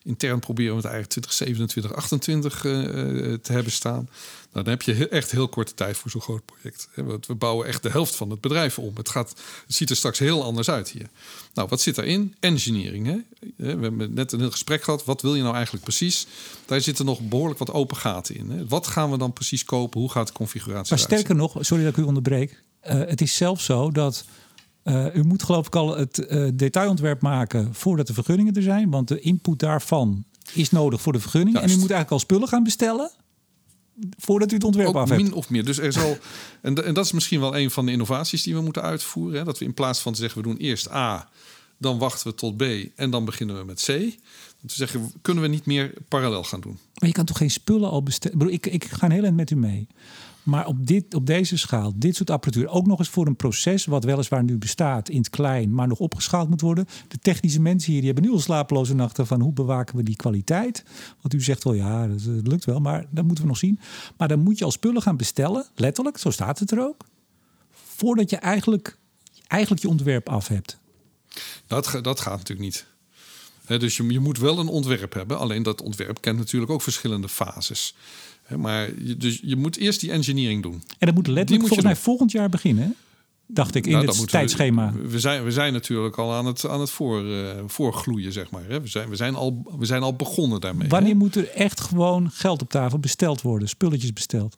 Intern 0.04 0.40
proberen 0.40 0.76
we 0.76 0.82
het 0.82 0.92
eigenlijk 0.92 1.12
2027, 1.12 1.92
2028 1.92 2.64
uh, 2.64 3.34
te 3.34 3.52
hebben 3.52 3.72
staan. 3.72 4.10
Nou, 4.52 4.66
dan 4.66 4.74
heb 4.74 4.82
je 4.82 5.08
echt 5.08 5.32
heel 5.32 5.48
korte 5.48 5.74
tijd 5.74 5.98
voor 5.98 6.12
zo'n 6.12 6.22
groot 6.22 6.46
project. 6.46 6.90
We 7.28 7.36
bouwen 7.36 7.68
echt 7.68 7.84
de 7.84 7.90
helft 7.90 8.16
van 8.16 8.30
het 8.30 8.42
bedrijf 8.42 8.80
om. 8.80 8.96
Het, 8.96 9.10
gaat, 9.10 9.30
het 9.66 9.76
ziet 9.76 9.90
er 9.90 9.96
straks 9.96 10.20
heel 10.20 10.44
anders 10.44 10.70
uit 10.70 10.90
hier. 10.90 11.10
Nou, 11.54 11.68
wat 11.68 11.82
zit 11.82 11.96
daarin? 11.96 12.36
Engineering. 12.40 13.06
Hè? 13.06 13.18
We 13.56 13.68
hebben 13.68 14.14
net 14.14 14.32
een 14.32 14.40
heel 14.40 14.52
gesprek 14.52 14.84
gehad. 14.84 15.06
Wat 15.06 15.22
wil 15.22 15.36
je 15.36 15.42
nou 15.42 15.54
eigenlijk 15.54 15.84
precies? 15.84 16.28
Daar 16.66 16.82
zitten 16.82 17.06
nog 17.06 17.20
behoorlijk 17.20 17.60
wat 17.60 17.72
open 17.72 17.98
gaten 17.98 18.36
in. 18.36 18.50
Hè? 18.50 18.68
Wat 18.68 18.88
gaan 18.88 19.12
we 19.12 19.18
dan 19.18 19.34
precies 19.34 19.64
kopen? 19.64 20.00
Hoe 20.00 20.12
gaat 20.12 20.28
de 20.28 20.34
configuratie 20.34 20.90
Maar 20.90 21.06
sterker 21.06 21.36
nog, 21.36 21.56
sorry 21.60 21.84
dat 21.84 21.98
ik 21.98 22.04
u 22.04 22.08
onderbreek. 22.08 22.62
Uh, 22.88 22.92
het 22.92 23.22
is 23.22 23.36
zelfs 23.36 23.66
zo 23.66 23.92
dat 23.92 24.26
uh, 24.84 25.16
u 25.16 25.24
moet 25.24 25.44
geloof 25.44 25.68
ik 25.68 25.76
al 25.76 25.98
het 25.98 26.28
uh, 26.30 26.50
detailontwerp 26.54 27.22
maken 27.22 27.74
voordat 27.74 28.08
de 28.08 28.14
vergunningen 28.14 28.54
er 28.54 28.62
zijn. 28.62 28.90
Want 28.90 29.08
de 29.08 29.20
input 29.20 29.60
daarvan 29.60 30.24
is 30.54 30.72
nodig 30.72 31.02
voor 31.02 31.14
de 31.14 31.20
vergunning. 31.20 31.56
En 31.56 31.70
u 31.70 31.72
moet 31.72 31.80
eigenlijk 31.80 32.12
al 32.12 32.20
spullen 32.20 32.48
gaan 32.48 32.64
bestellen 32.64 33.12
voordat 34.18 34.52
u 34.52 34.54
het 34.54 34.64
ontwerp 34.64 34.96
af 34.96 35.10
hebt. 35.10 35.22
Min 35.22 35.34
of 35.34 35.50
meer. 35.50 35.66
Dus 35.66 35.78
er 35.78 35.94
zal, 35.94 36.18
en, 36.62 36.86
en 36.86 36.94
dat 36.94 37.06
is 37.06 37.12
misschien 37.12 37.40
wel 37.40 37.58
een 37.58 37.72
van 37.72 37.86
de 37.86 37.92
innovaties 37.92 38.44
die 38.44 38.56
we 38.56 38.62
moeten 38.62 38.82
uitvoeren. 38.82 39.38
Hè? 39.38 39.46
Dat 39.46 39.58
we 39.58 39.66
in 39.66 39.74
plaats 39.74 40.00
van 40.00 40.14
te 40.14 40.20
zeggen 40.20 40.42
we 40.42 40.48
doen 40.48 40.58
eerst 40.58 40.92
A, 40.92 41.30
dan 41.78 41.98
wachten 41.98 42.28
we 42.28 42.36
tot 42.36 42.58
B 42.58 42.64
en 42.96 43.10
dan 43.10 43.26
beginnen 43.26 43.58
we 43.58 43.64
met 43.64 43.84
C. 43.86 43.88
Dat 44.62 44.72
we 44.72 44.78
zeggen, 44.78 45.12
kunnen 45.22 45.44
we 45.44 45.50
niet 45.50 45.66
meer 45.66 45.94
parallel 46.08 46.44
gaan 46.44 46.62
doen. 46.62 46.78
Maar 46.94 47.10
je 47.10 47.16
kan 47.16 47.26
toch 47.26 47.38
geen 47.38 47.52
spullen 47.52 47.90
al 47.90 48.04
bestellen? 48.04 48.50
Ik, 48.50 48.66
ik 48.66 48.86
ga 48.86 49.06
een 49.06 49.12
heel 49.12 49.24
eind 49.24 49.36
met 49.36 49.52
u 49.52 49.56
mee. 49.56 49.88
Maar 50.44 50.68
op, 50.68 50.88
dit, 50.88 51.14
op 51.14 51.26
deze 51.26 51.58
schaal, 51.58 51.94
dit 51.96 52.16
soort 52.16 52.30
apparatuur, 52.30 52.68
ook 52.68 52.86
nog 52.86 53.00
eens 53.00 53.10
voor 53.10 53.28
een 53.28 53.36
proces 53.36 53.86
wat 53.86 54.04
weliswaar 54.04 54.44
nu 54.44 54.58
bestaat 54.58 55.10
in 55.10 55.18
het 55.18 55.30
klein, 55.30 55.74
maar 55.74 55.88
nog 55.88 56.00
opgeschaald 56.00 56.50
moet 56.50 56.62
worden. 56.62 56.86
De 57.08 57.20
technische 57.20 57.62
mensen 57.62 57.92
hier 57.92 58.02
die 58.02 58.12
hebben 58.12 58.30
nu 58.30 58.36
al 58.36 58.42
slapeloze 58.42 58.96
nachten 58.96 59.28
van 59.28 59.42
hoe 59.42 59.54
bewaken 59.54 59.96
we 59.96 60.04
die 60.04 60.16
kwaliteit. 60.16 60.84
Want 61.22 61.34
u 61.34 61.42
zegt 61.42 61.64
wel 61.64 61.74
ja, 61.74 62.08
dat, 62.08 62.22
lukt 62.24 62.66
wel, 62.66 62.80
maar 62.80 63.06
dat 63.10 63.26
moeten 63.26 63.44
we 63.44 63.50
nog 63.50 63.60
zien. 63.60 63.80
Maar 64.18 64.28
dan 64.28 64.40
moet 64.40 64.58
je 64.58 64.66
al 64.66 64.72
spullen 64.72 65.02
gaan 65.02 65.18
bestellen, 65.18 65.68
letterlijk, 65.76 66.18
zo 66.18 66.30
staat 66.30 66.60
het 66.60 66.72
er 66.72 66.82
ook, 66.82 67.06
voordat 67.72 68.30
je 68.30 68.38
eigenlijk, 68.38 68.98
eigenlijk 69.48 69.82
je 69.82 69.90
ontwerp 69.90 70.30
af 70.30 70.48
hebt. 70.48 70.80
Dat, 71.68 72.00
dat 72.02 72.20
gaat 72.20 72.38
natuurlijk 72.38 72.60
niet. 72.60 72.86
dus 73.80 73.98
je, 73.98 74.12
je 74.12 74.20
moet 74.20 74.38
wel 74.38 74.60
een 74.60 74.68
ontwerp 74.68 75.14
hebben. 75.14 75.40
Alleen 75.40 75.64
dat 75.64 75.82
ontwerp 75.82 76.22
kent 76.22 76.38
natuurlijk 76.38 76.72
ook 76.72 76.82
verschillende 76.82 77.30
fases. 77.30 77.96
Maar 78.58 78.90
je, 79.04 79.18
dus 79.18 79.40
je 79.44 79.56
moet 79.56 79.78
eerst 79.78 80.00
die 80.00 80.12
engineering 80.12 80.64
doen. 80.64 80.84
En 80.98 81.06
dat 81.06 81.16
moet 81.16 81.28
letterlijk 81.28 81.68
volgens 81.68 81.88
mij 81.88 81.96
volgend 81.96 82.32
jaar 82.32 82.50
beginnen. 82.50 82.96
Dacht 83.52 83.76
ik 83.76 83.86
in 83.86 83.92
nou, 83.92 84.06
het 84.06 84.30
tijdschema. 84.30 84.94
We, 84.94 85.08
we, 85.08 85.20
zijn, 85.20 85.44
we 85.44 85.52
zijn 85.52 85.74
natuurlijk 85.74 86.18
al 86.18 86.34
aan 86.34 86.46
het, 86.46 86.68
aan 86.68 86.80
het 86.80 86.90
voor, 86.90 87.24
uh, 87.24 87.50
voorgloeien, 87.68 88.32
zeg 88.32 88.52
maar. 88.52 88.68
We 88.68 88.82
zijn, 88.84 89.10
we, 89.10 89.16
zijn 89.16 89.36
al, 89.36 89.66
we 89.78 89.86
zijn 89.86 90.02
al 90.02 90.16
begonnen 90.16 90.62
daarmee. 90.62 90.88
Wanneer 90.88 91.16
moet 91.16 91.36
er 91.36 91.50
echt 91.50 91.82
gewoon 91.82 92.32
geld 92.32 92.62
op 92.62 92.70
tafel 92.70 93.00
besteld 93.00 93.42
worden? 93.42 93.70
Spulletjes 93.70 94.14
besteld? 94.14 94.56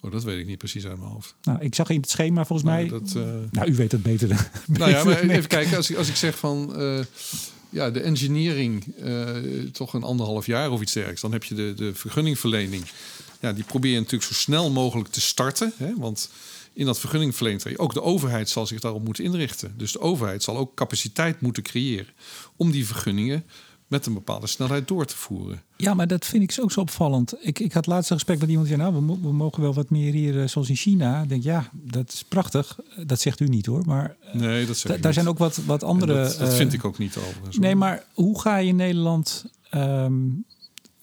Oh, 0.00 0.12
dat 0.12 0.24
weet 0.24 0.38
ik 0.38 0.46
niet 0.46 0.58
precies 0.58 0.86
uit 0.86 0.98
mijn 0.98 1.10
hoofd. 1.10 1.34
Nou, 1.42 1.60
ik 1.60 1.74
zag 1.74 1.90
in 1.90 2.00
het 2.00 2.10
schema 2.10 2.44
volgens 2.44 2.68
nou, 2.68 2.80
mij. 2.80 2.98
Dat, 2.98 3.14
uh... 3.16 3.22
Nou, 3.50 3.70
u 3.70 3.74
weet 3.74 3.92
het 3.92 4.02
beter. 4.02 4.28
Dan, 4.28 4.38
nou 4.66 4.90
ja, 4.90 5.04
maar 5.04 5.20
even 5.28 5.48
kijken. 5.48 5.76
Als 5.76 5.90
ik, 5.90 5.96
als 5.96 6.08
ik 6.08 6.16
zeg 6.16 6.38
van. 6.38 6.72
Uh, 6.76 6.98
ja, 7.68 7.90
de 7.90 8.00
engineering 8.00 8.84
toch 9.72 9.94
een 9.94 10.02
anderhalf 10.02 10.46
jaar 10.46 10.70
of 10.70 10.80
iets 10.80 10.92
dergelijks. 10.92 11.22
Dan 11.22 11.32
heb 11.32 11.44
je 11.44 11.54
de, 11.54 11.74
de 11.76 11.94
vergunningverlening 11.94 12.84
ja, 13.42 13.52
die 13.52 13.64
probeer 13.64 13.92
je 13.92 13.98
natuurlijk 13.98 14.24
zo 14.24 14.34
snel 14.34 14.70
mogelijk 14.70 15.08
te 15.08 15.20
starten. 15.20 15.72
Hè, 15.76 15.96
want 15.96 16.30
in 16.72 16.86
dat 16.86 16.98
vergunningverlening, 16.98 17.78
ook 17.78 17.94
de 17.94 18.02
overheid 18.02 18.48
zal 18.48 18.66
zich 18.66 18.80
daarop 18.80 19.04
moeten 19.04 19.24
inrichten. 19.24 19.74
Dus 19.76 19.92
de 19.92 20.00
overheid 20.00 20.42
zal 20.42 20.56
ook 20.56 20.74
capaciteit 20.74 21.40
moeten 21.40 21.62
creëren 21.62 22.14
om 22.56 22.70
die 22.70 22.86
vergunningen 22.86 23.44
met 23.86 24.06
een 24.06 24.14
bepaalde 24.14 24.46
snelheid 24.46 24.88
door 24.88 25.04
te 25.04 25.16
voeren. 25.16 25.62
Ja, 25.76 25.94
maar 25.94 26.06
dat 26.06 26.26
vind 26.26 26.42
ik 26.42 26.62
ook 26.62 26.72
zo 26.72 26.80
opvallend. 26.80 27.34
Ik, 27.40 27.58
ik 27.58 27.72
had 27.72 27.86
laatst 27.86 28.10
een 28.10 28.16
gesprek 28.16 28.38
met 28.40 28.48
iemand 28.48 28.68
die 28.68 28.76
zei, 28.76 28.90
nou, 28.90 29.06
we, 29.06 29.18
we 29.22 29.32
mogen 29.32 29.62
wel 29.62 29.74
wat 29.74 29.90
meer 29.90 30.12
hier, 30.12 30.40
eh, 30.40 30.48
zoals 30.48 30.68
in 30.68 30.76
China. 30.76 31.22
Ik 31.22 31.28
denk, 31.28 31.42
ja, 31.42 31.70
dat 31.72 32.12
is 32.12 32.24
prachtig. 32.24 32.78
Dat 33.06 33.20
zegt 33.20 33.40
u 33.40 33.46
niet 33.46 33.66
hoor, 33.66 33.82
maar 33.86 34.16
eh, 34.20 34.34
nee, 34.34 34.66
dat 34.66 34.76
zeg 34.76 35.00
daar 35.00 35.12
zijn 35.12 35.28
ook 35.28 35.38
wat, 35.38 35.56
wat 35.56 35.82
andere... 35.82 36.14
dat, 36.14 36.36
dat 36.38 36.54
vind 36.54 36.72
ik 36.72 36.84
ook 36.84 36.98
niet 36.98 37.16
over. 37.16 37.60
Nee, 37.60 37.74
maar 37.74 38.04
hoe 38.14 38.40
ga 38.40 38.56
je 38.56 38.68
in 38.68 38.76
Nederland... 38.76 39.44
Ehm, 39.70 40.22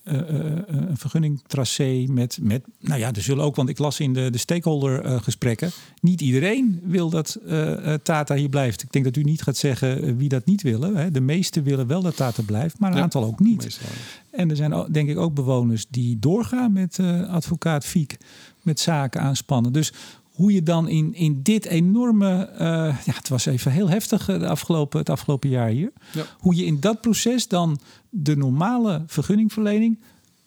een 0.09 0.97
vergunningtracé 0.97 2.05
met, 2.07 2.37
met, 2.41 2.63
nou 2.79 2.99
ja, 2.99 3.11
er 3.13 3.21
zullen 3.21 3.43
ook, 3.43 3.55
want 3.55 3.69
ik 3.69 3.77
las 3.77 3.99
in 3.99 4.13
de, 4.13 4.29
de 4.29 4.37
stakeholder 4.37 5.21
gesprekken, 5.21 5.71
niet 6.01 6.21
iedereen 6.21 6.81
wil 6.83 7.09
dat 7.09 7.39
Tata 8.03 8.35
hier 8.35 8.49
blijft. 8.49 8.83
Ik 8.83 8.91
denk 8.91 9.05
dat 9.05 9.15
u 9.15 9.23
niet 9.23 9.41
gaat 9.41 9.57
zeggen 9.57 10.17
wie 10.17 10.29
dat 10.29 10.45
niet 10.45 10.61
willen. 10.61 10.95
Hè. 10.95 11.11
De 11.11 11.21
meesten 11.21 11.63
willen 11.63 11.87
wel 11.87 12.01
dat 12.01 12.15
Tata 12.15 12.41
blijft, 12.41 12.79
maar 12.79 12.91
een 12.91 13.01
aantal 13.01 13.23
ook 13.23 13.39
niet. 13.39 13.79
En 14.31 14.49
er 14.49 14.55
zijn 14.55 14.87
denk 14.91 15.09
ik 15.09 15.17
ook 15.17 15.33
bewoners 15.33 15.85
die 15.89 16.19
doorgaan 16.19 16.73
met 16.73 16.99
advocaat 17.29 17.85
Fiek 17.85 18.17
met 18.61 18.79
zaken 18.79 19.21
aanspannen. 19.21 19.73
Dus 19.73 19.93
hoe 20.29 20.53
je 20.53 20.63
dan 20.63 20.87
in, 20.87 21.13
in 21.13 21.43
dit 21.43 21.65
enorme. 21.65 22.49
ja, 23.05 23.13
het 23.13 23.29
was 23.29 23.45
even 23.45 23.71
heel 23.71 23.89
heftig 23.89 24.25
de 24.25 24.47
afgelopen, 24.47 24.99
het 24.99 25.09
afgelopen 25.09 25.49
jaar 25.49 25.69
hier. 25.69 25.91
Ja. 26.13 26.25
Hoe 26.37 26.55
je 26.55 26.65
in 26.65 26.79
dat 26.79 27.01
proces 27.01 27.47
dan 27.47 27.79
de 28.09 28.37
normale 28.37 29.03
vergunningverlening 29.07 29.99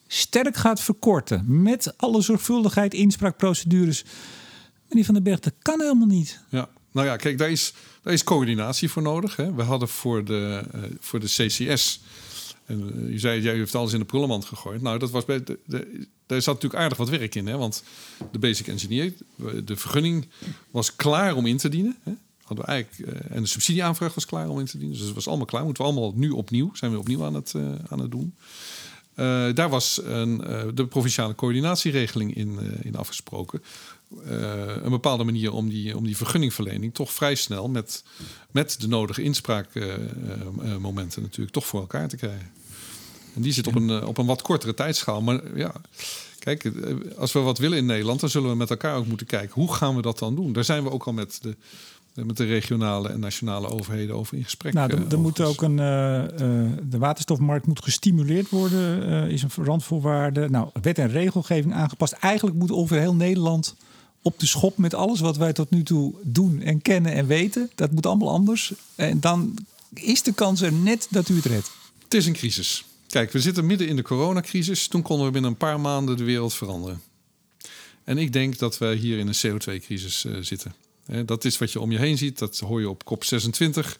sterk 0.07 0.57
gaat 0.57 0.81
verkorten. 0.81 1.63
Met 1.63 1.95
alle 1.97 2.21
zorgvuldigheid, 2.21 2.95
inspraakprocedures. 2.95 4.05
Meneer 4.89 5.05
Van 5.05 5.15
den 5.15 5.23
Berg, 5.23 5.41
dat 5.41 5.55
kan 5.59 5.81
helemaal 5.81 6.07
niet. 6.07 6.41
Ja, 6.49 6.69
nou 6.93 7.07
ja, 7.07 7.17
kijk, 7.17 7.39
daar 7.39 7.51
is, 7.51 7.75
daar 8.03 8.13
is 8.13 8.25
coördinatie 8.25 8.91
voor 8.91 9.03
nodig. 9.03 9.37
Hè. 9.37 9.55
We 9.55 9.63
hadden 9.63 9.89
voor 9.89 10.25
de, 10.25 10.65
uh, 10.75 10.83
voor 11.01 11.21
de 11.21 11.27
CCS 11.27 12.01
En 12.67 12.93
uh, 12.97 13.11
je 13.13 13.19
zei, 13.19 13.41
jij 13.41 13.55
heeft 13.55 13.75
alles 13.75 13.93
in 13.93 13.99
de 13.99 14.05
prullenmand 14.05 14.45
gegooid. 14.45 14.83
Nou, 14.83 14.99
dat 14.99 15.11
was 15.11 15.25
bij 15.25 15.43
de, 15.45 15.59
daar 16.27 16.43
zat 16.43 16.55
natuurlijk 16.55 16.83
aardig 16.83 16.99
wat 16.99 17.09
werk 17.09 17.35
in. 17.35 17.47
Hè? 17.47 17.57
Want 17.57 17.85
de 18.33 18.39
basic 18.39 18.67
engineer, 18.67 19.13
de 19.65 19.77
vergunning 19.77 20.29
was 20.71 20.97
klaar 20.97 21.35
om 21.35 21.47
in 21.47 21.57
te 21.57 21.69
dienen. 21.69 21.97
Hè? 22.03 22.13
Hadden 22.57 22.75
eigenlijk, 22.75 23.15
uh, 23.15 23.21
en 23.37 23.43
de 23.43 23.49
subsidieaanvraag 23.49 24.15
was 24.15 24.27
klaar 24.27 24.49
om 24.49 24.59
in 24.59 24.67
te 24.67 24.79
dienen. 24.79 24.97
Dus 24.97 25.07
het 25.07 25.15
was 25.15 25.29
allemaal 25.29 25.47
klaar. 25.47 25.65
Moeten 25.65 25.85
we 25.85 25.91
allemaal 25.91 26.13
nu 26.17 26.31
opnieuw, 26.31 26.71
zijn 26.75 26.93
we 26.93 26.99
opnieuw 26.99 27.25
aan 27.25 27.35
het, 27.35 27.53
uh, 27.57 27.63
aan 27.89 27.99
het 27.99 28.11
doen. 28.11 28.35
Uh, 29.17 29.55
daar 29.55 29.69
was 29.69 30.01
een, 30.05 30.39
de 30.75 30.87
provinciale 30.87 31.35
coördinatieregeling 31.35 32.35
in, 32.35 32.59
in 32.83 32.97
afgesproken. 32.97 33.63
een 34.83 34.91
bepaalde 34.91 35.25
manier 35.25 35.53
om 35.53 35.69
die, 35.69 35.97
om 35.97 36.05
die 36.05 36.17
vergunningverlening 36.17 36.95
toch 36.95 37.13
vrij 37.13 37.35
snel 37.35 37.69
met, 37.69 38.05
met 38.51 38.81
de 38.81 38.89
nodige 38.89 39.23
inspraakmomenten 39.23 41.23
natuurlijk 41.23 41.53
toch 41.53 41.67
voor 41.67 41.81
elkaar 41.81 42.09
te 42.09 42.17
krijgen. 42.17 42.51
En 43.35 43.43
die 43.43 43.53
zit 43.53 43.67
op 43.67 43.75
een, 43.75 44.05
op 44.05 44.19
een 44.19 44.27
wat 44.27 44.43
kortere 44.43 44.75
tijdschaal. 44.75 45.21
Maar 45.21 45.59
ja, 45.59 45.73
kijk, 46.39 46.73
als 47.17 47.33
we 47.33 47.39
wat 47.39 47.59
willen 47.59 47.79
in 47.79 47.87
Nederland, 47.87 48.21
dan 48.21 48.29
zullen 48.29 48.51
we 48.51 48.57
met 48.57 48.71
elkaar 48.71 48.97
ook 48.97 49.07
moeten 49.07 49.27
kijken 49.27 49.55
hoe 49.55 49.75
gaan 49.75 49.97
we 49.97 50.03
dat 50.03 50.19
dan 50.19 50.35
doen. 50.35 50.53
Daar 50.53 50.65
zijn 50.65 50.83
we 50.83 50.91
ook 50.91 51.05
al 51.05 51.13
met 51.13 51.39
de 51.43 51.57
met 52.15 52.37
de 52.37 52.45
regionale 52.45 53.09
en 53.09 53.21
nationale 53.21 53.69
overheden 53.69 54.17
over 54.17 54.37
in 54.37 54.45
gesprek. 54.45 54.73
Nou, 54.73 54.93
er, 54.93 55.13
er 55.13 55.21
moet 55.21 55.41
ook 55.41 55.63
een. 55.63 55.79
Uh, 55.79 56.23
uh, 56.23 56.71
de 56.89 56.99
waterstofmarkt 56.99 57.67
moet 57.67 57.83
gestimuleerd 57.83 58.49
worden, 58.49 59.09
uh, 59.09 59.29
is 59.29 59.43
een 59.43 59.65
randvoorwaarde. 59.65 60.49
Nou, 60.49 60.69
wet 60.83 60.99
en 60.99 61.11
regelgeving 61.11 61.75
aangepast. 61.75 62.13
Eigenlijk 62.13 62.57
moet 62.57 62.73
over 62.73 62.99
heel 62.99 63.15
Nederland 63.15 63.77
op 64.23 64.39
de 64.39 64.47
schop 64.47 64.79
met 64.79 64.95
alles 64.95 65.21
wat 65.21 65.37
wij 65.37 65.53
tot 65.53 65.71
nu 65.71 65.83
toe 65.83 66.15
doen 66.23 66.61
en 66.61 66.83
kennen 66.83 67.13
en 67.13 67.27
weten. 67.27 67.71
Dat 67.75 67.91
moet 67.91 68.07
allemaal 68.07 68.31
anders. 68.31 68.73
En 68.95 69.21
dan 69.21 69.55
is 69.95 70.23
de 70.23 70.33
kans 70.33 70.61
er 70.61 70.73
net 70.73 71.07
dat 71.11 71.29
u 71.29 71.37
het 71.37 71.45
redt. 71.45 71.71
Het 72.03 72.15
is 72.15 72.27
een 72.27 72.33
crisis. 72.33 72.85
Kijk, 73.09 73.33
we 73.33 73.41
zitten 73.41 73.67
midden 73.67 73.89
in 73.89 73.97
de 73.97 74.03
coronacrisis. 74.03 74.89
Toen 74.89 75.03
konden 75.03 75.27
we 75.27 75.33
binnen 75.33 75.51
een 75.51 75.57
paar 75.57 75.81
maanden 75.81 76.17
de 76.17 76.25
wereld 76.25 76.55
veranderen. 76.55 77.01
En 78.05 78.19
ik 78.19 78.33
denk 78.33 78.59
dat 78.59 78.79
we 78.79 78.95
hier 78.95 79.19
in 79.19 79.29
een 79.29 79.61
CO2-crisis 79.61 80.27
zitten. 80.41 80.75
Dat 81.25 81.45
is 81.45 81.59
wat 81.59 81.73
je 81.73 81.81
om 81.81 81.93
je 81.93 81.99
heen 81.99 82.19
ziet. 82.19 82.39
Dat 82.39 82.59
hoor 82.59 82.81
je 82.81 82.89
op 82.89 83.05
kop 83.05 83.25
26. 83.25 83.99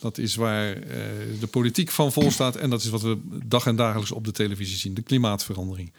Dat 0.00 0.18
is 0.18 0.34
waar 0.34 0.72
eh, 0.76 0.98
de 1.40 1.46
politiek 1.46 1.90
van 1.90 2.12
vol 2.12 2.30
staat. 2.30 2.56
En 2.56 2.70
dat 2.70 2.82
is 2.82 2.88
wat 2.88 3.02
we 3.02 3.18
dag 3.44 3.66
en 3.66 3.76
dagelijks 3.76 4.12
op 4.12 4.24
de 4.24 4.32
televisie 4.32 4.76
zien: 4.76 4.94
de 4.94 5.02
klimaatverandering. 5.02 5.92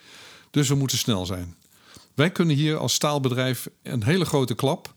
Dus 0.51 0.67
we 0.67 0.75
moeten 0.75 0.97
snel 0.97 1.25
zijn. 1.25 1.55
Wij 2.13 2.31
kunnen 2.31 2.55
hier 2.55 2.77
als 2.77 2.93
staalbedrijf 2.93 3.69
een 3.83 4.03
hele 4.03 4.25
grote 4.25 4.55
klap. 4.55 4.93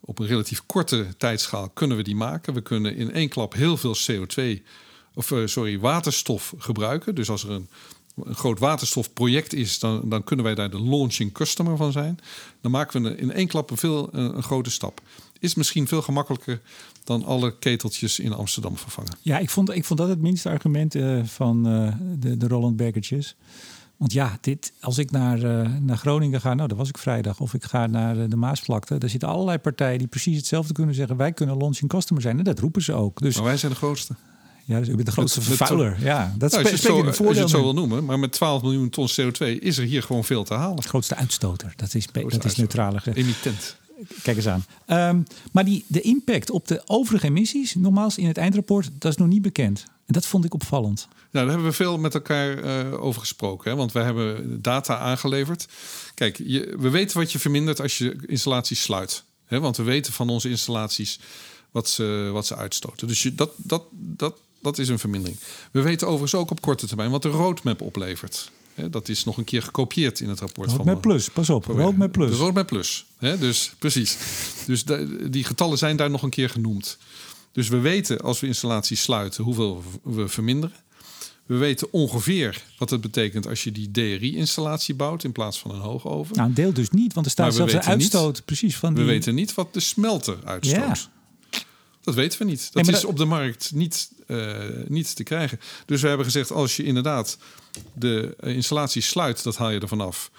Op 0.00 0.18
een 0.18 0.26
relatief 0.26 0.62
korte 0.66 1.06
tijdschaal 1.18 1.68
kunnen 1.68 1.96
we 1.96 2.02
die 2.02 2.16
maken. 2.16 2.54
We 2.54 2.60
kunnen 2.60 2.96
in 2.96 3.12
één 3.12 3.28
klap 3.28 3.52
heel 3.52 3.76
veel 3.76 3.96
CO2 3.96 4.62
of 5.14 5.32
sorry, 5.44 5.78
waterstof 5.78 6.54
gebruiken. 6.58 7.14
Dus 7.14 7.30
als 7.30 7.44
er 7.44 7.50
een 7.50 7.68
een 8.22 8.34
groot 8.34 8.58
waterstofproject 8.58 9.52
is, 9.52 9.78
dan, 9.78 10.08
dan 10.08 10.24
kunnen 10.24 10.44
wij 10.44 10.54
daar 10.54 10.70
de 10.70 10.82
launching 10.82 11.32
customer 11.32 11.76
van 11.76 11.92
zijn. 11.92 12.18
Dan 12.60 12.70
maken 12.70 13.02
we 13.02 13.16
in 13.16 13.32
één 13.32 13.46
klap 13.46 13.70
een, 13.70 13.76
veel, 13.76 14.08
een, 14.12 14.36
een 14.36 14.42
grote 14.42 14.70
stap. 14.70 15.00
Is 15.38 15.54
misschien 15.54 15.88
veel 15.88 16.02
gemakkelijker 16.02 16.60
dan 17.04 17.24
alle 17.24 17.58
keteltjes 17.58 18.18
in 18.18 18.32
Amsterdam 18.32 18.76
vervangen. 18.76 19.16
Ja, 19.20 19.38
ik 19.38 19.50
vond, 19.50 19.70
ik 19.70 19.84
vond 19.84 19.98
dat 19.98 20.08
het 20.08 20.20
minste 20.20 20.48
argument 20.48 20.94
uh, 20.94 21.24
van 21.24 21.68
uh, 21.68 21.92
de, 22.18 22.36
de 22.36 22.48
Roland 22.48 22.76
Bergertjes. 22.76 23.36
Want 23.96 24.12
ja, 24.12 24.38
dit, 24.40 24.72
als 24.80 24.98
ik 24.98 25.10
naar, 25.10 25.38
uh, 25.38 25.70
naar 25.80 25.96
Groningen 25.96 26.40
ga, 26.40 26.54
nou, 26.54 26.68
dat 26.68 26.78
was 26.78 26.88
ik 26.88 26.98
vrijdag, 26.98 27.40
of 27.40 27.54
ik 27.54 27.64
ga 27.64 27.86
naar 27.86 28.28
de 28.28 28.36
Maasvlakte, 28.36 28.98
daar 28.98 29.10
zitten 29.10 29.28
allerlei 29.28 29.58
partijen 29.58 29.98
die 29.98 30.06
precies 30.06 30.36
hetzelfde 30.36 30.72
kunnen 30.72 30.94
zeggen. 30.94 31.16
Wij 31.16 31.32
kunnen 31.32 31.56
launching 31.56 31.90
customer 31.90 32.22
zijn. 32.22 32.38
En 32.38 32.44
dat 32.44 32.58
roepen 32.58 32.82
ze 32.82 32.92
ook. 32.92 33.20
Dus, 33.20 33.34
maar 33.34 33.44
wij 33.44 33.56
zijn 33.56 33.72
de 33.72 33.78
grootste. 33.78 34.14
Ja, 34.64 34.78
dus 34.78 34.88
u 34.88 34.94
bent 34.94 35.06
de 35.06 35.12
grootste 35.12 35.38
met, 35.38 35.48
vervuiler. 35.48 35.90
Met, 35.90 36.00
ja, 36.00 36.34
dat 36.38 36.52
nou, 36.52 36.66
spe, 36.66 36.76
zo, 36.76 36.96
een 36.96 37.14
voordeel. 37.14 37.26
Als 37.26 37.36
je 37.36 37.42
het 37.42 37.50
zo 37.50 37.62
wil 37.62 37.74
noemen, 37.74 38.04
maar 38.04 38.18
met 38.18 38.32
12 38.32 38.62
miljoen 38.62 38.90
ton 38.90 39.08
CO2 39.10 39.58
is 39.58 39.78
er 39.78 39.84
hier 39.84 40.02
gewoon 40.02 40.24
veel 40.24 40.44
te 40.44 40.54
halen. 40.54 40.82
Grootste 40.82 41.14
uitstoter, 41.14 41.72
dat 41.76 41.94
is, 41.94 42.06
dat 42.12 42.44
is 42.44 42.56
neutraler 42.56 43.00
gezegd. 43.00 43.16
Emittent. 43.16 43.76
Kijk 44.22 44.36
eens 44.36 44.48
aan. 44.48 44.64
Um, 45.10 45.24
maar 45.52 45.64
die, 45.64 45.84
de 45.86 46.00
impact 46.00 46.50
op 46.50 46.68
de 46.68 46.82
overige 46.86 47.26
emissies, 47.26 47.74
nogmaals 47.74 48.18
in 48.18 48.26
het 48.26 48.36
eindrapport, 48.36 48.90
dat 48.98 49.12
is 49.12 49.18
nog 49.18 49.28
niet 49.28 49.42
bekend. 49.42 49.84
En 50.06 50.12
dat 50.12 50.26
vond 50.26 50.44
ik 50.44 50.54
opvallend. 50.54 51.08
Nou, 51.08 51.46
daar 51.46 51.54
hebben 51.54 51.66
we 51.66 51.72
veel 51.76 51.98
met 51.98 52.14
elkaar 52.14 52.64
uh, 52.64 53.02
over 53.02 53.20
gesproken. 53.20 53.70
Hè? 53.70 53.76
Want 53.76 53.92
wij 53.92 54.04
hebben 54.04 54.62
data 54.62 54.98
aangeleverd. 54.98 55.68
Kijk, 56.14 56.40
je, 56.44 56.76
we 56.78 56.90
weten 56.90 57.18
wat 57.18 57.32
je 57.32 57.38
vermindert 57.38 57.80
als 57.80 57.98
je 57.98 58.16
installaties 58.26 58.82
sluit. 58.82 59.24
Hè? 59.44 59.60
Want 59.60 59.76
we 59.76 59.82
weten 59.82 60.12
van 60.12 60.28
onze 60.28 60.48
installaties 60.48 61.20
wat 61.70 61.88
ze, 61.88 62.30
wat 62.32 62.46
ze 62.46 62.56
uitstoten. 62.56 63.08
Dus 63.08 63.22
je, 63.22 63.34
dat, 63.34 63.50
dat, 63.56 63.82
dat, 63.92 64.38
dat 64.64 64.78
is 64.78 64.88
een 64.88 64.98
vermindering. 64.98 65.38
We 65.70 65.82
weten 65.82 66.06
overigens 66.06 66.34
ook 66.34 66.50
op 66.50 66.60
korte 66.60 66.86
termijn 66.86 67.10
wat 67.10 67.22
de 67.22 67.28
roadmap 67.28 67.80
oplevert. 67.80 68.50
dat 68.90 69.08
is 69.08 69.24
nog 69.24 69.36
een 69.36 69.44
keer 69.44 69.62
gekopieerd 69.62 70.20
in 70.20 70.28
het 70.28 70.40
rapport 70.40 70.68
roadmap 70.68 70.86
van. 70.86 71.00
Plus, 71.00 71.28
pas 71.28 71.50
op. 71.50 71.64
Roadmap 71.64 72.12
Plus. 72.12 72.30
De 72.30 72.36
roadmap 72.36 72.66
Plus. 72.66 73.06
dus 73.18 73.74
precies. 73.78 74.18
Dus 74.66 74.84
de, 74.84 75.28
die 75.30 75.44
getallen 75.44 75.78
zijn 75.78 75.96
daar 75.96 76.10
nog 76.10 76.22
een 76.22 76.30
keer 76.30 76.50
genoemd. 76.50 76.98
Dus 77.52 77.68
we 77.68 77.78
weten 77.78 78.20
als 78.20 78.40
we 78.40 78.46
installaties 78.46 79.02
sluiten 79.02 79.44
hoeveel 79.44 79.82
we 80.02 80.28
verminderen. 80.28 80.76
We 81.46 81.56
weten 81.56 81.92
ongeveer 81.92 82.62
wat 82.78 82.90
het 82.90 83.00
betekent 83.00 83.46
als 83.46 83.64
je 83.64 83.72
die 83.72 83.90
DRI-installatie 83.90 84.94
bouwt 84.94 85.24
in 85.24 85.32
plaats 85.32 85.58
van 85.58 85.70
een 85.70 85.80
hoogoven. 85.80 86.36
Nou, 86.36 86.48
een 86.48 86.54
deel 86.54 86.72
dus 86.72 86.90
niet, 86.90 87.14
want 87.14 87.26
er 87.26 87.32
staat 87.32 87.54
zelfs 87.54 87.72
een 87.72 87.82
uitstoot 87.82 88.34
niet, 88.34 88.44
precies 88.44 88.76
van 88.76 88.94
die... 88.94 89.04
We 89.04 89.10
weten 89.10 89.34
niet 89.34 89.54
wat 89.54 89.74
de 89.74 89.80
smelter 89.80 90.38
uitstoot. 90.44 90.76
Ja. 90.76 91.12
Dat 92.04 92.14
weten 92.14 92.38
we 92.38 92.44
niet. 92.44 92.72
Dat 92.72 92.84
nee, 92.84 92.94
is 92.94 93.00
dat... 93.00 93.10
op 93.10 93.16
de 93.16 93.24
markt 93.24 93.70
niet, 93.74 94.10
uh, 94.26 94.56
niet 94.86 95.16
te 95.16 95.22
krijgen. 95.22 95.60
Dus 95.86 96.00
we 96.00 96.08
hebben 96.08 96.26
gezegd, 96.26 96.50
als 96.50 96.76
je 96.76 96.84
inderdaad 96.84 97.38
de 97.92 98.36
installatie 98.40 99.02
sluit, 99.02 99.42
dat 99.42 99.56
haal 99.56 99.70
je 99.70 99.80
ervan 99.80 100.00
af. 100.00 100.30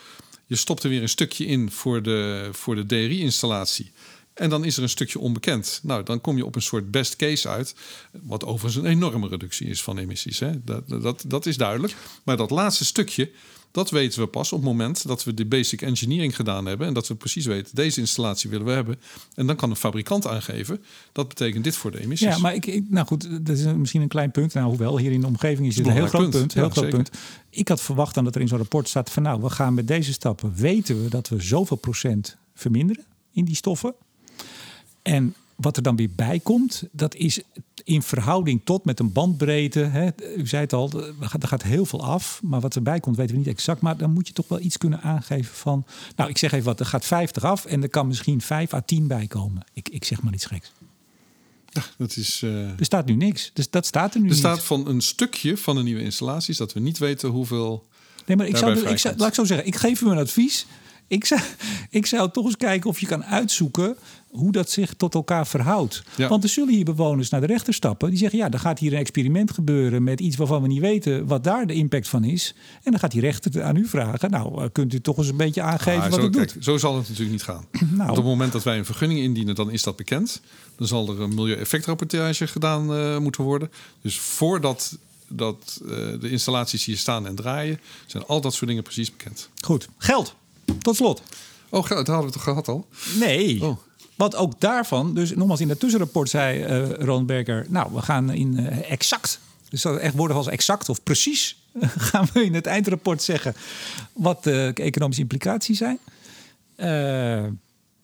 Je 0.47 0.55
stopt 0.55 0.83
er 0.83 0.89
weer 0.89 1.01
een 1.01 1.09
stukje 1.09 1.45
in 1.45 1.71
voor 1.71 2.01
de, 2.01 2.49
voor 2.51 2.75
de 2.75 2.85
DRI-installatie. 2.85 3.91
En 4.35 4.49
dan 4.49 4.63
is 4.63 4.77
er 4.77 4.83
een 4.83 4.89
stukje 4.89 5.19
onbekend. 5.19 5.79
Nou, 5.83 6.03
dan 6.03 6.21
kom 6.21 6.37
je 6.37 6.45
op 6.45 6.55
een 6.55 6.61
soort 6.61 6.91
best 6.91 7.15
case 7.15 7.49
uit. 7.49 7.75
Wat 8.11 8.45
overigens 8.45 8.83
een 8.83 8.91
enorme 8.91 9.27
reductie 9.27 9.67
is 9.67 9.83
van 9.83 9.97
emissies. 9.97 10.39
Hè? 10.39 10.63
Dat, 10.63 10.87
dat, 10.87 11.23
dat 11.27 11.45
is 11.45 11.57
duidelijk. 11.57 11.95
Maar 12.23 12.37
dat 12.37 12.49
laatste 12.49 12.85
stukje, 12.85 13.31
dat 13.71 13.89
weten 13.89 14.19
we 14.19 14.27
pas 14.27 14.51
op 14.51 14.59
het 14.59 14.67
moment 14.67 15.07
dat 15.07 15.23
we 15.23 15.33
de 15.33 15.45
basic 15.45 15.81
engineering 15.81 16.35
gedaan 16.35 16.65
hebben. 16.65 16.87
En 16.87 16.93
dat 16.93 17.07
we 17.07 17.15
precies 17.15 17.45
weten, 17.45 17.75
deze 17.75 17.99
installatie 17.99 18.49
willen 18.49 18.65
we 18.65 18.71
hebben. 18.71 18.99
En 19.35 19.47
dan 19.47 19.55
kan 19.55 19.69
een 19.69 19.75
fabrikant 19.75 20.27
aangeven, 20.27 20.83
dat 21.11 21.27
betekent 21.27 21.63
dit 21.63 21.75
voor 21.75 21.91
de 21.91 22.01
emissies. 22.01 22.27
Ja, 22.27 22.37
maar 22.37 22.53
ik, 22.53 22.65
ik 22.65 22.83
nou 22.89 23.07
goed, 23.07 23.45
dat 23.45 23.57
is 23.57 23.63
misschien 23.63 24.01
een 24.01 24.07
klein 24.07 24.31
punt. 24.31 24.53
Nou, 24.53 24.67
hoewel 24.67 24.97
hier 24.97 25.11
in 25.11 25.21
de 25.21 25.27
omgeving 25.27 25.67
is 25.67 25.75
het 25.75 25.85
een 25.85 25.91
heel 25.91 26.07
groot 26.07 26.21
punt. 26.21 26.33
punt 26.33 26.53
heel 26.53 26.63
ja, 26.63 26.69
groot 26.69 26.89
punt. 26.89 27.09
Ik 27.49 27.67
had 27.67 27.81
verwacht 27.81 28.15
dan 28.15 28.23
dat 28.23 28.35
er 28.35 28.41
in 28.41 28.47
zo'n 28.47 28.57
rapport 28.57 28.89
staat 28.89 29.09
van 29.09 29.23
nou, 29.23 29.41
we 29.41 29.49
gaan 29.49 29.73
met 29.73 29.87
deze 29.87 30.13
stappen, 30.13 30.53
weten 30.55 31.03
we 31.03 31.09
dat 31.09 31.29
we 31.29 31.41
zoveel 31.41 31.77
procent 31.77 32.37
verminderen 32.53 33.05
in 33.31 33.45
die 33.45 33.55
stoffen. 33.55 33.95
En 35.05 35.35
wat 35.55 35.77
er 35.77 35.83
dan 35.83 35.95
weer 35.95 36.09
bij 36.15 36.39
komt, 36.39 36.83
dat 36.91 37.15
is 37.15 37.41
in 37.83 38.01
verhouding 38.01 38.61
tot 38.63 38.85
met 38.85 38.99
een 38.99 39.11
bandbreedte. 39.11 39.79
Hè, 39.79 40.09
u 40.37 40.47
zei 40.47 40.61
het 40.61 40.73
al, 40.73 40.91
er 41.41 41.47
gaat 41.47 41.63
heel 41.63 41.85
veel 41.85 42.03
af. 42.03 42.39
Maar 42.43 42.59
wat 42.59 42.75
erbij 42.75 42.99
komt, 42.99 43.15
weten 43.15 43.31
we 43.31 43.37
niet 43.37 43.49
exact. 43.49 43.81
Maar 43.81 43.97
dan 43.97 44.11
moet 44.11 44.27
je 44.27 44.33
toch 44.33 44.47
wel 44.47 44.59
iets 44.59 44.77
kunnen 44.77 45.01
aangeven 45.01 45.55
van. 45.55 45.85
Nou, 46.15 46.29
ik 46.29 46.37
zeg 46.37 46.51
even 46.51 46.65
wat, 46.65 46.79
er 46.79 46.85
gaat 46.85 47.05
50 47.05 47.43
af 47.43 47.65
en 47.65 47.81
er 47.81 47.89
kan 47.89 48.07
misschien 48.07 48.41
5 48.41 48.73
à 48.73 48.81
10 48.81 49.07
bij 49.07 49.27
komen. 49.27 49.63
Ik, 49.73 49.89
ik 49.89 50.03
zeg 50.03 50.21
maar 50.21 50.33
iets 50.33 50.45
geks. 50.45 50.71
Ja, 51.69 51.83
dat 51.97 52.15
is, 52.15 52.41
uh... 52.41 52.79
Er 52.79 52.85
staat 52.85 53.05
nu 53.05 53.13
niks. 53.13 53.51
Dus 53.53 53.69
dat 53.69 53.85
staat 53.85 54.13
er 54.13 54.19
nu 54.19 54.25
Er 54.25 54.31
niet. 54.31 54.39
staat 54.39 54.63
van 54.63 54.87
een 54.87 55.01
stukje 55.01 55.57
van 55.57 55.75
de 55.75 55.83
nieuwe 55.83 56.01
installaties 56.01 56.57
dat 56.57 56.73
we 56.73 56.79
niet 56.79 56.97
weten 56.97 57.29
hoeveel. 57.29 57.87
Nee, 58.25 58.37
maar 58.37 58.47
ik 58.47 58.57
zou, 58.57 58.79
ik 58.79 58.97
zou, 58.97 59.15
laat 59.17 59.27
ik 59.27 59.33
zo 59.33 59.43
zeggen, 59.43 59.67
ik 59.67 59.75
geef 59.75 60.01
u 60.01 60.09
een 60.09 60.17
advies. 60.17 60.65
Ik 61.07 61.25
zou, 61.25 61.41
ik 61.89 62.05
zou 62.05 62.31
toch 62.31 62.45
eens 62.45 62.57
kijken 62.57 62.89
of 62.89 62.99
je 62.99 63.05
kan 63.05 63.25
uitzoeken 63.25 63.97
hoe 64.35 64.51
dat 64.51 64.69
zich 64.69 64.93
tot 64.93 65.13
elkaar 65.13 65.47
verhoudt. 65.47 66.03
Ja. 66.15 66.27
Want 66.27 66.43
er 66.43 66.49
zullen 66.49 66.73
hier 66.73 66.85
bewoners 66.85 67.29
naar 67.29 67.41
de 67.41 67.47
rechter 67.47 67.73
stappen. 67.73 68.09
Die 68.09 68.17
zeggen, 68.17 68.39
ja, 68.39 68.49
dan 68.49 68.59
gaat 68.59 68.79
hier 68.79 68.93
een 68.93 68.99
experiment 68.99 69.51
gebeuren 69.51 70.03
met 70.03 70.19
iets 70.19 70.35
waarvan 70.35 70.61
we 70.61 70.67
niet 70.67 70.79
weten 70.79 71.27
wat 71.27 71.43
daar 71.43 71.67
de 71.67 71.73
impact 71.73 72.07
van 72.07 72.23
is. 72.23 72.55
En 72.83 72.91
dan 72.91 72.99
gaat 72.99 73.11
die 73.11 73.21
rechter 73.21 73.63
aan 73.63 73.75
u 73.75 73.87
vragen, 73.87 74.31
nou, 74.31 74.61
eh, 74.61 74.69
kunt 74.71 74.93
u 74.93 75.01
toch 75.01 75.17
eens 75.17 75.27
een 75.27 75.37
beetje 75.37 75.61
aangeven 75.61 76.01
ah, 76.01 76.09
wat 76.09 76.19
zo, 76.19 76.25
het 76.25 76.35
kijk, 76.35 76.53
doet? 76.53 76.63
Zo 76.63 76.77
zal 76.77 76.95
het 76.95 77.01
natuurlijk 77.01 77.31
niet 77.31 77.43
gaan. 77.43 77.65
Nou. 77.95 78.09
Op 78.09 78.15
het 78.15 78.25
moment 78.25 78.51
dat 78.51 78.63
wij 78.63 78.77
een 78.77 78.85
vergunning 78.85 79.19
indienen, 79.19 79.55
dan 79.55 79.71
is 79.71 79.83
dat 79.83 79.95
bekend. 79.95 80.41
Dan 80.75 80.87
zal 80.87 81.09
er 81.09 81.21
een 81.21 81.33
milieueffectrapportage 81.33 82.47
gedaan 82.47 82.93
uh, 82.93 83.17
moeten 83.17 83.43
worden. 83.43 83.71
Dus 84.01 84.19
voordat 84.19 84.97
dat, 85.27 85.81
uh, 85.81 85.89
de 86.19 86.29
installaties 86.29 86.85
hier 86.85 86.97
staan 86.97 87.27
en 87.27 87.35
draaien, 87.35 87.79
zijn 88.05 88.25
al 88.25 88.41
dat 88.41 88.53
soort 88.53 88.67
dingen 88.67 88.83
precies 88.83 89.11
bekend. 89.11 89.49
Goed, 89.61 89.87
geld. 89.97 90.35
Tot 90.81 90.95
slot. 90.95 91.21
Oh, 91.69 91.89
dat 91.89 92.07
hadden 92.07 92.25
we 92.25 92.31
toch 92.31 92.43
gehad 92.43 92.67
al? 92.67 92.87
Nee. 93.19 93.63
Oh. 93.63 93.77
Want 94.15 94.35
ook 94.35 94.59
daarvan, 94.59 95.13
dus 95.13 95.35
nogmaals 95.35 95.59
in 95.59 95.69
het 95.69 95.79
tussenrapport 95.79 96.29
zei 96.29 96.81
uh, 96.81 96.89
Ron 96.89 97.25
Berger... 97.25 97.65
nou, 97.69 97.93
we 97.93 98.01
gaan 98.01 98.31
in 98.31 98.59
uh, 98.59 98.91
exact, 98.91 99.39
dus 99.69 99.81
dat 99.81 99.97
echt 99.97 100.15
woorden 100.15 100.37
als 100.37 100.47
exact 100.47 100.89
of 100.89 101.03
precies... 101.03 101.57
gaan 102.09 102.27
we 102.33 102.43
in 102.45 102.53
het 102.53 102.65
eindrapport 102.65 103.23
zeggen 103.23 103.55
wat 104.13 104.43
de 104.43 104.71
economische 104.73 105.21
implicaties 105.21 105.77
zijn. 105.77 105.99
Uh, 106.77 107.51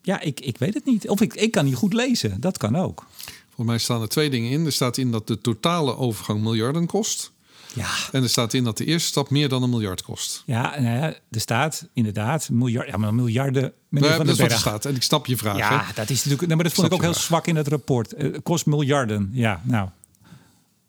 ja, 0.02 0.20
ik, 0.20 0.40
ik 0.40 0.58
weet 0.58 0.74
het 0.74 0.84
niet. 0.84 1.08
Of 1.08 1.20
ik, 1.20 1.34
ik 1.34 1.50
kan 1.50 1.64
niet 1.64 1.74
goed 1.74 1.92
lezen, 1.92 2.40
dat 2.40 2.58
kan 2.58 2.76
ook. 2.76 3.06
Voor 3.54 3.64
mij 3.64 3.78
staan 3.78 4.00
er 4.00 4.08
twee 4.08 4.30
dingen 4.30 4.50
in. 4.50 4.66
Er 4.66 4.72
staat 4.72 4.96
in 4.96 5.10
dat 5.10 5.26
de 5.26 5.40
totale 5.40 5.96
overgang 5.96 6.42
miljarden 6.42 6.86
kost. 6.86 7.32
Ja. 7.74 7.86
En 8.12 8.22
er 8.22 8.28
staat 8.28 8.52
in 8.52 8.64
dat 8.64 8.78
de 8.78 8.84
eerste 8.84 9.08
stap 9.08 9.30
meer 9.30 9.48
dan 9.48 9.62
een 9.62 9.70
miljard 9.70 10.02
kost. 10.02 10.42
Ja, 10.46 10.80
nou 10.80 10.96
ja, 10.96 11.14
er 11.30 11.40
staat 11.40 11.88
inderdaad 11.92 12.48
miljard, 12.50 12.88
ja, 12.88 12.96
maar 12.96 13.14
miljarden. 13.14 13.72
Nou, 13.88 14.06
van 14.14 14.26
dat 14.26 14.38
is 14.38 14.44
er 14.44 14.58
staat. 14.58 14.84
En 14.84 14.94
ik 14.94 15.02
snap 15.02 15.26
je 15.26 15.36
vraag. 15.36 15.56
Ja, 15.56 15.84
hè? 15.84 15.92
dat 15.94 16.10
is 16.10 16.16
natuurlijk. 16.16 16.46
Nee, 16.46 16.56
maar 16.56 16.64
dat 16.64 16.74
vond 16.74 16.86
ik 16.86 16.92
ook 16.92 17.02
heel 17.02 17.12
vraag. 17.12 17.24
zwak 17.24 17.46
in 17.46 17.56
het 17.56 17.68
rapport. 17.68 18.12
Eh, 18.12 18.28
kost 18.42 18.66
miljarden. 18.66 19.30
Ja, 19.32 19.60
nou. 19.64 19.88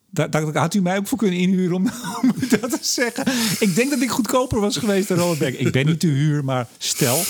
Daar, 0.10 0.30
daar 0.30 0.58
had 0.58 0.74
u 0.74 0.82
mij 0.82 0.98
ook 0.98 1.08
voor 1.08 1.18
kunnen 1.18 1.40
inhuren 1.40 1.76
om, 1.76 1.92
om 2.22 2.34
dat 2.50 2.70
te 2.70 2.78
zeggen. 2.82 3.26
Ik 3.60 3.76
denk 3.76 3.90
dat 3.90 4.02
ik 4.02 4.10
goedkoper 4.10 4.60
was 4.60 4.78
geweest 4.78 5.08
dan 5.08 5.18
Robert 5.18 5.40
Beck. 5.40 5.54
Ik 5.54 5.72
ben 5.72 5.86
niet 5.86 6.00
te 6.00 6.08
huur, 6.08 6.44
maar 6.44 6.68
stel. 6.78 7.24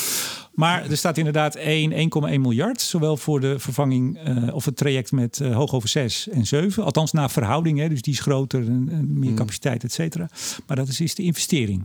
Maar 0.54 0.90
er 0.90 0.96
staat 0.96 1.18
inderdaad 1.18 1.54
1, 1.54 1.92
1,1 1.92 2.40
miljard. 2.40 2.80
Zowel 2.80 3.16
voor 3.16 3.40
de 3.40 3.58
vervanging 3.58 4.18
eh, 4.18 4.54
of 4.54 4.64
het 4.64 4.76
traject 4.76 5.12
met 5.12 5.40
eh 5.40 5.54
hoog 5.54 5.72
over 5.74 5.88
6 5.88 6.28
en 6.28 6.46
7. 6.46 6.84
Althans 6.84 7.12
naar 7.12 7.30
verhouding. 7.30 7.78
Hè, 7.78 7.88
dus 7.88 8.02
die 8.02 8.12
is 8.12 8.20
groter 8.20 8.60
en, 8.66 8.88
en 8.90 9.18
meer 9.18 9.34
capaciteit, 9.34 9.84
et 9.84 9.92
cetera. 9.92 10.28
Maar 10.66 10.76
dat 10.76 10.88
is, 10.88 11.00
is 11.00 11.14
de 11.14 11.22
investering. 11.22 11.84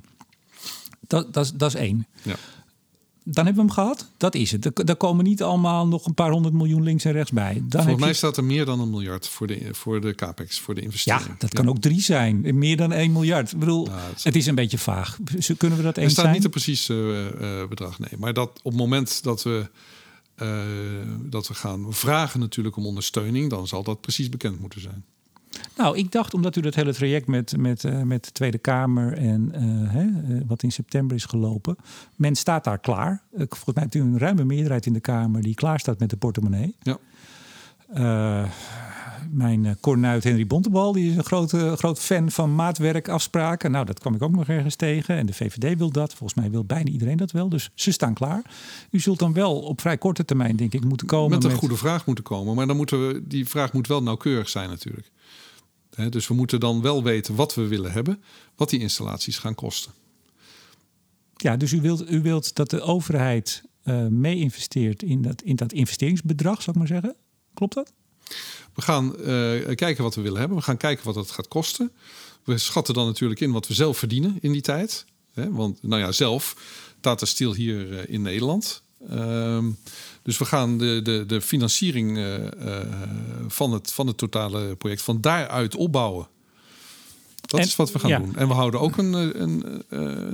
Dat, 1.08 1.34
dat, 1.34 1.46
is- 1.46 1.52
dat 1.52 1.74
is 1.74 1.80
één. 1.80 2.08
Ja. 2.24 2.36
Dan 3.32 3.46
hebben 3.46 3.66
we 3.66 3.74
hem 3.74 3.84
gehad. 3.84 4.12
Dat 4.18 4.36
is 4.36 4.52
het. 4.52 4.66
Er, 4.66 4.86
daar 4.86 4.96
komen 4.96 5.26
niet 5.26 5.44
allemaal 5.44 5.88
nog 5.88 6.06
een 6.06 6.14
paar 6.14 6.32
honderd 6.32 6.54
miljoen 6.54 6.84
links 6.84 7.06
en 7.06 7.12
rechts 7.12 7.32
bij. 7.32 7.54
Dan 7.54 7.82
Volgens 7.82 8.00
mij 8.00 8.10
je, 8.10 8.16
staat 8.16 8.38
er 8.38 8.44
meer 8.44 8.66
dan 8.66 8.80
een 8.80 8.90
miljard 8.90 9.28
voor 9.28 9.48
de, 9.48 9.70
voor 9.72 10.02
de 10.02 10.16
capex, 10.16 10.60
voor 10.60 10.74
de 10.76 10.80
ja, 10.80 10.86
investering. 10.86 11.38
dat 11.38 11.54
kan 11.54 11.70
ook 11.70 11.80
drie 11.80 12.02
zijn. 12.02 12.58
Meer 12.58 12.78
dan 12.78 12.92
1 12.92 13.12
miljard. 13.12 13.52
Ik 13.52 13.60
bedoel, 13.60 13.86
Nou, 13.86 14.00
het 14.24 14.36
is 14.36 14.46
een 14.46 14.56
beetje 14.56 14.78
vaag. 14.78 15.18
Kunnen 15.58 15.78
we 15.78 15.84
dat 15.84 15.98
Er 15.98 16.04
eens 16.04 16.12
staat 16.12 16.24
zijn? 16.24 16.36
niet 16.36 16.44
een 16.44 16.52
precies 16.52 16.90
eh, 16.90 17.28
eh, 17.62 17.70
bedrag, 17.70 18.00
nee. 18.00 18.20
Maar 18.20 18.34
dat 18.34 18.50
op 18.50 18.72
het 18.72 18.82
moment 18.82 19.24
dat 19.24 19.44
we, 19.44 19.70
eh, 20.36 20.58
dat 21.22 21.48
we 21.48 21.54
gaan 21.54 21.86
vragen 21.90 22.40
natuurlijk 22.40 22.76
om 22.76 22.86
ondersteuning... 22.86 23.50
dan 23.50 23.68
zal 23.68 23.84
dat 23.84 24.02
precies 24.02 24.30
bekend 24.30 24.60
moeten 24.60 24.82
zijn. 24.82 25.06
Nou, 25.76 25.98
ik 25.98 26.12
dacht 26.12 26.34
omdat 26.34 26.56
u 26.56 26.62
dat 26.62 26.76
hele 26.76 26.94
traject 26.94 27.28
met, 27.28 27.58
met, 27.58 27.84
eh, 27.84 28.02
met 28.02 28.26
de 28.26 28.32
Tweede 28.32 28.58
Kamer 28.58 29.14
en 29.14 29.52
eh, 29.54 29.62
hè, 29.94 30.02
eh, 30.02 30.42
wat 30.48 30.64
in 30.64 30.72
september 30.72 31.16
is 31.16 31.26
gelopen, 31.26 31.76
men 32.16 32.36
staat 32.36 32.64
daar 32.64 32.80
klaar. 32.80 33.22
Volgens 33.36 33.74
mij 33.74 33.84
hebt 33.84 33.96
u 33.96 34.00
een 34.00 34.18
ruime 34.18 34.44
meerderheid 34.44 34.86
in 34.86 34.94
de 34.94 35.00
Kamer 35.00 35.42
die 35.42 35.56
klaar 35.56 35.80
staat 35.80 36.00
met 36.00 36.10
de 36.10 36.18
portemonnee. 36.18 36.76
Ja. 36.80 36.98
Mijn 39.32 39.78
cornuit 39.80 40.24
Henry 40.24 40.48
Bontebal 40.48 40.92
die 40.92 41.12
is 41.12 41.18
een 41.18 41.24
grote, 41.24 41.74
groot 41.78 42.00
fan 42.00 42.32
van 42.32 42.56
maatwerkafspraken. 42.56 43.72
Nou, 43.72 43.86
dat 43.86 44.00
kwam 44.00 44.16
ik 44.16 44.22
ook 44.22 44.32
nog 44.32 44.48
ergens 44.48 44.76
tegen. 44.76 45.16
En 45.16 45.26
de 45.26 45.34
VVD 45.34 45.78
wil 45.78 45.92
dat. 45.92 46.14
Volgens 46.14 46.40
mij 46.40 46.52
wil 46.52 46.64
bijna 46.64 46.90
iedereen 46.90 47.18
dat 47.18 47.32
wel. 47.32 47.50
Dus 47.50 47.70
ze 47.74 47.92
staan 47.92 48.14
klaar. 48.14 48.42
U 48.92 49.00
zult 49.00 49.20
dan 49.20 49.34
wel 49.34 49.60
op 49.60 49.82
vrij 49.82 49.98
korte 49.98 50.26
termijn, 50.26 50.56
denk 50.56 50.74
ik, 50.74 50.86
moeten 50.86 51.08
komen 51.08 51.30
met 51.30 51.44
een 51.44 51.58
goede 51.58 51.78
vraag 51.78 52.06
moeten 52.06 52.24
komen. 52.24 52.56
Maar 52.56 52.68
dan 52.68 52.76
moeten 52.76 53.08
we, 53.08 53.22
die 53.28 53.48
vraag 53.48 53.74
moet 53.74 53.88
wel 53.88 54.04
nauwkeurig 54.04 54.50
zijn 54.50 54.70
natuurlijk. 54.70 55.12
Dus 56.10 56.28
we 56.28 56.34
moeten 56.34 56.60
dan 56.60 56.82
wel 56.82 57.04
weten 57.04 57.36
wat 57.36 57.56
we 57.56 57.68
willen 57.68 57.92
hebben, 57.92 58.24
wat 58.56 58.70
die 58.70 58.80
installaties 58.80 59.38
gaan 59.38 59.56
kosten. 59.56 59.92
Ja, 61.36 61.58
dus 61.58 61.72
u 61.72 61.82
wilt, 61.82 62.12
u 62.12 62.22
wilt 62.22 62.56
dat 62.56 62.70
de 62.70 62.82
overheid 62.82 63.64
eh, 63.84 64.08
mee 64.08 64.36
investeert 64.36 65.04
in 65.04 65.22
dat, 65.22 65.42
in 65.42 65.56
dat 65.56 65.74
investeringsbedrag, 65.74 66.62
zal 66.62 66.74
ik 66.74 66.80
maar 66.80 66.88
zeggen. 66.88 67.16
Klopt 67.54 67.74
dat? 67.74 67.94
We 68.74 68.82
gaan 68.82 69.18
eh, 69.18 69.76
kijken 69.76 70.04
wat 70.04 70.16
we 70.16 70.22
willen 70.22 70.40
hebben. 70.40 70.58
We 70.58 70.64
gaan 70.64 70.78
kijken 70.78 71.06
wat 71.06 71.16
het 71.16 71.32
gaat 71.32 71.48
kosten. 71.48 71.92
We 72.44 72.58
schatten 72.58 72.94
dan 72.94 73.06
natuurlijk 73.06 73.40
in 73.40 73.52
wat 73.52 73.68
we 73.68 73.74
zelf 73.74 73.98
verdienen 73.98 74.38
in 74.42 74.52
die 74.52 74.62
tijd. 74.62 75.06
Hè, 75.34 75.52
want, 75.52 75.84
nou 75.84 76.02
ja, 76.02 76.12
zelf, 76.12 76.56
Tata 77.00 77.26
Steel 77.26 77.54
hier 77.54 78.00
eh, 78.00 78.14
in 78.14 78.22
Nederland. 78.22 78.84
Ehm, 79.10 79.70
dus 80.30 80.38
we 80.38 80.46
gaan 80.46 80.78
de, 80.78 81.00
de, 81.04 81.24
de 81.28 81.42
financiering 81.42 82.18
eh, 82.18 82.46
eh, 82.46 82.88
van, 83.48 83.72
het, 83.74 83.92
van 83.92 84.08
het 84.08 84.18
totale 84.18 84.76
project 84.76 85.02
van 85.02 85.22
daaruit 85.22 85.76
opbouwen. 85.76 86.28
Dat 87.42 87.60
En- 87.60 87.66
is 87.66 87.76
wat 87.76 87.92
we 87.92 88.00
gaan 88.00 88.10
ja. 88.10 88.20
doen. 88.20 88.36
En 88.36 88.48
we 88.48 88.54
houden 88.54 88.80
ook 88.80 88.98
een, 88.98 89.14
eh, 89.14 89.42
een, 89.42 89.84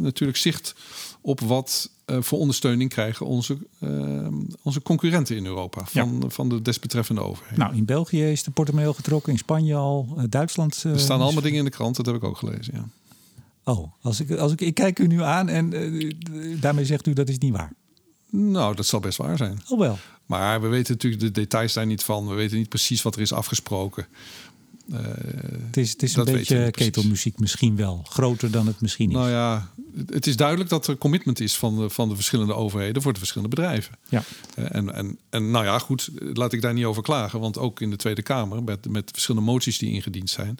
natuurlijk 0.01 0.37
zicht 0.37 0.75
op 1.21 1.39
wat 1.39 1.89
voor 2.05 2.39
ondersteuning 2.39 2.89
krijgen 2.89 3.25
onze, 3.25 3.57
onze 4.61 4.81
concurrenten 4.81 5.35
in 5.35 5.45
Europa 5.45 5.85
van, 5.85 6.23
van 6.27 6.49
de 6.49 6.61
desbetreffende 6.61 7.21
overheid. 7.21 7.57
Nou, 7.57 7.75
in 7.75 7.85
België 7.85 8.23
is 8.23 8.43
de 8.43 8.51
portemonnee 8.51 8.89
al 8.89 8.95
getrokken, 8.95 9.31
in 9.31 9.37
Spanje 9.37 9.75
al, 9.75 10.17
Duitsland. 10.29 10.83
Er 10.83 10.99
staan 10.99 11.21
allemaal 11.21 11.41
dingen 11.41 11.57
in 11.57 11.65
de 11.65 11.71
krant, 11.71 11.95
dat 11.95 12.05
heb 12.05 12.15
ik 12.15 12.23
ook 12.23 12.37
gelezen. 12.37 12.73
Ja. 12.73 12.87
Oh, 13.73 13.91
als 14.01 14.19
ik, 14.19 14.31
als 14.31 14.51
ik, 14.51 14.61
ik 14.61 14.73
kijk 14.73 14.99
u 14.99 15.07
nu 15.07 15.21
aan 15.21 15.49
en 15.49 15.73
daarmee 16.59 16.85
zegt 16.85 17.07
u 17.07 17.13
dat 17.13 17.29
is 17.29 17.37
niet 17.37 17.53
waar. 17.53 17.73
Nou, 18.35 18.75
dat 18.75 18.85
zal 18.85 18.99
best 18.99 19.17
waar 19.17 19.37
zijn. 19.37 19.61
Oh 19.69 19.79
wel. 19.79 19.97
Maar 20.25 20.61
we 20.61 20.67
weten 20.67 20.93
natuurlijk 20.93 21.21
de 21.21 21.31
details 21.31 21.73
daar 21.73 21.85
niet 21.85 22.03
van. 22.03 22.27
We 22.27 22.33
weten 22.33 22.57
niet 22.57 22.69
precies 22.69 23.01
wat 23.01 23.15
er 23.15 23.21
is 23.21 23.33
afgesproken. 23.33 24.07
Eh, 24.91 24.99
Het 25.65 25.77
is, 25.77 25.91
het 25.91 26.03
is 26.03 26.15
een 26.15 26.25
beetje 26.25 26.71
ketelmuziek 26.71 27.39
misschien 27.39 27.75
wel. 27.75 28.05
Groter 28.09 28.51
dan 28.51 28.67
het 28.67 28.81
misschien 28.81 29.09
is. 29.09 29.15
nou 29.15 29.29
ja, 29.29 29.69
het 30.09 30.27
is 30.27 30.35
duidelijk 30.35 30.69
dat 30.69 30.87
er 30.87 30.97
commitment 30.97 31.39
is 31.39 31.55
van 31.57 31.77
de, 31.77 31.89
van 31.89 32.09
de 32.09 32.15
verschillende 32.15 32.53
overheden 32.53 33.01
voor 33.01 33.13
de 33.13 33.19
verschillende 33.19 33.55
bedrijven. 33.55 33.95
ja. 34.09 34.23
Eh, 34.55 34.75
En, 34.75 34.93
en, 34.93 35.17
en 35.29 35.51
nou 35.51 35.65
ja, 35.65 35.79
goed, 35.79 36.09
laat 36.33 36.53
ik 36.53 36.61
daar 36.61 36.73
niet 36.73 36.85
over 36.85 37.03
klagen. 37.03 37.39
Want 37.39 37.57
ook 37.57 37.81
in 37.81 37.89
de 37.89 37.95
Tweede 37.95 38.21
Kamer, 38.21 38.63
met, 38.63 38.89
met 38.89 39.09
verschillende 39.11 39.51
moties 39.51 39.77
die 39.77 39.91
ingediend 39.91 40.29
zijn, 40.29 40.57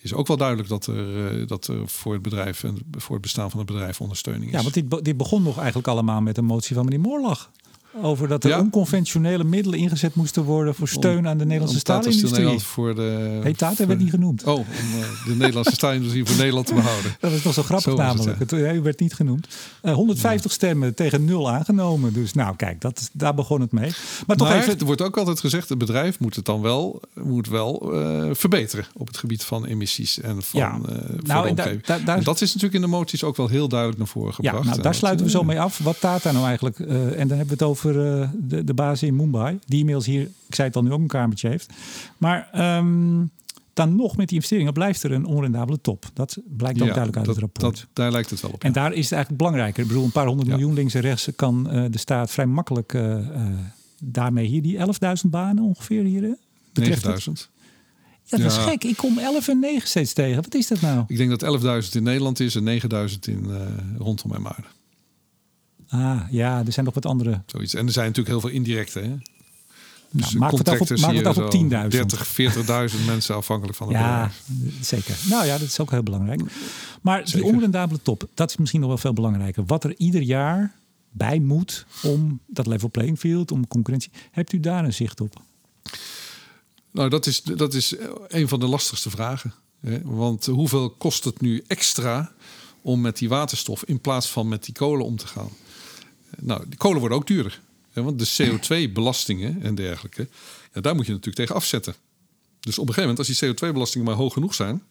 is 0.00 0.12
ook 0.14 0.26
wel 0.26 0.36
duidelijk 0.36 0.68
dat 0.68 0.86
er, 0.86 1.40
eh, 1.40 1.46
dat 1.46 1.66
er 1.66 1.88
voor 1.88 2.12
het 2.12 2.22
bedrijf 2.22 2.64
en 2.64 2.78
voor 2.96 3.12
het 3.12 3.22
bestaan 3.22 3.50
van 3.50 3.58
het 3.58 3.68
bedrijf 3.68 4.00
ondersteuning 4.00 4.44
is. 4.52 4.56
ja, 4.56 4.62
want 4.62 4.74
dit, 4.74 5.04
dit 5.04 5.16
begon 5.16 5.42
nog 5.42 5.56
eigenlijk 5.58 5.88
allemaal 5.88 6.20
met 6.20 6.38
een 6.38 6.44
motie 6.44 6.74
van 6.74 6.84
meneer 6.84 7.00
Moorlag. 7.00 7.50
Over 8.02 8.28
dat 8.28 8.44
er 8.44 8.50
Ja. 8.50 8.58
onconventionele 8.60 9.44
middelen 9.44 9.78
ingezet 9.78 10.14
moesten 10.14 10.42
worden 10.44 10.74
voor 10.74 10.88
steun 10.88 11.28
aan 11.28 11.38
de 11.38 11.44
Nederlandse 11.44 11.78
staalindustrie. 11.78 12.30
Nederland 12.32 12.62
voor 12.62 12.94
de. 12.94 13.40
Werd 13.86 13.98
niet 13.98 14.10
genoemd. 14.10 14.44
Oh, 14.44 14.54
om 14.54 14.64
eh, 15.00 15.26
de 15.26 15.34
Nederlandse 15.36 15.72
staalindustrie 15.72 16.24
voor 16.24 16.36
Nederland 16.36 16.66
te 16.66 16.74
behouden. 16.74 17.16
Dat 17.20 17.32
is 17.32 17.42
toch 17.42 17.54
zo 17.54 17.62
grappig 17.62 17.90
Zo 17.90 17.96
was 17.96 18.06
het, 18.08 18.16
namelijk. 18.16 18.50
ja. 18.50 18.56
Het, 18.56 18.64
hij 18.66 18.82
werd 18.82 19.00
niet 19.00 19.14
genoemd. 19.14 19.46
Eh, 19.82 19.92
150 19.94 20.52
stemmen 20.52 20.94
tegen 20.94 21.24
nul 21.24 21.50
aangenomen. 21.50 22.12
Dus 22.12 22.32
nou 22.32 22.56
kijk, 22.56 22.80
dat, 22.80 23.10
daar 23.12 23.34
begon 23.34 23.60
het 23.60 23.72
mee. 23.72 23.90
Maar 24.26 24.36
toch 24.36 24.48
maar 24.48 24.56
even... 24.58 24.78
er 24.78 24.84
wordt 24.84 25.02
ook 25.02 25.16
altijd 25.16 25.40
gezegd, 25.40 25.68
het 25.68 25.78
bedrijf 25.78 26.18
moet 26.18 26.36
het 26.36 26.44
dan 26.44 26.60
wel, 26.60 27.00
moet 27.14 27.48
wel 27.48 27.92
eh, 27.94 28.28
verbeteren 28.32 28.84
op 28.94 29.06
het 29.06 29.16
gebied 29.16 29.42
van 29.44 29.64
emissies 29.66 30.20
en 30.20 30.42
van 30.42 30.60
Ja. 30.60 30.66
eh, 30.72 30.78
voor 30.80 30.86
Nou, 30.86 31.02
de 31.16 31.18
en 31.22 31.24
daar- 31.24 31.48
omgeving. 31.48 31.84
daar- 31.84 32.04
daar- 32.04 32.16
En 32.18 32.24
dat 32.24 32.40
is 32.40 32.46
natuurlijk 32.48 32.74
in 32.74 32.80
de 32.90 32.96
moties 32.96 33.24
ook 33.24 33.36
wel 33.36 33.48
heel 33.48 33.68
duidelijk 33.68 33.98
naar 33.98 34.08
voren 34.08 34.28
Ja, 34.30 34.34
gebracht. 34.36 34.64
nou, 34.64 34.76
En 34.76 34.82
daar 34.82 34.94
sluiten 34.94 35.26
we 35.26 35.32
eh, 35.32 35.38
zo 35.38 35.44
mee 35.44 35.60
af. 35.60 35.78
Wat 35.78 36.00
Tata 36.00 36.32
nou 36.32 36.46
eigenlijk... 36.46 36.78
eh, 36.78 36.86
en 36.96 37.28
dan 37.28 37.36
hebben 37.38 37.46
we 37.46 37.52
het 37.52 37.62
over 37.62 37.78
eh, 37.88 38.28
de, 38.38 38.64
de 38.64 38.74
baas 38.74 39.02
in 39.02 39.16
Mumbai. 39.16 39.58
Die 39.66 39.78
inmiddels 39.78 40.06
hier, 40.06 40.22
ik 40.46 40.54
zei 40.54 40.68
het 40.68 40.76
al, 40.76 40.82
nu 40.82 40.92
ook 40.92 41.00
een 41.00 41.06
kamertje 41.06 41.48
heeft. 41.48 41.72
Maar 42.18 42.48
ehm, 42.52 43.24
dan 43.74 43.96
nog 43.96 44.16
met 44.16 44.26
die 44.26 44.34
investeringen 44.34 44.72
blijft 44.72 45.02
er 45.02 45.12
een 45.12 45.24
onrendabele 45.24 45.80
top. 45.80 46.04
Dat 46.14 46.38
blijkt 46.56 46.80
ook 46.80 46.86
ja, 46.88 46.94
duidelijk 46.94 47.16
uit 47.16 47.26
dat, 47.26 47.34
het 47.34 47.44
rapport. 47.44 47.76
dat- 47.76 47.86
daar 47.92 48.12
lijkt 48.12 48.30
het 48.30 48.40
wel 48.40 48.50
op. 48.50 48.64
En 48.64 48.72
daar 48.72 48.92
is 48.92 49.02
het 49.02 49.12
eigenlijk 49.12 49.42
belangrijker. 49.42 49.82
Ik 49.82 49.88
bedoel, 49.88 50.04
een 50.04 50.12
paar 50.12 50.26
honderd 50.26 50.48
Ja. 50.48 50.54
miljoen 50.54 50.74
links 50.74 50.94
en 50.94 51.00
rechts 51.00 51.28
kan 51.36 51.70
eh, 51.70 51.84
de 51.90 51.98
staat 51.98 52.30
vrij 52.30 52.46
makkelijk 52.46 52.94
eh, 52.94 53.16
daarmee 54.02 54.46
hier 54.46 54.62
die 54.62 54.78
11.000 54.78 55.30
banen 55.30 55.64
ongeveer 55.64 56.04
hier. 56.04 56.20
Betreft 56.72 57.02
het? 57.02 57.04
9000. 57.04 57.50
Ja, 58.24 58.36
dat 58.38 58.46
is 58.46 58.56
gek. 58.56 58.84
Ik 58.84 58.96
kom 58.96 59.18
11 59.18 59.48
en 59.48 59.58
9 59.58 59.88
steeds 59.88 60.12
tegen. 60.12 60.42
Wat 60.42 60.54
is 60.54 60.66
dat 60.68 60.80
nou? 60.80 61.04
Ik 61.06 61.16
denk 61.16 61.30
dat 61.30 61.42
11.000 61.84 61.94
in 61.94 62.02
Nederland 62.02 62.40
is 62.40 62.54
en 62.54 62.64
9.000 62.64 63.28
in, 63.28 63.50
rondom 63.98 64.32
IJmuiden. 64.32 64.64
Ah, 65.90 66.20
ja, 66.30 66.62
er 66.66 66.72
zijn 66.72 66.84
nog 66.84 66.94
wat 66.94 67.06
andere. 67.06 67.42
Zoiets. 67.46 67.74
En 67.74 67.86
er 67.86 67.92
zijn 67.92 68.06
natuurlijk 68.06 68.28
heel 68.34 68.40
veel 68.50 68.58
indirecte. 68.58 68.98
Hè? 69.00 69.16
Dus 70.12 70.24
Nou, 70.26 70.38
maak 70.38 70.50
het 70.52 70.68
af 70.68 70.80
op- 70.80 70.98
maak 70.98 71.14
het 71.14 71.26
af 71.26 71.36
op 71.36 71.42
zo 71.42 71.48
10.000. 71.48 71.90
30, 71.90 72.26
40.000 72.26 73.06
mensen 73.06 73.34
afhankelijk 73.34 73.76
van 73.76 73.88
het 73.88 73.96
Ja, 73.96 74.30
bedrijf. 74.48 74.84
zeker. 74.86 75.16
Nou 75.28 75.46
ja, 75.46 75.58
dat 75.58 75.66
is 75.68 75.80
ook 75.80 75.90
heel 75.90 76.02
belangrijk. 76.02 76.40
Maar 77.02 77.24
die 77.24 77.44
onrendabele 77.44 78.00
top, 78.02 78.28
dat 78.34 78.50
is 78.50 78.56
misschien 78.56 78.80
nog 78.80 78.88
wel 78.88 78.98
veel 78.98 79.12
belangrijker. 79.12 79.64
Wat 79.66 79.84
er 79.84 79.94
ieder 79.96 80.22
jaar 80.22 80.74
bij 81.10 81.38
moet 81.38 81.86
om 82.02 82.40
dat 82.46 82.66
level 82.66 82.90
playing 82.90 83.18
field, 83.18 83.50
om 83.52 83.66
concurrentie. 83.68 84.10
Hebt 84.30 84.52
u 84.52 84.60
daar 84.60 84.84
een 84.84 84.94
zicht 84.94 85.20
op? 85.20 85.42
Nou, 86.92 87.08
dat 87.08 87.26
is, 87.26 87.42
dat 87.42 87.74
is 87.74 87.94
een 88.28 88.48
van 88.48 88.60
de 88.60 88.66
lastigste 88.66 89.10
vragen. 89.10 89.54
Hè? 89.80 90.00
Want 90.04 90.46
hoeveel 90.46 90.90
kost 90.90 91.24
het 91.24 91.40
nu 91.40 91.64
extra 91.66 92.32
om 92.82 93.00
met 93.00 93.18
die 93.18 93.28
waterstof 93.28 93.84
in 93.84 94.00
plaats 94.00 94.28
van 94.30 94.48
met 94.48 94.64
die 94.64 94.74
kolen 94.74 95.06
om 95.06 95.16
te 95.16 95.26
gaan? 95.26 95.48
Nou, 96.38 96.64
die 96.68 96.78
kolen 96.78 96.98
worden 97.00 97.18
ook 97.18 97.26
duurder. 97.26 97.60
Hè? 97.92 98.02
Want 98.02 98.18
de 98.18 98.26
CO2-belastingen 98.88 99.62
en 99.62 99.74
dergelijke, 99.74 100.28
ja, 100.74 100.80
daar 100.80 100.94
moet 100.94 101.06
je 101.06 101.10
natuurlijk 101.12 101.36
tegen 101.38 101.54
afzetten. 101.54 101.94
Dus 102.60 102.78
op 102.78 102.88
een 102.88 102.94
gegeven 102.94 103.08
moment, 103.10 103.28
als 103.28 103.38
die 103.38 103.48
CO2-belastingen 103.54 104.06
maar 104.06 104.16
hoog 104.16 104.32
genoeg 104.32 104.54
zijn, 104.54 104.82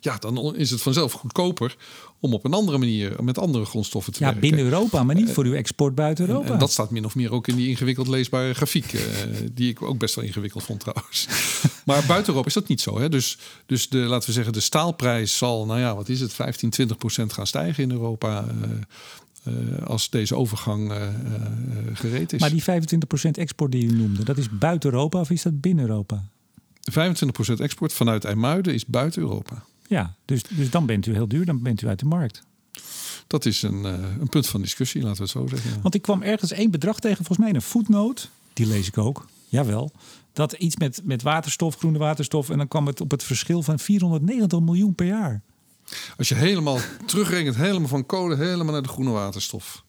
ja, 0.00 0.16
dan 0.18 0.56
is 0.56 0.70
het 0.70 0.82
vanzelf 0.82 1.12
goedkoper 1.12 1.76
om 2.20 2.34
op 2.34 2.44
een 2.44 2.52
andere 2.52 2.78
manier 2.78 3.24
met 3.24 3.38
andere 3.38 3.64
grondstoffen 3.64 4.12
te 4.12 4.18
Ja, 4.18 4.24
werken. 4.24 4.40
binnen 4.48 4.64
Europa, 4.64 5.02
maar 5.02 5.14
niet 5.14 5.30
voor 5.30 5.44
uw 5.44 5.54
export 5.54 5.94
buiten 5.94 6.26
Europa. 6.28 6.46
En, 6.46 6.52
en 6.52 6.58
dat 6.58 6.70
staat 6.72 6.90
min 6.90 7.04
of 7.04 7.14
meer 7.14 7.32
ook 7.32 7.48
in 7.48 7.56
die 7.56 7.68
ingewikkeld 7.68 8.08
leesbare 8.08 8.54
grafiek. 8.54 8.92
eh, 8.92 9.00
die 9.52 9.68
ik 9.70 9.82
ook 9.82 9.98
best 9.98 10.14
wel 10.14 10.24
ingewikkeld 10.24 10.62
vond 10.64 10.80
trouwens. 10.80 11.26
maar 11.86 12.04
buiten 12.06 12.28
Europa 12.28 12.48
is 12.48 12.54
dat 12.54 12.68
niet 12.68 12.80
zo. 12.80 12.98
Hè? 12.98 13.08
Dus, 13.08 13.38
dus 13.66 13.88
de, 13.88 13.96
laten 13.98 14.28
we 14.28 14.34
zeggen, 14.34 14.52
de 14.52 14.60
staalprijs 14.60 15.36
zal, 15.36 15.66
nou 15.66 15.80
ja, 15.80 15.94
wat 15.94 16.08
is 16.08 16.20
het, 16.20 16.32
15, 16.32 16.70
20 16.70 16.96
procent 16.98 17.32
gaan 17.32 17.46
stijgen 17.46 17.82
in 17.82 17.90
Europa. 17.90 18.46
eh, 18.62 18.68
eh, 19.44 19.86
als 19.86 20.10
deze 20.10 20.36
overgang 20.36 20.90
eh, 20.90 21.06
eh, 21.06 21.14
gereed 21.92 22.32
is. 22.32 22.40
Maar 22.40 22.50
die 22.50 22.62
25% 22.62 23.30
export 23.30 23.72
die 23.72 23.84
u 23.84 23.92
noemde, 23.92 24.24
dat 24.24 24.38
is 24.38 24.58
buiten 24.58 24.92
Europa 24.92 25.20
of 25.20 25.30
is 25.30 25.42
dat 25.42 25.60
binnen 25.60 25.84
Europa? 25.84 26.24
25 26.80 27.36
procent 27.36 27.60
export 27.60 27.92
vanuit 27.92 28.24
IJmuiden 28.24 28.74
is 28.74 28.86
buiten 28.86 29.22
Europa. 29.22 29.64
Ja, 29.86 30.14
dus, 30.24 30.42
dus 30.42 30.70
dan 30.70 30.86
bent 30.86 31.06
u 31.06 31.12
heel 31.12 31.28
duur, 31.28 31.44
dan 31.44 31.62
bent 31.62 31.82
u 31.82 31.88
uit 31.88 31.98
de 31.98 32.06
markt. 32.06 32.42
Dat 33.26 33.44
is 33.44 33.62
een, 33.62 33.84
een 34.20 34.28
punt 34.28 34.46
van 34.46 34.60
discussie, 34.60 35.02
laten 35.02 35.16
we 35.16 35.22
het 35.22 35.32
zo 35.32 35.46
zeggen. 35.46 35.70
Ja. 35.70 35.80
Want 35.82 35.94
ik 35.94 36.02
kwam 36.02 36.22
ergens 36.22 36.50
één 36.50 36.70
bedrag 36.70 36.98
tegen, 36.98 37.24
volgens 37.24 37.38
mij 37.38 37.54
een 37.54 37.62
voetnoot. 37.62 38.30
Die 38.52 38.66
lees 38.66 38.86
ik 38.86 38.98
ook, 38.98 39.26
jawel. 39.48 39.92
Dat 40.32 40.52
iets 40.52 40.76
met, 40.76 41.00
met 41.04 41.22
waterstof, 41.22 41.76
groene 41.76 41.98
waterstof. 41.98 42.50
En 42.50 42.58
dan 42.58 42.68
kwam 42.68 42.86
het 42.86 43.00
op 43.00 43.10
het 43.10 43.22
verschil 43.22 43.62
van 43.62 43.78
490 43.78 44.60
miljoen 44.60 44.94
per 44.94 45.06
jaar. 45.06 45.42
Als 46.16 46.28
je 46.28 46.34
helemaal 46.34 46.78
terugrekent, 47.06 47.56
helemaal 47.56 47.88
van 47.88 48.06
kolen, 48.06 48.38
helemaal 48.38 48.72
naar 48.72 48.82
de 48.82 48.88
groene 48.88 49.10
waterstof. 49.10 49.84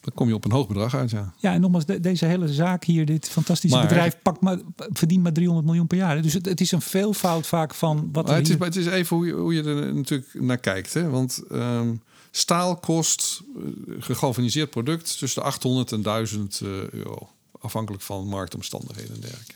Dan 0.00 0.14
kom 0.14 0.28
je 0.28 0.34
op 0.34 0.44
een 0.44 0.50
hoog 0.50 0.66
bedrag 0.66 0.94
uit, 0.94 1.10
ja. 1.10 1.32
Ja, 1.36 1.52
en 1.52 1.60
nogmaals, 1.60 1.84
deze 1.84 2.26
hele 2.26 2.48
zaak 2.48 2.84
hier, 2.84 3.06
dit 3.06 3.28
fantastische 3.28 3.80
bedrijf, 3.80 4.16
pakt 4.22 4.40
maar, 4.40 4.58
verdient 4.76 5.22
maar 5.22 5.32
300 5.32 5.66
miljoen 5.66 5.86
per 5.86 5.96
jaar. 5.96 6.22
Dus 6.22 6.32
het, 6.32 6.46
het 6.46 6.60
is 6.60 6.72
een 6.72 6.80
veelvoud 6.80 7.46
vaak 7.46 7.74
van 7.74 8.08
wat 8.12 8.26
maar 8.26 8.36
het, 8.36 8.48
is, 8.48 8.56
het 8.58 8.76
is 8.76 8.86
even 8.86 9.16
hoe 9.16 9.26
je, 9.26 9.32
hoe 9.32 9.54
je 9.54 9.62
er 9.62 9.94
natuurlijk 9.94 10.34
naar 10.34 10.58
kijkt. 10.58 10.94
Hè? 10.94 11.08
Want 11.08 11.42
um, 11.52 12.02
staal 12.30 12.76
kost, 12.76 13.42
uh, 13.56 13.64
gegalvaniseerd 13.98 14.70
product, 14.70 15.18
tussen 15.18 15.42
de 15.42 15.48
800 15.48 15.92
en 15.92 16.02
1000 16.02 16.60
uh, 16.62 16.88
euro. 16.88 17.28
Afhankelijk 17.60 18.02
van 18.02 18.26
marktomstandigheden 18.26 19.14
en 19.14 19.20
dergelijke. 19.20 19.54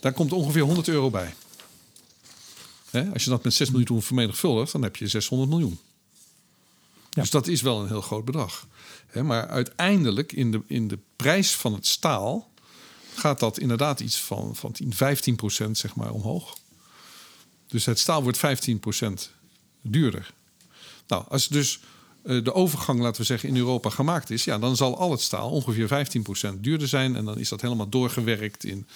Daar 0.00 0.12
komt 0.12 0.32
ongeveer 0.32 0.62
100 0.62 0.88
euro 0.88 1.10
bij. 1.10 1.34
Hè? 2.90 3.12
Als 3.12 3.24
je 3.24 3.30
dat 3.30 3.44
met 3.44 3.54
6 3.54 3.70
miljoen 3.70 4.02
vermenigvuldigt, 4.02 4.72
dan 4.72 4.82
heb 4.82 4.96
je 4.96 5.08
600 5.08 5.50
miljoen. 5.50 5.78
Ja. 7.10 7.22
Dus 7.22 7.30
dat 7.30 7.46
is 7.46 7.62
wel 7.62 7.80
een 7.80 7.88
heel 7.88 8.00
groot 8.00 8.24
bedrag. 8.24 8.66
maar 9.22 9.48
uiteindelijk 9.48 10.32
in 10.32 10.50
de, 10.50 10.62
in 10.66 10.88
de 10.88 10.98
prijs 11.16 11.56
van 11.56 11.72
het 11.72 11.86
staal 11.86 12.50
gaat 13.14 13.40
dat 13.40 13.58
inderdaad 13.58 14.00
iets 14.00 14.20
van, 14.20 14.56
van 14.56 14.72
10, 14.72 14.94
15 14.94 15.36
procent 15.36 15.78
zeg 15.78 15.94
maar, 15.94 16.10
omhoog. 16.10 16.56
Dus 17.66 17.84
het 17.84 17.98
staal 17.98 18.22
wordt 18.22 18.38
15 18.38 18.80
procent 18.80 19.30
duurder. 19.82 20.32
Nou, 21.06 21.24
als 21.28 21.48
dus 21.48 21.80
eh, 22.22 22.44
de 22.44 22.54
overgang, 22.54 23.00
laten 23.00 23.20
we 23.20 23.26
zeggen, 23.26 23.48
in 23.48 23.56
Europa 23.56 23.90
gemaakt 23.90 24.30
is, 24.30 24.44
ja, 24.44 24.58
dan 24.58 24.76
zal 24.76 24.98
al 24.98 25.10
het 25.10 25.20
staal 25.20 25.50
ongeveer 25.50 26.06
15% 26.56 26.60
duurder 26.60 26.88
zijn. 26.88 27.16
En 27.16 27.24
dan 27.24 27.38
is 27.38 27.48
dat 27.48 27.60
helemaal 27.60 27.88
doorgewerkt 27.88 28.64
in 28.64 28.86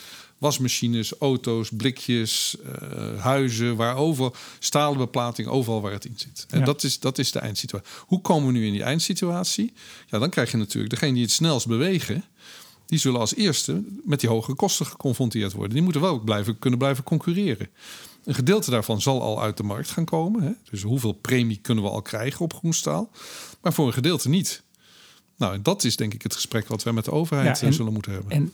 wasmachines, 0.42 1.12
auto's, 1.18 1.70
blikjes, 1.70 2.56
uh, 2.64 3.20
huizen, 3.20 3.76
waarover 3.76 4.30
stalen 4.58 4.98
beplating, 4.98 5.48
overal 5.48 5.80
waar 5.80 5.92
het 5.92 6.04
in 6.04 6.14
zit. 6.16 6.46
En 6.48 6.64
dat, 6.64 6.82
is, 6.82 6.98
dat 6.98 7.18
is 7.18 7.32
de 7.32 7.38
eindsituatie. 7.38 7.90
Hoe 8.06 8.20
komen 8.20 8.46
we 8.46 8.52
nu 8.52 8.66
in 8.66 8.72
die 8.72 8.82
eindsituatie? 8.82 9.72
Ja, 10.06 10.18
dan 10.18 10.30
krijg 10.30 10.50
je 10.50 10.56
natuurlijk 10.56 10.92
degene 10.92 11.12
die 11.12 11.22
het 11.22 11.30
snelst 11.30 11.66
bewegen. 11.66 12.24
Die 12.86 12.98
zullen 12.98 13.20
als 13.20 13.34
eerste 13.34 13.82
met 14.04 14.20
die 14.20 14.28
hogere 14.28 14.56
kosten 14.56 14.86
geconfronteerd 14.86 15.52
worden. 15.52 15.74
Die 15.74 15.82
moeten 15.82 16.00
wel 16.00 16.18
blijven, 16.18 16.58
kunnen 16.58 16.78
blijven 16.78 17.04
concurreren. 17.04 17.68
Een 18.24 18.34
gedeelte 18.34 18.70
daarvan 18.70 19.00
zal 19.00 19.22
al 19.22 19.42
uit 19.42 19.56
de 19.56 19.62
markt 19.62 19.90
gaan 19.90 20.04
komen. 20.04 20.42
Hè? 20.42 20.52
Dus 20.70 20.82
hoeveel 20.82 21.12
premie 21.12 21.58
kunnen 21.62 21.84
we 21.84 21.90
al 21.90 22.02
krijgen 22.02 22.40
op 22.40 22.54
groenstaal? 22.54 23.10
Maar 23.60 23.72
voor 23.72 23.86
een 23.86 23.92
gedeelte 23.92 24.28
niet. 24.28 24.62
Nou, 25.36 25.62
dat 25.62 25.84
is 25.84 25.96
denk 25.96 26.14
ik 26.14 26.22
het 26.22 26.34
gesprek 26.34 26.68
wat 26.68 26.82
wij 26.82 26.92
met 26.92 27.04
de 27.04 27.10
overheid 27.10 27.62
eh, 27.62 27.70
zullen 27.70 27.92
moeten 27.92 28.12
hebben. 28.12 28.30
En 28.30 28.42
eh, 28.42 28.48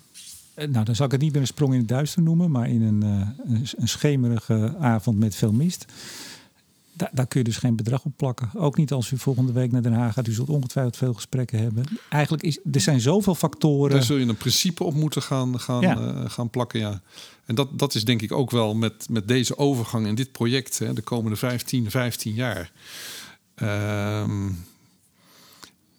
nou, 0.66 0.85
dan 0.85 0.94
zal 0.94 1.06
ik 1.06 1.12
het 1.12 1.20
niet 1.20 1.32
meer 1.32 1.40
een 1.40 1.47
sprong 1.47 1.72
in 1.72 1.78
het 1.78 1.89
duister 1.89 2.22
noemen, 2.22 2.51
maar 2.51 2.68
in 2.68 2.82
een, 2.82 3.05
uh, 3.05 3.60
een 3.76 3.89
schemerige 3.89 4.74
avond 4.78 5.18
met 5.18 5.35
veel 5.35 5.52
mist. 5.52 5.85
Daar, 6.93 7.10
daar, 7.12 7.26
kun 7.26 7.39
je 7.40 7.44
dus 7.44 7.56
geen 7.56 7.76
bedrag 7.76 8.05
op 8.05 8.12
plakken. 8.16 8.51
Ook 8.55 8.76
niet 8.76 8.93
als 8.93 9.10
u 9.10 9.18
volgende 9.18 9.52
week 9.52 9.72
naar 9.72 9.82
Den 9.82 9.93
Haag 9.93 10.14
gaat. 10.14 10.26
U 10.26 10.32
zult 10.32 10.48
ongetwijfeld 10.48 10.97
veel 10.97 11.14
gesprekken 11.14 11.59
hebben. 11.59 11.85
Eigenlijk 12.09 12.43
is 12.43 12.59
er 12.72 12.80
zijn 12.80 13.01
zoveel 13.01 13.35
factoren. 13.35 13.90
Daar 13.90 14.02
zul 14.02 14.16
je 14.16 14.26
een 14.26 14.36
principe 14.36 14.85
op 14.85 14.94
moeten 14.94 15.22
gaan, 15.22 15.60
gaan, 15.60 15.80
ja. 15.80 16.28
gaan 16.28 16.51
plakken. 16.51 16.80
Ja. 16.80 17.01
En 17.44 17.55
dat, 17.55 17.78
dat 17.78 17.94
is 17.94 18.05
denk 18.05 18.22
ik 18.22 18.32
ook 18.32 18.51
wel 18.51 18.74
met, 18.74 19.06
met 19.10 19.28
deze 19.28 19.59
overgang 19.59 20.06
in 20.06 20.14
dit 20.14 20.32
project, 20.32 20.78
hè, 20.78 20.93
de 20.93 21.02
komende 21.02 21.36
15, 21.36 21.90
15 21.90 22.35
jaar. 22.35 22.72
Um, 23.62 24.64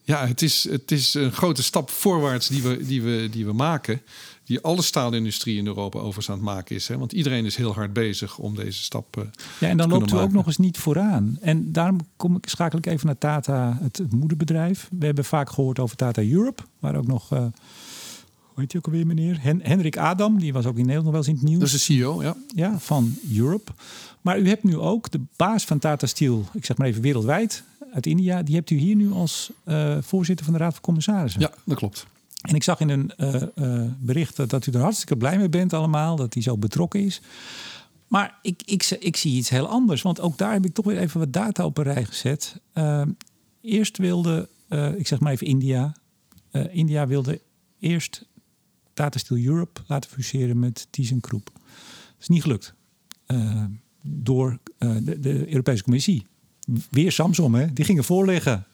ja, 0.09 0.27
het 0.27 0.41
is, 0.41 0.69
het 0.69 0.91
is 0.91 1.13
een 1.13 1.31
grote 1.31 1.63
stap 1.63 1.89
voorwaarts 1.89 2.47
die 2.47 2.61
we, 2.61 2.85
die 2.85 3.01
we, 3.01 3.27
die 3.31 3.45
we 3.45 3.53
maken. 3.53 4.01
Die 4.49 4.61
alle 4.61 4.81
staalindustrie 4.81 5.57
in 5.57 5.67
Europa 5.67 5.97
overigens 5.97 6.29
aan 6.29 6.35
het 6.35 6.45
maken 6.45 6.75
is. 6.75 6.87
Hè? 6.87 6.97
Want 6.97 7.11
iedereen 7.11 7.45
is 7.45 7.55
heel 7.55 7.73
hard 7.73 7.93
bezig 7.93 8.37
om 8.37 8.55
deze 8.55 8.83
stap 8.83 9.17
uh, 9.17 9.23
Ja, 9.59 9.67
en 9.67 9.77
dan 9.77 9.89
loopt 9.89 10.11
u 10.11 10.17
ook 10.17 10.31
nog 10.31 10.45
eens 10.45 10.57
niet 10.57 10.77
vooraan. 10.77 11.37
En 11.41 11.71
daarom 11.71 11.99
kom 12.17 12.35
ik, 12.35 12.49
schakel 12.49 12.77
ik 12.77 12.85
even 12.85 13.05
naar 13.05 13.17
Tata, 13.17 13.77
het, 13.81 14.01
moederbedrijf. 14.11 14.89
We 14.99 15.05
hebben 15.05 15.25
vaak 15.25 15.49
gehoord 15.49 15.79
over 15.79 15.95
Tata 15.95 16.23
Europe, 16.23 16.63
waar 16.79 16.95
ook 16.95 17.07
nog... 17.07 17.33
Uh, 17.33 17.45
weet 18.55 18.71
je 18.71 18.77
ook 18.77 18.85
alweer, 18.85 19.07
meneer? 19.07 19.41
Hen 19.41 19.61
Henrik 19.63 19.97
Adam, 19.97 20.39
die 20.39 20.53
was 20.53 20.65
ook 20.65 20.77
in 20.77 20.85
Nederland 20.85 21.03
nog 21.03 21.13
wel 21.13 21.21
eens 21.21 21.29
in 21.29 21.35
het 21.35 21.43
nieuws. 21.43 21.59
Dat 21.59 21.79
is 21.79 21.85
de 21.85 21.93
CEO, 21.93 22.23
ja. 22.23 22.35
Ja, 22.55 22.79
van 22.79 23.15
Europe. 23.35 23.71
Maar 24.21 24.39
u 24.39 24.47
hebt 24.47 24.63
nu 24.63 24.77
ook 24.77 25.11
de 25.11 25.21
baas 25.35 25.65
van 25.65 25.79
Tata 25.79 26.07
Steel, 26.07 26.45
ik 26.53 26.65
zeg 26.65 26.77
maar 26.77 26.87
even 26.87 27.01
wereldwijd, 27.01 27.63
uit 27.93 28.05
India. 28.05 28.43
Die 28.43 28.55
hebt 28.55 28.69
u 28.69 28.75
hier 28.75 28.95
nu 28.95 29.11
als 29.11 29.51
uh, 29.65 29.97
voorzitter 30.01 30.45
van 30.45 30.53
de 30.53 30.59
Raad 30.59 30.73
van 30.73 30.81
Commissarissen. 30.81 31.41
Ja, 31.41 31.51
dat 31.65 31.77
klopt. 31.77 32.07
En 32.39 32.55
ik 32.55 32.63
zag 32.63 32.79
in 32.79 32.89
een 32.89 33.11
uh, 33.17 33.41
uh, 33.55 33.91
bericht 33.99 34.49
dat 34.49 34.65
u 34.65 34.71
er 34.71 34.81
hartstikke 34.81 35.17
blij 35.17 35.37
mee 35.37 35.49
bent 35.49 35.73
allemaal, 35.73 36.15
dat 36.15 36.33
hij 36.33 36.43
zo 36.43 36.57
betrokken 36.57 37.05
is. 37.05 37.21
Maar 38.07 38.39
ik, 38.41 38.61
ik, 38.65 38.83
ik, 38.99 39.15
zie 39.15 39.35
iets 39.35 39.49
heel 39.49 39.67
anders, 39.67 40.01
want 40.01 40.19
ook 40.19 40.37
daar 40.37 40.53
heb 40.53 40.65
ik 40.65 40.73
toch 40.73 40.85
weer 40.85 40.97
even 40.97 41.19
wat 41.19 41.33
data 41.33 41.65
op 41.65 41.77
een 41.77 41.83
rij 41.83 42.05
gezet. 42.05 42.61
eerst 43.61 43.97
wilde, 43.97 44.49
ik 44.97 45.07
zeg 45.07 45.19
maar 45.19 45.31
even 45.31 45.47
India, 45.47 45.95
India 46.71 47.07
wilde 47.07 47.41
eerst 47.79 48.25
Tata 48.93 49.19
Steel 49.19 49.45
Europe 49.45 49.81
laten 49.87 50.09
fuseren 50.09 50.59
met 50.59 50.87
ThyssenKrupp. 50.89 51.49
Dat 51.53 52.19
is 52.19 52.27
niet 52.27 52.41
gelukt. 52.41 52.73
Door 54.01 54.57
de, 54.77 55.19
de, 55.19 55.47
Europese 55.49 55.83
Commissie. 55.83 56.25
Weer 56.89 57.11
Samsung, 57.11 57.55
hè? 57.55 57.73
Die 57.73 57.85
gingen 57.85 58.03
voorleggen. 58.03 58.65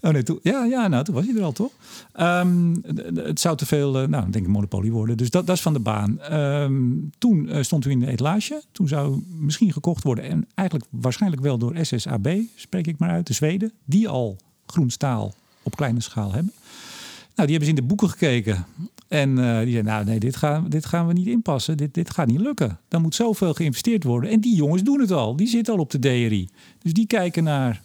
Oh 0.00 0.10
nee, 0.10 0.22
toen, 0.22 0.38
ja, 0.42 0.64
ja, 0.64 0.88
nou, 0.88 1.04
toen 1.04 1.14
was 1.14 1.26
hij 1.26 1.36
er 1.36 1.42
al, 1.42 1.52
toch? 1.52 1.72
Um, 2.20 2.82
het 3.14 3.40
zou 3.40 3.56
te 3.56 3.66
veel, 3.66 3.92
nou, 3.92 4.30
denk 4.30 4.44
ik, 4.46 4.46
monopolie 4.46 4.92
worden. 4.92 5.16
Dus 5.16 5.30
dat, 5.30 5.46
dat 5.46 5.56
is 5.56 5.62
van 5.62 5.72
de 5.72 5.78
baan. 5.78 6.34
Um, 6.34 7.10
toen 7.18 7.50
stond 7.60 7.84
u 7.84 7.90
in 7.90 8.00
de 8.00 8.06
etalage. 8.06 8.62
Toen 8.72 8.88
zou 8.88 9.22
misschien 9.38 9.72
gekocht 9.72 10.04
worden. 10.04 10.24
En 10.24 10.46
eigenlijk 10.54 10.88
waarschijnlijk 10.90 11.42
wel 11.42 11.58
door 11.58 11.76
SSAB, 11.80 12.36
spreek 12.54 12.86
ik 12.86 12.98
maar 12.98 13.10
uit, 13.10 13.26
de 13.26 13.32
Zweden. 13.32 13.72
Die 13.84 14.08
al 14.08 14.36
groen 14.66 14.90
staal 14.90 15.34
op 15.62 15.76
kleine 15.76 16.00
schaal 16.00 16.32
hebben. 16.32 16.52
Nou, 17.34 17.50
die 17.50 17.58
hebben 17.58 17.64
ze 17.64 17.82
in 17.82 17.88
de 17.88 17.94
boeken 17.94 18.10
gekeken. 18.10 18.66
En 19.08 19.28
uh, 19.30 19.58
die 19.58 19.70
zeiden, 19.70 19.84
nou 19.84 20.04
nee, 20.04 20.18
dit 20.18 20.36
gaan, 20.36 20.68
dit 20.68 20.86
gaan 20.86 21.06
we 21.06 21.12
niet 21.12 21.26
inpassen. 21.26 21.76
Dit, 21.76 21.94
dit 21.94 22.10
gaat 22.10 22.26
niet 22.26 22.40
lukken. 22.40 22.78
Dan 22.88 23.02
moet 23.02 23.14
zoveel 23.14 23.54
geïnvesteerd 23.54 24.04
worden. 24.04 24.30
En 24.30 24.40
die 24.40 24.54
jongens 24.54 24.82
doen 24.82 25.00
het 25.00 25.10
al. 25.10 25.36
Die 25.36 25.46
zitten 25.46 25.74
al 25.74 25.80
op 25.80 25.90
de 25.90 25.98
DRI. 25.98 26.48
Dus 26.78 26.92
die 26.92 27.06
kijken 27.06 27.44
naar 27.44 27.82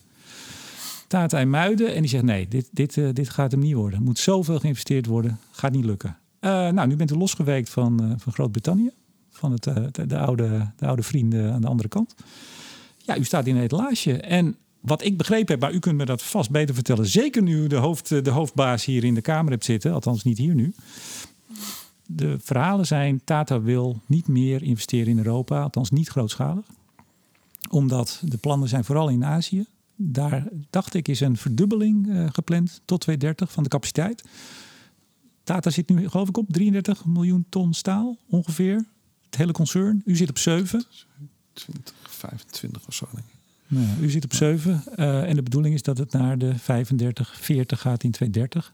Tata 1.13 1.39
en 1.39 1.49
Muiden. 1.49 1.93
En 1.93 1.99
die 2.01 2.09
zeggen, 2.09 2.29
nee, 2.29 2.47
dit, 2.47 2.69
dit, 2.71 2.95
uh, 2.95 3.09
dit 3.13 3.29
gaat 3.29 3.51
hem 3.51 3.59
niet 3.59 3.73
worden. 3.73 3.99
Er 3.99 4.05
moet 4.05 4.19
zoveel 4.19 4.59
geïnvesteerd 4.59 5.05
worden. 5.05 5.39
Gaat 5.51 5.71
niet 5.71 5.85
lukken. 5.85 6.17
Uh, 6.41 6.49
nou, 6.69 6.87
nu 6.87 6.95
bent 6.95 7.11
u 7.11 7.15
losgeweekt 7.15 7.69
van, 7.69 8.15
van 8.17 8.33
Groot-Brittannië. 8.33 8.91
Van 9.29 9.51
het, 9.51 9.63
de, 9.63 10.05
de, 10.07 10.17
oude, 10.17 10.71
de 10.77 10.87
oude 10.87 11.03
vrienden 11.03 11.53
aan 11.53 11.61
de 11.61 11.67
andere 11.67 11.89
kant. 11.89 12.15
Ja, 12.97 13.17
u 13.17 13.23
staat 13.23 13.47
in 13.47 13.55
een 13.55 13.61
etalage. 13.61 14.17
En 14.17 14.55
wat 14.79 15.03
ik 15.03 15.17
begrepen 15.17 15.51
heb, 15.51 15.59
maar 15.59 15.73
u 15.73 15.79
kunt 15.79 15.97
me 15.97 16.05
dat 16.05 16.23
vast 16.23 16.49
beter 16.49 16.75
vertellen. 16.75 17.05
Zeker 17.05 17.41
nu 17.41 17.67
de, 17.67 17.75
hoofd, 17.75 18.09
de 18.25 18.29
hoofdbaas 18.29 18.85
hier 18.85 19.03
in 19.03 19.13
de 19.13 19.21
Kamer 19.21 19.51
hebt 19.51 19.65
zitten, 19.65 19.93
althans 19.93 20.23
niet 20.23 20.37
hier 20.37 20.55
nu. 20.55 20.73
De 22.05 22.37
verhalen 22.39 22.85
zijn: 22.85 23.21
Tata 23.23 23.61
wil 23.61 24.01
niet 24.05 24.27
meer 24.27 24.63
investeren 24.63 25.07
in 25.07 25.17
Europa, 25.17 25.61
althans 25.61 25.91
niet 25.91 26.09
grootschalig. 26.09 26.65
Omdat 27.69 28.21
de 28.25 28.37
plannen 28.37 28.69
zijn 28.69 28.83
vooral 28.83 29.09
in 29.09 29.25
Azië. 29.25 29.65
Daar 30.05 30.47
dacht 30.69 30.93
ik 30.93 31.07
is 31.07 31.19
een 31.19 31.37
verdubbeling 31.37 32.07
uh, 32.07 32.25
gepland 32.31 32.81
tot 32.85 33.01
2030 33.01 33.51
van 33.51 33.63
de 33.63 33.69
capaciteit. 33.69 34.23
Tata 35.43 35.69
zit 35.69 35.89
nu 35.89 36.09
geloof 36.09 36.29
ik 36.29 36.37
op 36.37 36.45
33 36.49 37.05
miljoen 37.05 37.45
ton 37.49 37.73
staal 37.73 38.17
ongeveer. 38.29 38.85
Het 39.25 39.35
hele 39.35 39.51
concern. 39.51 40.01
U 40.05 40.15
zit 40.15 40.29
op 40.29 40.37
7. 40.37 40.83
20, 41.53 41.93
25 42.01 42.87
of 42.87 42.93
zo. 42.93 43.07
Denk 43.13 43.25
ik. 43.27 43.33
Nou, 43.67 44.01
u 44.01 44.09
zit 44.09 44.23
op 44.23 44.33
7 44.33 44.83
uh, 44.95 45.29
en 45.29 45.35
de 45.35 45.43
bedoeling 45.43 45.73
is 45.73 45.81
dat 45.81 45.97
het 45.97 46.11
naar 46.11 46.37
de 46.37 46.57
35, 46.57 47.35
40 47.39 47.81
gaat 47.81 48.03
in 48.03 48.11
2030. 48.11 48.73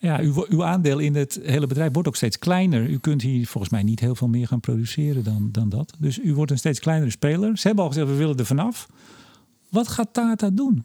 Ja, 0.00 0.18
uw, 0.20 0.46
uw, 0.48 0.64
aandeel 0.64 0.98
in 0.98 1.14
het 1.14 1.40
hele 1.42 1.66
bedrijf 1.66 1.92
wordt 1.92 2.08
ook 2.08 2.16
steeds 2.16 2.38
kleiner. 2.38 2.88
U 2.88 2.98
kunt 2.98 3.22
hier 3.22 3.46
volgens 3.46 3.72
mij 3.72 3.82
niet 3.82 4.00
heel 4.00 4.14
veel 4.14 4.28
meer 4.28 4.46
gaan 4.46 4.60
produceren 4.60 5.24
dan, 5.24 5.48
dan 5.52 5.68
dat. 5.68 5.94
Dus 5.98 6.18
u 6.18 6.34
wordt 6.34 6.50
een 6.50 6.58
steeds 6.58 6.80
kleinere 6.80 7.10
speler. 7.10 7.58
Ze 7.58 7.66
hebben 7.66 7.84
al 7.84 7.90
gezegd, 7.90 8.08
we 8.08 8.14
willen 8.14 8.36
er 8.36 8.46
vanaf. 8.46 8.88
Wat 9.68 9.88
gaat 9.88 10.08
Tata 10.12 10.50
doen? 10.50 10.84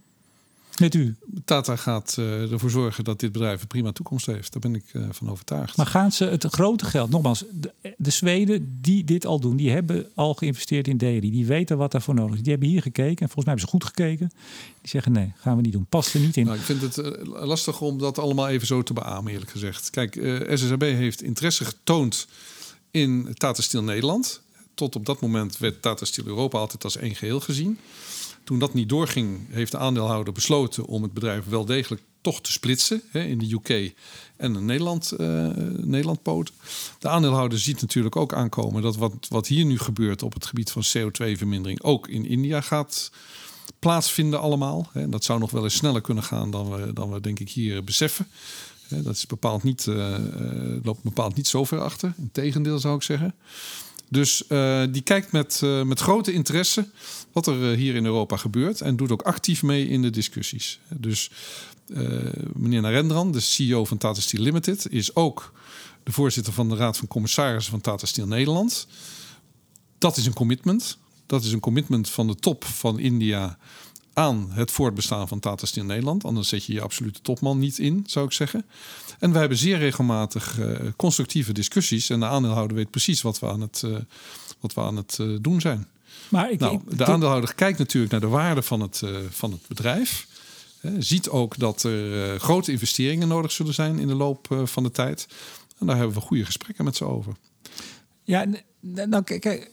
met 0.79 0.93
u? 0.93 1.15
Tata 1.45 1.75
gaat 1.75 2.15
uh, 2.19 2.51
ervoor 2.51 2.69
zorgen 2.69 3.03
dat 3.03 3.19
dit 3.19 3.31
bedrijf 3.31 3.61
een 3.61 3.67
prima 3.67 3.91
toekomst 3.91 4.25
heeft. 4.25 4.51
Daar 4.51 4.61
ben 4.61 4.75
ik 4.75 4.83
uh, 4.93 5.05
van 5.11 5.29
overtuigd. 5.29 5.77
Maar 5.77 5.85
gaan 5.85 6.11
ze 6.11 6.25
het 6.25 6.45
grote 6.49 6.85
geld, 6.85 7.09
nogmaals, 7.09 7.43
de, 7.51 7.73
de, 7.97 8.09
Zweden 8.09 8.77
die 8.81 9.03
dit 9.03 9.25
al 9.25 9.39
doen, 9.39 9.55
die 9.55 9.71
hebben 9.71 10.07
al 10.15 10.33
geïnvesteerd 10.33 10.87
in 10.87 10.97
dairy. 10.97 11.31
Die 11.31 11.45
weten 11.45 11.77
wat 11.77 11.91
daarvoor 11.91 12.13
nodig 12.13 12.35
is. 12.35 12.41
Die 12.41 12.51
hebben 12.51 12.69
hier 12.69 12.81
gekeken 12.81 13.25
en 13.25 13.29
volgens 13.29 13.45
mij 13.45 13.53
hebben 13.53 13.65
ze 13.65 13.71
goed 13.71 13.83
gekeken. 13.83 14.31
Die 14.81 14.89
zeggen 14.89 15.11
nee, 15.11 15.33
gaan 15.37 15.55
we 15.55 15.61
niet 15.61 15.71
doen. 15.71 15.85
Past 15.89 16.13
er 16.13 16.19
niet 16.19 16.37
in. 16.37 16.45
Nou, 16.45 16.57
ik 16.57 16.63
vind 16.63 16.81
het 16.81 16.97
uh, 16.97 17.11
lastig 17.23 17.81
om 17.81 17.97
dat 17.97 18.19
allemaal 18.19 18.49
even 18.49 18.67
zo 18.67 18.83
te 18.83 18.93
beamen, 18.93 19.31
eerlijk 19.31 19.51
gezegd. 19.51 19.89
Kijk, 19.89 20.13
SSAB 20.53 20.81
heeft 20.81 21.21
interesse 21.21 21.65
getoond 21.65 22.27
in 22.91 23.33
Tata 23.33 23.61
Steel 23.61 23.83
Nederland. 23.83 24.41
tot 24.73 24.95
op 24.95 25.05
dat 25.05 25.21
moment 25.21 25.57
werd 25.57 25.81
Tata 25.81 26.05
Steel 26.05 26.25
Europa 26.25 26.57
altijd 26.57 26.83
als 26.83 26.97
één 26.97 27.15
geheel 27.15 27.39
gezien. 27.39 27.79
Toen 28.43 28.59
dat 28.59 28.73
niet 28.73 28.89
doorging, 28.89 29.39
heeft 29.49 29.71
de 29.71 29.77
aandeelhouder 29.77 30.33
besloten 30.33 30.85
om 30.85 31.03
het 31.03 31.13
bedrijf 31.13 31.45
wel 31.45 31.65
degelijk 31.65 32.01
toch 32.21 32.41
te 32.41 32.51
splitsen 32.51 33.01
hè, 33.09 33.23
in 33.23 33.37
de 33.37 33.53
UK 33.53 33.93
en 34.37 34.55
een 34.55 34.65
Nederland, 34.65 35.13
uh, 35.17 35.47
Nederland 35.77 36.21
poot. 36.21 36.51
De 36.99 37.09
aandeelhouder 37.09 37.59
ziet 37.59 37.81
natuurlijk 37.81 38.15
ook 38.15 38.33
aankomen 38.33 38.81
dat 38.81 38.95
wat, 38.95 39.13
wat 39.29 39.47
hier 39.47 39.65
nu 39.65 39.79
gebeurt 39.79 40.23
op 40.23 40.33
het 40.33 40.45
gebied 40.45 40.71
van 40.71 40.83
CO2-vermindering 40.83 41.81
ook 41.81 42.07
in 42.07 42.25
India 42.25 42.61
gaat 42.61 43.11
plaatsvinden 43.79 44.39
allemaal. 44.39 44.89
Hè. 44.91 45.09
Dat 45.09 45.23
zou 45.23 45.39
nog 45.39 45.51
wel 45.51 45.63
eens 45.63 45.75
sneller 45.75 46.01
kunnen 46.01 46.23
gaan 46.23 46.51
dan 46.51 46.71
we, 46.71 46.93
dan 46.93 47.11
we 47.11 47.21
denk 47.21 47.39
ik 47.39 47.49
hier 47.49 47.83
beseffen. 47.83 48.27
Dat 48.87 49.15
is 49.15 49.25
bepaald 49.25 49.63
niet, 49.63 49.85
uh, 49.85 50.17
loopt 50.83 51.03
bepaald 51.03 51.35
niet 51.35 51.47
zo 51.47 51.63
ver 51.63 51.81
achter. 51.81 52.13
Integendeel 52.17 52.79
zou 52.79 52.95
ik 52.95 53.03
zeggen. 53.03 53.35
Dus 54.13 54.43
uh, 54.49 54.83
die 54.91 55.01
kijkt 55.01 55.31
met, 55.31 55.61
uh, 55.63 55.83
met 55.83 55.99
grote 55.99 56.31
interesse 56.31 56.89
wat 57.31 57.47
er 57.47 57.75
hier 57.75 57.95
in 57.95 58.05
Europa 58.05 58.37
gebeurt. 58.37 58.81
En 58.81 58.95
doet 58.95 59.11
ook 59.11 59.21
actief 59.21 59.63
mee 59.63 59.87
in 59.87 60.01
de 60.01 60.09
discussies. 60.09 60.79
Dus 60.89 61.31
meneer 62.53 62.81
Narendran, 62.81 63.31
de 63.31 63.39
CEO 63.39 63.85
van 63.85 63.97
Tata 63.97 64.21
Steel 64.21 64.41
Limited, 64.41 64.87
is 64.89 65.15
ook 65.15 65.53
de 66.03 66.11
voorzitter 66.11 66.53
van 66.53 66.69
de 66.69 66.75
Raad 66.75 66.97
van 66.97 67.07
Commissarissen 67.07 67.71
van 67.71 67.81
Tata 67.81 68.05
Steel 68.05 68.27
Nederland. 68.27 68.87
Dat 69.97 70.17
is 70.17 70.25
een 70.25 70.33
commitment. 70.33 70.97
Dat 71.25 71.43
is 71.43 71.51
een 71.51 71.59
commitment 71.59 72.09
van 72.09 72.27
de 72.27 72.35
top 72.35 72.63
van 72.63 72.99
India 72.99 73.57
aan 74.13 74.47
het 74.51 74.71
voortbestaan 74.71 75.27
van 75.27 75.39
Tata 75.39 75.65
Steel 75.65 75.83
Nederland. 75.83 76.23
Anders 76.25 76.47
zet 76.47 76.65
je 76.65 76.73
je 76.73 76.81
absolute 76.81 77.21
topman 77.21 77.59
niet 77.59 77.79
in, 77.79 78.03
zou 78.07 78.25
ik 78.25 78.31
zeggen. 78.31 78.65
En 79.19 79.31
we 79.31 79.37
hebben 79.37 79.57
zeer 79.57 79.77
regelmatig 79.77 80.59
uh, 80.59 80.77
constructieve 80.95 81.53
discussies. 81.53 82.09
En 82.09 82.19
de 82.19 82.25
aandeelhouder 82.25 82.77
weet 82.77 82.89
precies 82.89 83.21
wat 83.21 83.39
we 83.39 83.47
aan 83.47 83.61
het, 83.61 83.81
uh, 83.85 83.97
wat 84.59 84.73
we 84.73 84.81
aan 84.81 84.95
het 84.95 85.17
uh, 85.21 85.37
doen 85.41 85.61
zijn. 85.61 85.87
Maar 86.29 86.51
ik, 86.51 86.59
nou, 86.59 86.81
de 86.95 87.05
aandeelhouder 87.05 87.55
kijkt 87.55 87.77
natuurlijk 87.77 88.11
naar 88.11 88.21
de 88.21 88.27
waarde 88.27 88.61
van 88.61 88.81
het, 88.81 89.01
van 89.29 89.51
het 89.51 89.67
bedrijf. 89.67 90.27
ziet 90.99 91.29
ook 91.29 91.57
dat 91.57 91.83
er 91.83 92.39
grote 92.39 92.71
investeringen 92.71 93.27
nodig 93.27 93.51
zullen 93.51 93.73
zijn 93.73 93.99
in 93.99 94.07
de 94.07 94.15
loop 94.15 94.61
van 94.63 94.83
de 94.83 94.91
tijd. 94.91 95.27
En 95.79 95.85
daar 95.85 95.97
hebben 95.97 96.15
we 96.15 96.21
goede 96.21 96.45
gesprekken 96.45 96.85
met 96.85 96.95
ze 96.95 97.05
over. 97.05 97.33
Ja, 98.23 98.45
nou 98.79 99.23
kijk, 99.23 99.71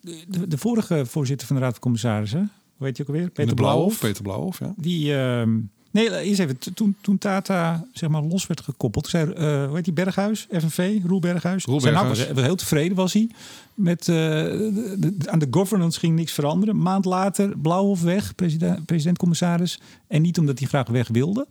de, 0.00 0.48
de 0.48 0.58
vorige 0.58 1.06
voorzitter 1.06 1.46
van 1.46 1.56
de 1.56 1.62
Raad 1.62 1.72
van 1.72 1.80
Commissarissen, 1.80 2.52
weet 2.82 2.96
je 2.96 3.02
ook 3.02 3.08
alweer? 3.08 3.30
Peter 3.30 3.54
Blauwhof. 3.54 3.98
Peter 3.98 4.22
Blauwhof, 4.22 4.58
ja. 4.58 4.74
Die, 4.76 5.12
uh, 5.12 5.42
nee, 5.90 6.20
eerst 6.20 6.40
even. 6.40 6.58
Toen, 6.74 6.96
toen 7.00 7.18
Tata 7.18 7.84
zeg 7.92 8.10
maar 8.10 8.22
los 8.22 8.46
werd 8.46 8.60
gekoppeld, 8.60 9.06
zei, 9.06 9.26
uh, 9.26 9.66
hoe 9.66 9.74
heet 9.74 9.84
die 9.84 9.92
Berghuis, 9.92 10.46
FNV, 10.50 10.98
Roel 11.06 11.20
Berghuis. 11.20 11.64
Roel 11.64 11.80
Berghuis. 11.80 12.32
Was, 12.32 12.44
heel 12.44 12.56
tevreden 12.56 12.96
was 12.96 13.12
hij. 13.12 13.28
Met, 13.74 14.00
uh, 14.08 14.16
de, 14.16 15.14
de, 15.18 15.30
aan 15.30 15.38
de 15.38 15.48
governance 15.50 15.98
ging 15.98 16.16
niks 16.16 16.32
veranderen. 16.32 16.74
Een 16.74 16.82
maand 16.82 17.04
later, 17.04 17.58
Blauwhof 17.58 18.02
weg, 18.02 18.34
president, 18.34 18.86
president-commissaris. 18.86 19.80
En 20.06 20.22
niet 20.22 20.38
omdat 20.38 20.58
hij 20.58 20.68
graag 20.68 20.88
weg 20.88 21.08
wilde. 21.08 21.46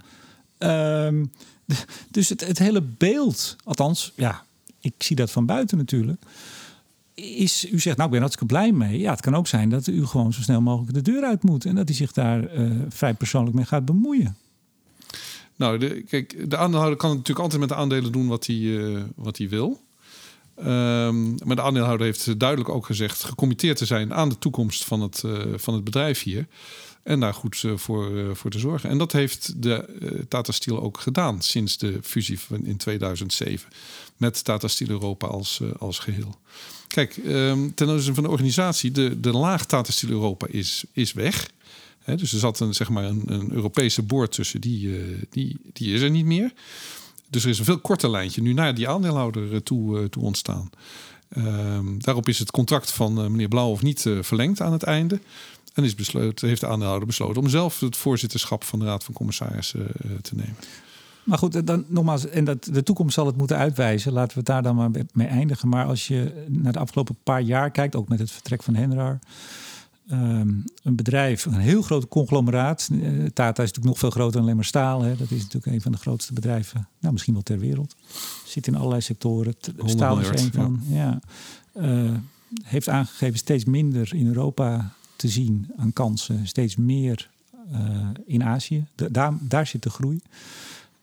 Uh, 0.60 1.24
dus 2.12 2.30
het, 2.30 2.48
het 2.48 2.60
hele 2.60 2.82
beeld, 2.82 3.56
althans, 3.64 4.12
ja, 4.16 4.44
ik 4.80 4.94
zie 4.98 5.16
dat 5.16 5.32
van 5.32 5.46
buiten 5.46 5.78
natuurlijk 5.78 6.22
is, 7.14 7.72
u 7.72 7.80
zegt, 7.80 7.98
nou 7.98 8.08
ik 8.08 8.12
ben 8.12 8.20
hartstikke 8.20 8.54
blij 8.54 8.72
mee. 8.72 9.00
Ja, 9.00 9.12
het 9.12 9.22
kan 9.22 9.36
ook 9.36 9.48
zijn 9.48 9.70
dat 9.70 9.88
u 9.88 10.06
gewoon 10.06 10.34
zo 10.34 10.42
snel 10.42 10.62
mogelijk 10.62 10.94
de 10.94 11.12
deur 11.12 11.24
uit 11.24 11.44
moet. 11.44 11.66
En 11.66 11.76
dat 11.76 11.88
hij 11.88 11.98
zich 11.98 12.12
daar 12.12 12.54
uh, 12.54 12.72
vrij 12.90 13.14
persoonlijk 13.14 13.56
mee 13.56 13.66
gaat 13.66 13.86
bemoeien. 13.86 14.36
Nou, 15.56 15.78
de, 15.78 16.04
kijk, 16.08 16.50
de 16.50 16.58
aandeelhouder 16.58 17.00
kan 17.00 17.10
natuurlijk 17.10 17.40
altijd 17.40 17.60
met 17.60 17.70
de 17.70 17.76
aandelen 17.76 18.12
doen 18.12 18.28
wat 18.28 18.46
hij, 18.46 18.56
uh, 18.56 19.02
wat 19.16 19.38
hij 19.38 19.50
wil. 19.50 19.82
Um, 20.60 21.36
maar 21.46 21.56
de 21.56 21.62
aandeelhouder 21.62 22.06
heeft 22.06 22.40
duidelijk 22.40 22.70
ook 22.70 22.86
gezegd 22.86 23.24
gecommitteerd 23.24 23.78
te 23.78 23.86
zijn 23.86 24.14
aan 24.14 24.30
de 24.30 24.38
toekomst 24.38 24.86
van 24.86 25.02
het, 25.02 25.24
uh, 25.26 25.42
van 25.56 25.74
het 25.74 25.84
bedrijf 25.84 26.24
hier. 26.24 26.48
En 27.04 27.20
daar 27.20 27.34
goed 27.34 27.64
voor, 27.76 28.36
voor 28.36 28.52
te 28.52 28.60
zorgen. 28.60 28.90
En 28.90 28.98
dat 28.98 29.12
heeft 29.12 29.62
de 29.62 30.26
Tata 30.28 30.52
Steel 30.52 30.82
ook 30.82 31.00
gedaan 31.00 31.42
sinds 31.42 31.78
de 31.78 32.00
fusie 32.04 32.40
in 32.64 32.78
2007. 32.78 33.70
Met 34.18 34.44
Tata 34.44 34.68
Steel 34.68 34.90
Europa 34.90 35.28
als, 35.28 35.62
als 35.80 36.00
geheel. 36.00 36.36
Kijk, 36.92 37.18
um, 37.26 37.74
ten 37.74 37.90
aanzien 37.90 38.14
van 38.14 38.24
de 38.24 38.30
organisatie, 38.30 38.92
de, 38.92 39.20
de 39.20 39.32
laag 39.32 39.66
Tata 39.66 39.92
Steel 39.92 40.10
Europa 40.10 40.48
is, 40.50 40.84
is 40.92 41.14
weg. 41.14 41.50
Dus 42.06 42.34
er 42.34 42.40
zat 42.40 42.60
een, 42.60 42.74
zeg 42.74 42.90
maar 42.90 43.04
een, 43.04 43.24
een 43.26 43.52
Europese 43.52 44.02
boord 44.02 44.32
tussen, 44.32 44.62
die, 44.62 44.88
uh, 44.88 45.22
die, 45.30 45.58
die 45.74 45.94
is 45.94 46.02
er 46.02 46.10
niet 46.10 46.26
meer. 46.26 46.54
Dus 47.30 47.44
er 47.44 47.50
is 47.50 47.60
een 47.60 47.66
veel 47.66 47.80
korter 47.80 48.10
lijntje 48.10 48.42
nu 48.42 48.54
naar 48.54 48.76
die 48.76 48.88
aandeelhouder 48.88 49.54
eh, 49.54 49.60
toe, 49.60 50.00
uh, 50.00 50.06
toe 50.06 50.24
ontstaan. 50.24 50.70
Um, 51.38 52.04
daarop 52.04 52.28
is 52.28 52.40
het 52.40 52.52
contract 52.52 52.92
van 52.92 53.14
meneer 53.14 53.48
Blauwhof 53.48 53.82
niet 53.82 54.06
verlengd 54.22 54.62
aan 54.62 54.72
het 54.72 54.84
einde. 54.84 55.20
En 55.74 55.84
is 55.84 55.96
besloten, 55.96 56.48
heeft 56.48 56.62
de 56.62 56.68
aandeelhouder 56.68 57.08
besloten 57.08 57.42
om 57.42 57.50
zelf 57.50 57.80
het 57.80 57.98
voorzitterschap 57.98 58.64
van 58.64 58.80
de 58.80 58.86
Raad 58.86 59.04
van 59.04 59.14
Commissarissen 59.14 59.88
te 60.22 60.36
nemen. 60.36 60.56
Maar 61.24 61.38
goed, 61.38 61.68
dan 61.68 61.86
nogmaals, 61.88 62.30
en 62.30 62.46
dat, 62.46 62.64
de 62.64 62.84
toekomst 62.84 63.14
zal 63.14 63.26
het 63.26 63.38
moeten 63.38 63.58
uitwijzen. 63.58 64.14
Laten 64.14 64.32
we 64.32 64.38
het 64.38 64.46
daar 64.46 64.64
dan 64.64 64.76
maar 64.76 64.90
mee 65.14 65.28
eindigen. 65.28 65.70
Maar 65.70 65.86
als 65.86 66.08
je 66.08 66.46
naar 66.48 66.74
de 66.74 66.80
afgelopen 66.80 67.16
paar 67.24 67.42
jaar 67.42 67.72
kijkt, 67.72 67.96
ook 67.96 68.08
met 68.08 68.20
het 68.20 68.32
vertrek 68.32 68.64
van 68.64 68.76
Henrar. 68.76 69.20
Um, 70.12 70.64
een 70.84 70.96
bedrijf, 70.96 71.46
een 71.46 71.54
heel 71.54 71.82
groot 71.82 72.08
conglomeraat. 72.08 72.90
Uh, 72.92 73.26
Tata 73.26 73.64
is 73.64 73.68
natuurlijk 73.68 73.86
nog 73.86 74.00
veel 74.00 74.10
groter 74.10 74.32
dan 74.32 74.42
alleen 74.42 74.56
maar 74.56 74.66
staal. 74.66 75.02
Hè. 75.02 75.16
Dat 75.16 75.32
is 75.32 75.42
natuurlijk 75.42 75.66
een 75.66 75.82
van 75.82 75.92
de 75.92 75.98
grootste 75.98 76.34
bedrijven, 76.34 76.88
nou, 77.00 77.14
misschien 77.14 77.34
wel 77.34 77.44
ter 77.44 77.60
wereld. 77.60 77.96
Zit 78.46 78.68
in 78.68 78.76
allerlei 78.76 79.02
sectoren. 79.02 79.54
Staal 79.86 80.20
is 80.20 80.44
een 80.44 80.52
van. 80.52 80.82
Ja. 80.88 81.20
ja. 81.76 82.02
Uh, 82.04 82.12
heeft 82.64 82.90
aangegeven 82.90 83.38
steeds 83.38 83.66
minder 83.66 84.16
in 84.16 84.28
Europa 84.28 84.94
te 85.16 85.28
zien 85.28 85.72
aan 85.78 85.94
kansen. 85.94 86.48
Steeds 86.48 86.76
meer 86.76 87.30
uh, 87.74 87.80
in 88.26 88.44
Azië. 88.44 88.86
Daar, 88.96 89.34
daar 89.40 89.68
zit 89.68 89.84
de 89.84 89.90
groei. 89.90 90.22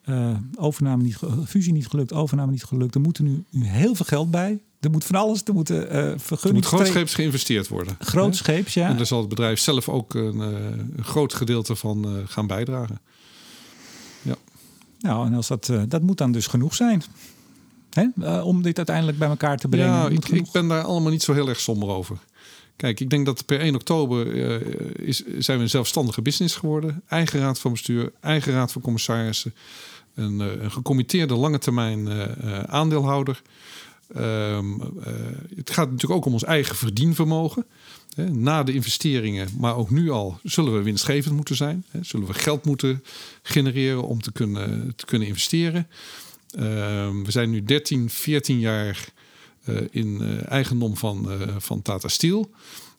Uh, 0.09 0.36
overname 0.56 1.02
niet, 1.02 1.18
fusie 1.47 1.72
niet 1.72 1.86
gelukt, 1.86 2.12
overname 2.12 2.51
niet 2.51 2.64
gelukt. 2.64 2.94
Er 2.94 3.01
moet 3.01 3.18
nu, 3.18 3.44
nu 3.51 3.64
heel 3.64 3.94
veel 3.94 4.05
geld 4.05 4.30
bij. 4.30 4.62
Er 4.80 4.90
moet 4.90 5.05
van 5.05 5.16
alles, 5.16 5.43
er 5.44 5.55
moeten 5.55 5.82
uh, 5.82 5.89
vergunningen... 6.16 6.43
Er 6.43 6.52
moet 6.52 6.64
grootscheeps 6.64 7.14
geïnvesteerd 7.14 7.68
worden. 7.68 7.97
Grootscheeps, 7.98 8.74
ja. 8.74 8.89
En 8.89 8.97
daar 8.97 9.06
zal 9.06 9.18
het 9.18 9.28
bedrijf 9.28 9.59
zelf 9.59 9.89
ook 9.89 10.14
een, 10.14 10.36
uh, 10.36 10.47
een 10.97 11.05
groot 11.05 11.35
gedeelte 11.35 11.76
van 11.76 12.09
uh, 12.09 12.22
gaan 12.24 12.47
bijdragen. 12.47 13.01
Ja. 14.22 14.35
Nou, 15.01 15.26
en 15.26 15.35
als 15.35 15.47
dat, 15.48 15.72
dat 15.89 16.02
moet 16.02 16.18
dan 16.18 16.32
dus 16.32 16.47
genoeg 16.47 16.74
zijn. 16.74 17.02
Hè? 17.90 18.40
om 18.40 18.62
dit 18.62 18.76
uiteindelijk 18.76 19.18
bij 19.18 19.28
elkaar 19.28 19.56
te 19.56 19.68
brengen. 19.68 19.89
Ja, 19.89 20.09
ik, 20.09 20.28
ik, 20.28 20.51
ben 20.52 20.68
daar 20.68 20.82
allemaal 20.82 21.10
niet 21.10 21.22
zo 21.22 21.32
heel 21.32 21.48
erg 21.48 21.60
somber 21.60 21.89
over. 21.89 22.18
Kijk, 22.78 23.00
ik 23.00 23.10
denk 23.10 23.26
dat 23.26 23.46
per 23.46 23.60
1 23.60 23.74
oktober 23.74 24.34
is, 25.00 25.22
zijn 25.38 25.56
we 25.56 25.62
een 25.62 25.70
zelfstandige 25.70 26.22
business 26.22 26.56
geworden. 26.56 27.02
Eigen 27.09 27.40
raad 27.40 27.59
van 27.59 27.72
bestuur, 27.72 28.12
eigen 28.20 28.52
raad 28.52 28.72
van 28.72 28.82
commissarissen 28.82 29.55
een, 30.18 30.40
eh, 30.40 30.62
een 30.62 30.70
gecommitteerde 30.70 31.34
lange 31.34 31.59
termijn 31.59 32.09
eh, 32.09 32.22
eh, 32.22 32.62
aandeelhouder. 32.64 33.42
Um, 34.16 34.80
het 35.56 35.70
gaat 35.70 35.90
natuurlijk 35.90 36.20
ook 36.20 36.24
om 36.24 36.32
ons 36.32 36.44
eigen 36.44 36.76
verdienvermogen. 36.76 37.66
Hè, 38.14 38.30
na 38.30 38.62
de 38.62 38.72
investeringen, 38.72 39.48
maar 39.59 39.76
ook 39.76 39.90
nu 39.90 40.10
al, 40.10 40.38
zullen 40.42 40.72
we 40.72 40.82
winstgevend 40.82 41.34
moeten 41.34 41.56
zijn. 41.56 41.84
Hè, 41.90 41.98
zullen 42.02 42.26
we 42.26 42.34
geld 42.34 42.64
moeten 42.64 43.05
genereren 43.42 44.02
om 44.02 44.20
te 44.20 44.32
kunnen, 44.32 44.92
te 44.96 45.05
kunnen 45.05 45.28
investeren. 45.28 45.86
Uh, 46.55 46.62
we 47.24 47.30
zijn 47.30 47.50
nu 47.50 47.62
13, 47.62 48.10
14 48.10 48.59
jaar 48.59 49.09
in 49.90 50.40
eigendom 50.49 50.97
van, 50.97 51.28
van 51.59 51.82
Tata 51.82 52.09
Steel. 52.09 52.51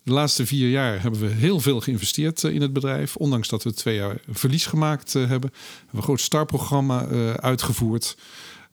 De 0.03 0.15
laatste 0.15 0.45
vier 0.45 0.69
jaar 0.69 1.01
hebben 1.01 1.19
we 1.19 1.27
heel 1.27 1.59
veel 1.59 1.81
geïnvesteerd 1.81 2.43
eh, 2.43 2.53
in 2.53 2.61
het 2.61 2.73
bedrijf. 2.73 3.15
Ondanks 3.15 3.47
dat 3.47 3.63
we 3.63 3.73
twee 3.73 3.95
jaar 3.95 4.17
verlies 4.29 4.65
gemaakt 4.65 5.15
eh, 5.15 5.21
hebben. 5.27 5.49
We 5.49 5.55
hebben 5.75 5.99
een 5.99 6.01
groot 6.01 6.19
startprogramma 6.19 7.07
uitgevoerd. 7.35 8.17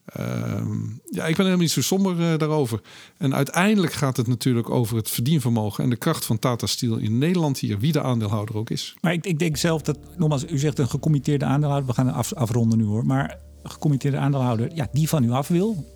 Ehm, 0.04 0.78
ja, 1.10 1.26
ik 1.26 1.36
ben 1.36 1.44
helemaal 1.44 1.56
niet 1.56 1.70
zo 1.70 1.82
somber 1.82 2.38
daarover. 2.38 2.80
En 3.16 3.34
uiteindelijk 3.34 3.92
gaat 3.92 4.16
het 4.16 4.26
natuurlijk 4.26 4.70
over 4.70 4.96
het 4.96 5.10
verdienvermogen 5.10 5.84
en 5.84 5.90
de 5.90 5.96
kracht 5.96 6.24
van 6.24 6.38
Tata 6.38 6.66
Steel 6.66 6.96
in 6.96 7.18
Nederland 7.18 7.58
hier, 7.58 7.78
wie 7.78 7.92
de 7.92 8.02
aandeelhouder 8.02 8.56
ook 8.56 8.70
is. 8.70 8.94
Maar 9.00 9.12
ik, 9.12 9.26
ik 9.26 9.38
denk 9.38 9.56
zelf 9.56 9.82
dat, 9.82 9.98
nogmaals, 10.16 10.44
u 10.44 10.58
zegt 10.58 10.78
een 10.78 10.88
gecommitteerde 10.88 11.44
aandeelhouder, 11.44 11.88
we 11.88 11.94
gaan 11.94 12.12
af, 12.12 12.32
afronden 12.32 12.78
nu 12.78 12.84
hoor. 12.84 13.06
Maar 13.06 13.38
gecommitteerde 13.62 14.16
aandeelhouder, 14.16 14.74
ja, 14.74 14.88
die 14.92 15.08
van 15.08 15.24
u 15.24 15.30
af 15.30 15.48
wil, 15.48 15.95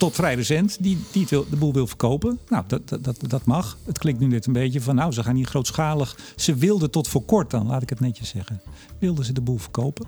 tot 0.00 0.14
vrij 0.14 0.34
recent 0.34 0.76
die, 0.80 0.98
die 1.12 1.26
de 1.28 1.56
boel 1.58 1.72
wil 1.72 1.86
verkopen. 1.86 2.38
Nou, 2.48 2.64
dat, 2.66 2.88
dat, 2.88 3.04
dat, 3.04 3.16
dat 3.26 3.44
mag. 3.44 3.78
Het 3.84 3.98
klinkt 3.98 4.20
nu 4.20 4.26
net 4.26 4.46
een 4.46 4.52
beetje 4.52 4.80
van, 4.80 4.94
nou, 4.94 5.12
ze 5.12 5.22
gaan 5.22 5.36
hier 5.36 5.46
grootschalig. 5.46 6.16
Ze 6.36 6.54
wilden 6.54 6.90
tot 6.90 7.08
voor 7.08 7.22
kort 7.22 7.50
dan, 7.50 7.66
laat 7.66 7.82
ik 7.82 7.88
het 7.90 8.00
netjes 8.00 8.28
zeggen. 8.28 8.60
Wilden 8.98 9.24
ze 9.24 9.32
de 9.32 9.40
boel 9.40 9.58
verkopen. 9.58 10.06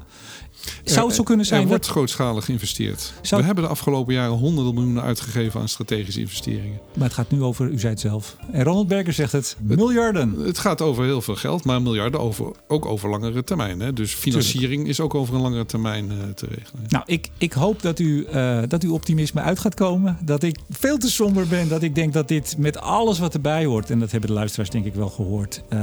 Zou 0.85 1.07
het 1.07 1.17
zo 1.17 1.23
kunnen 1.23 1.47
zijn? 1.47 1.63
Er 1.63 1.69
wordt 1.69 1.87
grootschalig 1.87 2.45
geïnvesteerd. 2.45 3.13
We 3.23 3.43
hebben 3.43 3.65
de 3.65 3.71
afgelopen 3.71 4.15
jaren 4.15 4.37
honderden 4.37 4.75
miljoenen 4.75 5.03
uitgegeven 5.03 5.61
aan 5.61 5.69
strategische 5.69 6.21
investeringen. 6.21 6.81
Maar 6.95 7.05
het 7.05 7.15
gaat 7.15 7.31
nu 7.31 7.43
over, 7.43 7.69
u 7.69 7.79
zei 7.79 7.93
het 7.93 8.01
zelf. 8.01 8.37
En 8.53 8.65
Ronald 8.65 8.89
Berger 8.89 9.13
zegt 9.13 9.33
het, 9.33 9.57
miljarden. 9.61 10.31
Het, 10.31 10.59
gaat 10.59 10.81
over 10.81 11.05
heel 11.05 11.23
veel 11.23 11.37
geld, 11.37 11.65
maar 11.65 11.83
miljarden 11.83 12.21
over, 12.21 12.53
ook 12.69 12.87
over 12.87 13.11
langere 13.11 13.45
termijn. 13.45 13.81
Hè? 13.81 13.93
Dus 13.93 14.15
financiering 14.15 14.89
is 14.89 15.01
ook 15.01 15.15
over 15.15 15.35
een 15.35 15.41
langere 15.41 15.67
termijn 15.67 16.11
uh, 16.11 16.19
te 16.35 16.47
regelen. 16.47 16.85
Nou, 16.89 17.05
ik, 17.07 17.29
ik 17.39 17.53
hoop 17.53 17.83
dat, 17.83 17.99
u, 17.99 18.27
uh, 18.35 18.63
dat 18.69 18.83
uw 18.83 18.93
optimisme 18.93 19.41
uit 19.41 19.59
gaat 19.59 19.75
komen 19.75 19.91
komen. 19.93 20.19
Dat 20.25 20.43
ik 20.43 20.59
veel 20.71 20.99
te 20.99 21.11
somber 21.11 21.47
ben. 21.47 21.69
Dat 21.69 21.83
ik 21.83 21.95
denk 21.95 22.13
dat 22.13 22.29
dit 22.29 22.55
met 22.59 22.81
alles 22.81 23.19
wat 23.19 23.35
erbij 23.35 23.65
hoort. 23.65 23.91
En 23.91 23.99
dat 23.99 24.11
hebben 24.11 24.29
de 24.29 24.37
luisteraars 24.37 24.71
denk 24.71 24.85
ik 24.85 24.95
wel 24.95 25.09
gehoord. 25.09 25.63
Uh, 25.73 25.81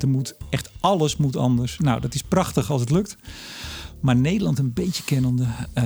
er 0.00 0.08
moet 0.08 0.34
echt 0.50 0.70
alles 0.80 1.16
moet 1.16 1.36
anders. 1.36 1.78
Nou, 1.78 2.00
dat 2.00 2.14
is 2.14 2.22
prachtig 2.22 2.70
als 2.70 2.80
het 2.80 2.90
lukt. 2.90 3.16
Maar 4.00 4.16
Nederland 4.16 4.58
een 4.58 4.72
beetje 4.72 5.02
kennende. 5.02 5.46
Uh, 5.74 5.84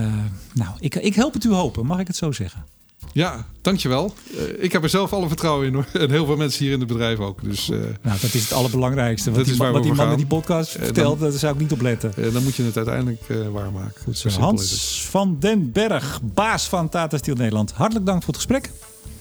nou, 0.52 0.70
ik, 0.78 0.94
ik 0.94 1.14
help 1.14 1.34
het 1.34 1.44
u 1.44 1.52
hopen. 1.52 1.86
Mag 1.86 1.98
ik 1.98 2.06
het 2.06 2.16
zo 2.16 2.32
zeggen? 2.32 2.64
Ja, 3.12 3.46
dankjewel. 3.60 4.14
Uh, 4.34 4.64
ik 4.64 4.72
heb 4.72 4.82
er 4.82 4.88
zelf 4.88 5.12
alle 5.12 5.28
vertrouwen 5.28 5.66
in 5.66 5.74
hoor. 5.74 5.86
En 5.92 6.10
heel 6.10 6.26
veel 6.26 6.36
mensen 6.36 6.64
hier 6.64 6.72
in 6.72 6.78
het 6.78 6.88
bedrijf 6.88 7.18
ook. 7.18 7.44
Dus, 7.44 7.68
uh, 7.68 7.78
nou, 7.78 8.20
dat 8.20 8.34
is 8.34 8.42
het 8.42 8.52
allerbelangrijkste. 8.52 9.30
Wat 9.30 9.44
die, 9.44 9.56
wat 9.56 9.82
die 9.82 9.92
man 9.92 10.10
in 10.10 10.16
die 10.16 10.26
podcast 10.26 10.70
vertelt, 10.70 11.20
daar 11.20 11.32
zou 11.32 11.54
ik 11.54 11.60
niet 11.60 11.72
op 11.72 11.80
letten. 11.80 12.32
Dan 12.32 12.42
moet 12.42 12.54
je 12.54 12.62
het 12.62 12.76
uiteindelijk 12.76 13.22
waarmaken. 13.52 14.02
Goed 14.02 14.18
zo. 14.18 14.28
Hans 14.28 15.06
van 15.10 15.36
den 15.40 15.72
Berg, 15.72 16.20
baas 16.22 16.68
van 16.68 16.88
Tata 16.88 17.16
Steel 17.16 17.34
Nederland. 17.34 17.72
Hartelijk 17.72 18.06
dank 18.06 18.22
voor 18.22 18.34
het 18.34 18.42
gesprek. 18.42 18.70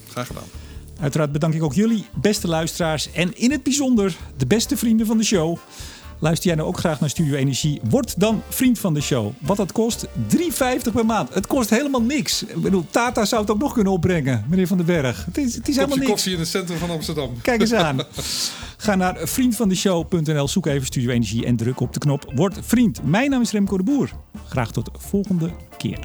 Graag 0.10 0.28
gedaan. 0.28 0.44
Uiteraard 1.00 1.32
bedank 1.32 1.54
ik 1.54 1.64
ook 1.64 1.74
jullie, 1.74 2.06
beste 2.22 2.48
luisteraars. 2.48 3.12
En 3.12 3.38
in 3.38 3.52
het 3.52 3.64
bijzonder 3.64 4.16
de 4.38 4.46
beste 4.46 4.78
vrienden 4.78 5.06
van 5.06 5.18
de 5.18 5.24
show. 5.24 5.58
Luister 6.22 6.48
jij 6.48 6.56
nou 6.56 6.68
ook 6.68 6.78
graag 6.78 7.00
naar 7.00 7.10
Studio 7.10 7.36
Energie? 7.36 7.82
Word 7.90 8.20
dan 8.20 8.44
vriend 8.50 8.80
van 8.80 8.94
de 8.94 9.02
show. 9.02 9.32
Wat 9.40 9.58
dat 9.58 9.72
kost? 9.72 10.06
3,50 10.06 10.12
per 10.94 11.06
maand. 11.06 11.34
Het 11.34 11.48
kost 11.48 11.70
helemaal 11.70 12.02
niks. 12.02 12.44
Ik 12.44 12.62
bedoel, 12.62 12.86
Tata 12.90 13.26
zou 13.26 13.42
het 13.42 13.52
ook 13.52 13.60
nog 13.60 13.74
kunnen 13.74 13.94
opbrengen, 13.94 14.46
meneer 14.50 14.68
Van 14.68 14.78
den 14.78 14.86
Berg. 14.86 15.26
Het 15.26 15.38
is, 15.38 15.56
het 15.56 15.68
is 15.68 15.76
helemaal 15.76 15.98
niks. 15.98 16.10
koffie 16.10 16.34
in 16.34 16.40
het 16.40 16.48
centrum 16.48 16.78
van 16.78 16.90
Amsterdam. 16.90 17.42
Kijk 17.42 17.62
eens 17.62 17.74
aan. 17.74 18.00
Ga 18.78 18.96
naar 18.96 19.18
vriendvandeshow.nl, 19.28 20.48
zoek 20.48 20.66
even 20.66 20.86
Studio 20.86 21.10
Energie 21.10 21.46
en 21.46 21.56
druk 21.56 21.80
op 21.80 21.94
de 21.94 22.00
knop 22.00 22.32
Word 22.36 22.58
vriend. 22.62 23.04
Mijn 23.04 23.30
naam 23.30 23.42
is 23.42 23.52
Remco 23.52 23.78
de 23.78 23.84
Boer. 23.84 24.10
Graag 24.48 24.72
tot 24.72 24.86
de 24.86 24.92
volgende 24.98 25.52
keer. 25.78 26.00